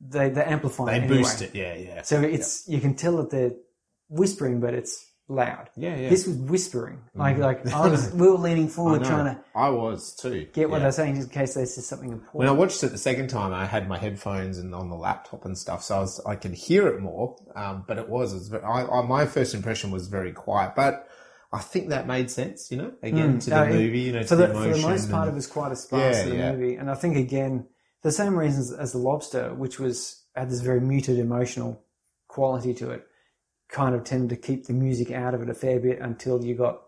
they 0.00 0.28
they 0.30 0.42
amplify 0.42 0.86
they 0.86 0.96
it 0.96 1.02
anyway. 1.02 1.16
boost 1.18 1.42
it. 1.42 1.54
Yeah, 1.54 1.74
yeah. 1.74 2.02
so 2.02 2.20
it's 2.20 2.68
you 2.68 2.80
can 2.80 2.94
tell 2.94 3.16
that 3.18 3.30
they're 3.30 3.52
whispering 4.08 4.58
but 4.60 4.74
it's 4.74 5.06
loud 5.28 5.70
Yeah, 5.76 5.94
yeah. 5.94 6.08
this 6.08 6.26
was 6.26 6.36
whispering 6.38 7.02
like 7.14 7.38
like 7.38 7.64
I 7.72 7.86
was, 7.86 8.12
we 8.14 8.26
were 8.28 8.36
leaning 8.36 8.66
forward 8.66 9.04
trying 9.04 9.26
to 9.36 9.40
I 9.54 9.68
was 9.68 10.16
too. 10.16 10.48
get 10.52 10.68
what 10.68 10.78
Yeah. 10.78 10.82
they're 10.84 10.92
saying 10.92 11.16
in 11.18 11.28
case 11.28 11.54
they 11.54 11.66
said 11.66 11.84
something 11.84 12.10
important. 12.10 12.34
When 12.34 12.48
I 12.48 12.52
watched 12.52 12.82
it 12.82 12.88
the 12.88 12.98
second 12.98 13.28
time, 13.28 13.52
I 13.54 13.64
had 13.66 13.86
my 13.88 13.96
headphones 13.96 14.58
and 14.58 14.74
on 14.74 14.90
the 14.90 14.96
laptop 14.96 15.44
and 15.44 15.56
stuff, 15.56 15.84
so 15.84 15.98
I 15.98 16.00
was 16.00 16.20
I 16.26 16.34
could 16.34 16.54
hear 16.54 16.88
it 16.88 17.00
more. 17.00 17.36
Um, 17.54 17.84
but 17.86 17.96
it 17.98 18.08
was, 18.08 18.32
it 18.32 18.52
was 18.52 18.62
I, 18.64 18.82
I, 18.92 19.06
my 19.06 19.24
first 19.24 19.54
impression 19.54 19.92
was 19.92 20.08
very 20.08 20.32
quiet, 20.32 20.72
but 20.74 21.06
I 21.52 21.58
think 21.58 21.88
that 21.88 22.06
made 22.06 22.30
sense. 22.30 22.70
You 22.70 22.76
know, 22.78 22.92
again 23.02 23.38
to 23.40 23.50
the 23.50 23.64
it- 23.64 23.70
movie, 23.72 23.98
you 24.00 24.12
know, 24.12 24.22
to 24.22 24.26
for 24.28 24.36
the, 24.36 24.46
the, 24.48 24.52
for 24.54 24.60
the 24.68 24.82
most 24.82 25.10
part 25.10 25.26
and- 25.28 25.32
it 25.32 25.34
was 25.36 25.46
quite 25.46 25.72
a 25.72 25.76
sparse 25.76 26.16
Yeah, 26.18 26.24
the 26.24 26.36
yeah. 26.36 26.52
movie 26.52 26.74
and 26.76 26.90
I 26.90 26.94
think 26.94 27.16
again 27.16 27.66
the 28.02 28.12
same 28.12 28.38
reasons 28.38 28.72
as 28.72 28.92
the 28.92 28.98
lobster 28.98 29.52
which 29.54 29.78
was 29.78 30.24
had 30.34 30.48
this 30.50 30.60
very 30.60 30.80
muted 30.80 31.18
emotional 31.18 31.82
quality 32.28 32.72
to 32.74 32.90
it 32.90 33.06
kind 33.68 33.94
of 33.94 34.04
tended 34.04 34.30
to 34.30 34.36
keep 34.36 34.66
the 34.66 34.72
music 34.72 35.10
out 35.10 35.34
of 35.34 35.42
it 35.42 35.48
a 35.50 35.54
fair 35.54 35.78
bit 35.80 35.98
until 36.00 36.44
you 36.44 36.54
got 36.54 36.82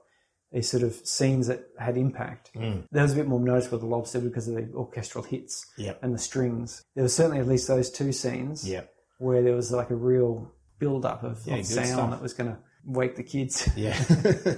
these 0.52 0.68
sort 0.70 0.82
of 0.82 0.94
scenes 0.94 1.46
that 1.46 1.66
had 1.78 1.96
impact. 1.96 2.50
Mm. 2.54 2.84
There 2.92 3.02
was 3.02 3.12
a 3.12 3.16
bit 3.16 3.26
more 3.26 3.40
noticeable 3.40 3.78
with 3.78 3.82
the 3.82 3.86
lobster 3.96 4.20
because 4.20 4.48
of 4.48 4.54
the 4.54 4.68
orchestral 4.74 5.24
hits 5.24 5.64
Yep. 5.78 6.00
and 6.02 6.14
the 6.14 6.18
strings. 6.18 6.82
There 6.94 7.02
was 7.04 7.14
certainly 7.16 7.38
at 7.40 7.48
least 7.48 7.68
those 7.68 7.90
two 7.90 8.12
scenes 8.12 8.68
yeah, 8.68 8.82
where 9.18 9.42
there 9.42 9.54
was 9.56 9.72
like 9.72 9.90
a 9.90 9.94
real 9.96 10.52
build 10.78 11.06
up 11.06 11.22
of, 11.24 11.40
Yeah, 11.46 11.56
of 11.56 11.66
sound 11.66 11.86
stuff. 11.88 12.10
that 12.10 12.20
was 12.22 12.34
going 12.34 12.50
to 12.50 12.58
wake 12.84 13.16
the 13.16 13.22
kids. 13.22 13.68
yeah. 13.76 14.02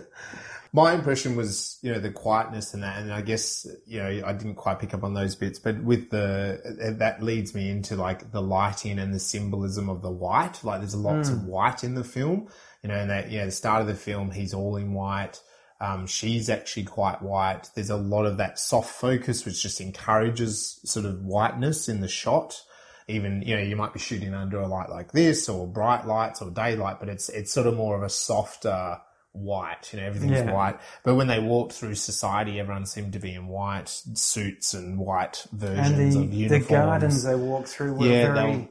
My 0.73 0.93
impression 0.93 1.37
was, 1.37 1.79
you 1.83 1.93
know, 1.93 2.01
the 2.01 2.11
quietness 2.11 2.75
and 2.75 2.83
that, 2.83 3.01
and 3.01 3.13
I 3.13 3.21
guess, 3.21 3.65
you 3.87 4.03
know, 4.03 4.27
I 4.27 4.33
didn't 4.33 4.57
quite 4.57 4.81
pick 4.81 4.93
up 4.93 5.05
on 5.05 5.15
those 5.15 5.37
bits, 5.37 5.61
but 5.61 5.81
with 5.81 6.11
the, 6.11 6.95
that 6.99 7.23
leads 7.23 7.55
me 7.55 7.71
into 7.71 7.95
like 7.95 8.33
the 8.33 8.43
lighting 8.43 8.99
and 8.99 9.15
the 9.15 9.21
symbolism 9.21 9.89
of 9.89 10.03
the 10.03 10.11
white. 10.11 10.65
Like 10.65 10.81
there's 10.81 10.97
lots 10.97 11.29
of 11.29 11.45
white 11.45 11.85
in 11.85 11.95
the 11.95 12.03
film, 12.03 12.49
you 12.83 12.89
know, 12.89 12.97
and 12.97 13.09
that, 13.09 13.31
you 13.31 13.39
know, 13.39 13.47
the 13.47 13.53
start 13.53 13.83
of 13.83 13.87
the 13.87 13.95
film, 13.95 14.33
he's 14.33 14.53
all 14.53 14.75
in 14.75 14.95
white. 14.95 15.41
Um, 15.81 16.07
she's 16.07 16.49
actually 16.49 16.85
quite 16.85 17.23
white. 17.23 17.71
There's 17.75 17.91
a 17.91 17.97
lot 17.97 18.27
of 18.27 18.39
that 18.39 18.59
soft 18.59 18.91
focus, 18.91 19.45
which 19.45 19.63
just 19.63 19.81
encourages 19.81 20.81
sort 20.85 21.07
of 21.07 21.25
whiteness 21.25 21.89
in 21.89 22.01
the 22.01 22.09
shot. 22.09 22.63
Even, 23.07 23.43
you 23.43 23.55
know, 23.57 23.63
you 23.63 23.77
might 23.77 23.93
be 23.93 23.99
shooting 23.99 24.33
under 24.35 24.59
a 24.61 24.67
light 24.67 24.89
like 24.89 25.13
this 25.13 25.49
or 25.49 25.67
bright 25.67 26.07
lights 26.07 26.41
or 26.41 26.51
daylight, 26.51 26.99
but 27.01 27.09
it's, 27.09 27.29
it's 27.29 27.53
sort 27.53 27.67
of 27.67 27.75
more 27.75 27.97
of 27.97 28.03
a 28.03 28.09
softer, 28.09 28.99
white. 29.33 29.93
You 29.93 30.01
know, 30.01 30.07
everything's 30.07 30.41
Yeah. 30.41 30.53
white. 30.53 30.79
But 31.03 31.17
when 31.17 31.27
they 31.27 31.41
walked 31.41 31.73
through 31.73 31.97
society, 31.97 32.59
everyone 32.61 32.87
seemed 32.87 33.13
to 33.15 33.19
be 33.19 33.35
in 33.35 33.49
white 33.49 33.89
suits 34.15 34.75
and 34.75 34.99
white 34.99 35.45
and 35.51 35.61
versions 35.61 36.17
of 36.17 36.31
the, 36.31 36.49
the 36.49 36.61
gardens 36.61 37.25
they 37.25 37.35
walked 37.35 37.69
through 37.69 37.95
were 37.95 38.07
Yeah, 38.07 38.33
very 38.33 38.69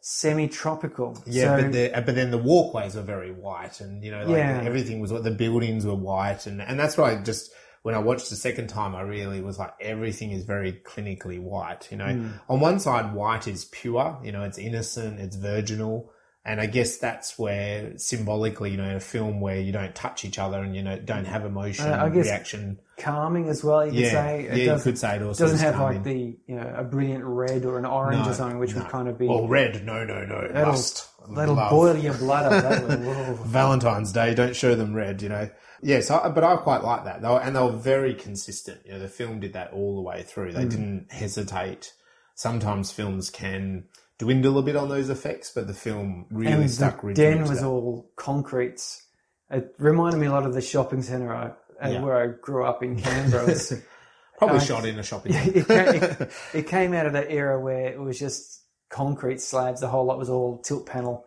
semi-tropical. 0.00 1.22
Yeah, 1.26 1.56
so, 1.56 1.62
but 1.62 1.72
the, 1.72 1.96
uh, 1.96 2.00
but 2.00 2.14
then 2.14 2.30
the 2.30 2.38
walkways 2.38 2.94
were 2.94 3.02
very 3.02 3.30
white, 3.32 3.80
and 3.80 4.02
you 4.02 4.10
know, 4.10 4.24
like 4.24 4.38
Yeah. 4.38 4.62
everything 4.64 5.00
was 5.00 5.10
the 5.10 5.30
buildings 5.30 5.84
were 5.84 5.94
white, 5.94 6.46
and 6.46 6.62
and 6.62 6.78
that's 6.78 6.96
why 6.96 7.12
I 7.12 7.16
just 7.22 7.52
when 7.86 7.94
I 7.94 7.98
watched 7.98 8.30
the 8.30 8.34
second 8.34 8.66
time, 8.66 8.96
I 8.96 9.02
really 9.02 9.40
was 9.40 9.60
like 9.60 9.72
everything 9.80 10.32
is 10.32 10.42
very 10.44 10.72
clinically 10.72 11.40
white. 11.40 11.86
You 11.92 11.98
know, 11.98 12.12
Hmm. 12.14 12.30
on 12.48 12.58
one 12.58 12.80
side, 12.80 13.14
white 13.14 13.46
is 13.46 13.64
pure, 13.66 14.18
you 14.24 14.32
know, 14.32 14.42
it's 14.42 14.58
innocent, 14.58 15.20
it's 15.20 15.36
virginal. 15.36 16.10
And 16.44 16.60
I 16.60 16.66
guess 16.66 16.96
that's 16.96 17.38
where 17.38 17.96
symbolically, 17.96 18.72
you 18.72 18.76
know, 18.76 18.88
in 18.90 18.96
a 18.96 19.00
film 19.00 19.40
where 19.40 19.60
you 19.60 19.70
don't 19.70 19.94
touch 19.94 20.24
each 20.24 20.36
other 20.36 20.58
and 20.58 20.74
you 20.74 20.82
know 20.82 20.98
don't 20.98 21.26
have 21.26 21.44
emotion, 21.44 21.86
Uh, 21.92 22.04
I 22.04 22.08
guess 22.08 22.24
reaction. 22.26 22.80
calming 22.98 23.48
as 23.48 23.62
well. 23.62 23.84
You 23.86 23.92
could 23.92 24.00
Yeah, 24.00 24.10
say 24.10 24.44
yeah, 24.46 24.54
it 24.54 24.58
you 24.58 24.66
doesn't, 24.66 24.90
could 24.92 24.98
say 24.98 25.14
it 25.16 25.22
also 25.22 25.44
doesn't 25.44 25.58
have 25.60 25.74
calming. 25.76 25.94
like 25.98 26.04
the 26.04 26.36
you 26.48 26.56
know 26.56 26.74
a 26.76 26.82
brilliant 26.82 27.22
red 27.24 27.64
or 27.64 27.78
an 27.78 27.84
orange 27.84 28.24
No, 28.26 28.30
or 28.32 28.34
something, 28.34 28.58
which 28.58 28.74
no. 28.74 28.80
would 28.82 28.90
kind 28.90 29.08
of 29.08 29.16
be 29.16 29.28
Or 29.28 29.48
red, 29.48 29.84
no, 29.84 30.04
no, 30.04 30.24
no, 30.24 30.48
that'll, 30.52 30.72
lust, 30.72 31.08
that'll 31.36 31.54
love. 31.54 31.70
boil 31.70 31.96
your 31.96 32.14
blood 32.14 32.52
up. 32.52 33.38
Valentine's 33.46 34.12
Day, 34.12 34.34
don't 34.34 34.56
show 34.56 34.74
them 34.74 34.92
red, 34.92 35.22
you 35.22 35.28
know. 35.28 35.48
Yes, 35.82 36.10
I, 36.10 36.28
but 36.30 36.42
I 36.44 36.56
quite 36.56 36.82
like 36.82 37.04
that. 37.04 37.22
They 37.22 37.28
were, 37.28 37.40
and 37.40 37.54
they 37.54 37.60
were 37.60 37.72
very 37.72 38.14
consistent. 38.14 38.80
You 38.86 38.92
know, 38.92 38.98
the 38.98 39.08
film 39.08 39.40
did 39.40 39.52
that 39.52 39.72
all 39.72 39.96
the 39.96 40.02
way 40.02 40.22
through. 40.22 40.52
They 40.52 40.64
didn't 40.64 41.12
hesitate. 41.12 41.92
Sometimes 42.34 42.90
films 42.92 43.30
can 43.30 43.84
dwindle 44.18 44.58
a 44.58 44.62
bit 44.62 44.76
on 44.76 44.88
those 44.88 45.10
effects, 45.10 45.52
but 45.54 45.66
the 45.66 45.74
film 45.74 46.26
really 46.30 46.52
and 46.62 46.70
stuck 46.70 47.02
the 47.02 47.12
den 47.14 47.42
was 47.42 47.60
that. 47.60 47.66
all 47.66 48.10
concretes. 48.16 49.02
It 49.50 49.74
reminded 49.78 50.18
me 50.18 50.26
a 50.26 50.32
lot 50.32 50.46
of 50.46 50.54
the 50.54 50.60
shopping 50.60 51.02
centre 51.02 51.32
I, 51.34 51.46
uh, 51.84 51.90
Yeah. 51.90 52.02
where 52.02 52.16
I 52.16 52.26
grew 52.40 52.64
up 52.64 52.82
in 52.82 53.00
Canberra. 53.00 53.46
Was- 53.46 53.72
Probably 54.38 54.58
uh, 54.58 54.60
shot 54.60 54.84
in 54.84 54.98
a 54.98 55.02
shopping. 55.02 55.32
it, 55.34 55.64
it, 55.70 56.30
it 56.54 56.66
came 56.66 56.92
out 56.92 57.06
of 57.06 57.14
that 57.14 57.30
era 57.30 57.58
where 57.58 57.86
it 57.88 57.98
was 57.98 58.18
just 58.18 58.62
concrete 58.90 59.40
slabs. 59.40 59.80
The 59.80 59.88
whole 59.88 60.04
lot 60.04 60.18
was 60.18 60.28
all 60.28 60.58
tilt 60.58 60.84
panel, 60.86 61.24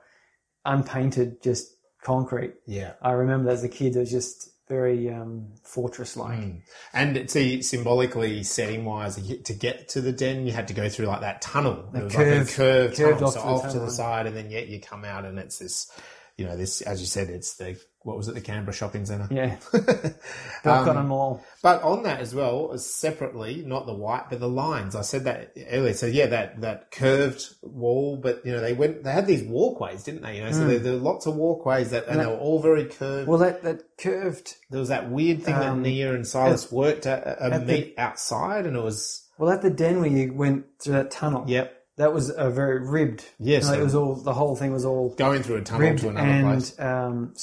unpainted, 0.65 1.41
just 1.41 1.71
concrete. 2.09 2.53
yeah. 2.65 2.93
I 3.01 3.11
remember 3.11 3.51
as 3.51 3.63
a 3.63 3.69
kid, 3.69 3.95
it 3.95 3.99
was 3.99 4.11
just 4.11 4.49
very 4.67 5.09
um, 5.09 5.47
fortress 5.63 6.15
like. 6.15 6.39
Mm. 6.39 6.61
And 6.93 7.29
see, 7.29 7.61
symbolically, 7.61 8.43
setting 8.43 8.85
wise, 8.85 9.15
to 9.15 9.53
get 9.53 9.89
to 9.89 10.01
the 10.01 10.11
den, 10.11 10.45
you 10.45 10.53
had 10.53 10.67
to 10.69 10.73
go 10.73 10.89
through 10.89 11.07
like 11.07 11.21
that 11.21 11.41
tunnel. 11.41 11.89
It 11.93 12.03
was 12.03 12.15
like 12.15 12.27
a 12.27 12.29
curved- 12.29 12.49
curved 12.51 12.97
curved 12.97 13.19
tunnel, 13.19 13.27
off 13.27 13.33
so 13.33 13.39
to 13.39 13.45
the 13.45 13.51
off 13.51 13.71
to 13.73 13.79
the 13.79 13.91
side, 13.91 14.27
and 14.27 14.35
then 14.35 14.49
yet 14.51 14.67
you 14.67 14.79
come 14.79 15.05
out, 15.05 15.25
and 15.25 15.37
it's 15.39 15.59
this, 15.59 15.91
you 16.39 16.45
know, 16.45 16.55
this, 16.57 16.81
as 16.81 17.01
you 17.01 17.05
said, 17.05 17.29
it's 17.29 17.55
the, 17.57 17.77
what 18.03 18.15
was 18.17 18.27
it, 18.29 18.33
the 18.35 18.41
Canberra 18.41 18.73
Shopping 18.73 19.05
Centre? 19.05 19.27
Yeah, 19.29 19.57
Um, 19.73 20.85
Belconnen 20.85 21.07
Mall. 21.07 21.43
But 21.61 21.83
on 21.83 22.03
that 22.03 22.19
as 22.21 22.33
well, 22.33 22.77
separately, 22.77 23.63
not 23.65 23.85
the 23.85 23.93
white, 23.93 24.29
but 24.29 24.39
the 24.39 24.47
lines. 24.49 24.95
I 24.95 25.01
said 25.01 25.25
that 25.25 25.53
earlier. 25.69 25.93
So 25.93 26.05
yeah, 26.05 26.27
that, 26.27 26.61
that 26.61 26.91
curved 26.91 27.43
wall, 27.61 28.17
but 28.17 28.45
you 28.45 28.51
know, 28.53 28.61
they 28.61 28.73
went, 28.73 29.03
they 29.03 29.11
had 29.11 29.27
these 29.27 29.43
walkways, 29.43 30.03
didn't 30.03 30.21
they? 30.23 30.37
You 30.37 30.43
know, 30.45 30.51
so 30.51 30.67
there, 30.67 30.79
there 30.79 30.93
were 30.93 30.99
lots 30.99 31.25
of 31.27 31.35
walkways 31.35 31.91
that, 31.91 32.07
and 32.07 32.19
they 32.19 32.25
were 32.25 32.37
all 32.37 32.61
very 32.61 32.85
curved. 32.85 33.27
Well, 33.27 33.39
that 33.39 33.63
that 33.63 33.83
curved. 33.97 34.55
there 34.69 34.79
was 34.79 34.89
that 34.89 35.09
weird 35.09 35.43
thing 35.43 35.55
that 35.55 35.67
Um, 35.69 35.81
Nia 35.81 36.13
and 36.13 36.25
Silas 36.25 36.71
worked 36.71 37.05
at 37.05 37.23
a, 37.25 37.43
a 37.43 37.53
at 37.53 37.67
the- 37.67 37.73
meet 37.73 37.95
outside 37.97 38.65
and 38.65 38.75
it 38.77 38.81
was, 38.83 39.27
Well, 39.37 39.49
at 39.51 39.61
the 39.61 39.69
den 39.69 39.99
where 39.99 40.09
you 40.09 40.33
went 40.33 40.65
through 40.81 40.93
that 40.93 41.11
tunnel. 41.11 41.43
yep, 41.47 41.78
That 41.99 42.13
was 42.13 42.29
a 42.35 42.49
very 42.49 42.79
ribbed. 42.79 43.25
Yes, 43.39 43.67
Like, 43.67 43.75
it 43.75 43.81
um, 43.81 43.83
was 43.83 43.93
all 43.95 44.15
the 44.15 44.33
whole 44.33 44.55
thing 44.55 44.71
was 44.71 44.85
all 44.85 45.09
going 45.15 45.43
through 45.43 45.57
a 45.57 45.61
tunnel 45.61 45.95
to 45.97 46.09
another 46.09 46.27
and 46.27 46.47
place. 46.47 46.79
um, 46.79 47.33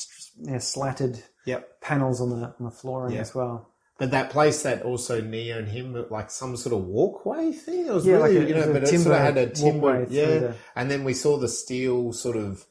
slatted 0.58 1.22
Yep. 1.44 1.80
panels 1.80 2.20
on 2.20 2.30
the 2.30 2.46
on 2.58 2.64
the 2.64 2.70
flooring 2.70 3.14
Yeah. 3.14 3.20
as 3.20 3.34
well. 3.34 3.68
But 3.98 4.10
that 4.10 4.30
place 4.30 4.62
that 4.62 4.82
also 4.82 5.20
Nia 5.20 5.58
and 5.58 5.68
him, 5.68 5.94
like 6.10 6.30
some 6.30 6.56
sort 6.56 6.74
of 6.74 6.84
walkway 6.86 7.52
thing. 7.52 7.86
It 7.86 7.92
was 7.92 8.04
Yeah, 8.04 8.16
really, 8.16 8.34
like 8.38 8.44
a- 8.44 8.48
you 8.48 8.54
know, 8.54 8.72
but 8.72 8.82
it 8.82 8.88
sort 9.00 9.14
of 9.14 9.20
had 9.22 9.36
a 9.38 9.46
timber, 9.48 9.86
walkway 9.92 10.06
yeah. 10.10 10.26
the- 10.38 10.54
And 10.74 10.90
then 10.90 11.04
we 11.04 11.14
saw 11.14 11.38
the 11.38 11.48
steel 11.48 12.12
sort 12.12 12.36
of, 12.36 12.66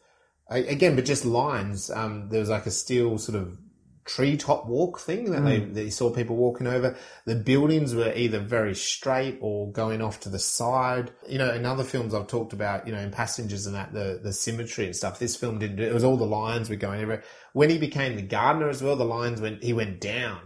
again, 0.49 0.95
but 0.95 1.05
just 1.05 1.25
lines. 1.25 1.89
Um, 1.89 2.29
there 2.29 2.39
was 2.39 2.49
like 2.49 2.65
a 2.67 2.71
steel 2.71 3.17
sort 3.17 3.37
of 3.37 3.57
treetop 4.05 4.67
walk 4.67 4.99
thing 4.99 5.31
that 5.31 5.41
Mm. 5.41 5.45
they, 5.45 5.59
that 5.73 5.83
you 5.85 5.91
saw 5.91 6.11
people 6.11 6.35
walking 6.35 6.67
over. 6.67 6.95
The 7.25 7.35
buildings 7.35 7.95
were 7.95 8.13
either 8.15 8.39
very 8.39 8.75
straight 8.75 9.39
or 9.41 9.71
going 9.71 10.01
off 10.01 10.19
to 10.21 10.29
the 10.29 10.37
side. 10.39 11.11
You 11.27 11.39
know, 11.39 11.51
in 11.51 11.65
other 11.65 11.83
films 11.83 12.13
I've 12.13 12.27
talked 12.27 12.53
about, 12.53 12.85
you 12.87 12.93
know, 12.93 12.99
in 12.99 13.09
Passengers 13.11 13.65
and 13.65 13.75
that, 13.75 13.93
the, 13.93 14.19
the 14.21 14.31
symmetry 14.31 14.85
and 14.85 14.95
stuff. 14.95 15.17
This 15.17 15.35
film 15.35 15.57
didn't 15.57 15.77
do 15.77 15.83
it. 15.83 15.93
was 15.93 16.03
all 16.03 16.17
the 16.17 16.25
lines 16.25 16.69
were 16.69 16.75
going 16.75 17.01
everywhere. 17.01 17.23
When 17.53 17.69
he 17.71 17.79
became 17.79 18.15
the 18.15 18.21
gardener 18.21 18.69
as 18.69 18.83
well, 18.83 18.95
the 18.95 19.05
lines 19.05 19.41
went, 19.41 19.63
he 19.63 19.73
went 19.73 19.99
down. 19.99 20.39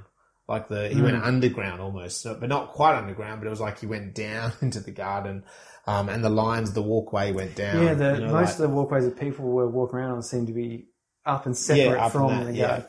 Like 0.47 0.67
the, 0.69 0.87
he 0.89 1.01
went 1.01 1.17
Mm. 1.17 1.25
underground 1.27 1.79
almost, 1.81 2.23
but 2.23 2.47
not 2.49 2.69
quite 2.71 2.95
underground, 2.95 3.41
but 3.41 3.47
it 3.47 3.51
was 3.51 3.59
like 3.61 3.79
he 3.79 3.85
went 3.87 4.15
down 4.15 4.53
into 4.61 4.79
the 4.79 4.91
garden. 4.91 5.43
Um, 5.85 6.07
and 6.07 6.23
the 6.23 6.29
lines, 6.29 6.71
the 6.73 6.81
walkway 6.81 7.31
went 7.33 7.55
down. 7.55 7.83
yeah, 7.83 7.93
the, 7.93 8.13
you 8.15 8.19
know, 8.21 8.31
most 8.33 8.45
like- 8.45 8.53
of 8.55 8.57
the 8.61 8.69
walkways 8.69 9.03
that 9.05 9.19
people 9.19 9.45
were 9.45 9.67
walking 9.69 9.99
around 9.99 10.11
on 10.11 10.23
seemed 10.23 10.47
to 10.47 10.53
be 10.53 10.87
up 11.25 11.45
and 11.45 11.57
separate 11.57 11.99
up 11.99 12.11
from 12.13 12.31
and 12.31 12.47
that, 12.47 12.51
the 12.53 12.57
garden. 12.59 12.81
Yeah, 12.83 12.87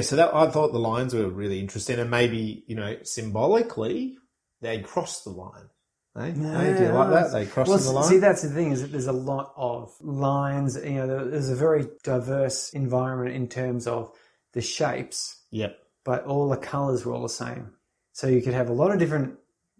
so 0.00 0.16
that 0.16 0.34
I 0.34 0.50
thought 0.50 0.72
the 0.72 0.78
lines 0.78 1.14
were 1.14 1.28
really 1.28 1.60
interesting, 1.60 1.98
and 1.98 2.10
maybe 2.10 2.64
you 2.66 2.76
know 2.76 2.96
symbolically 3.02 4.18
they 4.60 4.80
crossed 4.80 5.24
the 5.24 5.30
line. 5.30 5.68
Eh? 6.16 6.26
Eh, 6.26 6.32
do 6.32 6.84
you 6.84 6.90
like 6.90 7.10
that? 7.10 7.32
They 7.32 7.46
crossed 7.46 7.68
well, 7.68 7.78
the 7.78 7.90
line. 7.92 8.08
See, 8.08 8.18
that's 8.18 8.42
the 8.42 8.50
thing 8.50 8.72
is 8.72 8.82
that 8.82 8.90
there's 8.90 9.06
a 9.06 9.12
lot 9.12 9.52
of 9.56 9.94
lines. 10.00 10.76
You 10.76 11.06
know, 11.06 11.28
there's 11.28 11.50
a 11.50 11.56
very 11.56 11.86
diverse 12.02 12.70
environment 12.70 13.36
in 13.36 13.48
terms 13.48 13.86
of 13.86 14.12
the 14.52 14.60
shapes, 14.60 15.42
yep. 15.50 15.78
but 16.04 16.24
all 16.24 16.48
the 16.48 16.56
colors 16.56 17.04
were 17.04 17.14
all 17.14 17.22
the 17.22 17.28
same. 17.28 17.72
So 18.12 18.26
you 18.26 18.42
could 18.42 18.54
have 18.54 18.68
a 18.68 18.72
lot 18.72 18.90
of 18.90 18.98
different, 18.98 19.38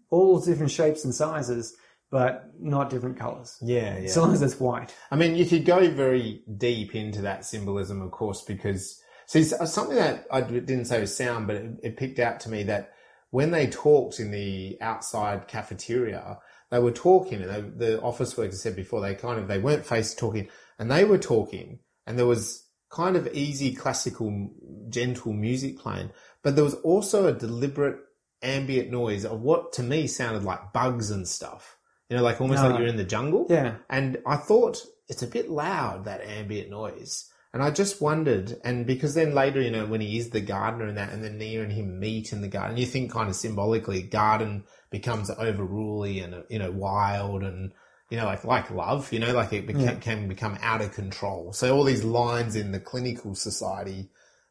all 0.09 0.39
different 0.39 0.71
shapes 0.71 1.03
and 1.03 1.13
sizes, 1.13 1.75
but 2.09 2.49
not 2.57 2.89
different 2.89 3.17
colors. 3.17 3.57
Yeah, 3.61 3.99
yeah. 3.99 4.09
So 4.09 4.21
long 4.21 4.33
as 4.33 4.41
it's 4.41 4.59
white. 4.59 4.95
I 5.11 5.17
mean, 5.17 5.35
you 5.35 5.45
could 5.45 5.65
go 5.65 5.89
very 5.91 6.43
deep 6.57 6.95
into 6.95 7.21
that 7.23 7.45
symbolism, 7.45 8.01
of 8.01 8.11
course, 8.11 8.43
because 8.43 9.01
see 9.29 9.43
something 9.43 9.95
that 9.95 10.25
I 10.31 10.41
didn't 10.41 10.85
say 10.85 10.99
was 10.99 11.15
sound, 11.15 11.45
but 11.45 11.55
it, 11.55 11.71
it 11.83 11.97
picked 11.97 12.17
out 12.17 12.39
to 12.41 12.49
me 12.49 12.63
that 12.63 12.93
when 13.29 13.51
they 13.51 13.67
talked 13.67 14.19
in 14.19 14.31
the 14.31 14.75
outside 14.81 15.47
cafeteria, 15.47 16.39
they 16.71 16.79
were 16.79 16.91
talking, 16.91 17.43
and 17.43 17.49
they, 17.79 17.85
the 17.85 18.01
office 18.01 18.35
workers 18.35 18.59
said 18.61 18.75
before 18.75 19.01
they 19.01 19.13
kind 19.13 19.39
of 19.39 19.47
they 19.47 19.59
weren't 19.59 19.85
faced 19.85 20.17
talking, 20.17 20.49
and 20.79 20.89
they 20.89 21.03
were 21.03 21.19
talking, 21.19 21.77
and 22.07 22.17
there 22.17 22.25
was 22.25 22.65
kind 22.89 23.15
of 23.15 23.27
easy 23.35 23.75
classical 23.75 24.49
gentle 24.89 25.33
music 25.33 25.77
playing, 25.77 26.09
but 26.41 26.55
there 26.55 26.63
was 26.65 26.73
also 26.75 27.27
a 27.27 27.31
deliberate 27.31 27.99
ambient 28.41 28.89
noise 28.89 29.25
of 29.25 29.41
what 29.41 29.71
to 29.73 29.83
me 29.83 30.07
sounded 30.07 30.43
like 30.43 30.73
bugs 30.73 31.11
and 31.11 31.27
stuff. 31.27 31.77
You 32.09 32.17
know, 32.17 32.23
like 32.23 32.41
almost 32.41 32.61
Ah. 32.61 32.69
like 32.69 32.79
you're 32.79 32.87
in 32.87 32.97
the 32.97 33.03
jungle. 33.03 33.45
Yeah. 33.47 33.75
And 33.91 34.17
I 34.25 34.37
thought 34.37 34.83
it's 35.07 35.21
a 35.21 35.27
bit 35.27 35.51
loud, 35.51 36.05
that 36.05 36.21
ambient 36.21 36.71
noise. 36.71 37.29
And 37.51 37.63
I 37.63 37.71
just 37.71 37.99
wondered, 37.99 38.57
and 38.63 38.85
because 38.85 39.15
then 39.15 39.33
later, 39.33 39.59
you 39.59 39.71
know, 39.71 39.87
when 39.87 40.01
he 40.01 40.19
is 40.19 40.29
the 40.29 40.39
gardener 40.39 40.85
and 40.85 40.97
that, 40.97 41.11
and 41.11 41.23
then 41.23 41.39
Nia 41.39 41.63
and 41.63 41.71
him 41.71 41.99
meet 41.99 42.31
in 42.31 42.41
the 42.41 42.47
garden, 42.47 42.77
you 42.77 42.85
think 42.85 43.11
kind 43.11 43.27
of 43.27 43.35
symbolically, 43.35 44.03
garden 44.03 44.65
becomes 44.91 45.31
overruly 45.31 46.19
and, 46.19 46.43
you 46.49 46.59
know, 46.59 46.69
wild 46.69 47.41
and, 47.41 47.71
you 48.11 48.17
know, 48.17 48.25
like, 48.25 48.43
like 48.43 48.69
love, 48.69 49.11
you 49.11 49.17
know, 49.17 49.33
like 49.33 49.51
it 49.51 49.65
beca- 49.65 49.81
Yeah. 49.81 49.95
can 49.95 50.27
become 50.27 50.59
out 50.61 50.81
of 50.81 50.93
control. 50.93 51.51
So 51.51 51.75
all 51.75 51.83
these 51.83 52.03
lines 52.03 52.55
in 52.55 52.71
the 52.71 52.79
clinical 52.79 53.33
society 53.33 54.09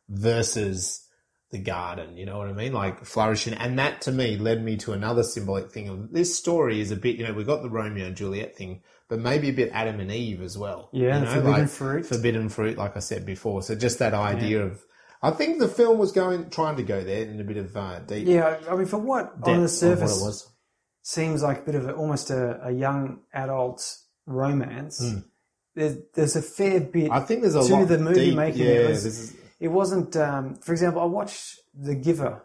versus 0.08 1.07
the 1.50 1.58
garden, 1.58 2.16
you 2.16 2.26
know 2.26 2.36
what 2.36 2.48
I 2.48 2.52
mean? 2.52 2.72
Like 2.72 3.04
flourishing. 3.04 3.54
And 3.54 3.78
that 3.78 4.02
to 4.02 4.12
me 4.12 4.36
led 4.36 4.62
me 4.62 4.76
to 4.78 4.92
another 4.92 5.22
symbolic 5.22 5.70
thing 5.72 5.88
of 5.88 6.12
this 6.12 6.36
story 6.36 6.80
is 6.80 6.90
a 6.90 6.96
bit, 6.96 7.16
you 7.16 7.26
know, 7.26 7.32
we 7.32 7.44
got 7.44 7.62
the 7.62 7.70
Romeo 7.70 8.06
and 8.06 8.16
Juliet 8.16 8.54
thing, 8.54 8.82
but 9.08 9.18
maybe 9.18 9.48
a 9.48 9.52
bit 9.52 9.70
Adam 9.72 9.98
and 10.00 10.12
Eve 10.12 10.42
as 10.42 10.58
well. 10.58 10.90
Yeah, 10.92 11.18
you 11.18 11.24
know, 11.24 11.32
forbidden 11.32 11.52
like 11.52 11.68
fruit. 11.70 12.06
Forbidden 12.06 12.48
fruit, 12.50 12.76
like 12.76 12.96
I 12.96 13.00
said 13.00 13.24
before. 13.24 13.62
So 13.62 13.74
just 13.74 13.98
that 14.00 14.12
idea 14.12 14.62
of, 14.62 14.84
I 15.22 15.30
think 15.30 15.58
the 15.58 15.68
film 15.68 15.98
was 15.98 16.12
going, 16.12 16.50
trying 16.50 16.76
to 16.76 16.82
go 16.82 17.02
there 17.02 17.22
in 17.22 17.40
a 17.40 17.44
bit 17.44 17.56
of 17.56 17.74
uh, 17.74 18.00
deep 18.00 18.28
Yeah, 18.28 18.58
I 18.70 18.76
mean, 18.76 18.86
for 18.86 18.98
what 18.98 19.32
on 19.42 19.62
the 19.62 19.68
surface 19.68 20.52
seems 21.02 21.42
like 21.42 21.60
a 21.60 21.62
bit 21.62 21.74
of 21.76 21.88
a, 21.88 21.94
almost 21.94 22.30
a, 22.30 22.66
a 22.66 22.70
young 22.70 23.20
adult 23.32 23.96
romance, 24.26 25.02
there's, 25.74 25.96
there's 26.14 26.36
a 26.36 26.42
fair 26.42 26.80
bit. 26.80 27.10
I 27.10 27.20
think 27.20 27.40
there's 27.40 27.54
a 27.54 27.66
to 27.66 27.74
lot 27.74 27.88
the 27.88 27.98
movie 27.98 28.26
deep, 28.26 28.36
making. 28.36 28.66
Yeah, 28.66 28.94
it, 29.60 29.68
was, 29.68 29.90
this 29.90 29.96
is, 29.98 30.06
it 30.06 30.08
wasn't, 30.12 30.16
um, 30.16 30.54
for 30.56 30.72
example, 30.72 31.02
I 31.02 31.06
watched 31.06 31.60
The 31.74 31.94
Giver, 31.94 32.42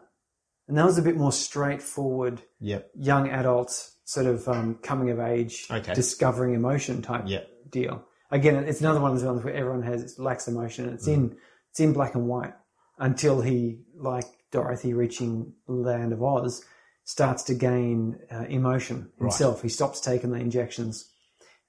and 0.68 0.78
that 0.78 0.86
was 0.86 0.98
a 0.98 1.02
bit 1.02 1.16
more 1.18 1.32
straightforward, 1.32 2.42
yep, 2.60 2.90
young 2.96 3.30
adult 3.30 3.72
sort 4.06 4.26
of 4.26 4.48
um, 4.48 4.76
coming 4.84 5.10
of 5.10 5.20
age, 5.20 5.68
Okay. 5.72 5.94
discovering 5.94 6.54
emotion 6.54 7.02
type 7.02 7.24
Yep. 7.28 7.48
deal. 7.70 8.04
Again, 8.32 8.56
it's 8.64 8.80
another 8.82 9.00
one 9.00 9.12
of 9.12 9.18
those 9.20 9.26
ones 9.28 9.44
where 9.44 9.54
everyone 9.54 9.84
has 9.84 10.18
lacks 10.20 10.48
emotion. 10.48 10.90
It's 10.90 11.08
Mm. 11.08 11.14
in 11.14 11.38
it's 11.70 11.80
in 11.80 11.94
black 11.94 12.16
and 12.16 12.28
white 12.28 12.54
until 13.00 13.42
he, 13.42 13.80
like 13.96 14.26
Dorothy 14.52 14.94
reaching 14.94 15.54
Land 15.68 16.14
of 16.14 16.22
Oz, 16.22 16.64
starts 17.04 17.44
to 17.44 17.54
gain 17.56 18.20
uh, 18.32 18.46
emotion 18.50 19.12
himself. 19.20 19.62
He 19.62 19.70
stops 19.70 20.00
taking 20.02 20.32
the 20.32 20.38
injections 20.40 21.10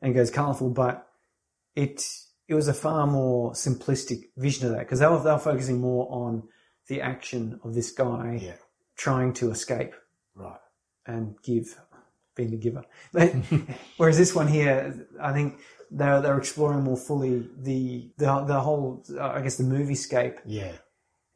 and 0.02 0.14
goes 0.14 0.30
colourful. 0.30 0.70
But 0.70 1.06
it 1.74 2.06
it 2.48 2.54
was 2.54 2.68
a 2.68 2.74
far 2.74 3.06
more 3.06 3.52
simplistic 3.52 4.28
vision 4.36 4.66
of 4.66 4.72
that 4.72 4.80
because 4.80 5.00
they 5.00 5.06
were, 5.06 5.22
they 5.22 5.30
were 5.30 5.38
focusing 5.38 5.80
more 5.80 6.06
on 6.10 6.42
the 6.88 7.00
action 7.00 7.60
of 7.64 7.74
this 7.74 7.90
guy 7.90 8.38
yeah, 8.42 8.56
trying 8.96 9.32
to 9.34 9.50
escape 9.50 9.94
right. 10.34 10.58
and 11.06 11.36
give 11.42 11.80
being 12.34 12.50
the 12.50 12.56
giver. 12.56 12.84
But, 13.12 13.32
whereas 13.96 14.18
this 14.18 14.34
one 14.34 14.48
here, 14.48 15.06
I 15.20 15.32
think 15.32 15.58
they're 15.90 16.20
they're 16.20 16.38
exploring 16.38 16.82
more 16.84 16.96
fully 16.96 17.48
the 17.56 18.10
the 18.18 18.40
the 18.44 18.60
whole 18.60 19.04
I 19.20 19.40
guess 19.40 19.56
the 19.56 19.64
movie 19.64 19.94
scape 19.94 20.38
Yeah. 20.44 20.72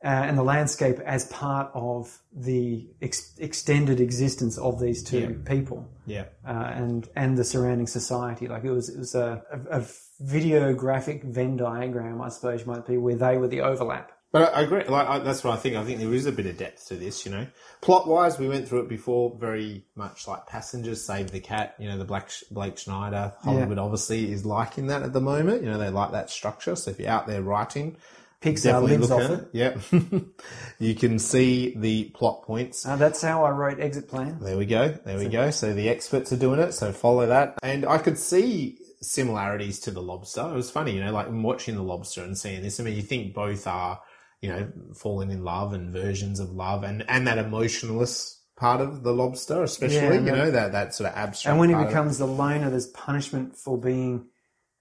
Uh, 0.05 0.07
and 0.29 0.39
the 0.39 0.45
landscape 0.45 1.01
as 1.01 1.27
part 1.27 1.69
of 1.75 2.21
the 2.33 2.89
ex- 3.03 3.35
extended 3.39 3.99
existence 4.01 4.57
of 4.57 4.79
these 4.79 5.03
two 5.03 5.19
Yeah. 5.19 5.29
people 5.55 5.89
Yeah. 6.07 6.27
uh, 6.47 6.71
and 6.73 7.09
and 7.17 7.37
the 7.37 7.43
surrounding 7.43 7.89
society. 7.89 8.47
Like 8.47 8.63
it 8.63 8.71
was 8.71 8.89
it 8.89 8.99
was 8.99 9.17
a, 9.17 9.43
a, 9.51 9.81
a 9.81 9.85
videographic 10.23 11.25
Venn 11.25 11.57
diagram, 11.57 12.21
I 12.21 12.29
suppose 12.29 12.61
you 12.61 12.67
might 12.67 12.87
be, 12.87 12.97
where 12.97 13.17
they 13.17 13.37
were 13.37 13.49
the 13.49 13.63
overlap. 13.63 14.13
But 14.31 14.55
I 14.55 14.59
I 14.59 14.63
agree. 14.63 14.85
Like 14.85 15.09
I, 15.09 15.19
that's 15.21 15.43
what 15.43 15.55
I 15.55 15.57
think. 15.57 15.75
I 15.77 15.85
think 15.85 16.01
there 16.01 16.13
is 16.13 16.27
a 16.27 16.33
bit 16.33 16.45
of 16.47 16.59
depth 16.59 16.87
to 16.89 16.97
this. 16.97 17.25
You 17.25 17.33
know, 17.33 17.47
plot 17.81 18.07
wise, 18.07 18.39
we 18.39 18.47
went 18.47 18.69
through 18.69 18.81
it 18.81 18.89
before. 18.89 19.35
Very 19.41 19.87
much 19.97 20.29
like 20.29 20.47
Passengers, 20.47 21.05
Save 21.07 21.31
the 21.31 21.41
Cat. 21.41 21.75
You 21.79 21.89
know, 21.89 21.97
the 21.97 22.05
Black 22.05 22.31
Blake 22.51 22.79
Snyder. 22.79 23.33
Hollywood 23.43 23.79
obviously 23.79 24.31
is 24.31 24.45
liking 24.45 24.89
that 24.89 25.03
at 25.03 25.15
the 25.15 25.21
moment. 25.21 25.63
You 25.63 25.71
know, 25.71 25.79
they 25.79 25.89
like 25.89 26.13
that 26.13 26.29
structure. 26.29 26.77
So 26.77 26.91
if 26.91 27.01
you're 27.01 27.09
out 27.09 27.27
there 27.27 27.41
writing, 27.43 27.97
Pixar 28.41 28.63
definitely 28.63 28.99
lives 28.99 29.11
look 29.11 29.21
off 29.21 29.31
at 29.31 29.31
it. 29.31 29.49
it. 29.53 29.83
Yep, 29.93 30.25
you 30.79 30.95
can 30.95 31.19
see 31.19 31.75
the 31.77 32.05
plot 32.11 32.45
points. 32.45 32.87
Uh, 32.87 32.95
that's 32.95 33.21
how 33.21 33.45
I 33.45 33.51
wrote 33.51 33.81
Exit 33.81 34.09
Plan. 34.09 34.39
There 34.41 34.57
we 34.57 34.65
go. 34.65 34.97
There 35.05 35.19
we 35.19 35.29
go. 35.29 35.51
So 35.51 35.75
the 35.75 35.89
experts 35.89 36.33
are 36.33 36.37
doing 36.37 36.61
it. 36.61 36.73
So 36.73 36.93
follow 36.93 37.27
that. 37.27 37.59
And 37.65 37.85
I 37.85 37.99
could 37.99 38.17
see 38.17 38.79
similarities 39.01 39.81
to 39.81 39.91
the 39.91 40.03
lobster. 40.03 40.43
It 40.43 40.55
was 40.55 40.71
funny, 40.71 40.95
you 40.95 41.05
know, 41.05 41.13
like 41.13 41.27
watching 41.31 41.75
the 41.75 41.83
lobster 41.83 42.23
and 42.23 42.39
seeing 42.39 42.63
this. 42.63 42.79
I 42.79 42.85
mean, 42.85 42.95
you 42.95 43.03
think 43.03 43.35
both 43.35 43.67
are, 43.67 44.01
you 44.41 44.51
know, 44.51 44.71
falling 44.95 45.31
in 45.33 45.43
love 45.43 45.73
and 45.73 45.93
versions 45.93 46.39
of 46.39 46.51
love 46.51 46.85
and, 46.85 47.05
and 47.09 47.27
that 47.27 47.39
emotionless 47.39 48.41
part 48.57 48.81
of 48.81 49.03
the 49.03 49.13
lobster, 49.13 49.63
especially, 49.63 49.97
Yeah, 49.97 50.13
you 50.15 50.33
know, 50.33 50.51
that, 50.51 50.73
that 50.73 50.95
sort 50.95 51.11
of 51.11 51.17
abstract. 51.17 51.51
And 51.53 51.59
when 51.59 51.71
he 51.71 51.85
becomes 51.87 52.19
the 52.19 52.27
loner, 52.27 52.71
there's 52.71 52.89
punishment 52.89 53.57
for 53.57 53.79
being 53.79 54.27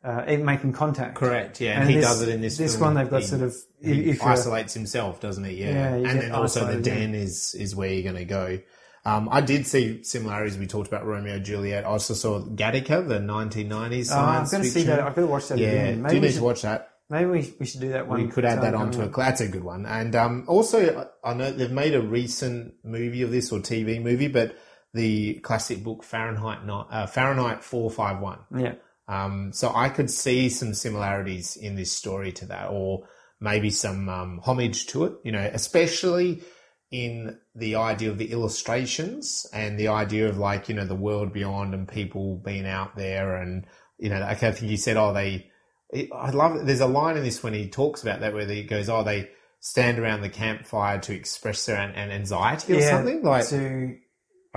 uh, 0.07 0.37
making 0.37 0.71
contact. 0.73 1.15
Correct, 1.15 1.59
yeah, 1.59 1.71
and, 1.73 1.81
And 1.81 1.89
he 1.89 1.95
this- 1.97 2.05
does 2.05 2.21
it 2.21 2.29
in 2.29 2.41
this. 2.41 2.57
this 2.57 2.77
one 2.77 2.93
they've 2.95 3.09
got 3.09 3.21
He- 3.21 3.27
sort 3.27 3.41
of- 3.41 3.55
he 3.81 4.17
isolates 4.21 4.73
himself, 4.73 5.19
doesn't 5.19 5.43
he? 5.43 5.55
Yeah, 5.61 5.95
Yeah, 5.97 6.09
and 6.09 6.21
then 6.21 6.31
also 6.31 6.61
the 6.61 6.65
isolated, 6.71 6.87
yeah. 6.87 6.93
den 6.95 7.15
is 7.15 7.53
is 7.55 7.75
where 7.75 7.91
you're 7.91 8.03
going 8.03 8.15
to 8.15 8.25
go. 8.25 8.59
Um, 9.05 9.29
I 9.31 9.39
did 9.41 9.65
see 9.67 10.03
similarities. 10.03 10.57
We 10.57 10.67
talked 10.67 10.87
about 10.87 11.05
Romeo 11.05 11.35
and 11.35 11.45
Juliet. 11.45 11.85
I 11.85 11.87
also 11.87 12.13
saw 12.13 12.41
Gattaca, 12.41 13.07
the 13.07 13.19
1990s 13.19 14.11
Oh, 14.11 14.17
I'm 14.19 14.45
science 14.47 14.51
going 14.51 14.63
to 14.63 14.69
see 14.69 14.83
that. 14.83 14.99
I've 14.99 15.15
got 15.15 15.21
to 15.21 15.27
watch 15.27 15.47
that 15.49 15.57
Yeah, 15.59 15.67
again. 15.69 16.03
do 16.03 16.15
you 16.15 16.21
need 16.21 16.31
should, 16.31 16.37
to 16.39 16.43
watch 16.43 16.61
that? 16.63 16.89
maybe 17.09 17.25
we, 17.29 17.53
we 17.59 17.65
should 17.65 17.79
do 17.79 17.89
that 17.89 18.07
one. 18.07 18.21
We 18.21 18.27
could 18.29 18.43
add 18.43 18.61
that 18.63 18.73
onto 18.73 19.01
a. 19.01 19.07
That's 19.09 19.39
a 19.39 19.47
good 19.47 19.63
one. 19.63 19.85
And 19.85 20.13
um, 20.15 20.43
also, 20.47 21.07
I 21.23 21.33
know 21.33 21.51
they've 21.51 21.71
made 21.71 21.93
a 21.95 22.01
recent 22.01 22.73
movie 22.83 23.21
of 23.21 23.31
this 23.31 23.49
or 23.51 23.59
TV 23.59 24.01
movie, 24.01 24.27
but 24.27 24.57
the 24.93 25.35
classic 25.35 25.83
book 25.83 26.03
Fahrenheit 26.03 26.65
ni- 26.65 26.83
uh, 26.91 27.07
Fahrenheit 27.07 27.63
451. 27.63 28.39
Yeah. 28.57 28.73
Um, 29.07 29.51
so 29.53 29.71
I 29.73 29.89
could 29.89 30.09
see 30.11 30.49
some 30.49 30.73
similarities 30.73 31.55
in 31.55 31.75
this 31.75 31.91
story 31.91 32.31
to 32.33 32.45
that, 32.47 32.69
or 32.69 33.07
maybe 33.39 33.69
some 33.69 34.09
um, 34.09 34.41
homage 34.43 34.87
to 34.87 35.05
it. 35.05 35.13
You 35.23 35.31
know, 35.31 35.49
especially 35.53 36.43
in 36.91 37.37
the 37.55 37.75
idea 37.75 38.09
of 38.09 38.17
the 38.17 38.31
illustrations 38.31 39.45
and 39.53 39.77
the 39.77 39.89
idea 39.89 40.29
of 40.29 40.37
like 40.37 40.69
you 40.69 40.75
know 40.75 40.85
the 40.85 40.95
world 40.95 41.33
beyond 41.33 41.73
and 41.73 41.87
people 41.87 42.37
being 42.37 42.65
out 42.67 42.95
there, 42.95 43.37
and 43.37 43.65
you 43.97 44.09
know, 44.09 44.19
like 44.19 44.43
I 44.43 44.51
think 44.51 44.71
you 44.71 44.77
said, 44.77 44.97
oh, 44.97 45.13
they. 45.13 45.49
It, 45.89 46.09
I 46.13 46.31
love. 46.31 46.57
it. 46.57 46.65
There's 46.65 46.81
a 46.81 46.87
line 46.87 47.15
in 47.15 47.23
this 47.23 47.41
when 47.41 47.53
he 47.53 47.69
talks 47.69 48.01
about 48.01 48.19
that 48.19 48.33
where 48.33 48.45
he 48.45 48.63
goes, 48.63 48.89
oh, 48.89 49.03
they 49.03 49.29
stand 49.59 49.99
around 49.99 50.21
the 50.21 50.29
campfire 50.29 50.99
to 50.99 51.13
express 51.13 51.65
their 51.65 51.77
an, 51.77 51.91
an 51.95 52.11
anxiety 52.11 52.73
or 52.73 52.79
yeah, 52.79 52.89
something 52.91 53.23
like 53.23 53.47
to 53.47 53.97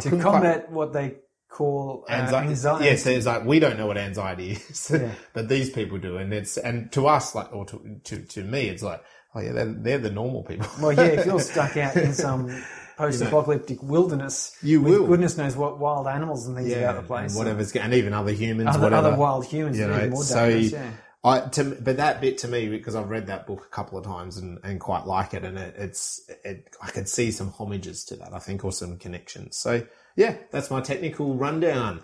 to 0.01 0.03
couldn't 0.03 0.21
quite- 0.21 0.33
combat 0.33 0.71
what 0.71 0.93
they 0.93 1.17
call 1.51 2.05
uh, 2.09 2.13
anxiety. 2.13 2.49
anxiety. 2.49 2.85
Yes, 2.87 3.07
it's 3.07 3.27
like 3.27 3.45
we 3.45 3.59
don't 3.61 3.77
know 3.79 3.87
what 3.87 3.99
anxiety 3.99 4.53
is, 4.71 4.91
Yeah. 4.93 5.13
but 5.35 5.49
these 5.49 5.71
people 5.71 5.99
do, 5.99 6.17
and 6.17 6.33
it's 6.33 6.57
and 6.57 6.91
to 6.93 7.07
us, 7.09 7.35
like 7.35 7.53
or 7.53 7.65
to 7.67 8.01
to, 8.05 8.23
to 8.23 8.45
me, 8.45 8.69
it's 8.69 8.83
like 8.83 9.03
oh 9.35 9.41
yeah, 9.41 9.53
they're, 9.53 9.67
they're 9.73 9.99
the 9.99 10.11
normal 10.11 10.43
people. 10.43 10.67
Well, 10.81 10.93
yeah, 10.93 11.05
if 11.07 11.27
you're 11.27 11.41
stuck 11.55 11.77
out 11.77 11.97
in 11.97 12.13
some 12.15 12.63
post-apocalyptic 12.97 13.83
wilderness, 13.83 14.57
You 14.63 14.81
will. 14.81 15.07
goodness 15.07 15.37
knows 15.39 15.57
what 15.57 15.79
wild 15.79 16.07
animals 16.07 16.47
and 16.47 16.57
things 16.57 16.69
yeah, 16.69 16.79
about 16.91 17.03
the 17.03 17.07
place, 17.07 17.31
and 17.33 17.39
whatever's 17.39 17.73
and 17.75 17.95
even 17.95 18.13
other 18.13 18.33
humans, 18.33 18.71
other, 18.71 18.81
whatever. 18.85 19.09
other 19.09 19.17
wild 19.17 19.47
humans, 19.47 19.79
you 19.79 19.87
know, 19.87 20.09
more 20.09 20.23
so 20.23 20.49
dangerous. 20.49 20.73
Yeah. 20.73 20.91
I 21.23 21.41
to 21.41 21.65
but 21.81 21.99
that 21.99 22.21
bit 22.23 22.39
to 22.39 22.49
me 22.49 22.69
because 22.69 22.95
I've 22.95 23.11
read 23.11 23.27
that 23.27 23.47
book 23.47 23.65
a 23.67 23.75
couple 23.75 23.99
of 23.99 24.05
times 24.05 24.39
and, 24.39 24.59
and 24.65 24.81
quite 24.81 25.07
like 25.07 25.35
it, 25.35 25.45
and 25.45 25.59
it, 25.59 25.75
it's 25.77 26.23
it, 26.45 26.71
I 26.83 26.91
could 26.91 27.09
see 27.09 27.31
some 27.31 27.51
homages 27.51 28.05
to 28.07 28.17
that, 28.17 28.33
I 28.33 28.39
think, 28.39 28.65
or 28.65 28.73
some 28.73 28.97
connections. 28.97 29.57
So 29.59 29.83
yeah, 30.17 30.37
that's 30.51 30.71
my 30.71 30.81
technical 30.81 31.35
rundown. 31.35 32.03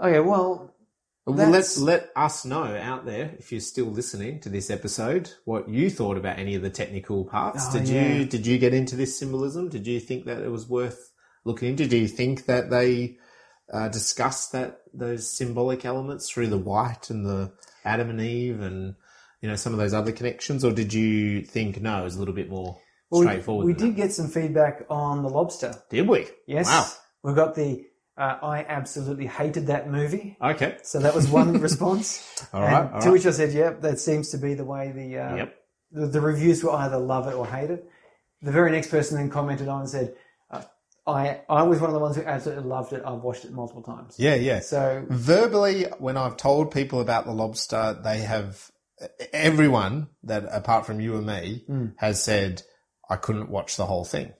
Okay, 0.00 0.20
well, 0.20 0.68
Well, 1.24 1.36
That's- 1.36 1.78
let 1.78 2.10
us 2.16 2.44
know 2.44 2.64
out 2.64 3.06
there 3.06 3.36
if 3.38 3.52
you're 3.52 3.60
still 3.60 3.86
listening 3.86 4.40
to 4.40 4.48
this 4.48 4.70
episode 4.70 5.30
what 5.44 5.68
you 5.68 5.88
thought 5.88 6.16
about 6.16 6.40
any 6.40 6.56
of 6.56 6.62
the 6.62 6.70
technical 6.70 7.24
parts. 7.24 7.66
Oh, 7.68 7.78
did 7.78 7.88
yeah. 7.88 8.12
you 8.14 8.24
did 8.24 8.44
you 8.44 8.58
get 8.58 8.74
into 8.74 8.96
this 8.96 9.16
symbolism? 9.16 9.68
Did 9.68 9.86
you 9.86 10.00
think 10.00 10.24
that 10.24 10.42
it 10.42 10.50
was 10.50 10.68
worth 10.68 11.12
looking 11.44 11.68
into? 11.68 11.86
Do 11.86 11.96
you 11.96 12.08
think 12.08 12.46
that 12.46 12.70
they 12.70 13.18
uh, 13.72 13.88
discussed 13.88 14.50
that 14.50 14.80
those 14.92 15.28
symbolic 15.28 15.84
elements 15.84 16.28
through 16.28 16.48
the 16.48 16.58
white 16.58 17.08
and 17.08 17.24
the 17.24 17.52
Adam 17.84 18.10
and 18.10 18.20
Eve 18.20 18.60
and 18.60 18.96
you 19.40 19.48
know 19.48 19.54
some 19.54 19.72
of 19.72 19.78
those 19.78 19.94
other 19.94 20.10
connections, 20.10 20.64
or 20.64 20.72
did 20.72 20.92
you 20.92 21.42
think 21.42 21.80
no, 21.80 22.00
it 22.00 22.04
was 22.04 22.16
a 22.16 22.18
little 22.18 22.34
bit 22.34 22.50
more 22.50 22.78
well, 23.10 23.22
straightforward? 23.22 23.66
We, 23.66 23.74
than 23.74 23.90
did 23.90 23.96
get 23.96 24.12
some 24.12 24.26
feedback 24.26 24.86
on 24.90 25.22
the 25.22 25.28
lobster. 25.28 25.72
Did 25.88 26.08
we? 26.08 26.26
Yes, 26.48 26.66
Wow. 26.66 26.86
We 27.22 27.34
got 27.34 27.54
the. 27.54 27.84
Uh, 28.16 28.36
I 28.42 28.64
absolutely 28.68 29.26
hated 29.26 29.68
that 29.68 29.90
movie. 29.90 30.36
Okay. 30.42 30.76
So 30.82 30.98
that 30.98 31.14
was 31.14 31.28
one 31.28 31.58
response. 31.60 32.46
All 32.52 32.60
right. 32.60 32.92
All 32.92 33.00
to 33.00 33.06
right. 33.06 33.12
which 33.12 33.24
I 33.26 33.30
said, 33.30 33.52
"Yep, 33.52 33.80
that 33.80 33.98
seems 34.00 34.30
to 34.30 34.38
be 34.38 34.52
the 34.54 34.64
way 34.66 34.92
the 34.92 35.18
uh, 35.18 35.36
Yep. 35.36 35.54
the, 35.92 36.06
the 36.08 36.20
reviews 36.20 36.62
were 36.62 36.72
either 36.72 36.98
love 36.98 37.26
it 37.28 37.34
or 37.34 37.46
hate 37.46 37.70
it." 37.70 37.88
The 38.42 38.52
very 38.52 38.70
next 38.70 38.88
person 38.90 39.16
then 39.16 39.30
commented 39.30 39.66
on 39.68 39.80
and 39.80 39.88
said, 39.88 40.14
uh, 40.50 40.62
"I 41.06 41.40
I 41.48 41.62
was 41.62 41.80
one 41.80 41.88
of 41.88 41.94
the 41.94 42.00
ones 42.00 42.16
who 42.16 42.22
absolutely 42.24 42.64
loved 42.68 42.92
it. 42.92 43.02
I've 43.04 43.22
watched 43.22 43.46
it 43.46 43.52
multiple 43.52 43.82
times." 43.82 44.16
Yeah. 44.18 44.34
Yeah. 44.34 44.60
So 44.60 45.06
verbally 45.08 45.84
when 45.98 46.18
i've 46.18 46.36
told 46.36 46.70
people 46.70 47.00
about 47.00 47.24
the 47.24 47.32
lobster 47.32 47.98
they 48.04 48.18
have 48.18 48.70
everyone 49.32 50.08
that 50.24 50.44
apart 50.50 50.86
from 50.86 51.00
you 51.00 51.16
and 51.16 51.26
me 51.26 51.64
has 51.96 52.22
said 52.22 52.62
i 53.08 53.16
couldn't 53.16 53.48
watch 53.50 53.76
the 53.76 53.86
whole 53.86 54.04
thing 54.04 54.32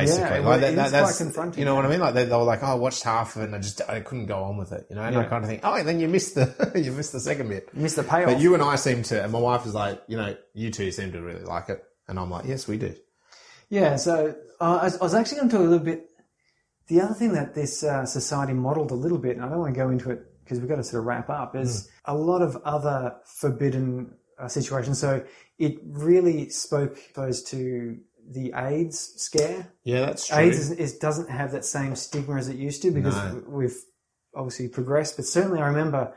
basically. 0.00 0.38
Yeah, 0.38 0.46
like 0.48 0.60
that, 0.60 0.90
that- 0.92 1.02
quite 1.04 1.16
confronting, 1.16 1.58
you 1.58 1.64
know 1.64 1.74
what 1.74 1.84
i 1.86 1.88
mean? 1.88 2.00
Like 2.00 2.14
they, 2.14 2.24
they 2.24 2.36
were 2.36 2.42
like 2.42 2.62
oh 2.62 2.66
i 2.66 2.74
watched 2.74 3.02
half 3.02 3.36
of 3.36 3.42
it 3.42 3.46
and 3.46 3.54
i 3.54 3.58
just 3.58 3.80
i 3.88 4.00
couldn't 4.00 4.26
go 4.26 4.42
on 4.42 4.56
with 4.56 4.72
it 4.72 4.86
you 4.90 4.96
know 4.96 5.02
and 5.02 5.16
i 5.16 5.24
kind 5.24 5.42
of 5.44 5.50
think 5.50 5.60
oh 5.64 5.82
then 5.82 5.98
you 6.00 6.08
missed 6.08 6.34
the 6.34 6.72
you 6.84 6.92
missed 6.92 7.12
the 7.12 7.20
second 7.20 7.48
bit. 7.48 7.68
You 7.74 7.82
missed 7.82 7.96
the 7.96 8.02
payoff. 8.02 8.26
but 8.32 8.40
you 8.40 8.54
and 8.54 8.62
i 8.62 8.76
seem 8.76 9.02
to 9.04 9.22
and 9.22 9.32
my 9.32 9.38
wife 9.38 9.66
is 9.66 9.74
like 9.74 10.02
you 10.08 10.16
know 10.16 10.36
you 10.54 10.70
two 10.70 10.90
seem 10.90 11.12
to 11.12 11.20
really 11.20 11.44
like 11.44 11.68
it. 11.68 11.82
And 12.08 12.18
i'm 12.18 12.30
like 12.30 12.44
yes 12.46 12.68
we 12.68 12.76
do 12.78 12.94
Yeah, 13.68 13.96
so 13.96 14.34
uh, 14.60 14.78
I, 14.82 14.84
was, 14.84 14.96
I 14.98 15.04
was 15.04 15.14
actually 15.14 15.38
going 15.38 15.48
to 15.50 15.56
talk 15.56 15.66
a 15.66 15.68
little 15.68 15.84
bit. 15.84 16.08
The 16.86 17.00
other 17.00 17.14
thing 17.14 17.32
that 17.32 17.54
this 17.54 17.82
uh, 17.82 18.06
society 18.06 18.52
modeled 18.52 18.92
a 18.92 18.94
little 18.94 19.18
bit, 19.18 19.36
and 19.36 19.44
I 19.44 19.48
don't 19.48 19.58
want 19.58 19.74
to 19.74 19.80
go 19.80 19.90
into 19.90 20.10
it 20.12 20.20
because 20.44 20.60
we've 20.60 20.68
got 20.68 20.76
to 20.76 20.84
sort 20.84 21.00
of 21.00 21.06
wrap 21.06 21.28
up, 21.28 21.56
is 21.56 21.90
a 22.04 22.14
lot 22.14 22.42
of 22.42 22.56
other 22.64 23.16
forbidden 23.24 24.14
uh, 24.38 24.46
situations. 24.48 25.00
So 25.00 25.24
it 25.58 25.78
really 25.84 26.48
spoke, 26.50 26.96
I 26.96 27.00
suppose, 27.10 27.42
to 27.50 27.98
the 28.28 28.52
AIDS 28.56 29.14
scare. 29.16 29.72
yeah 29.84 30.00
that's 30.06 30.26
true 30.28 30.38
AIDS 30.38 30.58
is, 30.58 30.70
is, 30.72 30.98
doesn't 30.98 31.30
have 31.30 31.52
that 31.52 31.64
same 31.64 31.94
stigma 31.96 32.36
as 32.36 32.48
it 32.48 32.56
used 32.56 32.82
to 32.82 32.90
because 32.90 33.14
No. 33.16 33.42
we've 33.48 33.76
obviously 34.34 34.68
progressed. 34.68 35.16
But 35.16 35.24
certainly, 35.26 35.60
I 35.60 35.68
remember 35.68 36.12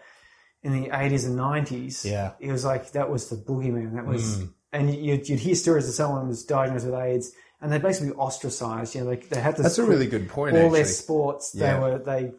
in 0.64 0.74
the 0.74 0.90
80s 0.90 1.26
and 1.26 1.38
90s, 1.38 2.04
Yeah. 2.04 2.32
it 2.40 2.52
was 2.52 2.66
like 2.66 2.92
that 2.92 3.10
was 3.10 3.30
the 3.30 3.38
boogeyman. 3.38 3.94
That 3.96 4.06
was, 4.06 4.44
and 4.74 4.94
you'd, 4.94 5.30
you'd 5.30 5.40
hear 5.40 5.56
stories 5.56 5.88
of 5.88 5.94
someone 5.96 6.28
was 6.28 6.44
diagnosed 6.44 6.86
with 6.86 6.96
AIDS 6.96 7.32
and 7.62 7.72
they'd 7.72 7.82
basically 7.82 8.12
ostracized. 8.14 8.96
You 8.96 9.02
know, 9.02 9.08
like 9.10 9.30
they 9.30 9.40
had 9.40 9.56
to 9.58 9.62
that's 9.64 9.78
a 9.78 9.84
really 9.86 10.08
good 10.08 10.28
point 10.30 10.56
all 10.56 10.64
actually 10.64 10.78
their 10.80 10.86
sports. 10.92 11.52
Yeah. 11.56 11.74
They 11.74 11.80
were 11.80 11.98
they 12.00 12.32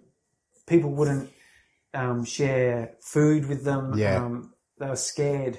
people 0.66 0.90
wouldn't 0.90 1.30
um, 1.94 2.24
share 2.24 2.94
food 3.00 3.46
with 3.48 3.64
them. 3.64 3.94
Yeah. 3.96 4.16
Um, 4.24 4.54
they 4.78 4.88
were 4.88 4.96
scared, 4.96 5.58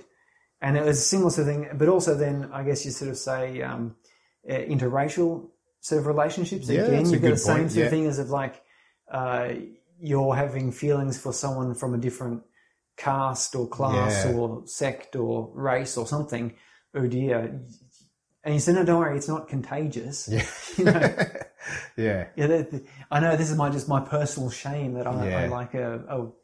and 0.62 0.78
it 0.78 0.84
was 0.84 0.98
a 0.98 1.02
similar 1.02 1.30
sort 1.30 1.48
of 1.48 1.54
thing. 1.54 1.70
But 1.78 1.90
also, 1.90 2.16
then 2.16 2.50
I 2.54 2.64
guess 2.64 2.86
you 2.86 2.92
sort 2.92 3.12
of 3.12 3.18
say 3.18 3.62
um, 3.62 3.96
uh, 4.50 4.54
interracial 4.54 5.50
sort 5.82 6.00
of 6.00 6.08
relationships. 6.08 6.70
Yeah, 6.70 6.82
Again, 6.82 7.10
you've 7.10 7.22
got 7.22 7.30
the 7.32 7.38
same 7.38 7.58
point, 7.58 7.72
sort 7.72 7.80
yeah. 7.80 7.86
of 7.86 7.92
thing 7.92 8.06
as 8.08 8.20
of 8.20 8.30
like 8.30 8.62
uh, 9.12 9.50
you're 10.00 10.36
having 10.36 10.72
feelings 10.72 11.20
for 11.20 11.34
someone 11.34 11.74
from 11.76 11.94
a 11.94 11.98
different 11.98 12.44
caste 12.98 13.56
or 13.56 13.68
class 13.68 14.26
Yeah. 14.26 14.34
or 14.34 14.64
sect 14.68 15.16
or 15.16 15.52
race 15.54 15.98
or 15.98 16.08
something. 16.08 16.54
Oh 16.94 17.08
dear. 17.08 17.62
And 18.44 18.54
he 18.56 18.60
said, 18.60 18.74
"No, 18.76 18.84
don't 18.84 19.00
worry, 19.00 19.16
it's 19.18 19.28
not 19.28 19.48
contagious." 19.48 20.28
Yeah. 20.32 20.46
You 20.78 20.86
know, 20.86 20.94
yeah. 21.98 22.28
yeah, 22.36 22.48
the, 22.48 22.58
the, 22.72 22.84
I 23.12 23.20
know 23.20 23.36
this 23.36 23.52
is 23.52 23.58
my 23.58 23.70
just 23.70 23.88
my 23.90 24.00
personal 24.00 24.50
shame 24.50 24.94
that 24.94 25.06
I, 25.06 25.30
Yeah. 25.30 25.50
like 25.50 25.74
a, 25.76 26.00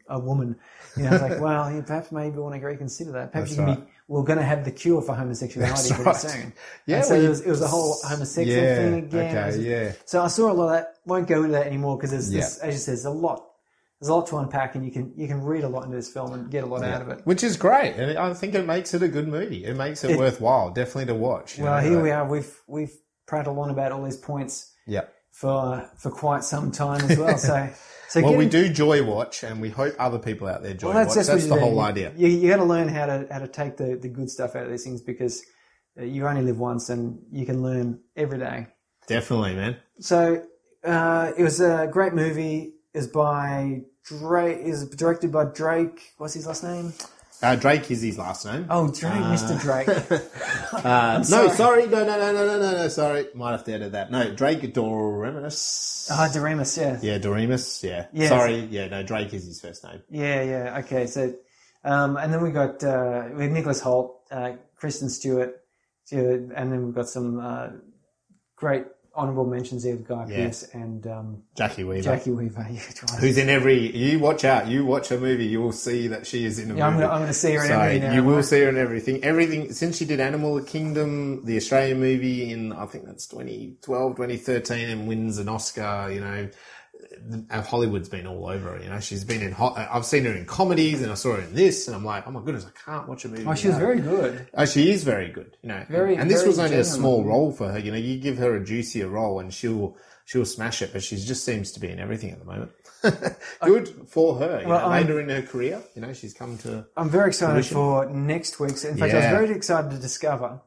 a 0.09 0.15
a 0.17 0.19
woman. 0.19 0.57
You 0.95 1.03
know, 1.03 1.13
it's 1.13 1.21
like, 1.21 1.39
well, 1.41 1.71
yeah, 1.71 1.81
perhaps 1.81 2.11
maybe 2.11 2.35
we 2.35 2.41
want 2.43 2.55
to 2.59 2.65
reconsider 2.65 3.13
that. 3.13 3.31
Perhaps 3.31 3.51
That's 3.55 3.59
you 3.59 3.65
can 3.65 3.75
right. 3.81 3.87
be. 3.87 3.93
We're 4.09 4.23
going 4.23 4.37
to 4.39 4.45
have 4.45 4.63
the 4.65 4.71
cure 4.71 5.01
for 5.01 5.15
homosexuality 5.15 5.71
That's 5.75 5.87
pretty 5.93 6.03
right. 6.03 6.15
soon. 6.17 6.53
Yeah, 6.85 6.97
And 6.97 7.05
so 7.05 7.15
well, 7.15 7.25
it 7.25 7.29
was, 7.29 7.41
it 7.41 7.49
was 7.49 7.59
the 7.61 7.67
whole 7.67 7.95
homosexual 8.05 8.61
Yeah, 8.61 8.75
thing 8.75 8.93
again. 8.95 9.35
Okay, 9.37 9.45
was- 9.47 9.57
yeah. 9.65 9.91
So 10.05 10.21
I 10.21 10.27
saw 10.27 10.51
a 10.51 10.53
lot 10.53 10.65
of 10.65 10.71
that. 10.73 10.93
Won't 11.05 11.27
go 11.27 11.37
into 11.37 11.53
that 11.53 11.65
anymore 11.67 11.97
because 11.97 12.11
there's, 12.11 12.31
Yeah. 12.31 12.41
as 12.67 12.73
you 12.75 12.79
said, 12.79 12.91
there's 12.93 13.05
a 13.05 13.09
lot. 13.09 13.45
There's 13.99 14.09
a 14.09 14.13
lot 14.13 14.27
to 14.27 14.37
unpack, 14.37 14.75
and 14.75 14.85
you 14.85 14.91
can 14.91 15.11
you 15.17 15.27
can 15.27 15.41
read 15.43 15.63
a 15.63 15.67
lot 15.67 15.83
into 15.85 15.95
this 15.95 16.09
film 16.09 16.33
and 16.33 16.51
get 16.51 16.63
a 16.63 16.67
lot 16.67 16.83
out 16.83 17.01
of 17.01 17.09
it. 17.09 17.21
Which 17.25 17.43
is 17.43 17.57
great, 17.57 17.93
and 17.95 18.17
I 18.17 18.33
think 18.33 18.53
it 18.53 18.65
makes 18.65 18.93
it 18.93 19.01
a 19.01 19.07
good 19.07 19.27
movie. 19.27 19.65
It 19.65 19.75
makes 19.75 20.03
it, 20.03 20.11
It- 20.11 20.19
worthwhile, 20.19 20.69
definitely 20.71 21.07
to 21.07 21.15
watch. 21.15 21.57
Well, 21.57 21.81
know, 21.81 21.89
here 21.89 22.01
we 22.01 22.11
are. 22.11 22.25
We've 22.27 22.61
we've 22.67 22.93
prattled 23.25 23.57
on 23.57 23.69
about 23.71 23.91
all 23.91 24.03
these 24.03 24.15
points 24.17 24.71
Yeah. 24.85 25.05
for 25.31 25.89
for 25.97 26.11
quite 26.11 26.43
some 26.43 26.71
time 26.71 27.01
as 27.09 27.17
well. 27.17 27.37
So 27.39 27.69
so 28.09 28.21
Well, 28.21 28.35
we 28.35 28.47
do 28.47 28.69
joy 28.69 29.03
watch, 29.03 29.43
and 29.43 29.59
we 29.59 29.69
hope 29.71 29.95
other 29.97 30.19
people 30.19 30.47
out 30.47 30.61
there 30.61 30.75
joy 30.75 30.89
Well, 30.89 30.97
watch. 30.97 31.15
that's, 31.15 31.27
That's, 31.27 31.27
that's, 31.29 31.43
the 31.47 31.55
you 31.55 31.59
do. 31.59 31.65
whole 31.65 31.79
idea. 31.81 32.13
You, 32.15 32.27
you 32.27 32.49
got 32.49 32.57
to 32.57 32.65
learn 32.65 32.87
how 32.89 33.07
to 33.07 33.27
how 33.31 33.39
to 33.39 33.47
take 33.47 33.77
the, 33.77 33.95
the 33.99 34.09
good 34.09 34.29
stuff 34.29 34.55
out 34.55 34.63
of 34.65 34.69
these 34.69 34.83
things 34.83 35.01
because 35.01 35.43
uh, 35.99 36.03
you 36.03 36.27
only 36.27 36.43
live 36.43 36.59
once 36.59 36.89
and 36.89 37.17
you 37.31 37.47
can 37.47 37.63
learn 37.63 37.99
every 38.15 38.37
day. 38.37 38.67
Definitely, 39.07 39.55
man. 39.55 39.77
So 39.99 40.43
uh, 40.85 41.31
it 41.35 41.41
was 41.41 41.59
a 41.61 41.89
great 41.91 42.13
movie. 42.13 42.73
Was 42.97 43.07
by 43.07 43.81
Drake. 44.05 44.57
Is 44.57 44.89
directed 44.89 45.31
by 45.31 45.45
Drake. 45.45 46.13
What's 46.17 46.33
his 46.33 46.47
last 46.47 46.63
name? 46.63 46.93
Uh, 47.43 47.55
Drake 47.55 47.91
is 47.91 48.01
his 48.01 48.17
last 48.17 48.43
name. 48.43 48.65
Oh, 48.71 48.87
Drake, 48.87 49.13
Mr. 49.13 49.61
Drake. 49.61 49.87
Uh, 50.73 51.23
no, 51.29 51.47
sorry. 51.49 51.87
no, 51.87 52.03
no, 52.03 52.19
no, 52.19 52.33
no, 52.33 52.45
no, 52.45 52.59
no, 52.59 52.71
no, 52.71 52.87
sorry. 52.89 53.27
Might 53.33 53.51
have 53.51 53.63
to 53.65 53.73
edit 53.73 53.91
that. 53.93 54.11
No, 54.11 54.33
Drake 54.33 54.73
Doremus. 54.73 56.09
Ah, 56.11 56.29
Doremus, 56.33 56.77
yeah. 56.77 56.99
Yeah, 57.01 57.19
Doremus. 57.19 57.83
Yeah. 57.83 58.07
Yes. 58.11 58.29
Sorry. 58.29 58.65
Yeah, 58.65 58.87
no, 58.87 59.03
Drake 59.03 59.33
is 59.33 59.45
his 59.45 59.61
first 59.61 59.83
name. 59.85 60.01
Yeah, 60.09 60.41
yeah. 60.41 60.79
Okay, 60.79 61.05
so 61.07 61.33
um, 61.83 62.17
and 62.17 62.33
then 62.33 62.41
we 62.41 62.51
got 62.51 62.83
uh, 62.83 63.29
we 63.33 63.43
have 63.43 63.51
Nicholas 63.51 63.81
Hoult, 63.81 64.15
uh, 64.31 64.53
Kristen 64.75 65.09
Stewart, 65.09 65.55
Stewart, 66.03 66.51
and 66.53 66.71
then 66.71 66.85
we've 66.85 66.95
got 66.95 67.07
some 67.07 67.39
uh, 67.39 67.67
great 68.57 68.85
honourable 69.17 69.45
mentions 69.45 69.83
there 69.83 69.95
with 69.95 70.07
Guy 70.07 70.27
Yeah. 70.29 70.45
Pearce 70.45 70.63
and 70.73 71.05
um, 71.07 71.43
Jacki 71.57 71.85
Weaver. 71.85 72.09
Jacki 72.09 72.35
Weaver. 72.35 72.63
Who's 73.19 73.37
in 73.37 73.49
every? 73.49 73.95
You 73.97 74.19
watch 74.19 74.45
out. 74.45 74.67
You 74.67 74.85
watch 74.85 75.09
a 75.11 75.17
movie, 75.17 75.47
you 75.47 75.59
will 75.61 75.71
see 75.71 76.07
that 76.07 76.27
she 76.27 76.45
is 76.45 76.59
in 76.59 76.71
a 76.71 76.75
Yeah, 76.75 76.91
movie. 76.91 77.03
I'm 77.03 77.21
gonna 77.21 77.33
see 77.33 77.53
her 77.53 77.61
in 77.63 77.67
So 77.67 77.79
everything 77.79 78.09
now. 78.09 78.13
you 78.15 78.23
will 78.23 78.43
see 78.43 78.61
her 78.61 78.69
in 78.69 78.77
everything. 78.77 79.23
Everything 79.23 79.73
since 79.73 79.97
she 79.97 80.05
did 80.05 80.19
Animal 80.19 80.61
Kingdom, 80.61 81.43
the 81.45 81.57
Australian 81.57 81.99
movie 81.99 82.51
in 82.51 82.71
I 82.73 82.85
think 82.85 83.05
that's 83.05 83.25
2012, 83.27 84.15
2013, 84.15 84.89
and 84.89 85.07
wins 85.07 85.39
an 85.39 85.49
Oscar. 85.49 86.09
You 86.11 86.21
know, 86.21 86.49
Hollywood's 87.51 88.09
been 88.09 88.27
all 88.27 88.47
over 88.47 88.71
her. 88.77 88.83
You 88.83 88.89
know, 88.89 88.99
she's 88.99 89.23
been 89.23 89.41
in. 89.41 89.51
ho- 89.51 89.73
I've 89.75 90.05
seen 90.05 90.25
her 90.25 90.31
in 90.33 90.45
comedies, 90.45 91.01
and 91.01 91.11
I 91.11 91.15
saw 91.15 91.35
her 91.35 91.41
in 91.41 91.53
this, 91.53 91.87
and 91.87 91.95
I'm 91.95 92.05
like, 92.05 92.27
oh 92.27 92.31
my 92.31 92.41
goodness, 92.41 92.65
I 92.65 92.91
can't 92.91 93.07
watch 93.07 93.25
a 93.25 93.29
movie. 93.29 93.45
Oh, 93.45 93.53
she 93.55 93.67
was 93.67 93.75
without 93.75 93.87
very 93.87 94.01
good. 94.01 94.47
Oh, 94.53 94.65
she 94.65 94.91
is 94.91 95.03
very 95.03 95.29
good. 95.29 95.57
You 95.61 95.69
know, 95.69 95.85
Very- 95.89 96.15
and 96.15 96.29
this 96.29 96.39
very 96.39 96.49
was 96.49 96.59
only 96.59 96.71
a 96.71 96.83
genuine. 96.83 96.99
small 96.99 97.23
role 97.25 97.51
for 97.51 97.69
her. 97.69 97.79
You 97.79 97.91
know, 97.91 97.97
you 97.97 98.19
give 98.19 98.37
her 98.37 98.55
a 98.55 98.63
juicier 98.63 99.07
role, 99.09 99.39
and 99.39 99.53
she'll 99.53 99.97
she'll 100.25 100.45
smash 100.45 100.81
it. 100.81 100.91
But 100.93 101.03
she 101.03 101.17
just 101.17 101.43
seems 101.43 101.71
to 101.73 101.79
be 101.79 101.89
in 101.89 101.99
everything 101.99 102.31
at 102.31 102.39
the 102.39 102.45
moment. 102.45 102.71
good 103.61 103.89
for 104.07 104.37
her. 104.39 104.61
You 104.61 104.67
Well, 104.67 104.81
know, 104.81 104.95
later 104.95 105.19
in 105.19 105.29
her 105.29 105.41
career, 105.43 105.81
you 105.95 106.01
know, 106.01 106.13
she's 106.13 106.33
come 106.33 106.57
to. 106.59 106.85
I'm 106.97 107.09
very 107.09 107.27
excited 107.27 107.65
for 107.65 108.05
next 108.09 108.59
week's. 108.59 108.83
In 108.85 108.97
fact, 108.97 109.13
I 109.13 109.17
was 109.17 109.23
Yeah. 109.25 109.31
very 109.31 109.51
excited 109.51 109.91
to 109.91 109.97
discover 109.97 110.61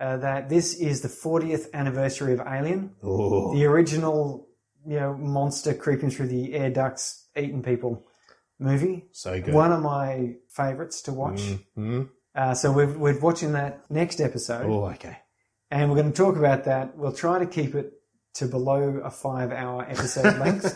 uh, 0.00 0.16
that 0.18 0.48
this 0.48 0.74
is 0.74 1.02
the 1.02 1.08
40th 1.08 1.72
anniversary 1.74 2.32
of 2.32 2.40
Alien, 2.40 2.92
Oh, 3.02 3.54
the 3.54 3.64
original, 3.64 4.47
you 4.88 4.98
know, 4.98 5.14
monster 5.14 5.74
creeping 5.74 6.10
through 6.10 6.28
the 6.28 6.54
air 6.54 6.70
ducts, 6.70 7.26
eating 7.36 7.62
people 7.62 8.06
movie. 8.58 9.06
so 9.12 9.40
good. 9.40 9.52
One 9.54 9.72
of 9.72 9.82
my 9.82 10.34
favourites 10.48 11.02
to 11.02 11.12
watch. 11.12 11.40
Mhm. 11.76 12.08
Uh, 12.34 12.54
so 12.54 12.72
we're, 12.72 12.96
we're 12.98 13.20
watching 13.20 13.52
that 13.52 13.88
next 13.90 14.20
episode, 14.20 14.64
Oh, 14.66 14.86
okay. 14.90 15.18
and 15.70 15.90
we're 15.90 15.96
going 15.96 16.12
to 16.12 16.16
talk 16.16 16.36
about 16.36 16.64
that. 16.64 16.96
We'll 16.96 17.12
try 17.12 17.38
to 17.38 17.46
keep 17.46 17.74
it 17.74 17.92
to 18.34 18.46
below 18.46 19.00
a 19.04 19.10
five-hour 19.10 19.86
episode 19.88 20.38
length, 20.44 20.70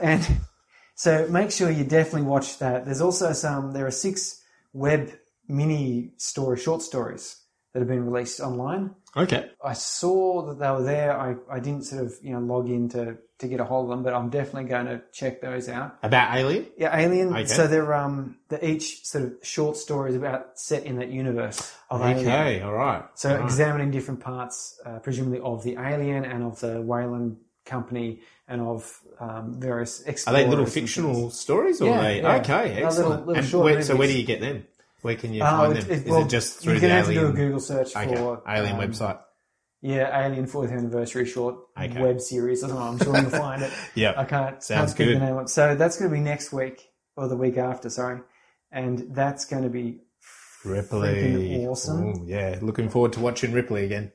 and 0.00 0.26
so 0.94 1.26
make 1.28 1.50
sure 1.50 1.70
you 1.70 1.84
definitely 1.84 2.22
watch 2.22 2.58
that. 2.58 2.84
There's 2.84 3.00
also 3.02 3.32
some. 3.32 3.72
There 3.72 3.86
are 3.86 3.90
six 3.90 4.42
web 4.72 5.10
mini 5.48 6.12
story, 6.16 6.58
short 6.58 6.82
stories 6.82 7.36
that 7.76 7.80
have 7.80 7.88
been 7.88 8.10
released 8.10 8.40
online. 8.40 8.94
Okay. 9.14 9.50
I 9.62 9.74
saw 9.74 10.46
that 10.46 10.58
they 10.58 10.70
were 10.70 10.82
there. 10.82 11.18
I, 11.18 11.36
I 11.50 11.60
didn't 11.60 11.82
sort 11.84 12.04
of 12.06 12.14
you 12.22 12.32
know 12.32 12.40
log 12.40 12.70
in 12.70 12.88
to, 12.90 13.18
to 13.40 13.48
get 13.48 13.60
a 13.60 13.64
hold 13.64 13.84
of 13.84 13.90
them, 13.90 14.02
but 14.02 14.14
I'm 14.14 14.30
definitely 14.30 14.64
going 14.70 14.86
to 14.86 15.02
check 15.12 15.42
those 15.42 15.68
out. 15.68 15.98
About 16.02 16.34
Alien? 16.36 16.66
Yeah, 16.78 16.96
Alien. 16.98 17.28
Okay. 17.34 17.44
So 17.46 17.66
they're 17.66 17.92
um 17.92 18.38
they're 18.48 18.64
each 18.64 19.04
sort 19.04 19.24
of 19.24 19.32
short 19.42 19.76
stories 19.76 20.16
about 20.16 20.58
set 20.58 20.84
in 20.84 20.98
that 21.00 21.10
universe 21.10 21.70
of 21.90 22.00
Alien. 22.00 22.26
Okay, 22.28 22.62
all 22.62 22.72
right. 22.72 23.04
So 23.14 23.28
All 23.30 23.36
right. 23.36 23.44
examining 23.44 23.90
different 23.90 24.20
parts, 24.20 24.80
uh, 24.86 24.98
presumably 25.00 25.40
of 25.40 25.62
the 25.64 25.76
Alien 25.78 26.24
and 26.24 26.42
of 26.42 26.60
the 26.60 26.80
Weyland 26.80 27.36
Company 27.66 28.20
and 28.48 28.60
of 28.62 29.00
um, 29.20 29.54
various 29.60 30.02
Are 30.26 30.32
they 30.32 30.46
little 30.46 30.66
fictional 30.66 31.14
things. 31.14 31.40
stories 31.40 31.80
or 31.82 31.86
Yeah, 31.88 31.98
are 31.98 32.02
they? 32.02 32.20
yeah. 32.22 32.36
Okay, 32.36 32.82
excellent. 32.82 32.96
little- 33.08 33.26
little 33.26 33.34
and 33.36 33.46
short 33.46 33.64
where, 33.64 33.82
so 33.82 33.96
where 33.96 34.06
do 34.08 34.16
you 34.18 34.24
get 34.24 34.40
them? 34.40 34.64
Where 35.02 35.14
can 35.16 35.32
you 35.32 35.42
Oh, 35.42 35.46
find 35.46 35.76
it- 35.76 35.82
them? 35.82 35.90
it- 35.90 36.04
Is 36.06 36.10
well, 36.10 36.22
it 36.22 36.28
just 36.28 36.58
through 36.60 36.74
you 36.74 36.80
the 36.80 36.86
can 36.88 36.96
have 36.96 37.06
to 37.06 37.14
do 37.14 37.26
a 37.28 37.32
Google 37.32 37.60
search 37.60 37.94
okay. 37.96 38.14
for 38.16 38.42
Alien 38.48 38.76
um, 38.76 38.80
website. 38.80 39.18
Yeah, 39.82 40.26
Alien 40.26 40.46
40th 40.46 40.72
anniversary 40.72 41.26
short 41.26 41.56
Okay. 41.78 42.00
web 42.02 42.20
series. 42.20 42.64
I 42.64 42.68
don't 42.68 42.78
know. 42.78 42.82
I'm 42.84 42.98
sure 42.98 43.16
you'll 43.20 43.30
find 43.30 43.62
it. 43.62 43.70
Yeah. 43.94 44.14
I 44.16 44.24
can't. 44.24 44.62
Sounds 44.62 44.94
can't 44.94 45.10
good. 45.10 45.20
The 45.20 45.26
name. 45.34 45.46
So 45.48 45.74
that's 45.76 45.98
going 45.98 46.10
to 46.10 46.14
be 46.16 46.20
next 46.22 46.52
week 46.52 46.88
or 47.16 47.28
the 47.28 47.36
week 47.36 47.56
after. 47.58 47.88
Sorry, 47.90 48.20
and 48.72 49.14
that's 49.14 49.44
going 49.44 49.62
to 49.62 49.68
be 49.68 50.00
Ripley. 50.64 51.66
awesome. 51.66 52.04
Ooh, 52.08 52.24
yeah, 52.26 52.58
looking 52.62 52.88
forward 52.88 53.12
to 53.14 53.20
watching 53.20 53.52
Ripley 53.52 53.84
again. 53.84 54.12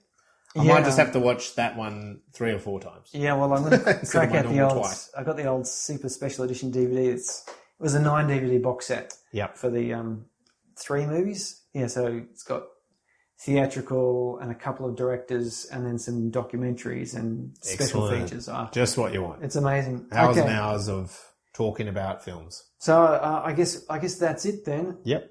I 0.58 0.64
Yeah. 0.64 0.74
might 0.74 0.84
just 0.84 0.98
have 0.98 1.14
to 1.14 1.20
watch 1.20 1.56
that 1.56 1.78
one 1.78 2.22
three 2.34 2.52
or 2.52 2.60
four 2.60 2.80
times. 2.82 3.10
Yeah, 3.14 3.36
well, 3.36 3.54
I'm 3.54 3.64
going 3.64 3.80
to 3.84 4.06
crack 4.06 4.34
out 4.34 4.50
the 4.50 4.60
old. 4.62 4.74
twice. 4.74 5.10
I 5.18 5.24
got 5.24 5.38
the 5.38 5.46
old 5.46 5.66
super 5.68 6.10
special 6.10 6.44
edition 6.44 6.72
DVD. 6.72 7.14
It's 7.14 7.46
it 7.48 7.54
was 7.84 7.94
a 7.96 8.02
nine 8.02 8.28
DVD 8.28 8.62
box 8.62 8.88
set 8.88 9.14
Yep. 9.32 9.58
for 9.58 9.70
the 9.70 9.94
um, 9.94 10.26
three 10.82 11.06
movies. 11.06 11.62
Yeah, 11.74 11.88
so 11.88 12.08
it's 12.32 12.44
got 12.44 12.64
theatrical 13.40 14.38
and 14.40 14.52
a 14.52 14.56
couple 14.56 14.88
of 14.88 14.96
directors, 14.96 15.66
and 15.72 15.86
then 15.86 15.98
some 15.98 16.32
documentaries 16.32 17.16
and 17.16 17.56
special 17.62 18.04
Excellent. 18.06 18.30
features. 18.30 18.50
Ah, 18.50 18.70
Just 18.72 18.98
what 18.98 19.14
you 19.14 19.22
want. 19.24 19.44
it's 19.44 19.56
amazing. 19.56 20.08
Hours 20.12 20.38
and 20.38 20.50
hours 20.50 20.88
of 20.90 21.18
talking 21.54 21.88
about 21.88 22.24
films. 22.24 22.64
So 22.80 23.02
uh, 23.02 23.42
I 23.44 23.54
guess 23.54 23.84
I 23.90 24.00
guess 24.00 24.16
that's 24.16 24.46
it 24.46 24.66
then. 24.66 24.98
Yep. 25.04 25.28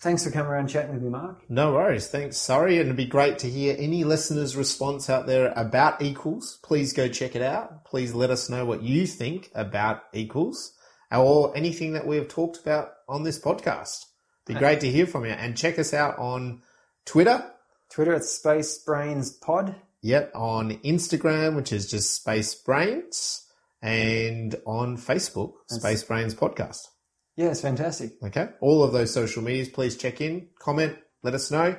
Thanks 0.00 0.24
for 0.24 0.30
coming 0.30 0.48
around 0.50 0.60
and 0.62 0.68
chatting 0.68 0.92
with 0.92 1.02
me, 1.02 1.08
Mark. 1.08 1.44
No 1.48 1.72
worries. 1.72 2.08
Thanks. 2.08 2.36
Sorry. 2.36 2.74
And 2.78 2.86
it'd 2.86 2.96
be 2.96 3.06
great 3.06 3.38
to 3.38 3.48
hear 3.48 3.74
any 3.78 4.04
listeners' 4.04 4.54
response 4.56 5.08
out 5.08 5.26
there 5.26 5.52
about 5.56 6.02
Equals. 6.02 6.58
Please 6.62 6.92
go 6.92 7.08
check 7.08 7.34
it 7.34 7.40
out. 7.42 7.84
Please 7.84 8.12
let 8.12 8.28
us 8.30 8.50
know 8.50 8.66
what 8.66 8.82
you 8.82 9.06
think 9.06 9.50
about 9.54 10.02
Equals 10.12 10.72
or 11.10 11.56
anything 11.56 11.92
that 11.92 12.06
we 12.06 12.16
have 12.16 12.28
talked 12.28 12.58
about 12.58 12.88
on 13.08 13.22
this 13.22 13.38
podcast. 13.38 14.04
Be 14.46 14.54
great 14.54 14.80
to 14.80 14.90
hear 14.90 15.06
from 15.06 15.24
you. 15.24 15.32
And 15.32 15.56
check 15.56 15.78
us 15.78 15.94
out 15.94 16.18
on 16.18 16.62
Twitter. 17.04 17.50
Twitter 17.90 18.14
at 18.14 18.24
Space 18.24 18.78
Brains 18.78 19.30
Pod. 19.30 19.76
Yep. 20.02 20.32
On 20.34 20.70
Instagram, 20.78 21.56
which 21.56 21.72
is 21.72 21.90
just 21.90 22.14
Space 22.14 22.54
Brains. 22.54 23.46
And 23.80 24.54
on 24.66 24.96
Facebook, 24.96 25.54
Space 25.68 26.02
Brains 26.02 26.34
Podcast. 26.34 26.88
Yeah, 27.36 27.48
it's 27.48 27.60
fantastic. 27.60 28.12
Okay. 28.22 28.48
All 28.60 28.82
of 28.82 28.92
those 28.92 29.12
social 29.12 29.42
medias, 29.42 29.68
please 29.68 29.96
check 29.96 30.20
in, 30.20 30.48
comment, 30.58 30.96
let 31.22 31.34
us 31.34 31.50
know. 31.50 31.76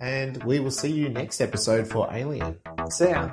And 0.00 0.42
we 0.44 0.60
will 0.60 0.70
see 0.70 0.90
you 0.90 1.08
next 1.08 1.40
episode 1.40 1.86
for 1.86 2.08
Alien. 2.12 2.58
See 2.90 3.10
ya. 3.10 3.32